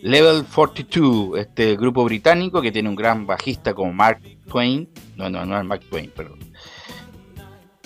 Level 0.02 0.44
42, 0.44 1.38
este 1.38 1.74
grupo 1.74 2.04
británico 2.04 2.60
que 2.60 2.70
tiene 2.70 2.90
un 2.90 2.96
gran 2.96 3.26
bajista 3.26 3.72
como 3.72 3.94
Mark 3.94 4.20
Twain. 4.46 4.90
No, 5.16 5.30
no, 5.30 5.46
no 5.46 5.58
es 5.58 5.64
Mark 5.64 5.84
Twain, 5.88 6.10
perdón. 6.10 6.38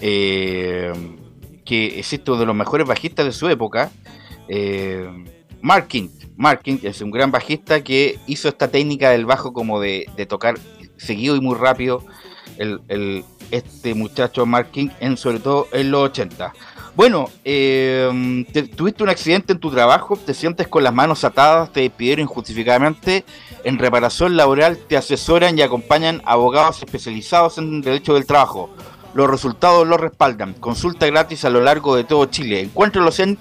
Eh, 0.01 0.93
que 1.65 2.01
existe 2.01 2.29
uno 2.29 2.41
de 2.41 2.47
los 2.47 2.57
mejores 2.57 2.85
bajistas 2.85 3.27
de 3.27 3.33
su 3.33 3.49
época. 3.49 3.93
Eh, 4.49 5.09
Marking, 5.63 6.11
Marking 6.37 6.81
es 6.83 7.01
un 7.01 7.13
gran 7.13 7.31
bajista 7.31 7.85
que 7.85 8.19
hizo 8.27 8.49
esta 8.49 8.67
técnica 8.67 9.11
del 9.11 9.25
bajo 9.25 9.53
como 9.53 9.79
de, 9.79 10.09
tocar 10.29 10.57
seguido 10.97 11.37
y 11.37 11.41
muy 11.41 11.55
rápido 11.55 12.03
el, 12.57 13.23
este 13.51 13.95
muchacho 13.95 14.47
Marking, 14.47 14.91
en, 15.01 15.17
sobre 15.17 15.41
todo 15.41 15.67
en 15.73 15.91
los 15.91 16.11
80. 16.11 16.53
Bueno, 16.99 17.31
eh, 17.45 18.45
tuviste 18.75 19.05
un 19.05 19.09
accidente 19.09 19.53
en 19.53 19.61
tu 19.61 19.71
trabajo, 19.71 20.17
te 20.17 20.35
sientes 20.35 20.67
con 20.67 20.83
las 20.83 20.93
manos 20.93 21.23
atadas, 21.23 21.73
te 21.73 21.83
despidieron 21.83 22.25
injustificadamente. 22.25 23.25
En 23.63 23.79
reparación 23.79 24.37
laboral 24.37 24.79
te 24.79 24.97
asesoran 24.97 25.57
y 25.57 25.63
acompañan 25.63 26.21
abogados 26.25 26.83
especializados 26.83 27.59
en 27.59 27.83
derecho 27.83 28.15
del 28.15 28.27
trabajo. 28.27 28.71
Los 29.15 29.31
resultados 29.31 29.87
los 29.87 30.01
respaldan. 30.01 30.55
Consulta 30.55 31.07
gratis 31.07 31.45
a 31.45 31.51
lo 31.51 31.61
largo 31.61 31.95
de 31.95 32.03
todo 32.03 32.27
Chile. 32.27 32.63
Encuéntralos 32.63 33.21
en 33.21 33.39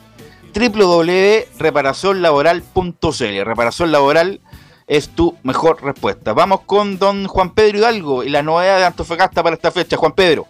www.reparacionlaboral.cl. 0.54 3.44
Reparación 3.44 3.92
laboral 3.92 4.40
es 4.88 5.10
tu 5.10 5.38
mejor 5.44 5.84
respuesta. 5.84 6.34
Vamos 6.34 6.62
con 6.62 6.98
don 6.98 7.28
Juan 7.28 7.54
Pedro 7.54 7.78
Hidalgo 7.78 8.24
y 8.24 8.30
la 8.30 8.42
novedad 8.42 8.78
de 8.78 8.86
Antofagasta 8.86 9.44
para 9.44 9.56
esta 9.56 9.70
fecha. 9.70 9.98
Juan 9.98 10.14
Pedro. 10.14 10.48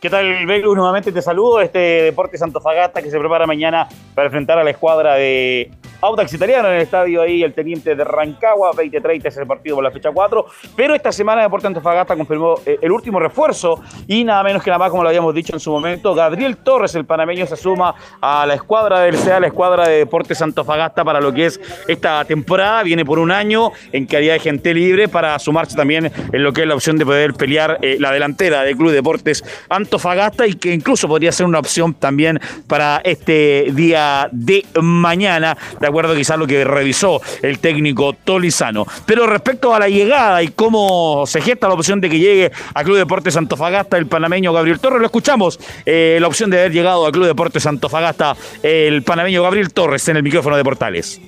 ¿Qué 0.00 0.10
tal, 0.10 0.44
Belu? 0.46 0.74
Nuevamente 0.74 1.10
te 1.12 1.22
saludo. 1.22 1.60
Este 1.60 1.78
Deportes 1.78 2.42
Antofagasta 2.42 3.00
que 3.00 3.10
se 3.10 3.18
prepara 3.18 3.46
mañana 3.46 3.88
para 4.14 4.26
enfrentar 4.26 4.58
a 4.58 4.64
la 4.64 4.70
escuadra 4.70 5.14
de 5.14 5.70
Audax 6.00 6.32
Italiano 6.32 6.68
en 6.68 6.76
el 6.76 6.82
estadio 6.82 7.22
ahí, 7.22 7.42
el 7.42 7.52
teniente 7.52 7.94
de 7.94 8.04
Rancagua, 8.04 8.72
20-30 8.72 9.26
es 9.26 9.36
el 9.36 9.46
partido 9.46 9.76
por 9.76 9.84
la 9.84 9.90
fecha 9.90 10.10
4. 10.12 10.46
Pero 10.76 10.94
esta 10.94 11.12
semana 11.12 11.42
Deportes 11.42 11.66
Antofagasta 11.66 12.16
confirmó 12.16 12.60
eh, 12.64 12.78
el 12.80 12.92
último 12.92 13.18
refuerzo 13.18 13.80
y 14.06 14.24
nada 14.24 14.42
menos 14.42 14.62
que 14.62 14.70
nada 14.70 14.78
más, 14.78 14.90
como 14.90 15.02
lo 15.02 15.08
habíamos 15.08 15.34
dicho 15.34 15.52
en 15.52 15.60
su 15.60 15.70
momento, 15.70 16.14
Gabriel 16.14 16.56
Torres, 16.58 16.94
el 16.94 17.04
panameño, 17.04 17.46
se 17.46 17.56
suma 17.56 17.94
a 18.20 18.46
la 18.46 18.54
escuadra 18.54 19.00
del 19.00 19.16
CEA, 19.16 19.40
la 19.40 19.48
escuadra 19.48 19.88
de 19.88 19.98
Deportes 19.98 20.40
Antofagasta 20.40 21.04
para 21.04 21.20
lo 21.20 21.32
que 21.32 21.46
es 21.46 21.60
esta 21.88 22.24
temporada. 22.24 22.82
Viene 22.82 23.04
por 23.04 23.18
un 23.18 23.30
año 23.30 23.72
en 23.92 24.06
calidad 24.06 24.34
de 24.34 24.40
gente 24.40 24.72
libre 24.72 25.08
para 25.08 25.38
sumarse 25.38 25.76
también 25.76 26.12
en 26.32 26.42
lo 26.42 26.52
que 26.52 26.62
es 26.62 26.68
la 26.68 26.74
opción 26.74 26.96
de 26.96 27.04
poder 27.04 27.34
pelear 27.34 27.78
eh, 27.82 27.96
la 27.98 28.12
delantera 28.12 28.62
del 28.62 28.76
Club 28.76 28.92
Deportes 28.92 29.44
Antofagasta 29.68 30.06
Fagasta 30.06 30.46
y 30.46 30.54
que 30.54 30.72
incluso 30.72 31.08
podría 31.08 31.32
ser 31.32 31.46
una 31.46 31.58
opción 31.58 31.94
también 31.94 32.38
para 32.68 33.00
este 33.02 33.66
día 33.72 34.28
de 34.30 34.64
mañana, 34.80 35.56
acuerdo 35.86 36.14
quizás 36.14 36.38
lo 36.38 36.46
que 36.46 36.64
revisó 36.64 37.20
el 37.42 37.58
técnico 37.58 38.12
Tolizano. 38.12 38.86
Pero 39.06 39.26
respecto 39.26 39.74
a 39.74 39.78
la 39.78 39.88
llegada 39.88 40.42
y 40.42 40.48
cómo 40.48 41.24
se 41.26 41.40
gesta 41.40 41.68
la 41.68 41.74
opción 41.74 42.00
de 42.00 42.10
que 42.10 42.18
llegue 42.18 42.52
a 42.74 42.84
Club 42.84 42.96
Deportes 42.96 43.36
Antofagasta 43.36 43.96
el 43.96 44.06
panameño 44.06 44.52
Gabriel 44.52 44.80
Torres, 44.80 45.00
lo 45.00 45.06
escuchamos, 45.06 45.58
eh, 45.84 46.18
la 46.20 46.26
opción 46.26 46.50
de 46.50 46.58
haber 46.58 46.72
llegado 46.72 47.06
a 47.06 47.12
Club 47.12 47.26
Deportes 47.26 47.66
Antofagasta 47.66 48.36
el 48.62 49.02
panameño 49.02 49.42
Gabriel 49.42 49.72
Torres 49.72 50.08
en 50.08 50.16
el 50.16 50.22
micrófono 50.22 50.56
de 50.56 50.64
Portales. 50.64 51.20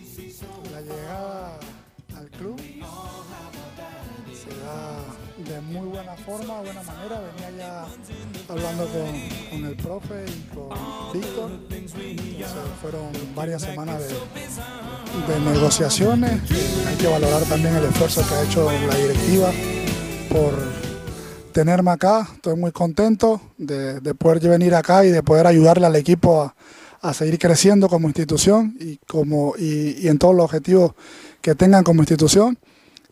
Varias 13.38 13.62
semanas 13.62 14.02
de, 15.28 15.40
negociaciones. 15.40 16.40
Hay 16.88 16.96
que 16.96 17.06
valorar 17.06 17.42
también 17.44 17.76
el 17.76 17.84
esfuerzo 17.84 18.20
que 18.28 18.34
ha 18.34 18.42
hecho 18.42 18.68
la 18.68 18.96
directiva 18.96 19.52
por 20.28 20.54
tenerme 21.52 21.92
acá. 21.92 22.28
Estoy 22.34 22.56
muy 22.56 22.72
contento 22.72 23.40
de, 23.56 24.00
poder 24.14 24.40
venir 24.40 24.74
acá 24.74 25.04
y 25.04 25.10
de 25.10 25.22
poder 25.22 25.46
ayudarle 25.46 25.86
al 25.86 25.94
equipo 25.94 26.52
a, 27.00 27.14
seguir 27.14 27.38
creciendo 27.38 27.88
como 27.88 28.08
institución 28.08 28.76
y, 28.80 28.96
como, 29.06 29.54
y, 29.56 30.08
en 30.08 30.18
todos 30.18 30.34
los 30.34 30.44
objetivos 30.44 30.94
que 31.40 31.54
tengan 31.54 31.84
como 31.84 32.02
institución. 32.02 32.58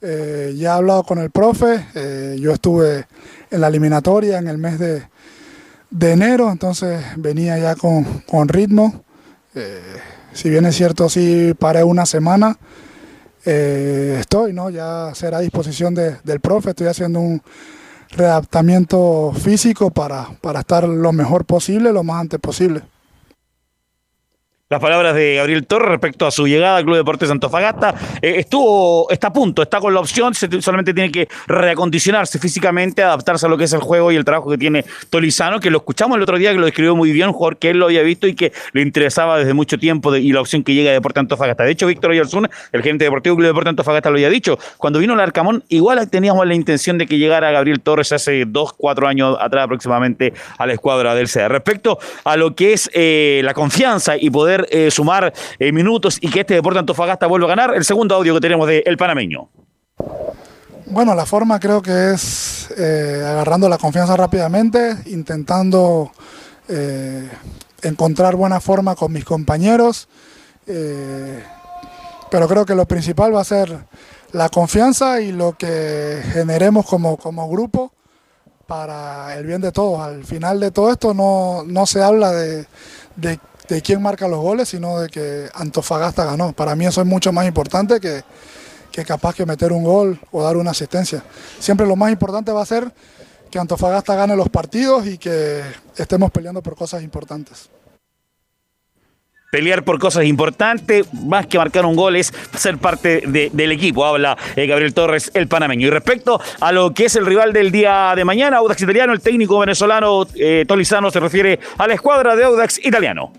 Eh, 0.01 0.55
ya 0.57 0.71
he 0.71 0.73
hablado 0.73 1.05
con 1.05 1.21
el 1.21 1.31
profe, 1.31 1.87
eh, 1.95 2.37
yo 2.41 2.53
estuve 2.53 3.07
en 3.51 3.61
la 3.61 3.69
eliminatoria 3.69 4.39
en 4.39 4.49
el 4.49 4.59
mes 4.59 4.81
de, 4.81 5.05
de 5.91 6.13
enero, 6.13 6.51
entonces 6.51 7.01
venía 7.17 7.59
ya 7.59 7.77
con, 7.77 8.49
ritmo. 8.49 9.05
Eh, 9.55 9.81
si 10.33 10.51
bien 10.51 10.67
es 10.67 10.77
cierto, 10.77 11.09
sí 11.09 11.55
paré 11.59 11.85
una 11.85 12.07
semana, 12.07 12.59
eh, 13.45 14.17
estoy, 14.21 14.53
¿no? 14.53 14.71
Ya 14.71 15.13
será 15.15 15.39
a 15.39 15.41
disposición 15.41 15.95
del 15.95 16.41
profe, 16.41 16.71
estoy 16.71 16.89
haciendo 16.89 17.21
un 17.21 17.43
readaptamiento 18.11 19.33
físico 19.35 19.91
para, 19.91 20.29
para 20.41 20.61
estar 20.61 20.89
lo 20.89 21.13
mejor 21.13 21.45
posible, 21.45 21.93
lo 21.93 22.03
más 22.03 22.21
antes 22.21 22.41
posible. 22.41 22.83
Las 24.69 24.81
palabras 24.81 25.15
de 25.15 25.37
Gabriel 25.37 25.65
Torres 25.65 25.89
respecto 25.91 26.27
a 26.27 26.33
su 26.33 26.49
llegada 26.49 26.79
al 26.79 26.85
Club 26.85 26.97
Deportes 26.97 27.31
Antofagasta. 27.31 27.95
Eh, 28.21 28.35
estuvo, 28.39 29.09
está 29.13 29.29
a 29.29 29.33
punto, 29.33 29.63
está 29.63 29.79
con 29.79 29.95
la 29.95 30.01
opción, 30.01 30.35
solamente 30.35 30.93
tiene 30.93 31.13
que 31.13 31.29
reacondicionarse 31.47 32.41
físicamente, 32.41 33.01
adaptarse 33.01 33.47
a 33.47 33.49
lo 33.49 33.57
que 33.57 33.63
es 33.63 33.73
el 33.75 33.79
juego 33.79 34.11
y 34.11 34.17
el 34.17 34.25
trabajo 34.25 34.51
que 34.51 34.59
tiene 34.59 34.85
Tolizano, 35.09 35.61
que 35.61 35.71
lo 35.71 35.79
escuchamos 35.79 36.17
el 36.17 36.23
otro 36.25 36.37
día, 36.37 36.51
que 36.51 36.59
lo 36.59 36.65
describió 36.65 36.97
muy 36.97 37.13
bien, 37.13 37.29
un 37.29 37.35
jugador 37.35 37.59
que 37.59 37.71
él 37.71 37.79
lo 37.79 37.85
había 37.85 38.03
visto 38.03 38.27
y 38.27 38.35
que 38.35 38.53
le 38.73 38.83
interesaba 38.83 39.39
desde 39.39 39.55
mucho 39.55 39.79
tiempo 39.79 40.13
y 40.17 40.33
la 40.33 40.41
opción 40.41 40.65
que 40.65 40.75
llega 40.75 40.91
de 40.91 40.95
Deportes 40.95 41.21
Antofagasta. 41.21 41.63
De 41.63 41.71
hecho, 41.71 41.87
Víctor 41.87 42.11
Oyarzún, 42.11 42.49
el 42.73 42.83
gerente 42.83 43.05
deportivo 43.05 43.37
del 43.37 43.43
Club 43.43 43.47
Deportes 43.51 43.71
Antofagasta, 43.71 44.11
lo 44.11 44.17
había 44.17 44.31
dicho. 44.31 44.59
Cuando 44.79 44.99
vino 44.99 45.15
el 45.15 45.21
Arcamón, 45.21 45.63
igual 45.69 46.11
teníamos 46.11 46.45
la 46.45 46.57
intención 46.57 46.99
de 46.99 47.07
que 47.07 47.19
llegara 47.19 47.53
Gabriel 47.53 47.79
Torres 47.83 48.11
hace 48.11 48.43
dos, 48.45 48.73
cuatro 48.73 49.07
años 49.07 49.37
atrás 49.41 49.67
aproximadamente 49.67 50.33
a 50.59 50.67
la 50.67 50.73
escuadra 50.73 51.15
del 51.15 51.29
CEA. 51.29 51.47
Respecto 51.47 52.01
a 52.25 52.37
lo 52.37 52.57
que 52.57 52.73
es 52.73 52.91
eh, 52.95 53.43
la 53.45 53.55
confianza 53.55 54.17
y 54.17 54.29
poder 54.31 54.56
eh, 54.71 54.91
sumar 54.91 55.33
eh, 55.59 55.73
minutos 55.73 56.19
y 56.21 56.31
que 56.31 56.41
este 56.41 56.55
Deporte 56.55 56.79
Antofagasta 56.79 57.27
vuelva 57.27 57.47
a 57.47 57.51
ganar. 57.51 57.75
El 57.75 57.85
segundo 57.85 58.15
audio 58.15 58.35
que 58.35 58.41
tenemos 58.41 58.69
de 58.69 58.83
El 58.87 58.97
Panameño. 58.97 59.49
Bueno, 60.87 61.15
la 61.15 61.27
forma 61.27 61.59
creo 61.59 61.83
que 61.83 62.13
es 62.13 62.71
eh, 62.79 63.23
agarrando 63.27 63.69
la 63.69 63.79
confianza 63.79 64.17
rápidamente, 64.17 64.97
intentando 65.07 66.13
encontrar 67.81 68.35
buena 68.35 68.59
forma 68.61 68.97
con 68.97 69.13
mis 69.13 69.25
compañeros, 69.25 70.09
pero 72.29 72.49
creo 72.49 72.67
que 72.67 72.75
lo 72.75 72.87
principal 72.87 73.33
va 73.33 73.43
a 73.43 73.45
ser 73.45 73.79
la 74.33 74.49
confianza 74.49 75.21
y 75.21 75.31
lo 75.31 75.57
que 75.57 76.23
generemos 76.33 76.85
como, 76.87 77.17
como 77.17 77.49
grupo 77.49 77.93
para 78.67 79.37
el 79.37 79.47
bien 79.47 79.61
de 79.61 79.73
todos. 79.73 80.01
Al 80.01 80.25
final 80.25 80.61
de 80.61 80.71
todo 80.71 80.91
esto 80.91 81.15
no, 81.15 81.63
no 81.65 81.87
se 81.87 82.03
habla 82.03 82.33
de, 82.33 82.67
de 83.17 83.39
de 83.69 83.83
quién 83.83 84.03
marca 84.03 84.29
los 84.29 84.41
goles, 84.41 84.69
sino 84.69 85.01
de 85.01 85.09
que 85.09 85.49
Antofagasta 85.55 86.25
ganó. 86.25 86.53
Para 86.53 86.75
mí 86.77 86.87
eso 86.87 87.01
es 87.01 87.07
mucho 87.07 87.33
más 87.33 87.47
importante 87.47 88.01
que, 88.01 88.23
que 88.93 89.05
capaz 89.05 89.35
que 89.35 89.47
meter 89.47 89.73
un 89.73 89.85
gol 89.85 90.19
o 90.31 90.43
dar 90.43 90.57
una 90.57 90.71
asistencia. 90.71 91.23
Siempre 91.59 91.87
lo 91.87 91.97
más 91.97 92.11
importante 92.11 92.53
va 92.53 92.63
a 92.63 92.67
ser 92.67 92.93
que 93.51 93.59
Antofagasta 93.59 94.15
gane 94.15 94.37
los 94.37 94.49
partidos 94.49 95.07
y 95.07 95.19
que 95.19 95.63
estemos 95.97 96.31
peleando 96.31 96.63
por 96.63 96.77
cosas 96.77 97.03
importantes 97.03 97.71
pelear 99.57 99.85
por 99.85 99.99
cosas 99.99 100.27
importantes, 100.27 101.07
más 101.15 101.47
que 101.47 101.57
marcar 101.57 101.87
un 101.87 101.97
gol 101.97 102.17
es 102.17 102.31
ser 102.59 102.77
parte 102.77 103.23
del 103.27 103.73
equipo, 103.73 104.05
habla 104.05 104.37
eh, 104.55 104.67
Gabriel 104.67 104.93
Torres, 104.93 105.31
el 105.33 105.49
panameño. 105.49 105.87
Y 105.87 105.91
respecto 105.91 106.39
a 106.61 106.73
lo 106.73 106.93
que 106.93 107.07
es 107.07 107.17
el 107.17 107.25
rival 107.25 107.55
del 107.55 107.73
día 107.73 108.13
de 108.15 108.25
mañana, 108.27 108.59
Audax 108.59 108.83
Italiano, 108.83 109.15
el 109.15 109.21
técnico 109.21 109.59
venezolano 109.59 110.27
eh, 110.35 110.67
Tolizano 110.69 111.11
se 111.11 111.21
refiere 111.21 111.59
a 111.79 111.87
la 111.87 111.95
escuadra 111.95 112.37
de 112.37 112.45
Audax 112.45 112.85
Italiano 112.85 113.33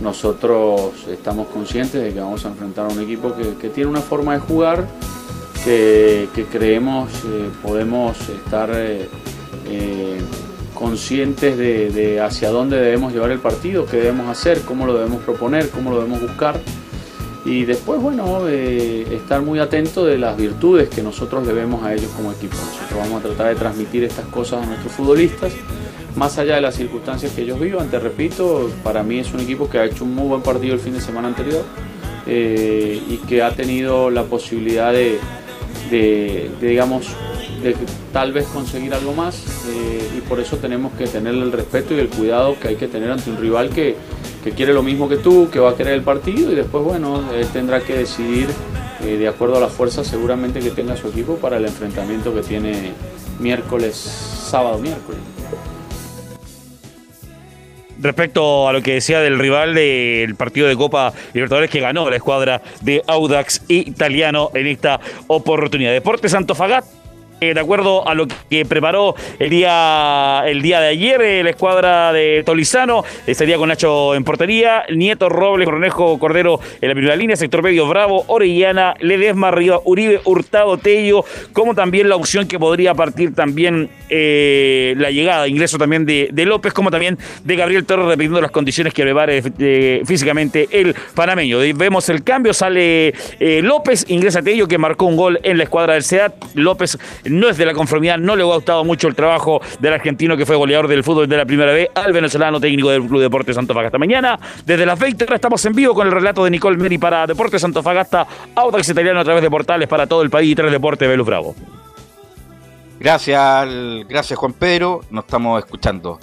nosotros 0.00 1.06
estamos 1.10 1.48
conscientes 1.48 2.02
de 2.02 2.12
que 2.12 2.20
vamos 2.20 2.44
a 2.44 2.48
enfrentar 2.48 2.86
a 2.86 2.92
un 2.92 3.00
equipo 3.00 3.34
que, 3.34 3.68
tiene 3.70 3.90
una 3.90 4.00
forma 4.00 4.34
de 4.34 4.40
jugar 4.40 4.86
que, 5.64 6.46
creemos 6.50 7.10
eh, 7.26 7.50
podemos 7.62 8.16
estar 8.28 8.70
eh, 8.74 9.08
eh, 9.66 10.20
conscientes 10.74 11.56
de, 11.56 12.20
hacia 12.20 12.50
dónde 12.50 12.76
debemos 12.76 13.12
llevar 13.12 13.30
el 13.30 13.40
partido, 13.40 13.86
qué 13.86 13.96
debemos 13.96 14.28
hacer, 14.28 14.60
cómo 14.60 14.86
lo 14.86 14.94
debemos 14.94 15.22
proponer, 15.22 15.70
cómo 15.70 15.90
lo 15.90 15.96
debemos 15.96 16.20
buscar. 16.20 16.60
Y 17.44 17.64
después, 17.64 18.00
bueno, 18.00 18.48
estar 18.48 19.40
muy 19.40 19.60
atento 19.60 20.04
de 20.04 20.18
las 20.18 20.36
virtudes 20.36 20.88
que 20.88 21.00
nosotros 21.00 21.46
debemos 21.46 21.84
a 21.84 21.94
ellos 21.94 22.10
como 22.16 22.32
equipo. 22.32 22.56
Nosotros 22.56 22.98
vamos 22.98 23.24
a 23.24 23.28
tratar 23.28 23.48
de 23.48 23.54
transmitir 23.54 24.04
estas 24.04 24.26
cosas 24.26 24.64
a 24.64 24.66
nuestros 24.66 24.92
futbolistas 24.92 25.52
más 26.16 26.38
allá 26.38 26.56
de 26.56 26.62
las 26.62 26.74
circunstancias 26.74 27.32
que 27.32 27.42
ellos 27.42 27.60
vivan, 27.60 27.88
te 27.90 27.98
repito, 27.98 28.70
para 28.82 29.02
mí 29.02 29.18
es 29.18 29.32
un 29.32 29.40
equipo 29.40 29.68
que 29.68 29.78
ha 29.78 29.84
hecho 29.84 30.04
un 30.04 30.14
muy 30.14 30.28
buen 30.28 30.42
partido 30.42 30.74
el 30.74 30.80
fin 30.80 30.94
de 30.94 31.00
semana 31.00 31.28
anterior 31.28 31.62
eh, 32.26 33.00
y 33.08 33.18
que 33.18 33.42
ha 33.42 33.50
tenido 33.50 34.10
la 34.10 34.24
posibilidad 34.24 34.92
de, 34.92 35.20
digamos, 36.60 37.08
tal 38.12 38.32
vez 38.32 38.46
conseguir 38.46 38.94
algo 38.94 39.12
más 39.12 39.44
eh, 39.68 40.10
y 40.16 40.20
por 40.22 40.40
eso 40.40 40.56
tenemos 40.56 40.92
que 40.94 41.06
tener 41.06 41.34
el 41.34 41.52
respeto 41.52 41.94
y 41.94 41.98
el 41.98 42.08
cuidado 42.08 42.56
que 42.58 42.68
hay 42.68 42.76
que 42.76 42.88
tener 42.88 43.10
ante 43.10 43.30
un 43.30 43.36
rival 43.36 43.70
que, 43.70 43.96
quiere 44.54 44.72
lo 44.72 44.84
mismo 44.84 45.08
que 45.08 45.16
tú, 45.16 45.48
que 45.50 45.58
va 45.58 45.70
a 45.70 45.74
querer 45.76 45.94
el 45.94 46.02
partido 46.02 46.52
y 46.52 46.54
después, 46.54 46.84
bueno, 46.84 47.20
él 47.34 47.48
tendrá 47.48 47.80
que 47.80 47.98
decidir 47.98 48.46
eh, 49.02 49.16
de 49.16 49.26
acuerdo 49.26 49.56
a 49.56 49.60
la 49.60 49.66
fuerza 49.66 50.04
seguramente 50.04 50.60
que 50.60 50.70
tenga 50.70 50.96
su 50.96 51.08
equipo 51.08 51.34
para 51.34 51.56
el 51.56 51.64
enfrentamiento 51.64 52.32
que 52.32 52.42
tiene 52.42 52.92
miércoles, 53.40 53.96
sábado, 53.96 54.78
miércoles. 54.78 55.18
Respecto 58.00 58.68
a 58.68 58.72
lo 58.72 58.82
que 58.82 58.94
decía 58.94 59.20
del 59.20 59.38
rival 59.38 59.74
del 59.74 60.34
partido 60.34 60.68
de 60.68 60.76
Copa 60.76 61.12
Libertadores 61.34 61.70
que 61.70 61.80
ganó 61.80 62.08
la 62.10 62.16
escuadra 62.16 62.62
de 62.82 63.02
Audax 63.06 63.62
italiano 63.68 64.50
en 64.54 64.66
esta 64.66 65.00
oportunidad. 65.26 65.92
Deportes 65.92 66.34
Antofagasta 66.34 67.05
de 67.40 67.60
acuerdo 67.60 68.08
a 68.08 68.14
lo 68.14 68.26
que 68.48 68.64
preparó 68.64 69.14
el 69.38 69.50
día, 69.50 70.42
el 70.46 70.62
día 70.62 70.80
de 70.80 70.88
ayer 70.88 71.20
eh, 71.20 71.42
la 71.42 71.50
escuadra 71.50 72.12
de 72.12 72.42
Tolizano, 72.46 73.04
estaría 73.26 73.58
con 73.58 73.68
Nacho 73.68 74.14
en 74.14 74.24
portería, 74.24 74.84
Nieto 74.94 75.28
Robles, 75.28 75.66
Cornejo 75.66 76.18
Cordero 76.18 76.60
en 76.80 76.88
la 76.88 76.94
primera 76.94 77.14
línea, 77.14 77.36
sector 77.36 77.62
medio 77.62 77.86
Bravo, 77.88 78.24
Orellana, 78.28 78.94
Ledesma, 79.00 79.48
Arriba, 79.48 79.80
Uribe, 79.84 80.20
Hurtado, 80.24 80.78
Tello, 80.78 81.24
como 81.52 81.74
también 81.74 82.08
la 82.08 82.16
opción 82.16 82.48
que 82.48 82.58
podría 82.58 82.94
partir 82.94 83.34
también 83.34 83.90
eh, 84.08 84.94
la 84.96 85.10
llegada, 85.10 85.46
ingreso 85.46 85.76
también 85.76 86.06
de, 86.06 86.30
López, 86.46 86.72
como 86.72 86.90
también 86.90 87.18
de 87.44 87.56
Gabriel 87.56 87.84
Torres, 87.84 88.06
dependiendo 88.06 88.36
de 88.36 88.42
las 88.42 88.50
condiciones 88.50 88.94
que 88.94 89.02
prepare 89.02 89.42
físicamente 90.06 90.68
el 90.70 90.94
panameño. 91.14 91.58
Vemos 91.74 92.08
el 92.08 92.22
cambio, 92.22 92.54
sale 92.54 93.12
López, 93.62 94.06
ingresa 94.08 94.42
Tello, 94.42 94.68
que 94.68 94.78
marcó 94.78 95.06
un 95.06 95.16
gol 95.16 95.40
en 95.42 95.58
la 95.58 95.64
escuadra 95.64 95.94
del 95.94 96.04
SEAT. 96.04 96.32
López 96.54 96.98
no 97.30 97.48
es 97.48 97.56
de 97.56 97.66
la 97.66 97.74
conformidad, 97.74 98.18
no 98.18 98.36
le 98.36 98.42
ha 98.42 98.46
gustado 98.46 98.84
mucho 98.84 99.08
el 99.08 99.14
trabajo 99.14 99.60
del 99.78 99.92
argentino 99.92 100.36
que 100.36 100.46
fue 100.46 100.56
goleador 100.56 100.88
del 100.88 101.04
fútbol 101.04 101.28
de 101.28 101.36
la 101.36 101.44
primera 101.44 101.72
vez, 101.72 101.88
al 101.94 102.12
venezolano 102.12 102.60
técnico 102.60 102.90
del 102.90 103.06
Club 103.06 103.20
Deportes 103.20 103.56
Antofagasta. 103.56 103.98
Mañana, 103.98 104.38
desde 104.64 104.86
las 104.86 104.98
20 104.98 105.26
estamos 105.34 105.64
en 105.64 105.74
vivo 105.74 105.94
con 105.94 106.06
el 106.06 106.12
relato 106.12 106.44
de 106.44 106.50
Nicole 106.50 106.76
Meri 106.76 106.98
para 106.98 107.26
Deportes 107.26 107.62
Antofagasta, 107.64 108.26
Audax 108.54 108.88
Italiano 108.88 109.20
a 109.20 109.24
través 109.24 109.42
de 109.42 109.50
portales 109.50 109.88
para 109.88 110.06
todo 110.06 110.22
el 110.22 110.30
país 110.30 110.52
y 110.52 110.54
tres 110.54 110.70
deportes, 110.70 111.08
Velus 111.08 111.26
Bravo. 111.26 111.54
Gracias, 112.98 113.68
gracias 114.08 114.38
Juan 114.38 114.52
Pedro, 114.54 115.02
nos 115.10 115.24
estamos 115.24 115.58
escuchando. 115.62 116.18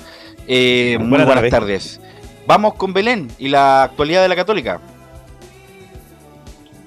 Eh, 0.48 0.98
muy 1.00 1.24
buenas, 1.24 1.50
tardes. 1.50 2.02
Vamos 2.46 2.74
con 2.74 2.94
Belén 2.94 3.30
y 3.38 3.48
la 3.48 3.84
actualidad 3.84 4.22
de 4.22 4.28
la 4.28 4.36
Católica. 4.36 4.80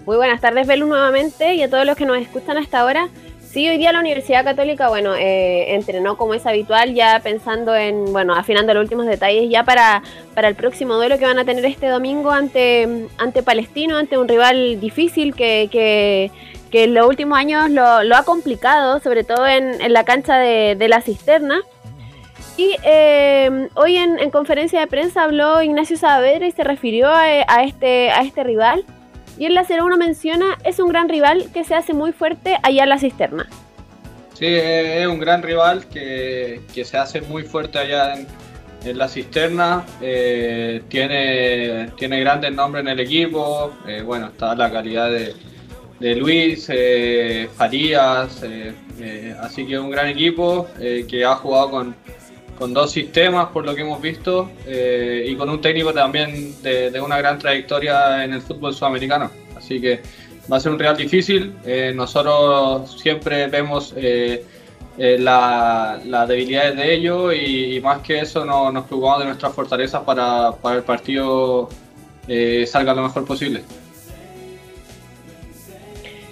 Muy 0.05 0.17
buenas 0.17 0.41
tardes, 0.41 0.67
Belén, 0.67 0.89
nuevamente 0.89 1.55
y 1.55 1.63
a 1.63 1.71
todos 1.71 1.87
los 1.87 1.97
que 1.97 2.05
nos 2.05 2.19
escuchan 2.19 2.59
hasta 2.59 2.81
ahora. 2.81 3.09
Sí, 3.57 3.67
hoy 3.67 3.79
día 3.79 3.91
la 3.91 4.01
Universidad 4.01 4.45
Católica, 4.45 4.91
bueno, 4.91 5.15
eh, 5.15 5.75
entrenó 5.75 6.19
como 6.19 6.35
es 6.35 6.45
habitual, 6.45 6.93
ya 6.93 7.21
pensando 7.21 7.75
en, 7.75 8.13
bueno, 8.13 8.35
afinando 8.35 8.75
los 8.75 8.83
últimos 8.83 9.07
detalles 9.07 9.49
ya 9.49 9.65
para, 9.65 10.03
para 10.35 10.49
el 10.49 10.55
próximo 10.55 10.97
duelo 10.97 11.17
que 11.17 11.25
van 11.25 11.39
a 11.39 11.47
tener 11.47 11.65
este 11.65 11.87
domingo 11.87 12.33
ante, 12.33 13.09
ante 13.17 13.43
Palestino, 13.43 13.97
ante 13.97 14.19
un 14.19 14.29
rival 14.29 14.79
difícil 14.79 15.35
que, 15.35 15.71
que, 15.73 16.31
en 16.71 16.93
los 16.93 17.09
últimos 17.09 17.39
años 17.39 17.71
lo, 17.71 17.83
ha 17.83 18.25
complicado, 18.27 19.01
sobre 19.01 19.25
todo 19.25 19.47
en, 19.47 19.91
la 19.91 20.05
cancha 20.05 20.37
de, 20.37 20.87
la 20.87 21.01
cisterna. 21.01 21.63
Y 22.59 22.77
eh, 22.85 23.71
hoy 23.73 23.97
en, 23.97 24.31
conferencia 24.33 24.81
de 24.81 24.87
prensa 24.87 25.25
habló 25.25 25.63
Ignacio 25.63 25.97
Saavedra 25.97 26.47
y 26.47 26.51
se 26.51 26.63
refirió 26.63 27.09
a, 27.09 27.63
este, 27.65 28.11
a 28.11 28.21
este 28.21 28.45
rival 28.45 28.85
y 29.39 29.47
en 29.47 29.55
la 29.55 29.65
01 29.69 29.97
menciona, 29.97 30.59
es 30.65 30.79
un 30.79 30.89
gran 30.89 31.09
rival 31.09 31.51
que 31.53 31.65
se 31.65 31.75
hace 31.75 31.93
muy 31.93 32.13
fuerte 32.13 32.57
allá 32.63 32.85
en 32.85 32.89
la 32.89 32.99
cisterna. 32.99 33.49
Sí, 34.35 34.47
es 34.47 35.07
un 35.07 35.19
gran 35.19 35.43
rival 35.43 35.87
que, 35.87 36.61
se 36.73 36.97
hace 36.97 37.23
muy 37.23 37.43
fuerte 37.43 37.79
allá 37.79 38.15
en, 38.85 38.99
la 38.99 39.09
cisterna. 39.09 39.85
Eh, 40.01 40.83
tiene, 40.89 41.91
tiene 41.97 42.21
grandes 42.21 42.53
nombres 42.53 42.83
en 42.83 42.89
el 42.89 43.01
equipo. 43.01 43.73
Eh, 43.87 44.03
bueno, 44.03 44.27
está 44.27 44.55
la 44.55 44.71
calidad 44.71 45.11
de, 45.11 46.15
Luis, 46.15 46.67
eh, 46.69 47.49
Farías. 47.57 48.43
así 49.41 49.67
que 49.67 49.75
es 49.75 49.81
un 49.81 49.91
gran 49.91 50.09
equipo 50.09 50.69
que 50.79 51.25
ha 51.25 51.35
jugado 51.37 51.71
con, 51.71 51.97
con 52.57 52.75
dos 52.75 52.91
sistemas 52.91 53.49
por 53.49 53.65
lo 53.65 53.75
que 53.75 53.83
hemos 53.83 54.01
visto 54.01 54.51
eh, 54.67 55.25
y 55.29 55.37
con 55.37 55.49
un 55.49 55.61
técnico 55.61 55.93
también 55.93 56.61
de, 56.63 57.01
una 57.01 57.19
gran 57.19 57.39
trayectoria 57.39 58.25
en 58.25 58.33
el 58.33 58.43
fútbol 58.43 58.75
sudamericano. 58.75 59.31
Así 59.57 59.81
que 59.81 60.01
va 60.51 60.57
a 60.57 60.61
ser 60.61 60.73
un 60.73 60.79
real 60.79 60.97
difícil. 60.97 61.55
Eh, 61.65 61.93
nosotros 61.95 62.99
siempre 63.01 63.47
vemos 63.47 63.95
eh, 63.97 64.45
las 64.97 66.29
debilidades 66.29 66.77
de 66.77 66.95
ellos 66.95 67.35
y, 67.35 67.81
más 67.81 68.01
que 68.01 68.21
eso 68.21 68.45
nos 68.45 68.85
preocupamos 68.87 69.21
de 69.21 69.25
nuestras 69.27 69.53
fortalezas 69.53 70.03
para, 70.03 70.53
para 70.53 70.77
el 70.77 70.83
partido 70.83 71.69
salga 72.67 72.95
lo 72.95 73.03
mejor 73.03 73.25
posible. 73.25 73.63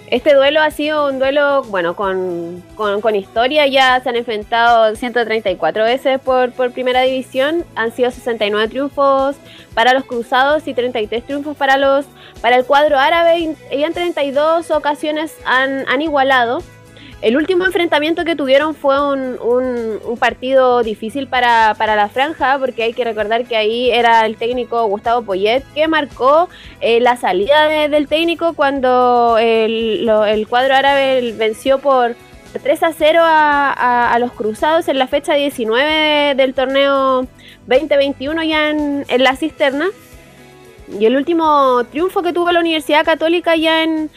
Este 0.07 0.35
duelo 0.35 0.61
ha 0.61 0.69
sido 0.69 1.07
un 1.07 1.17
duelo, 1.17 1.63
bueno, 1.63 1.95
con, 1.95 2.63
con, 2.75 3.15
historia. 3.15 3.65
Ya 3.65 3.99
se 4.01 4.09
han 4.09 4.15
enfrentado 4.15 4.95
134 4.95 5.83
veces 5.83 6.19
por, 6.19 6.51
por, 6.51 6.71
primera 6.71 7.01
división. 7.01 7.65
Han 7.75 7.91
sido 7.91 8.11
69 8.11 8.67
triunfos 8.67 9.35
para 9.73 9.93
los 9.93 10.03
cruzados 10.03 10.67
y 10.67 10.73
33 10.75 11.25
triunfos 11.25 11.57
para 11.57 11.77
los 11.77 12.05
para 12.41 12.57
el 12.57 12.65
cuadro 12.65 12.99
árabe. 12.99 13.39
Y 13.39 13.83
en 13.83 13.93
32 13.93 14.69
ocasiones 14.69 15.35
han, 15.45 15.89
han 15.89 16.01
igualado. 16.01 16.61
El 17.25 17.37
último 17.37 17.65
enfrentamiento 17.65 18.23
que 18.23 18.35
tuvieron 18.35 18.75
fue 18.75 19.01
un, 19.01 19.99
partido 20.19 20.83
difícil 20.83 21.25
para, 21.25 21.73
la 21.73 22.07
franja, 22.07 22.59
porque 22.59 22.83
hay 22.83 22.93
que 22.93 23.03
recordar 23.03 23.45
que 23.45 23.57
ahí 23.57 23.89
era 23.89 24.27
el 24.27 24.35
técnico 24.35 24.85
Gustavo 24.85 25.23
Poyet 25.23 25.63
que 25.73 25.87
marcó 25.87 26.49
eh, 26.81 26.99
la 26.99 27.17
salida 27.17 27.67
del 27.87 28.07
técnico 28.07 28.53
cuando 28.53 29.39
el, 29.39 30.07
el, 30.07 30.47
cuadro 30.47 30.75
árabe 30.75 31.33
venció 31.35 31.79
por 31.79 32.15
3 32.61 32.83
a 32.83 32.93
0 32.93 33.21
a, 33.23 34.13
a, 34.13 34.19
los 34.19 34.31
cruzados 34.31 34.87
en 34.87 34.99
la 34.99 35.07
fecha 35.07 35.33
19 35.33 36.35
del 36.35 36.53
torneo 36.53 37.25
2021 37.65 38.43
ya 38.43 38.69
en, 38.69 39.03
en 39.07 39.23
la 39.23 39.35
cisterna. 39.35 39.87
Y 40.99 41.07
el 41.07 41.15
último 41.15 41.83
triunfo 41.85 42.21
que 42.21 42.33
tuvo 42.33 42.51
la 42.51 42.59
Universidad 42.59 43.03
Católica 43.03 43.55
ya 43.55 43.81
en, 43.81 44.11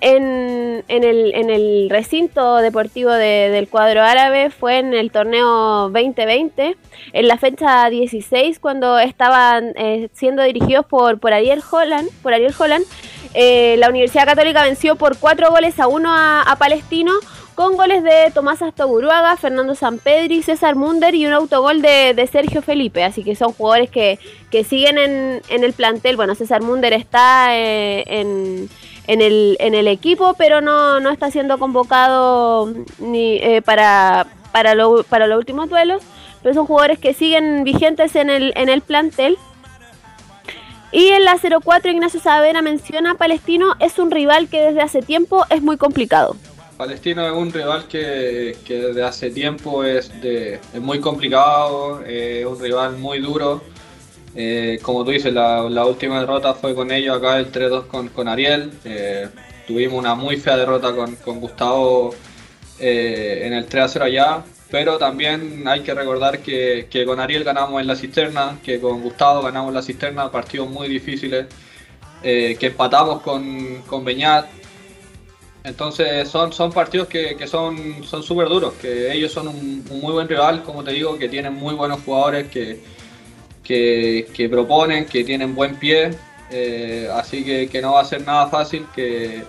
en, 0.00 0.84
en, 0.88 1.04
el, 1.04 1.34
en 1.34 1.50
el 1.50 1.88
recinto 1.90 2.56
deportivo 2.56 3.10
del 3.10 3.68
cuadro 3.68 4.02
árabe 4.02 4.50
fue 4.50 4.78
en 4.78 4.94
el 4.94 5.10
torneo 5.10 5.90
2020, 5.90 6.76
en 7.12 7.28
la 7.28 7.36
fecha 7.36 7.88
16, 7.88 8.58
cuando 8.58 8.98
estaban 8.98 9.72
eh, 9.76 10.08
siendo 10.12 10.42
dirigidos 10.42 10.86
por, 10.86 11.18
por 11.18 11.32
Ariel 11.32 11.62
Holland. 11.70 12.08
Por 12.22 12.34
Ariel 12.34 12.54
Holland 12.58 12.84
eh, 13.34 13.76
la 13.78 13.88
Universidad 13.88 14.24
Católica 14.24 14.62
venció 14.62 14.96
por 14.96 15.18
cuatro 15.18 15.50
goles 15.50 15.78
a 15.78 15.86
uno 15.86 16.10
a, 16.12 16.56
Palestino, 16.58 17.12
con 17.58 17.76
goles 17.76 18.04
de 18.04 18.30
Tomás 18.32 18.62
Astoburuaga, 18.62 19.36
Fernando 19.36 19.74
Sampedri, 19.74 20.44
César 20.44 20.76
Munder 20.76 21.16
y 21.16 21.26
un 21.26 21.32
autogol 21.32 21.82
de, 21.82 22.28
Sergio 22.30 22.62
Felipe. 22.62 23.02
Así 23.02 23.24
que 23.24 23.34
son 23.34 23.52
jugadores 23.52 23.90
que, 23.90 24.20
que 24.52 24.62
siguen 24.62 24.96
en, 24.96 25.42
el 25.48 25.72
plantel. 25.72 26.14
Bueno, 26.14 26.36
César 26.36 26.62
Munder 26.62 26.92
está 26.92 27.48
eh, 27.58 28.04
en 28.06 28.68
el, 29.08 29.88
equipo, 29.88 30.34
pero 30.38 30.60
no, 30.60 31.00
no 31.00 31.10
está 31.10 31.32
siendo 31.32 31.58
convocado 31.58 32.72
ni 33.00 33.38
eh, 33.38 33.60
para, 33.60 34.28
para, 34.52 34.76
para 35.08 35.26
los 35.26 35.38
últimos 35.38 35.68
duelos. 35.68 36.04
Pero 36.44 36.54
son 36.54 36.66
jugadores 36.66 37.00
que 37.00 37.12
siguen 37.12 37.64
vigentes 37.64 38.14
en 38.14 38.30
el, 38.30 38.52
en 38.54 38.68
el 38.68 38.82
plantel. 38.82 39.36
Y 40.92 41.08
en 41.08 41.24
la 41.24 41.36
04 41.36 41.90
Ignacio 41.90 42.20
Savera 42.20 42.62
menciona 42.62 43.16
Palestino 43.16 43.74
es 43.80 43.98
un 43.98 44.12
rival 44.12 44.48
que 44.48 44.60
desde 44.60 44.80
hace 44.80 45.02
tiempo 45.02 45.44
es 45.50 45.60
muy 45.60 45.76
complicado. 45.76 46.36
Palestino 46.78 47.26
es 47.26 47.32
un 47.32 47.52
rival 47.52 47.88
que, 47.88 48.56
que 48.64 48.74
desde 48.78 49.02
hace 49.02 49.30
tiempo 49.30 49.82
es, 49.82 50.08
de, 50.22 50.60
es 50.72 50.80
muy 50.80 51.00
complicado, 51.00 52.04
es 52.04 52.46
un 52.46 52.60
rival 52.60 52.96
muy 52.98 53.18
duro. 53.18 53.60
Eh, 54.36 54.78
como 54.80 55.04
tú 55.04 55.10
dices, 55.10 55.32
la, 55.34 55.84
última 55.84 56.20
derrota 56.20 56.54
fue 56.54 56.72
con 56.76 56.92
ellos 56.92 57.16
acá 57.16 57.38
el 57.38 57.50
3-2 57.50 58.12
con, 58.12 58.28
Ariel. 58.28 58.70
Eh, 58.84 59.28
tuvimos 59.66 59.98
una 59.98 60.14
muy 60.14 60.36
fea 60.36 60.56
derrota 60.56 60.94
con, 60.94 61.40
Gustavo 61.40 62.14
eh, 62.78 63.42
en 63.42 63.54
el 63.54 63.68
3-0 63.68 64.02
allá. 64.02 64.44
Pero 64.70 64.98
también 64.98 65.66
hay 65.66 65.80
que 65.80 65.92
recordar 65.92 66.38
que, 66.38 66.86
con 67.04 67.18
Ariel 67.18 67.42
ganamos 67.42 67.80
en 67.80 67.88
la 67.88 67.96
cisterna, 67.96 68.60
que 68.62 68.80
con 68.80 69.02
Gustavo 69.02 69.42
ganamos 69.42 69.70
en 69.70 69.74
la 69.74 69.82
cisterna, 69.82 70.30
partidos 70.30 70.70
muy 70.70 70.86
difíciles, 70.86 71.46
que 72.22 72.56
empatamos 72.60 73.22
con, 73.22 73.82
con 73.82 74.04
Beñat. 74.04 74.46
Entonces 75.68 76.26
son, 76.28 76.52
son 76.52 76.72
partidos 76.72 77.08
que, 77.08 77.46
son 77.46 78.02
súper 78.02 78.48
duros, 78.48 78.72
que 78.80 79.12
ellos 79.12 79.30
son 79.30 79.48
un, 79.48 79.84
muy 80.00 80.12
buen 80.12 80.26
rival, 80.26 80.62
como 80.62 80.82
te 80.82 80.92
digo, 80.92 81.18
que 81.18 81.28
tienen 81.28 81.54
muy 81.54 81.74
buenos 81.74 82.00
jugadores, 82.00 82.48
que, 82.48 82.80
que, 83.62 84.48
proponen, 84.50 85.04
que 85.04 85.24
tienen 85.24 85.54
buen 85.54 85.76
pie, 85.76 86.10
eh, 86.50 87.08
así 87.12 87.44
que, 87.44 87.82
no 87.82 87.92
va 87.92 88.00
a 88.00 88.04
ser 88.04 88.24
nada 88.26 88.46
fácil, 88.48 88.86
que, 88.94 89.44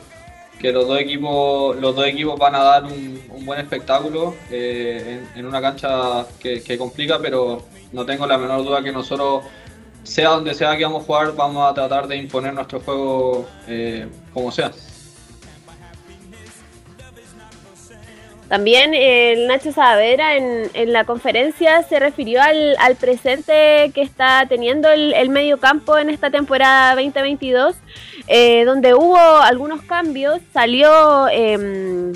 los, 0.61 0.87
dos 0.87 0.99
equipos, 0.99 1.77
los 1.77 1.95
dos 1.95 2.05
equipos 2.05 2.37
van 2.37 2.55
a 2.55 2.63
dar 2.63 2.83
un, 2.83 3.45
buen 3.45 3.61
espectáculo 3.61 4.35
eh, 4.51 5.21
en, 5.35 5.45
una 5.45 5.61
cancha 5.61 6.25
que, 6.37 6.77
complica, 6.77 7.17
pero 7.19 7.63
no 7.93 8.05
tengo 8.05 8.27
la 8.27 8.37
menor 8.37 8.65
duda 8.65 8.83
que 8.83 8.91
nosotros, 8.91 9.45
sea 10.03 10.31
donde 10.31 10.53
sea 10.53 10.75
que 10.75 10.83
vamos 10.83 11.03
a 11.03 11.05
jugar, 11.05 11.35
vamos 11.35 11.71
a 11.71 11.73
tratar 11.73 12.07
de 12.07 12.17
imponer 12.17 12.53
nuestro 12.53 12.81
juego 12.81 13.47
eh, 13.67 14.05
como 14.33 14.51
sea. 14.51 14.73
También 18.49 18.95
el 18.95 19.45
Nacho 19.45 19.71
Saavedra 19.71 20.35
en, 20.35 20.71
en, 20.73 20.91
la 20.91 21.05
conferencia 21.05 21.83
se 21.83 21.99
refirió 21.99 22.41
al, 22.41 22.75
al 22.79 22.95
presente 22.95 23.91
que 23.93 24.01
está 24.01 24.47
teniendo 24.49 24.89
el, 24.89 25.13
el, 25.13 25.29
medio 25.29 25.59
campo 25.59 25.99
en 25.99 26.09
esta 26.09 26.31
temporada 26.31 26.95
2022, 26.95 27.75
eh, 28.27 28.65
donde 28.65 28.95
hubo 28.95 29.19
algunos 29.19 29.83
cambios. 29.83 30.41
Salió 30.51 31.27
eh, 31.31 32.11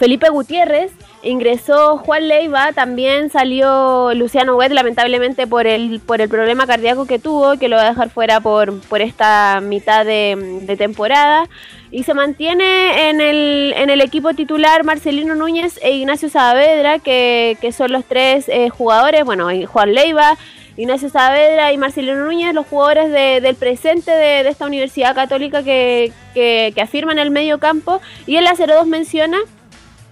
Felipe 0.00 0.30
Gutiérrez, 0.30 0.90
ingresó 1.22 1.98
Juan 1.98 2.26
Leiva, 2.26 2.72
también 2.72 3.28
salió 3.28 4.14
Luciano 4.14 4.56
Wet, 4.56 4.72
lamentablemente 4.72 5.46
por 5.46 5.66
el, 5.66 6.00
por 6.00 6.22
el 6.22 6.30
problema 6.30 6.66
cardíaco 6.66 7.04
que 7.04 7.18
tuvo, 7.18 7.58
que 7.58 7.68
lo 7.68 7.76
va 7.76 7.82
a 7.82 7.90
dejar 7.90 8.08
fuera 8.08 8.40
por, 8.40 8.80
por 8.88 9.02
esta 9.02 9.60
mitad 9.62 10.06
de, 10.06 10.74
temporada. 10.78 11.50
Y 11.90 12.04
se 12.04 12.14
mantiene 12.14 13.10
en 13.10 13.20
el, 13.20 13.74
en 13.76 13.90
el 13.90 14.00
equipo 14.00 14.32
titular 14.32 14.84
Marcelino 14.84 15.34
Núñez 15.34 15.78
e 15.82 15.90
Ignacio 15.90 16.30
Saavedra, 16.30 16.98
que, 16.98 17.58
que 17.60 17.70
son 17.70 17.92
los 17.92 18.06
tres 18.06 18.48
eh, 18.48 18.70
jugadores, 18.70 19.22
bueno, 19.26 19.48
Juan 19.66 19.92
Leiva, 19.92 20.38
Ignacio 20.78 21.10
Saavedra 21.10 21.74
y 21.74 21.76
Marcelino 21.76 22.24
Núñez, 22.24 22.54
los 22.54 22.66
jugadores 22.66 23.10
de, 23.10 23.42
del 23.42 23.54
presente 23.54 24.10
de, 24.12 24.48
esta 24.48 24.64
Universidad 24.64 25.14
Católica 25.14 25.62
que, 25.62 26.10
que, 26.32 26.72
afirman 26.80 27.18
el 27.18 27.30
medio 27.30 27.58
campo. 27.58 28.00
Y 28.26 28.36
el 28.36 28.46
02 28.46 28.86
menciona, 28.86 29.40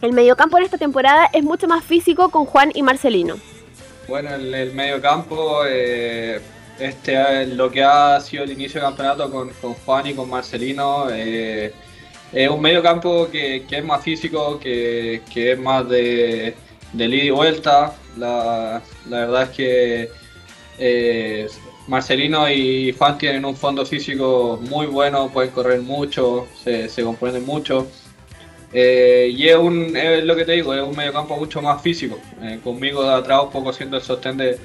el 0.03 0.13
medio 0.13 0.37
campo 0.37 0.59
en 0.59 0.65
esta 0.65 0.79
temporada 0.79 1.29
es 1.33 1.43
mucho 1.43 1.69
más 1.69 1.85
físico 1.85 2.31
con 2.31 2.45
Juan 2.45 2.71
y 2.75 2.83
Marcelino. 2.83 3.37
Bueno, 4.09 4.35
el, 4.35 4.55
el 4.55 4.73
medio 4.73 5.01
campo... 5.01 5.63
Eh 5.67 6.41
este 6.79 7.47
lo 7.47 7.71
que 7.71 7.83
ha 7.83 8.21
sido 8.21 8.45
el 8.45 8.53
inicio 8.53 8.81
del 8.81 8.91
campeonato 8.91 9.31
con, 9.31 9.51
con 9.61 9.75
Juan 9.75 10.07
y 10.07 10.15
con 10.15 10.31
Marcelino 10.31 11.09
eh, 11.11 11.73
es 12.33 12.51
un 12.51 12.61
medio 12.61 12.83
campo 12.83 13.29
que, 13.31 13.65
que 13.67 13.79
es 13.79 13.85
más 13.85 14.03
físico, 14.03 14.59
que, 14.61 15.23
es 15.35 15.59
más 15.59 15.89
de, 15.89 16.55
de 16.93 17.05
y 17.07 17.31
vuelta. 17.31 17.95
La, 18.19 18.83
la 19.09 19.19
verdad 19.21 19.43
es 19.45 19.49
que 19.51 20.11
eh, 20.79 21.49
Marcelino 21.87 22.51
y 22.51 22.93
Juan 22.93 23.17
tienen 23.17 23.47
un 23.47 23.57
fondo 23.57 23.87
físico 23.87 24.61
muy 24.69 24.87
bueno, 24.87 25.31
pueden 25.31 25.51
correr 25.53 25.81
mucho, 25.81 26.47
se, 26.63 26.91
se 26.91 27.03
comprenden 27.03 27.47
mucho. 27.47 27.87
Eh, 28.73 29.33
y 29.35 29.49
es, 29.49 29.57
un, 29.57 29.97
es 29.97 30.25
lo 30.25 30.37
que 30.37 30.45
te 30.45 30.53
digo, 30.53 30.75
es 30.75 30.83
un 30.83 30.95
medio 30.97 31.13
campo 31.13 31.37
mucho 31.37 31.63
más 31.63 31.81
físico. 31.83 32.19
Eh, 32.43 32.61
conmigo 32.63 33.03
de 33.03 33.15
atrás 33.15 33.45
un 33.45 33.51
poco 33.51 33.73
siendo 33.73 33.97
el 33.97 34.03
sostén 34.03 34.37
de, 34.37 34.59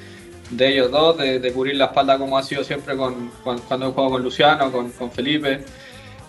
de 0.49 0.67
ellos 0.67 0.91
dos, 0.91 1.17
de, 1.17 1.39
de, 1.39 1.53
cubrir 1.53 1.75
la 1.75 1.85
espalda 1.85 2.17
como 2.17 2.37
ha 2.37 2.43
sido 2.43 2.63
siempre 2.63 2.95
con, 2.97 3.31
con 3.43 3.59
cuando 3.59 3.87
he 3.87 3.91
jugado 3.91 4.11
con 4.11 4.23
Luciano, 4.23 4.71
con, 4.71 4.91
con 4.91 5.11
Felipe. 5.11 5.61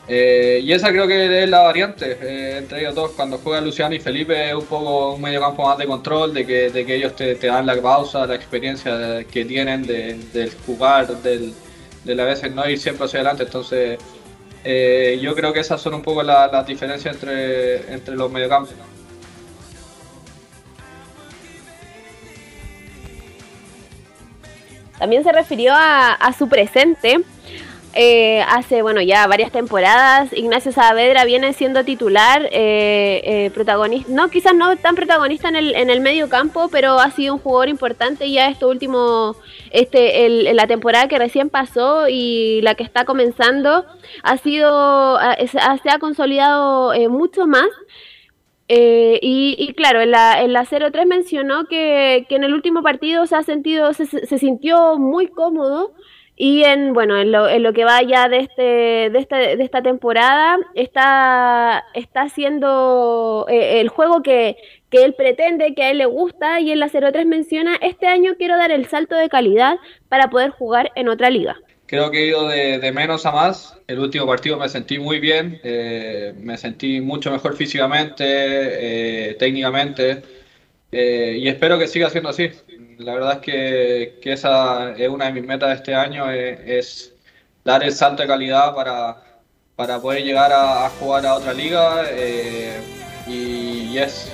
Eh, 0.06 0.60
y 0.62 0.70
esa 0.72 0.90
creo 0.90 1.06
que 1.06 1.44
es 1.44 1.48
la 1.48 1.60
variante 1.60 2.18
eh, 2.20 2.58
entre 2.58 2.80
ellos 2.80 2.94
dos. 2.94 3.12
Cuando 3.12 3.38
juega 3.38 3.60
Luciano 3.60 3.94
y 3.94 4.00
Felipe 4.00 4.50
es 4.50 4.54
un 4.54 4.66
poco 4.66 5.14
un 5.14 5.22
medio 5.22 5.40
campo 5.40 5.66
más 5.66 5.78
de 5.78 5.86
control, 5.86 6.34
de 6.34 6.46
que, 6.46 6.70
de 6.70 6.84
que 6.84 6.96
ellos 6.96 7.16
te, 7.16 7.34
te 7.36 7.46
dan 7.46 7.66
la 7.66 7.80
pausa, 7.80 8.26
la 8.26 8.34
experiencia 8.34 9.24
que 9.24 9.44
tienen 9.44 9.86
de, 9.86 10.14
del 10.32 10.52
jugar, 10.66 11.08
del, 11.22 11.54
de 12.04 12.22
a 12.22 12.24
veces 12.24 12.54
no 12.54 12.68
ir 12.68 12.78
siempre 12.78 13.06
hacia 13.06 13.20
adelante. 13.20 13.44
Entonces, 13.44 13.98
eh, 14.64 15.18
yo 15.20 15.34
creo 15.34 15.52
que 15.52 15.60
esas 15.60 15.80
son 15.80 15.94
un 15.94 16.02
poco 16.02 16.22
las 16.22 16.50
la 16.50 16.62
diferencias 16.62 17.14
entre, 17.14 17.92
entre 17.92 18.16
los 18.16 18.30
mediocampos. 18.30 18.74
También 24.98 25.22
se 25.22 25.32
refirió 25.32 25.74
a, 25.74 26.12
a 26.12 26.32
su 26.32 26.48
presente. 26.48 27.20
Eh, 27.96 28.42
hace, 28.48 28.82
bueno, 28.82 29.00
ya 29.00 29.24
varias 29.28 29.52
temporadas, 29.52 30.32
Ignacio 30.32 30.72
Saavedra 30.72 31.24
viene 31.24 31.52
siendo 31.52 31.84
titular, 31.84 32.48
eh, 32.50 33.20
eh, 33.24 33.50
protagonista, 33.54 34.10
no, 34.12 34.30
quizás 34.30 34.52
no 34.52 34.76
tan 34.76 34.96
protagonista 34.96 35.48
en 35.48 35.54
el, 35.54 35.74
en 35.76 35.90
el 35.90 36.00
medio 36.00 36.28
campo, 36.28 36.68
pero 36.72 36.98
ha 36.98 37.12
sido 37.12 37.34
un 37.34 37.40
jugador 37.40 37.68
importante 37.68 38.28
ya 38.32 38.48
esto 38.48 38.68
último, 38.68 39.36
este, 39.70 40.26
el, 40.26 40.56
la 40.56 40.66
temporada 40.66 41.06
que 41.06 41.18
recién 41.18 41.50
pasó 41.50 42.08
y 42.08 42.60
la 42.62 42.74
que 42.74 42.82
está 42.82 43.04
comenzando, 43.04 43.84
ha 44.24 44.36
sido, 44.38 45.18
se 45.46 45.90
ha 45.90 45.98
consolidado 46.00 46.92
mucho 47.08 47.46
más. 47.46 47.68
Eh, 48.66 49.18
y, 49.20 49.56
y, 49.58 49.74
claro, 49.74 50.00
en 50.00 50.10
la, 50.10 50.40
en 50.40 50.54
la 50.54 50.64
03 50.64 51.06
mencionó 51.06 51.66
que, 51.66 52.24
que, 52.28 52.36
en 52.36 52.44
el 52.44 52.54
último 52.54 52.82
partido 52.82 53.26
se 53.26 53.36
ha 53.36 53.42
sentido, 53.42 53.92
se, 53.92 54.06
se 54.06 54.38
sintió 54.38 54.98
muy 54.98 55.26
cómodo 55.28 55.92
y 56.36 56.64
en 56.64 56.92
bueno, 56.94 57.16
en 57.16 57.30
lo, 57.30 57.48
en 57.48 57.62
lo 57.62 57.72
que 57.72 57.84
va 57.84 58.02
ya 58.02 58.28
de 58.28 58.38
este, 58.38 58.62
de 59.10 59.18
esta, 59.18 59.36
de 59.36 59.62
esta 59.62 59.82
temporada, 59.82 60.58
está, 60.74 61.84
está 61.94 62.22
haciendo 62.22 63.46
eh, 63.48 63.80
el 63.80 63.88
juego 63.88 64.22
que, 64.22 64.56
que 64.90 65.04
él 65.04 65.14
pretende, 65.14 65.74
que 65.74 65.84
a 65.84 65.90
él 65.90 65.98
le 65.98 66.06
gusta, 66.06 66.60
y 66.60 66.72
en 66.72 66.80
la 66.80 66.88
03 66.88 67.26
menciona, 67.26 67.76
este 67.80 68.06
año 68.08 68.34
quiero 68.36 68.56
dar 68.56 68.72
el 68.72 68.86
salto 68.86 69.14
de 69.14 69.28
calidad 69.28 69.78
para 70.08 70.28
poder 70.28 70.50
jugar 70.50 70.90
en 70.96 71.08
otra 71.08 71.30
liga 71.30 71.56
creo 71.86 72.10
que 72.10 72.24
he 72.24 72.26
ido 72.26 72.48
de, 72.48 72.78
de, 72.78 72.92
menos 72.92 73.24
a 73.26 73.30
más. 73.30 73.78
El 73.86 74.00
último 74.00 74.26
partido 74.26 74.58
me 74.58 74.68
sentí 74.68 74.98
muy 74.98 75.20
bien, 75.20 75.60
eh, 75.62 76.34
me 76.38 76.56
sentí 76.56 77.00
mucho 77.00 77.30
mejor 77.30 77.56
físicamente, 77.56 78.24
eh, 78.26 79.34
técnicamente, 79.34 80.22
y 80.90 81.46
espero 81.48 81.78
que 81.78 81.86
siga 81.86 82.10
siendo 82.10 82.30
así. 82.30 82.50
La 82.98 83.14
verdad 83.14 83.34
es 83.34 83.38
que, 84.20 84.32
esa 84.32 84.92
es 84.92 85.08
una 85.08 85.26
de 85.26 85.32
mis 85.32 85.44
metas 85.44 85.68
de 85.70 85.74
este 85.76 85.94
año, 85.94 86.30
es, 86.30 86.60
es 86.66 87.14
dar 87.64 87.82
el 87.82 87.92
salto 87.92 88.22
de 88.22 88.28
calidad 88.28 88.74
para, 88.74 89.16
para 89.76 90.00
poder 90.00 90.22
llegar 90.24 90.52
a, 90.52 90.88
jugar 90.90 91.26
a 91.26 91.34
otra 91.34 91.52
liga. 91.52 92.04
Y, 93.26 93.92
y, 93.92 93.98
es 93.98 94.32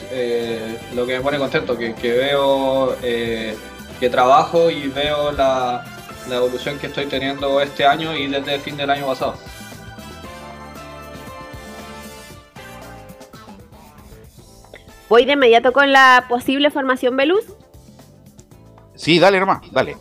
lo 0.95 1.07
que 1.07 1.19
me 1.19 1.21
pone 1.21 1.39
contento, 1.39 1.77
que, 1.77 1.95
que 1.95 2.13
veo 2.13 2.97
que 3.01 4.09
trabajo 4.09 4.71
y 4.71 4.89
veo 4.89 5.33
la 5.33 5.85
la 6.29 6.37
evolución 6.37 6.79
que 6.79 6.87
estoy 6.87 7.07
teniendo 7.07 7.61
este 7.61 7.85
año 7.85 8.17
y 8.17 8.27
desde 8.27 8.55
el 8.55 8.61
fin 8.61 8.77
del 8.77 8.91
año 8.91 9.07
pasado. 9.07 9.35
Voy 15.09 15.25
de 15.25 15.33
inmediato 15.33 15.73
con 15.73 15.93
la 15.93 16.27
posible 16.29 16.71
formación 16.71 17.17
Belus. 17.17 17.45
Sí, 19.01 19.19
dale 19.19 19.39
hermano, 19.39 19.63
dale. 19.73 19.97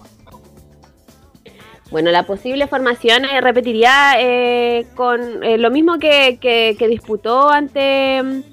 Bueno, 1.89 2.11
la 2.11 2.23
posible 2.23 2.67
formación 2.67 3.23
eh, 3.23 3.39
repetiría 3.39 4.15
eh, 4.19 4.87
con 4.93 5.41
eh, 5.41 5.57
lo 5.57 5.71
mismo 5.71 5.99
que, 5.99 6.37
que, 6.41 6.75
que 6.77 6.87
disputó 6.89 7.49
ante 7.49 8.43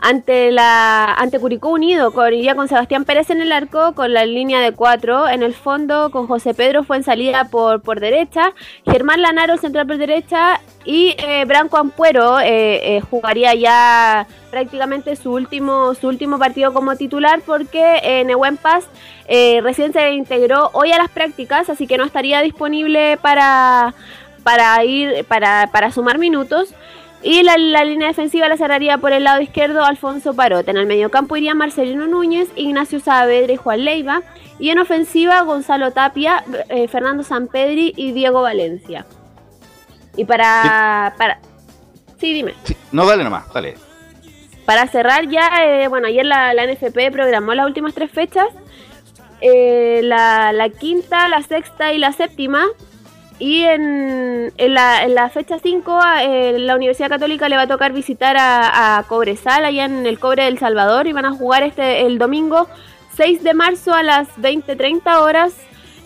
ante 0.00 0.52
la 0.52 1.12
ante 1.14 1.40
Curicó 1.40 1.70
Unido, 1.70 2.12
con, 2.12 2.32
iría 2.32 2.54
con 2.54 2.68
Sebastián 2.68 3.04
Pérez 3.04 3.30
en 3.30 3.40
el 3.40 3.52
arco, 3.52 3.94
con 3.94 4.12
la 4.12 4.24
línea 4.26 4.60
de 4.60 4.72
cuatro. 4.72 5.28
En 5.28 5.42
el 5.42 5.54
fondo, 5.54 6.10
con 6.10 6.26
José 6.26 6.54
Pedro 6.54 6.84
fue 6.84 6.98
en 6.98 7.04
salida 7.04 7.44
por, 7.50 7.80
por 7.80 8.00
derecha, 8.00 8.52
Germán 8.84 9.22
Lanaro 9.22 9.56
central 9.56 9.86
por 9.86 9.98
derecha. 9.98 10.60
Y 10.84 11.16
eh, 11.18 11.44
Branco 11.44 11.76
Ampuero 11.76 12.40
eh, 12.40 12.96
eh, 12.96 13.00
jugaría 13.10 13.54
ya 13.54 14.26
prácticamente 14.50 15.16
su 15.16 15.32
último 15.32 15.94
su 15.94 16.08
último 16.08 16.38
partido 16.38 16.72
como 16.72 16.96
titular 16.96 17.42
porque 17.44 18.00
eh, 18.02 18.24
Nehuen 18.24 18.56
Paz 18.56 18.86
recién 19.62 19.92
se 19.92 20.12
integró 20.12 20.70
hoy 20.72 20.90
a 20.92 20.96
las 20.96 21.10
prácticas, 21.10 21.68
así 21.68 21.86
que 21.86 21.98
no 21.98 22.04
estaría 22.04 22.40
disponible 22.40 23.18
para 23.20 23.94
para 24.42 24.82
ir 24.84 25.26
para, 25.26 25.68
para 25.70 25.90
sumar 25.92 26.16
minutos. 26.18 26.74
Y 27.22 27.42
la, 27.42 27.56
la, 27.58 27.84
línea 27.84 28.08
defensiva 28.08 28.48
la 28.48 28.56
cerraría 28.56 28.98
por 28.98 29.12
el 29.12 29.24
lado 29.24 29.40
izquierdo 29.40 29.84
Alfonso 29.84 30.34
Parota. 30.34 30.70
En 30.70 30.76
el 30.76 30.86
mediocampo 30.86 31.36
iría 31.36 31.54
Marcelino 31.54 32.06
Núñez, 32.06 32.48
Ignacio 32.54 33.00
Saavedra 33.00 33.52
y 33.52 33.56
Juan 33.56 33.84
Leiva. 33.84 34.22
Y 34.60 34.70
en 34.70 34.78
ofensiva 34.78 35.42
Gonzalo 35.42 35.90
Tapia, 35.90 36.44
eh, 36.68 36.86
Fernando 36.88 37.24
Sampedri 37.24 37.92
y 37.96 38.12
Diego 38.12 38.42
Valencia. 38.42 39.06
Y 40.16 40.24
para... 40.24 41.10
Sí, 41.12 41.18
para... 41.18 41.40
sí 42.18 42.32
dime. 42.32 42.54
Sí. 42.64 42.76
No, 42.92 43.06
dale 43.06 43.24
nomás, 43.24 43.52
dale. 43.52 43.74
Para 44.64 44.86
cerrar 44.86 45.28
ya, 45.28 45.50
eh, 45.64 45.88
bueno, 45.88 46.08
ayer 46.08 46.26
la, 46.26 46.54
la, 46.54 46.66
NFP 46.66 47.10
programó 47.10 47.54
las 47.54 47.66
últimas 47.66 47.94
tres 47.94 48.10
fechas. 48.10 48.48
Eh, 49.40 50.00
la, 50.02 50.52
la 50.52 50.68
quinta, 50.68 51.28
la 51.28 51.42
sexta 51.42 51.92
y 51.92 51.98
la 51.98 52.12
séptima 52.12 52.64
y 53.38 53.62
en, 53.62 54.52
la, 54.56 55.30
fecha 55.32 55.58
5, 55.58 56.00
eh, 56.22 56.56
la 56.58 56.74
Universidad 56.74 57.08
Católica 57.08 57.48
le 57.48 57.56
va 57.56 57.62
a 57.62 57.68
tocar 57.68 57.92
visitar 57.92 58.36
a, 58.36 58.98
a, 58.98 59.02
Cobresal, 59.04 59.64
allá 59.64 59.84
en 59.84 60.06
el 60.06 60.18
Cobre 60.18 60.44
del 60.44 60.58
Salvador, 60.58 61.06
y 61.06 61.12
van 61.12 61.24
a 61.24 61.32
jugar 61.32 61.62
este 61.62 62.04
el 62.06 62.18
domingo 62.18 62.68
6 63.16 63.44
de 63.44 63.54
marzo 63.54 63.94
a 63.94 64.02
las 64.02 64.28
20.30 64.38 65.20
horas. 65.20 65.54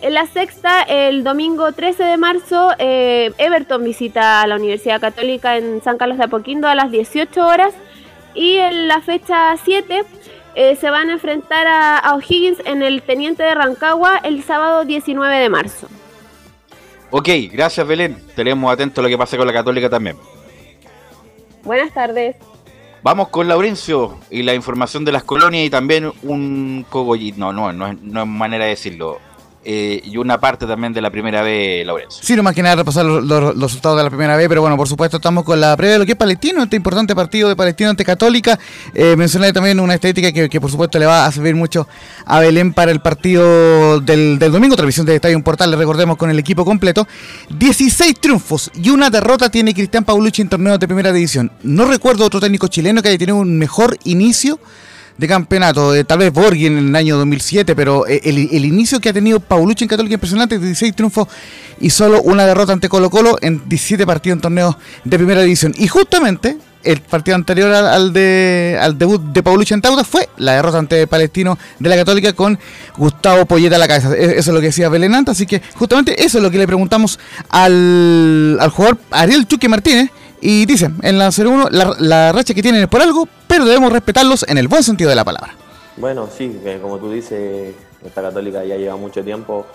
En 0.01 0.13
la 0.13 0.27
sexta, 0.27 0.83
el 0.83 1.23
domingo 1.23 1.71
13 1.71 2.03
de 2.03 2.17
marzo, 2.17 2.71
eh, 2.77 3.31
Everton 3.37 3.83
visita 3.83 4.41
a 4.41 4.47
la 4.47 4.57
Universidad 4.57 5.01
Católica 5.01 5.57
en 5.57 5.81
San 5.81 5.97
Carlos 5.97 6.17
de 6.17 6.25
Apoquindo 6.25 6.67
a 6.67 6.75
las 6.75 6.91
18 6.91 7.47
horas. 7.47 7.73
Y 8.35 8.57
en 8.57 8.87
la 8.87 9.01
fecha 9.01 9.55
7, 9.63 10.03
eh, 10.55 10.75
se 10.75 10.89
van 10.89 11.09
a 11.09 11.13
enfrentar 11.13 11.67
a, 11.67 11.97
a 11.97 12.15
O'Higgins 12.15 12.59
en 12.65 12.83
el 12.83 13.01
Teniente 13.01 13.43
de 13.43 13.55
Rancagua 13.55 14.17
el 14.23 14.43
sábado 14.43 14.85
19 14.85 15.37
de 15.37 15.49
marzo. 15.49 15.87
Ok, 17.15 17.29
gracias 17.51 17.85
Belén. 17.85 18.17
Tenemos 18.35 18.73
atento 18.73 18.99
a 18.99 19.03
lo 19.03 19.07
que 19.07 19.19
pasa 19.19 19.37
con 19.37 19.45
la 19.45 19.53
Católica 19.53 19.87
también. 19.87 20.17
Buenas 21.63 21.93
tardes. 21.93 22.35
Vamos 23.03 23.27
con 23.27 23.47
Laurencio 23.47 24.17
y 24.31 24.41
la 24.41 24.55
información 24.55 25.05
de 25.05 25.11
las 25.11 25.23
colonias 25.23 25.63
y 25.63 25.69
también 25.69 26.11
un 26.23 26.83
cogollito. 26.89 27.37
No, 27.37 27.53
no, 27.53 27.71
no, 27.71 27.93
no 27.93 28.21
es 28.21 28.27
manera 28.27 28.63
de 28.63 28.71
decirlo 28.71 29.19
eh, 29.65 30.01
y 30.03 30.17
una 30.17 30.39
parte 30.39 30.65
también 30.65 30.93
de 30.93 31.01
la 31.01 31.09
primera 31.09 31.41
B, 31.41 31.83
Lorenzo. 31.85 32.19
Sí, 32.21 32.35
no 32.35 32.43
más 32.43 32.53
que 32.53 32.61
nada 32.61 32.75
repasar 32.75 33.05
los, 33.05 33.55
resultados 33.55 33.97
de 33.97 34.03
la 34.03 34.09
primera 34.09 34.35
B, 34.35 34.49
pero 34.49 34.61
bueno, 34.61 34.75
por 34.75 34.87
supuesto 34.87 35.17
estamos 35.17 35.43
con 35.43 35.59
la 35.59 35.75
previa 35.77 35.93
de 35.93 35.99
lo 35.99 36.05
que 36.05 36.11
es 36.13 36.17
Palestino, 36.17 36.63
este 36.63 36.75
importante 36.75 37.15
partido 37.15 37.49
de 37.49 37.55
Palestino 37.55 37.89
ante 37.89 38.03
Católica. 38.03 38.59
Eh, 38.93 39.15
mencioné 39.15 39.53
también 39.53 39.79
una 39.79 39.93
estética 39.93 40.31
que, 40.31 40.61
por 40.61 40.69
supuesto 40.69 40.99
le 40.99 41.05
va 41.05 41.25
a 41.25 41.31
servir 41.31 41.55
mucho 41.55 41.87
a 42.25 42.39
Belén 42.39 42.73
para 42.73 42.91
el 42.91 42.99
partido 42.99 43.99
del, 44.01 44.37
domingo, 44.39 44.75
transmisión 44.75 45.05
de 45.05 45.15
Estadio 45.15 45.41
Portal, 45.43 45.71
le 45.71 45.77
recordemos 45.77 46.17
con 46.17 46.29
el 46.29 46.39
equipo 46.39 46.65
completo. 46.65 47.07
16 47.49 48.19
triunfos 48.19 48.71
y 48.75 48.89
una 48.89 49.09
derrota 49.09 49.49
tiene 49.49 49.73
Cristian 49.73 50.03
Paulucci 50.03 50.41
en 50.41 50.49
torneos 50.49 50.79
de 50.79 50.87
primera 50.87 51.11
división. 51.11 51.51
No 51.63 51.85
recuerdo 51.85 52.25
otro 52.25 52.39
técnico 52.39 52.67
chileno 52.67 53.01
que 53.01 53.09
haya 53.09 53.17
tenido 53.17 53.37
un 53.37 53.57
mejor 53.57 53.97
inicio 54.03 54.59
de 55.17 55.27
campeonato, 55.27 55.93
tal 56.05 56.19
vez 56.19 56.33
Borghi 56.33 56.65
en 56.65 56.77
el 56.77 56.95
año 56.95 57.17
2007, 57.17 57.75
pero 57.75 58.07
eh, 58.07 58.21
el, 58.23 58.65
inicio 58.65 58.99
que 58.99 59.09
ha 59.09 59.13
tenido 59.13 59.39
Paulucci 59.39 59.83
en 59.83 59.87
Católica 59.87 60.13
es 60.13 60.17
impresionante, 60.17 60.57
16 60.57 60.95
triunfos 60.95 61.27
y 61.79 61.89
solo 61.89 62.21
una 62.21 62.45
derrota 62.45 62.73
ante 62.73 62.89
Colo 62.89 63.09
Colo 63.09 63.37
en 63.41 63.61
17 63.67 64.05
partidos 64.05 64.37
en 64.37 64.41
torneos 64.41 64.75
de 65.03 65.17
primera 65.17 65.41
división. 65.41 65.73
Y 65.77 65.87
justamente 65.87 66.57
el 66.83 67.01
partido 67.01 67.35
anterior 67.35 67.71
al, 67.73 68.11
de, 68.11 68.77
al 68.81 68.97
debut 68.97 69.21
de 69.21 69.41
Paulucci 69.41 69.73
en 69.73 69.81
Tauta 69.81 70.03
fue 70.03 70.29
la 70.37 70.53
derrota 70.53 70.79
ante 70.79 71.07
Palestino 71.07 71.57
de 71.79 71.89
la 71.89 71.95
Católica 71.95 72.33
con 72.33 72.59
Gustavo 72.97 73.45
Polleta 73.45 73.75
a 73.75 73.79
la 73.79 73.87
cabeza. 73.87 74.13
E, 74.15 74.39
eso 74.39 74.51
es 74.51 74.53
lo 74.53 74.59
que 74.59 74.67
decía 74.67 74.89
Belenanta, 74.89 75.31
así 75.31 75.45
que 75.45 75.61
justamente 75.75 76.23
eso 76.23 76.39
es 76.39 76.43
lo 76.43 76.51
que 76.51 76.57
le 76.57 76.67
preguntamos 76.67 77.19
al, 77.49 78.57
al 78.59 78.69
jugador 78.69 78.97
Ariel 79.11 79.47
Chuque 79.47 79.69
Martínez 79.69 80.09
y 80.43 80.65
dicen, 80.65 80.97
en 81.01 81.17
la 81.17 81.29
0-1, 81.29 81.69
la, 81.99 82.33
racha 82.33 82.53
que 82.53 82.61
tienen 82.61 82.81
es 82.81 82.87
por 82.89 83.01
algo, 83.01 83.29
pero 83.47 83.63
debemos 83.63 83.93
respetarlos 83.93 84.45
en 84.49 84.57
el 84.57 84.67
buen 84.67 84.83
sentido 84.83 85.09
de 85.09 85.15
la 85.15 85.23
palabra. 85.23 85.55
Bueno, 85.95 86.27
sí, 86.27 86.59
como 86.81 86.97
tú 86.97 87.11
dices, 87.11 87.73
esta 88.03 88.21
católica 88.21 88.65
ya 88.65 88.75
lleva 88.75 88.97
mucho 88.97 89.23
tiempo, 89.23 89.65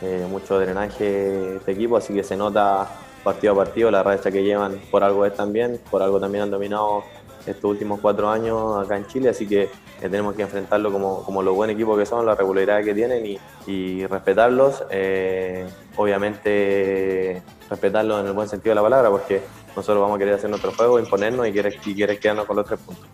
eh, 0.00 0.26
mucho 0.30 0.58
drenaje 0.58 1.56
este 1.56 1.72
equipo, 1.72 1.98
así 1.98 2.14
que 2.14 2.24
se 2.24 2.36
nota 2.36 2.88
partido 3.22 3.52
a 3.52 3.56
partido 3.56 3.90
la 3.90 4.02
racha 4.02 4.30
que 4.30 4.42
llevan, 4.42 4.80
por 4.90 5.04
algo 5.04 5.26
es 5.26 5.34
también, 5.34 5.78
por 5.90 6.02
algo 6.02 6.18
también 6.18 6.44
han 6.44 6.50
dominado 6.50 7.04
estos 7.46 7.64
últimos 7.64 8.00
cuatro 8.00 8.30
años 8.30 8.82
acá 8.82 8.96
en 8.96 9.06
Chile, 9.06 9.28
así 9.28 9.46
que 9.46 9.64
eh, 9.64 9.68
tenemos 10.00 10.34
que 10.34 10.42
enfrentarlo 10.42 10.90
como, 10.90 11.22
como 11.22 11.42
los 11.42 11.54
buen 11.54 11.68
equipo 11.68 11.98
que 11.98 12.06
son, 12.06 12.24
la 12.24 12.34
regularidad 12.34 12.82
que 12.82 12.94
tienen 12.94 13.26
y, 13.26 13.38
y 13.66 14.06
respetarlos, 14.06 14.84
eh, 14.90 15.66
obviamente 15.96 17.42
respetarlos 17.68 18.20
en 18.20 18.26
el 18.26 18.32
buen 18.32 18.48
sentido 18.48 18.70
de 18.70 18.76
la 18.76 18.82
palabra, 18.82 19.10
porque 19.10 19.42
nosotros 19.76 20.00
vamos 20.00 20.16
a 20.16 20.18
querer 20.18 20.34
hacer 20.34 20.50
nuestro 20.50 20.72
juego, 20.72 20.98
imponernos 20.98 21.46
y 21.46 21.52
quieres, 21.52 21.74
y 21.84 21.94
quieres 21.94 22.18
quedarnos 22.20 22.46
con 22.46 22.56
los 22.56 22.66
tres 22.66 22.80
puntos. 22.80 23.04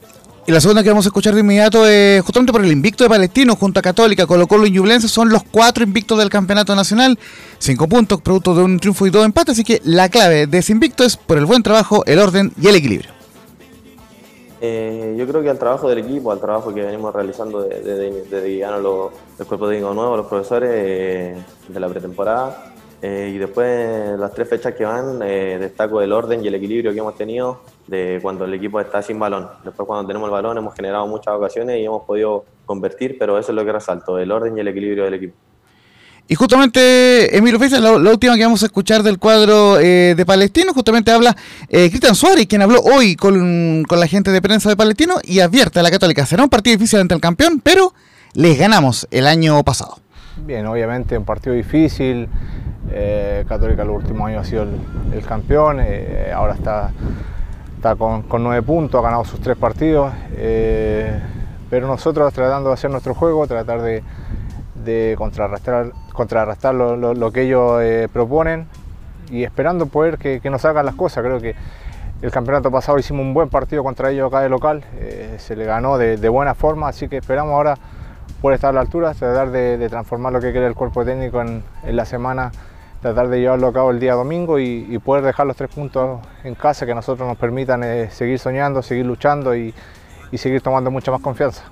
Y 0.46 0.52
la 0.52 0.60
segunda 0.60 0.82
que 0.82 0.88
vamos 0.88 1.04
a 1.06 1.10
escuchar 1.10 1.34
de 1.34 1.40
inmediato 1.40 1.86
es 1.86 2.22
justamente 2.22 2.50
por 2.50 2.64
el 2.64 2.72
invicto 2.72 3.04
de 3.04 3.10
Palestino 3.10 3.56
junto 3.56 3.78
a 3.78 3.82
Católica, 3.82 4.26
Colo 4.26 4.46
Colo 4.46 4.66
y 4.66 4.70
Ñublense 4.70 5.06
son 5.06 5.28
los 5.28 5.42
cuatro 5.44 5.84
invictos 5.84 6.18
del 6.18 6.30
campeonato 6.30 6.74
nacional, 6.74 7.18
cinco 7.58 7.86
puntos 7.86 8.20
producto 8.20 8.54
de 8.54 8.62
un 8.64 8.80
triunfo 8.80 9.06
y 9.06 9.10
dos 9.10 9.24
empates, 9.24 9.52
así 9.52 9.64
que 9.64 9.80
la 9.84 10.08
clave 10.08 10.46
de 10.46 10.58
ese 10.58 10.72
invicto 10.72 11.04
es 11.04 11.16
por 11.16 11.38
el 11.38 11.46
buen 11.46 11.62
trabajo, 11.62 12.02
el 12.06 12.18
orden 12.18 12.52
y 12.60 12.68
el 12.68 12.74
equilibrio. 12.74 13.10
Eh, 14.62 15.14
yo 15.18 15.26
creo 15.26 15.42
que 15.42 15.48
al 15.48 15.58
trabajo 15.58 15.88
del 15.88 15.98
equipo, 15.98 16.32
al 16.32 16.40
trabajo 16.40 16.74
que 16.74 16.82
venimos 16.82 17.14
realizando 17.14 17.62
desde 17.62 17.96
de, 17.96 18.40
de, 18.40 18.80
los, 18.82 19.10
el 19.38 19.46
cuerpo 19.46 19.68
técnico 19.68 19.94
nuevo, 19.94 20.16
los 20.16 20.26
profesores 20.26 20.70
eh, 20.74 21.36
de 21.68 21.80
la 21.80 21.88
pretemporada, 21.88 22.72
eh, 23.02 23.32
y 23.34 23.38
después 23.38 24.18
las 24.18 24.32
tres 24.34 24.48
fechas 24.48 24.74
que 24.74 24.84
van, 24.84 25.20
eh, 25.22 25.56
destaco 25.58 26.02
el 26.02 26.12
orden 26.12 26.44
y 26.44 26.48
el 26.48 26.54
equilibrio 26.54 26.92
que 26.92 26.98
hemos 26.98 27.16
tenido 27.16 27.62
de 27.86 28.18
cuando 28.20 28.44
el 28.44 28.52
equipo 28.52 28.78
está 28.78 29.00
sin 29.00 29.18
balón. 29.18 29.48
Después 29.64 29.86
cuando 29.86 30.06
tenemos 30.06 30.26
el 30.26 30.32
balón 30.32 30.58
hemos 30.58 30.74
generado 30.74 31.06
muchas 31.06 31.34
ocasiones 31.34 31.78
y 31.78 31.84
hemos 31.84 32.02
podido 32.02 32.44
convertir, 32.66 33.16
pero 33.18 33.38
eso 33.38 33.52
es 33.52 33.56
lo 33.56 33.64
que 33.64 33.72
resalto, 33.72 34.18
el 34.18 34.30
orden 34.30 34.56
y 34.56 34.60
el 34.60 34.68
equilibrio 34.68 35.04
del 35.04 35.14
equipo. 35.14 35.34
Y 36.28 36.34
justamente, 36.36 37.36
Emilio 37.36 37.58
Feza, 37.58 37.80
la, 37.80 37.92
última 37.92 38.36
que 38.36 38.44
vamos 38.44 38.62
a 38.62 38.66
escuchar 38.66 39.02
del 39.02 39.18
cuadro 39.18 39.80
eh, 39.80 40.14
de 40.16 40.26
Palestino, 40.26 40.72
justamente 40.72 41.10
habla 41.10 41.34
Cristian 41.68 42.14
Suárez, 42.14 42.46
quien 42.46 42.62
habló 42.62 42.80
hoy 42.82 43.16
con, 43.16 43.82
con, 43.88 43.98
la 43.98 44.06
gente 44.06 44.30
de 44.30 44.40
prensa 44.40 44.68
de 44.68 44.76
Palestino 44.76 45.16
y 45.24 45.40
advierte 45.40 45.80
a 45.80 45.82
la 45.82 45.90
Católica, 45.90 46.24
será 46.26 46.44
un 46.44 46.48
partido 46.48 46.76
difícil 46.76 47.00
ante 47.00 47.14
el 47.14 47.20
campeón, 47.20 47.60
pero 47.60 47.94
les 48.34 48.58
ganamos 48.58 49.08
el 49.10 49.26
año 49.26 49.60
pasado. 49.64 49.98
Bien, 50.46 50.66
obviamente 50.66 51.18
un 51.18 51.24
partido 51.24 51.54
difícil, 51.54 52.28
eh, 52.92 53.44
Católica 53.48 53.82
el 53.82 53.90
último 53.90 54.26
año 54.26 54.40
ha 54.40 54.44
sido 54.44 54.64
el, 54.64 55.24
campeón, 55.24 55.78
eh, 55.80 56.32
ahora 56.34 56.54
está, 56.54 56.90
está 57.76 57.94
con, 57.94 58.24
nueve 58.40 58.62
puntos, 58.62 58.98
ha 58.98 59.02
ganado 59.02 59.24
sus 59.24 59.40
tres 59.40 59.56
partidos, 59.56 60.12
eh, 60.32 61.20
pero 61.68 61.86
nosotros 61.86 62.32
tratando 62.32 62.70
de 62.70 62.74
hacer 62.74 62.90
nuestro 62.90 63.14
juego, 63.14 63.46
tratar 63.46 63.80
de, 63.82 65.14
contrarrestar, 65.16 65.92
contrarrestar 66.12 66.74
lo, 66.74 67.32
que 67.32 67.42
ellos 67.42 68.08
proponen 68.12 68.66
y 69.30 69.44
esperando 69.44 69.86
poder 69.86 70.18
que, 70.18 70.40
nos 70.50 70.64
hagan 70.64 70.84
las 70.84 70.96
cosas. 70.96 71.22
Creo 71.22 71.40
que 71.40 71.54
el 72.22 72.30
campeonato 72.32 72.72
pasado 72.72 72.98
hicimos 72.98 73.22
un 73.22 73.34
buen 73.34 73.48
partido 73.50 73.84
contra 73.84 74.10
ellos 74.10 74.26
acá 74.26 74.40
de 74.40 74.48
local, 74.48 74.82
se 75.38 75.54
le 75.54 75.64
ganó 75.64 75.96
de, 75.96 76.28
buena 76.28 76.56
forma, 76.56 76.88
así 76.88 77.08
que 77.08 77.18
esperamos 77.18 77.52
ahora 77.52 77.76
poder 78.42 78.56
estar 78.56 78.70
a 78.70 78.72
la 78.72 78.80
altura, 78.80 79.14
tratar 79.14 79.52
de, 79.52 79.88
transformar 79.88 80.32
lo 80.32 80.40
que 80.40 80.50
quiere 80.50 80.66
el 80.66 80.74
cuerpo 80.74 81.04
técnico 81.04 81.40
en 81.40 81.62
la 81.84 82.04
semana 82.04 82.50
tratar 83.00 83.28
de 83.28 83.40
llevarlo 83.40 83.68
a 83.68 83.72
cabo 83.72 83.90
el 83.90 84.00
día 84.00 84.14
domingo 84.14 84.58
y, 84.58 84.98
poder 84.98 85.24
dejar 85.24 85.46
los 85.46 85.56
tres 85.56 85.70
puntos 85.70 86.20
en 86.44 86.54
casa 86.54 86.86
que 86.86 86.94
nosotros 86.94 87.26
nos 87.26 87.38
permitan 87.38 87.82
eh, 87.82 88.10
seguir 88.10 88.38
soñando, 88.38 88.82
seguir 88.82 89.06
luchando 89.06 89.54
y 89.56 89.74
seguir 90.34 90.60
tomando 90.60 90.90
mucha 90.90 91.10
más 91.10 91.20
confianza. 91.20 91.64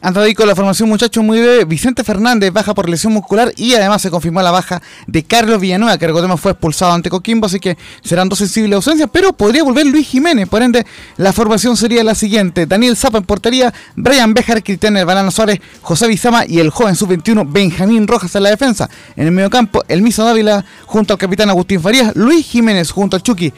Anda 0.00 0.22
con 0.34 0.46
la 0.46 0.54
formación, 0.54 0.88
muchachos, 0.88 1.24
muy 1.24 1.40
breve. 1.40 1.64
Vicente 1.64 2.04
Fernández 2.04 2.52
baja 2.52 2.74
por 2.74 2.88
lesión 2.88 3.12
muscular 3.12 3.52
y 3.56 3.74
además 3.74 4.02
se 4.02 4.10
confirmó 4.10 4.42
la 4.42 4.50
baja 4.50 4.80
de 5.06 5.22
Carlos 5.24 5.60
Villanueva, 5.60 5.98
que 5.98 6.06
recordemos 6.06 6.40
fue 6.40 6.52
expulsado 6.52 6.92
ante 6.92 7.10
Coquimbo, 7.10 7.46
así 7.46 7.58
que 7.58 7.76
serán 8.02 8.28
dos 8.28 8.38
sensibles 8.38 8.76
ausencias, 8.76 9.08
pero 9.12 9.32
podría 9.32 9.62
volver 9.62 9.86
Luis 9.86 10.06
Jiménez. 10.06 10.48
Por 10.48 10.62
ende, 10.62 10.86
la 11.16 11.32
formación 11.32 11.76
sería 11.76 12.04
la 12.04 12.14
siguiente: 12.14 12.66
Daniel 12.66 12.96
Zapa 12.96 13.18
en 13.18 13.24
portería, 13.24 13.72
Brian 13.96 14.34
Bejar, 14.34 14.62
Cristian 14.62 14.94
Banana 14.94 15.30
Suárez, 15.30 15.60
José 15.82 16.06
Bizama 16.06 16.44
y 16.46 16.58
el 16.60 16.70
joven 16.70 16.94
sub-21 16.94 17.46
Benjamín 17.50 18.06
Rojas 18.06 18.34
en 18.34 18.42
la 18.42 18.50
defensa. 18.50 18.88
En 19.16 19.26
el 19.26 19.32
mediocampo, 19.32 19.82
el 19.88 20.02
Miso 20.02 20.24
Dávila 20.24 20.64
junto 20.86 21.14
al 21.14 21.18
capitán 21.18 21.50
Agustín 21.50 21.80
Farías, 21.80 22.14
Luis 22.14 22.46
Jiménez 22.46 22.90
junto 22.90 23.16
al 23.16 23.22
Chucky, 23.22 23.52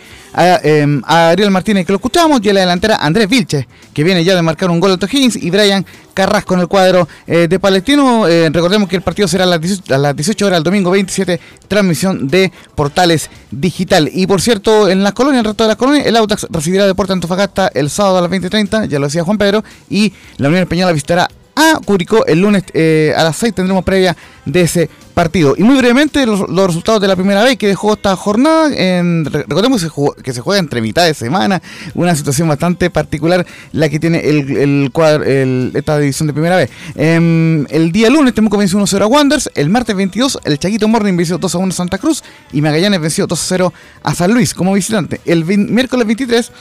em, 0.62 1.02
a, 1.06 1.30
Ariel 1.30 1.50
Martínez, 1.50 1.86
que 1.86 1.92
lo 1.92 1.96
escuchamos, 1.96 2.40
y 2.42 2.48
en 2.48 2.54
la 2.54 2.60
delantera 2.60 2.96
Andrés 2.96 3.28
Vilche, 3.28 3.66
que 3.92 4.04
viene 4.04 4.24
ya 4.24 4.34
de 4.34 4.42
marcar 4.42 4.70
un 4.70 4.80
gol 4.80 4.98
de 4.98 5.06
Higgins, 5.06 5.36
y 5.36 5.50
Brian 5.50 5.84
Carrasco 6.20 6.52
en 6.52 6.60
el 6.60 6.68
cuadro 6.68 7.08
eh, 7.26 7.46
de 7.48 7.58
Palestino. 7.58 8.28
Eh, 8.28 8.50
recordemos 8.52 8.90
que 8.90 8.96
el 8.96 9.02
partido 9.02 9.26
será 9.26 9.44
a 9.44 9.46
las, 9.46 9.60
18, 10.16 10.46
horas 10.46 10.58
el 10.58 10.64
domingo 10.64 10.90
27, 10.90 11.40
transmisión 11.66 12.28
de 12.28 12.52
Portales 12.74 13.30
Digital. 13.50 14.10
Y 14.12 14.26
por 14.26 14.42
cierto, 14.42 14.90
en 14.90 15.02
las 15.02 15.14
colonias, 15.14 15.40
el 15.40 15.46
resto 15.46 15.64
de 15.64 15.68
las 15.68 15.78
colonias, 15.78 16.06
el 16.06 16.16
Autax 16.16 16.46
recibirá 16.50 16.86
Deporte 16.86 17.14
Antofagasta 17.14 17.70
el 17.72 17.88
sábado 17.88 18.18
a 18.18 18.20
las 18.20 18.30
20.30, 18.30 18.86
ya 18.86 18.98
lo 18.98 19.06
decía 19.06 19.24
Juan 19.24 19.38
Pedro, 19.38 19.64
y 19.88 20.12
la 20.36 20.48
Unión 20.48 20.62
Española 20.62 20.92
visitará 20.92 21.28
a 21.60 21.78
Curicó 21.84 22.26
el 22.26 22.40
lunes 22.40 22.64
eh, 22.74 23.12
a 23.16 23.24
las 23.24 23.36
6 23.36 23.54
tendremos 23.54 23.84
previa 23.84 24.16
de 24.44 24.62
ese 24.62 24.90
partido. 25.14 25.54
Y 25.56 25.62
muy 25.62 25.76
brevemente 25.76 26.24
los, 26.24 26.40
resultados 26.48 27.00
de 27.00 27.08
la 27.08 27.16
primera 27.16 27.42
vez 27.44 27.58
que 27.58 27.68
dejó 27.68 27.92
esta 27.94 28.16
jornada. 28.16 28.70
En, 28.74 29.24
recordemos 29.24 29.82
que 30.22 30.32
se, 30.32 30.40
juega 30.40 30.58
entre 30.58 30.80
mitad 30.80 31.04
de 31.04 31.14
semana, 31.14 31.60
una 31.94 32.14
situación 32.14 32.48
bastante 32.48 32.90
particular 32.90 33.46
la 33.72 33.88
que 33.88 34.00
tiene 34.00 34.20
el, 34.20 34.90
el, 34.96 35.72
esta 35.74 35.98
división 35.98 36.26
de 36.26 36.32
primera 36.32 36.56
vez. 36.56 36.70
Em, 36.94 37.66
el 37.70 37.92
día 37.92 38.08
lunes 38.08 38.34
Temuco 38.34 38.56
venció 38.56 38.78
1-0 38.78 39.02
a 39.02 39.06
Wanderers, 39.06 39.50
el 39.54 39.68
martes 39.68 39.94
22 39.94 40.38
el 40.44 40.58
Chaquito 40.58 40.88
Morning 40.88 41.16
venció 41.16 41.38
2-1 41.38 41.68
a 41.68 41.72
Santa 41.72 41.98
Cruz 41.98 42.22
y 42.52 42.60
Magallanes 42.62 43.00
venció 43.00 43.26
2-0 43.28 43.72
a 44.02 44.14
San 44.14 44.32
Luis 44.32 44.54
como 44.54 44.72
visitante. 44.72 45.20
El 45.24 45.44
miércoles 45.44 46.06
23 46.06 46.52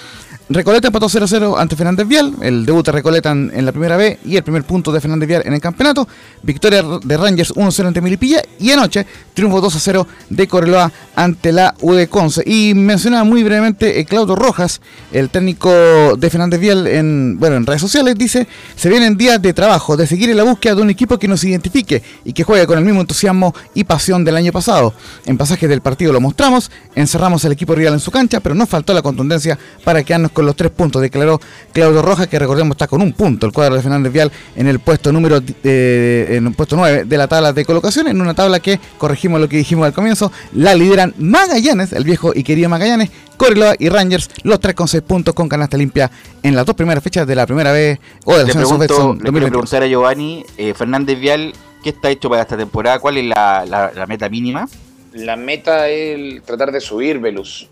Recoleta 0.51 0.87
empató 0.87 1.07
0-0 1.07 1.59
ante 1.59 1.75
Fernández 1.75 2.07
Vial, 2.07 2.33
el 2.41 2.65
debut 2.65 2.83
de 2.83 2.91
Recoleta 2.91 3.29
en, 3.29 3.63
la 3.63 3.71
primera 3.71 3.97
B 3.97 4.17
y 4.25 4.35
el 4.35 4.41
primer 4.41 4.63
punto 4.63 4.91
de 4.91 4.99
Fernández 4.99 5.27
Vial 5.27 5.43
en 5.45 5.53
el 5.53 5.61
campeonato. 5.61 6.07
Victoria 6.41 6.83
de 7.03 7.17
Rangers 7.17 7.53
1-0 7.53 7.85
ante 7.85 8.01
Milipilla 8.01 8.41
y 8.59 8.71
anoche 8.71 9.05
triunfo 9.35 9.61
2-0 9.61 10.07
de 10.31 10.47
Correloa 10.47 10.91
ante 11.15 11.51
la 11.51 11.75
UD 11.81 12.07
Conce. 12.07 12.41
Y 12.47 12.73
mencionaba 12.73 13.23
muy 13.25 13.43
brevemente 13.43 13.99
eh, 13.99 14.05
Claudio 14.05 14.35
Rojas, 14.35 14.81
el 15.11 15.29
técnico 15.29 15.69
de 16.17 16.29
Fernández 16.31 16.59
Vial 16.59 16.87
en, 16.87 17.37
bueno, 17.39 17.55
en 17.55 17.67
redes 17.67 17.81
sociales, 17.81 18.15
dice, 18.17 18.47
se 18.75 18.89
vienen 18.89 19.17
días 19.17 19.39
de 19.39 19.53
trabajo, 19.53 19.97
de 19.97 20.07
seguir 20.07 20.31
en 20.31 20.37
la 20.37 20.43
búsqueda 20.43 20.73
de 20.73 20.81
un 20.81 20.89
equipo 20.89 21.19
que 21.19 21.27
nos 21.27 21.43
identifique 21.43 22.01
y 22.25 22.33
que 22.33 22.43
juegue 22.43 22.65
con 22.65 22.79
el 22.79 22.85
mismo 22.85 23.01
entusiasmo 23.01 23.53
y 23.75 23.83
pasión 23.83 24.25
del 24.25 24.35
año 24.35 24.51
pasado. 24.51 24.95
En 25.27 25.37
pasajes 25.37 25.69
del 25.69 25.81
partido 25.81 26.11
lo 26.11 26.19
mostramos, 26.19 26.71
encerramos 26.95 27.45
al 27.45 27.51
equipo 27.51 27.75
rival 27.75 27.93
en 27.93 27.99
su 27.99 28.09
cancha, 28.09 28.39
pero 28.39 28.55
nos 28.55 28.67
faltó 28.67 28.95
la 28.95 29.03
contundencia 29.03 29.59
para 29.83 30.01
quedarnos 30.01 30.31
con 30.31 30.38
con 30.39 30.45
los 30.45 30.55
tres 30.55 30.71
puntos, 30.71 31.01
declaró 31.01 31.41
Claudio 31.73 32.01
Rojas, 32.01 32.27
que 32.27 32.39
recordemos 32.39 32.75
está 32.75 32.87
con 32.87 33.01
un 33.01 33.11
punto, 33.11 33.45
el 33.45 33.51
cuadro 33.51 33.75
de 33.75 33.81
Fernández 33.81 34.13
Vial 34.13 34.31
en 34.55 34.67
el 34.67 34.79
puesto 34.79 35.11
número 35.11 35.41
eh, 35.65 36.27
en 36.29 36.47
el 36.47 36.53
puesto 36.53 36.77
9 36.77 37.03
de 37.03 37.17
la 37.17 37.27
tabla 37.27 37.51
de 37.51 37.65
colocación, 37.65 38.07
en 38.07 38.21
una 38.21 38.33
tabla 38.33 38.61
que, 38.61 38.79
corregimos 38.97 39.41
lo 39.41 39.49
que 39.49 39.57
dijimos 39.57 39.85
al 39.85 39.91
comienzo, 39.91 40.31
la 40.53 40.75
lideran 40.75 41.13
Magallanes, 41.17 41.91
el 41.91 42.05
viejo 42.05 42.31
y 42.33 42.43
querido 42.43 42.69
Magallanes, 42.69 43.09
Coriloa 43.35 43.75
y 43.79 43.89
Rangers, 43.89 44.29
los 44.43 44.61
tres 44.61 44.75
con 44.75 44.87
seis 44.87 45.03
puntos 45.03 45.33
con 45.33 45.49
canasta 45.49 45.75
limpia 45.75 46.09
en 46.41 46.55
las 46.55 46.65
dos 46.65 46.73
primeras 46.73 47.03
fechas 47.03 47.27
de 47.27 47.35
la 47.35 47.45
primera 47.45 47.73
vez 47.73 47.99
o 48.23 48.37
de 48.37 48.37
la 48.37 48.45
le 48.45 48.53
pregunto, 48.53 49.15
le 49.15 49.31
quiero 49.31 49.47
preguntar 49.47 49.83
a 49.83 49.87
Giovanni, 49.87 50.45
eh, 50.57 50.73
Fernández 50.73 51.19
Vial, 51.19 51.51
¿qué 51.83 51.89
está 51.89 52.09
hecho 52.09 52.29
para 52.29 52.43
esta 52.43 52.55
temporada? 52.55 52.99
¿Cuál 52.99 53.17
es 53.17 53.25
la, 53.25 53.91
la, 53.93 54.07
meta 54.07 54.29
mínima? 54.29 54.69
La 55.11 55.35
meta 55.35 55.89
es 55.89 56.41
tratar 56.43 56.71
de 56.71 56.79
subir, 56.79 57.19
Velus. 57.19 57.67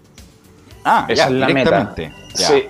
Ah, 0.90 1.06
Esa 1.10 1.26
es 1.26 1.32
la 1.32 1.50
meta. 1.50 1.94
Sí. 2.34 2.64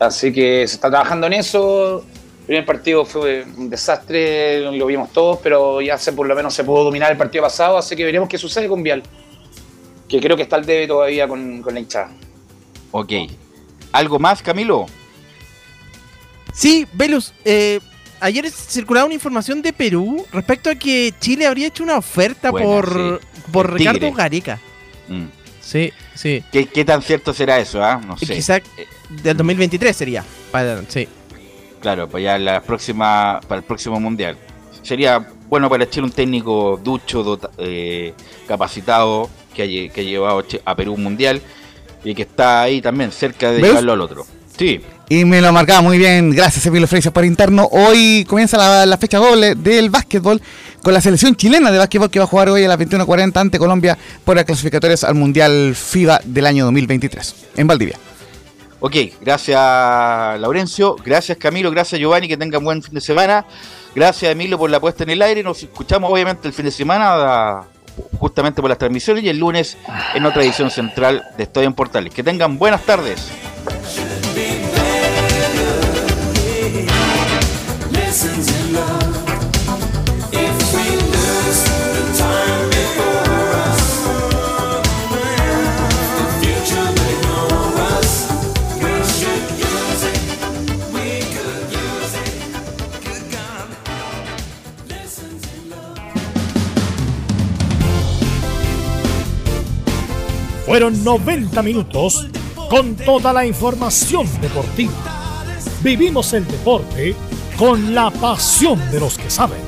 Así 0.00 0.32
que 0.32 0.66
se 0.66 0.74
está 0.74 0.90
trabajando 0.90 1.28
en 1.28 1.34
eso. 1.34 2.04
El 2.40 2.46
primer 2.46 2.66
partido 2.66 3.04
fue 3.04 3.46
un 3.56 3.70
desastre, 3.70 4.70
lo 4.72 4.86
vimos 4.86 5.12
todos, 5.12 5.38
pero 5.40 5.80
ya 5.80 5.96
se, 5.96 6.12
por 6.12 6.26
lo 6.26 6.34
menos 6.34 6.52
se 6.52 6.64
pudo 6.64 6.84
dominar 6.84 7.12
el 7.12 7.16
partido 7.16 7.44
pasado, 7.44 7.78
así 7.78 7.94
que 7.94 8.04
veremos 8.04 8.28
qué 8.28 8.36
sucede 8.36 8.68
con 8.68 8.82
Vial. 8.82 9.02
Que 10.08 10.20
creo 10.20 10.36
que 10.36 10.42
está 10.42 10.56
al 10.56 10.66
debe 10.66 10.88
todavía 10.88 11.28
con, 11.28 11.62
con 11.62 11.72
la 11.72 11.80
hinchada. 11.80 12.10
Ok. 12.90 13.12
¿Algo 13.92 14.18
más, 14.18 14.42
Camilo? 14.42 14.86
Sí, 16.52 16.86
Velus, 16.92 17.32
eh, 17.44 17.78
ayer 18.20 18.50
circulaba 18.50 19.06
una 19.06 19.14
información 19.14 19.62
de 19.62 19.72
Perú 19.72 20.26
respecto 20.32 20.70
a 20.70 20.74
que 20.74 21.14
Chile 21.20 21.46
habría 21.46 21.68
hecho 21.68 21.82
una 21.82 21.96
oferta 21.98 22.50
por, 22.50 23.20
por 23.52 23.72
Ricardo 23.72 24.12
Gareca. 24.12 24.58
Mm. 25.08 25.43
Sí, 25.64 25.92
sí. 26.14 26.44
¿Qué, 26.52 26.84
tan 26.84 27.02
cierto 27.02 27.32
será 27.32 27.58
eso? 27.58 27.82
Ah? 27.82 28.00
No 28.04 28.16
sé. 28.18 28.34
Quizá 28.34 28.60
del 29.08 29.36
2023 29.36 29.96
sería. 29.96 30.24
Para, 30.50 30.82
sí. 30.88 31.08
Claro, 31.80 32.08
para 32.08 32.22
ya 32.22 32.38
la 32.38 32.62
próxima, 32.62 33.40
para 33.48 33.60
el 33.60 33.64
próximo 33.64 33.98
mundial. 33.98 34.36
Sería 34.82 35.26
bueno 35.48 35.70
para 35.70 35.88
Chile 35.88 36.06
un 36.06 36.12
técnico 36.12 36.78
ducho, 36.82 37.38
eh, 37.58 38.12
capacitado, 38.46 39.30
que 39.54 39.62
ha, 39.62 39.92
que 39.92 40.04
llevado 40.04 40.44
a 40.64 40.76
Perú 40.76 40.94
un 40.94 41.02
mundial 41.02 41.40
y 42.04 42.14
que 42.14 42.22
está 42.22 42.62
ahí 42.62 42.82
también 42.82 43.10
cerca 43.10 43.50
de 43.50 43.62
llevarlo 43.62 43.92
al 43.94 44.00
otro. 44.00 44.26
Sí. 44.56 44.80
Y 45.08 45.26
me 45.26 45.42
lo 45.42 45.52
marcaba 45.52 45.82
muy 45.82 45.98
bien, 45.98 46.30
gracias 46.30 46.64
Emilio 46.64 46.88
Freitas 46.88 47.12
por 47.12 47.24
interno. 47.26 47.68
Hoy 47.70 48.24
comienza 48.26 48.86
la, 48.86 48.96
fecha 48.96 49.18
doble 49.18 49.54
del 49.54 49.90
básquetbol 49.90 50.40
con 50.82 50.94
la 50.94 51.00
selección 51.00 51.36
chilena 51.36 51.70
de 51.70 51.76
básquetbol 51.76 52.10
que 52.10 52.18
va 52.18 52.24
a 52.24 52.28
jugar 52.28 52.48
hoy 52.48 52.64
a 52.64 52.68
las 52.68 52.78
21.40 52.78 53.36
ante 53.36 53.58
Colombia 53.58 53.98
por 54.24 54.36
las 54.36 54.46
clasificatorias 54.46 55.04
al 55.04 55.14
Mundial 55.14 55.74
FIBA 55.74 56.22
del 56.24 56.46
año 56.46 56.64
2023 56.64 57.34
en 57.56 57.66
Valdivia. 57.66 57.98
Ok, 58.80 58.96
gracias 59.20 59.60
Laurencio, 60.40 60.96
gracias 61.04 61.36
Camilo, 61.36 61.70
gracias 61.70 62.00
Giovanni, 62.00 62.26
que 62.26 62.38
tengan 62.38 62.64
buen 62.64 62.82
fin 62.82 62.94
de 62.94 63.00
semana. 63.02 63.44
Gracias 63.94 64.32
Emilio 64.32 64.58
por 64.58 64.70
la 64.70 64.80
puesta 64.80 65.04
en 65.04 65.10
el 65.10 65.20
aire. 65.20 65.42
Nos 65.42 65.62
escuchamos 65.62 66.10
obviamente 66.10 66.48
el 66.48 66.54
fin 66.54 66.64
de 66.64 66.70
semana 66.70 67.64
justamente 68.18 68.62
por 68.62 68.70
las 68.70 68.78
transmisiones 68.78 69.22
y 69.22 69.28
el 69.28 69.38
lunes 69.38 69.76
en 70.14 70.24
otra 70.24 70.42
edición 70.42 70.70
central 70.70 71.22
de 71.36 71.44
Estoy 71.44 71.66
en 71.66 71.74
Portales. 71.74 72.12
Que 72.12 72.22
tengan 72.22 72.58
buenas 72.58 72.82
tardes. 72.82 73.30
Fueron 100.66 101.02
90 101.02 101.62
minutos 101.62 102.26
con 102.70 102.94
toda 102.94 103.32
la 103.32 103.44
información 103.44 104.28
deportiva. 104.40 104.92
Vivimos 105.82 106.32
el 106.32 106.46
deporte 106.46 107.16
con 107.58 107.94
la 107.94 108.10
pasión 108.10 108.80
de 108.90 109.00
los 109.00 109.16
que 109.16 109.30
saben. 109.30 109.60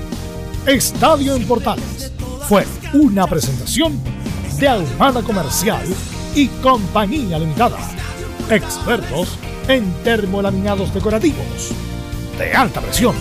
Estadio 0.67 1.37
en 1.37 1.47
Portales 1.47 2.13
fue 2.49 2.65
una 2.93 3.27
presentación 3.27 4.01
de 4.59 4.69
Almada 4.69 5.23
Comercial 5.23 5.85
y 6.35 6.49
Compañía 6.49 7.39
Limitada. 7.39 7.79
Expertos 8.51 9.39
en 9.69 9.93
termolaminados 10.05 10.93
decorativos 10.93 11.73
de 12.39 12.53
alta 12.53 12.81
presión 12.81 13.15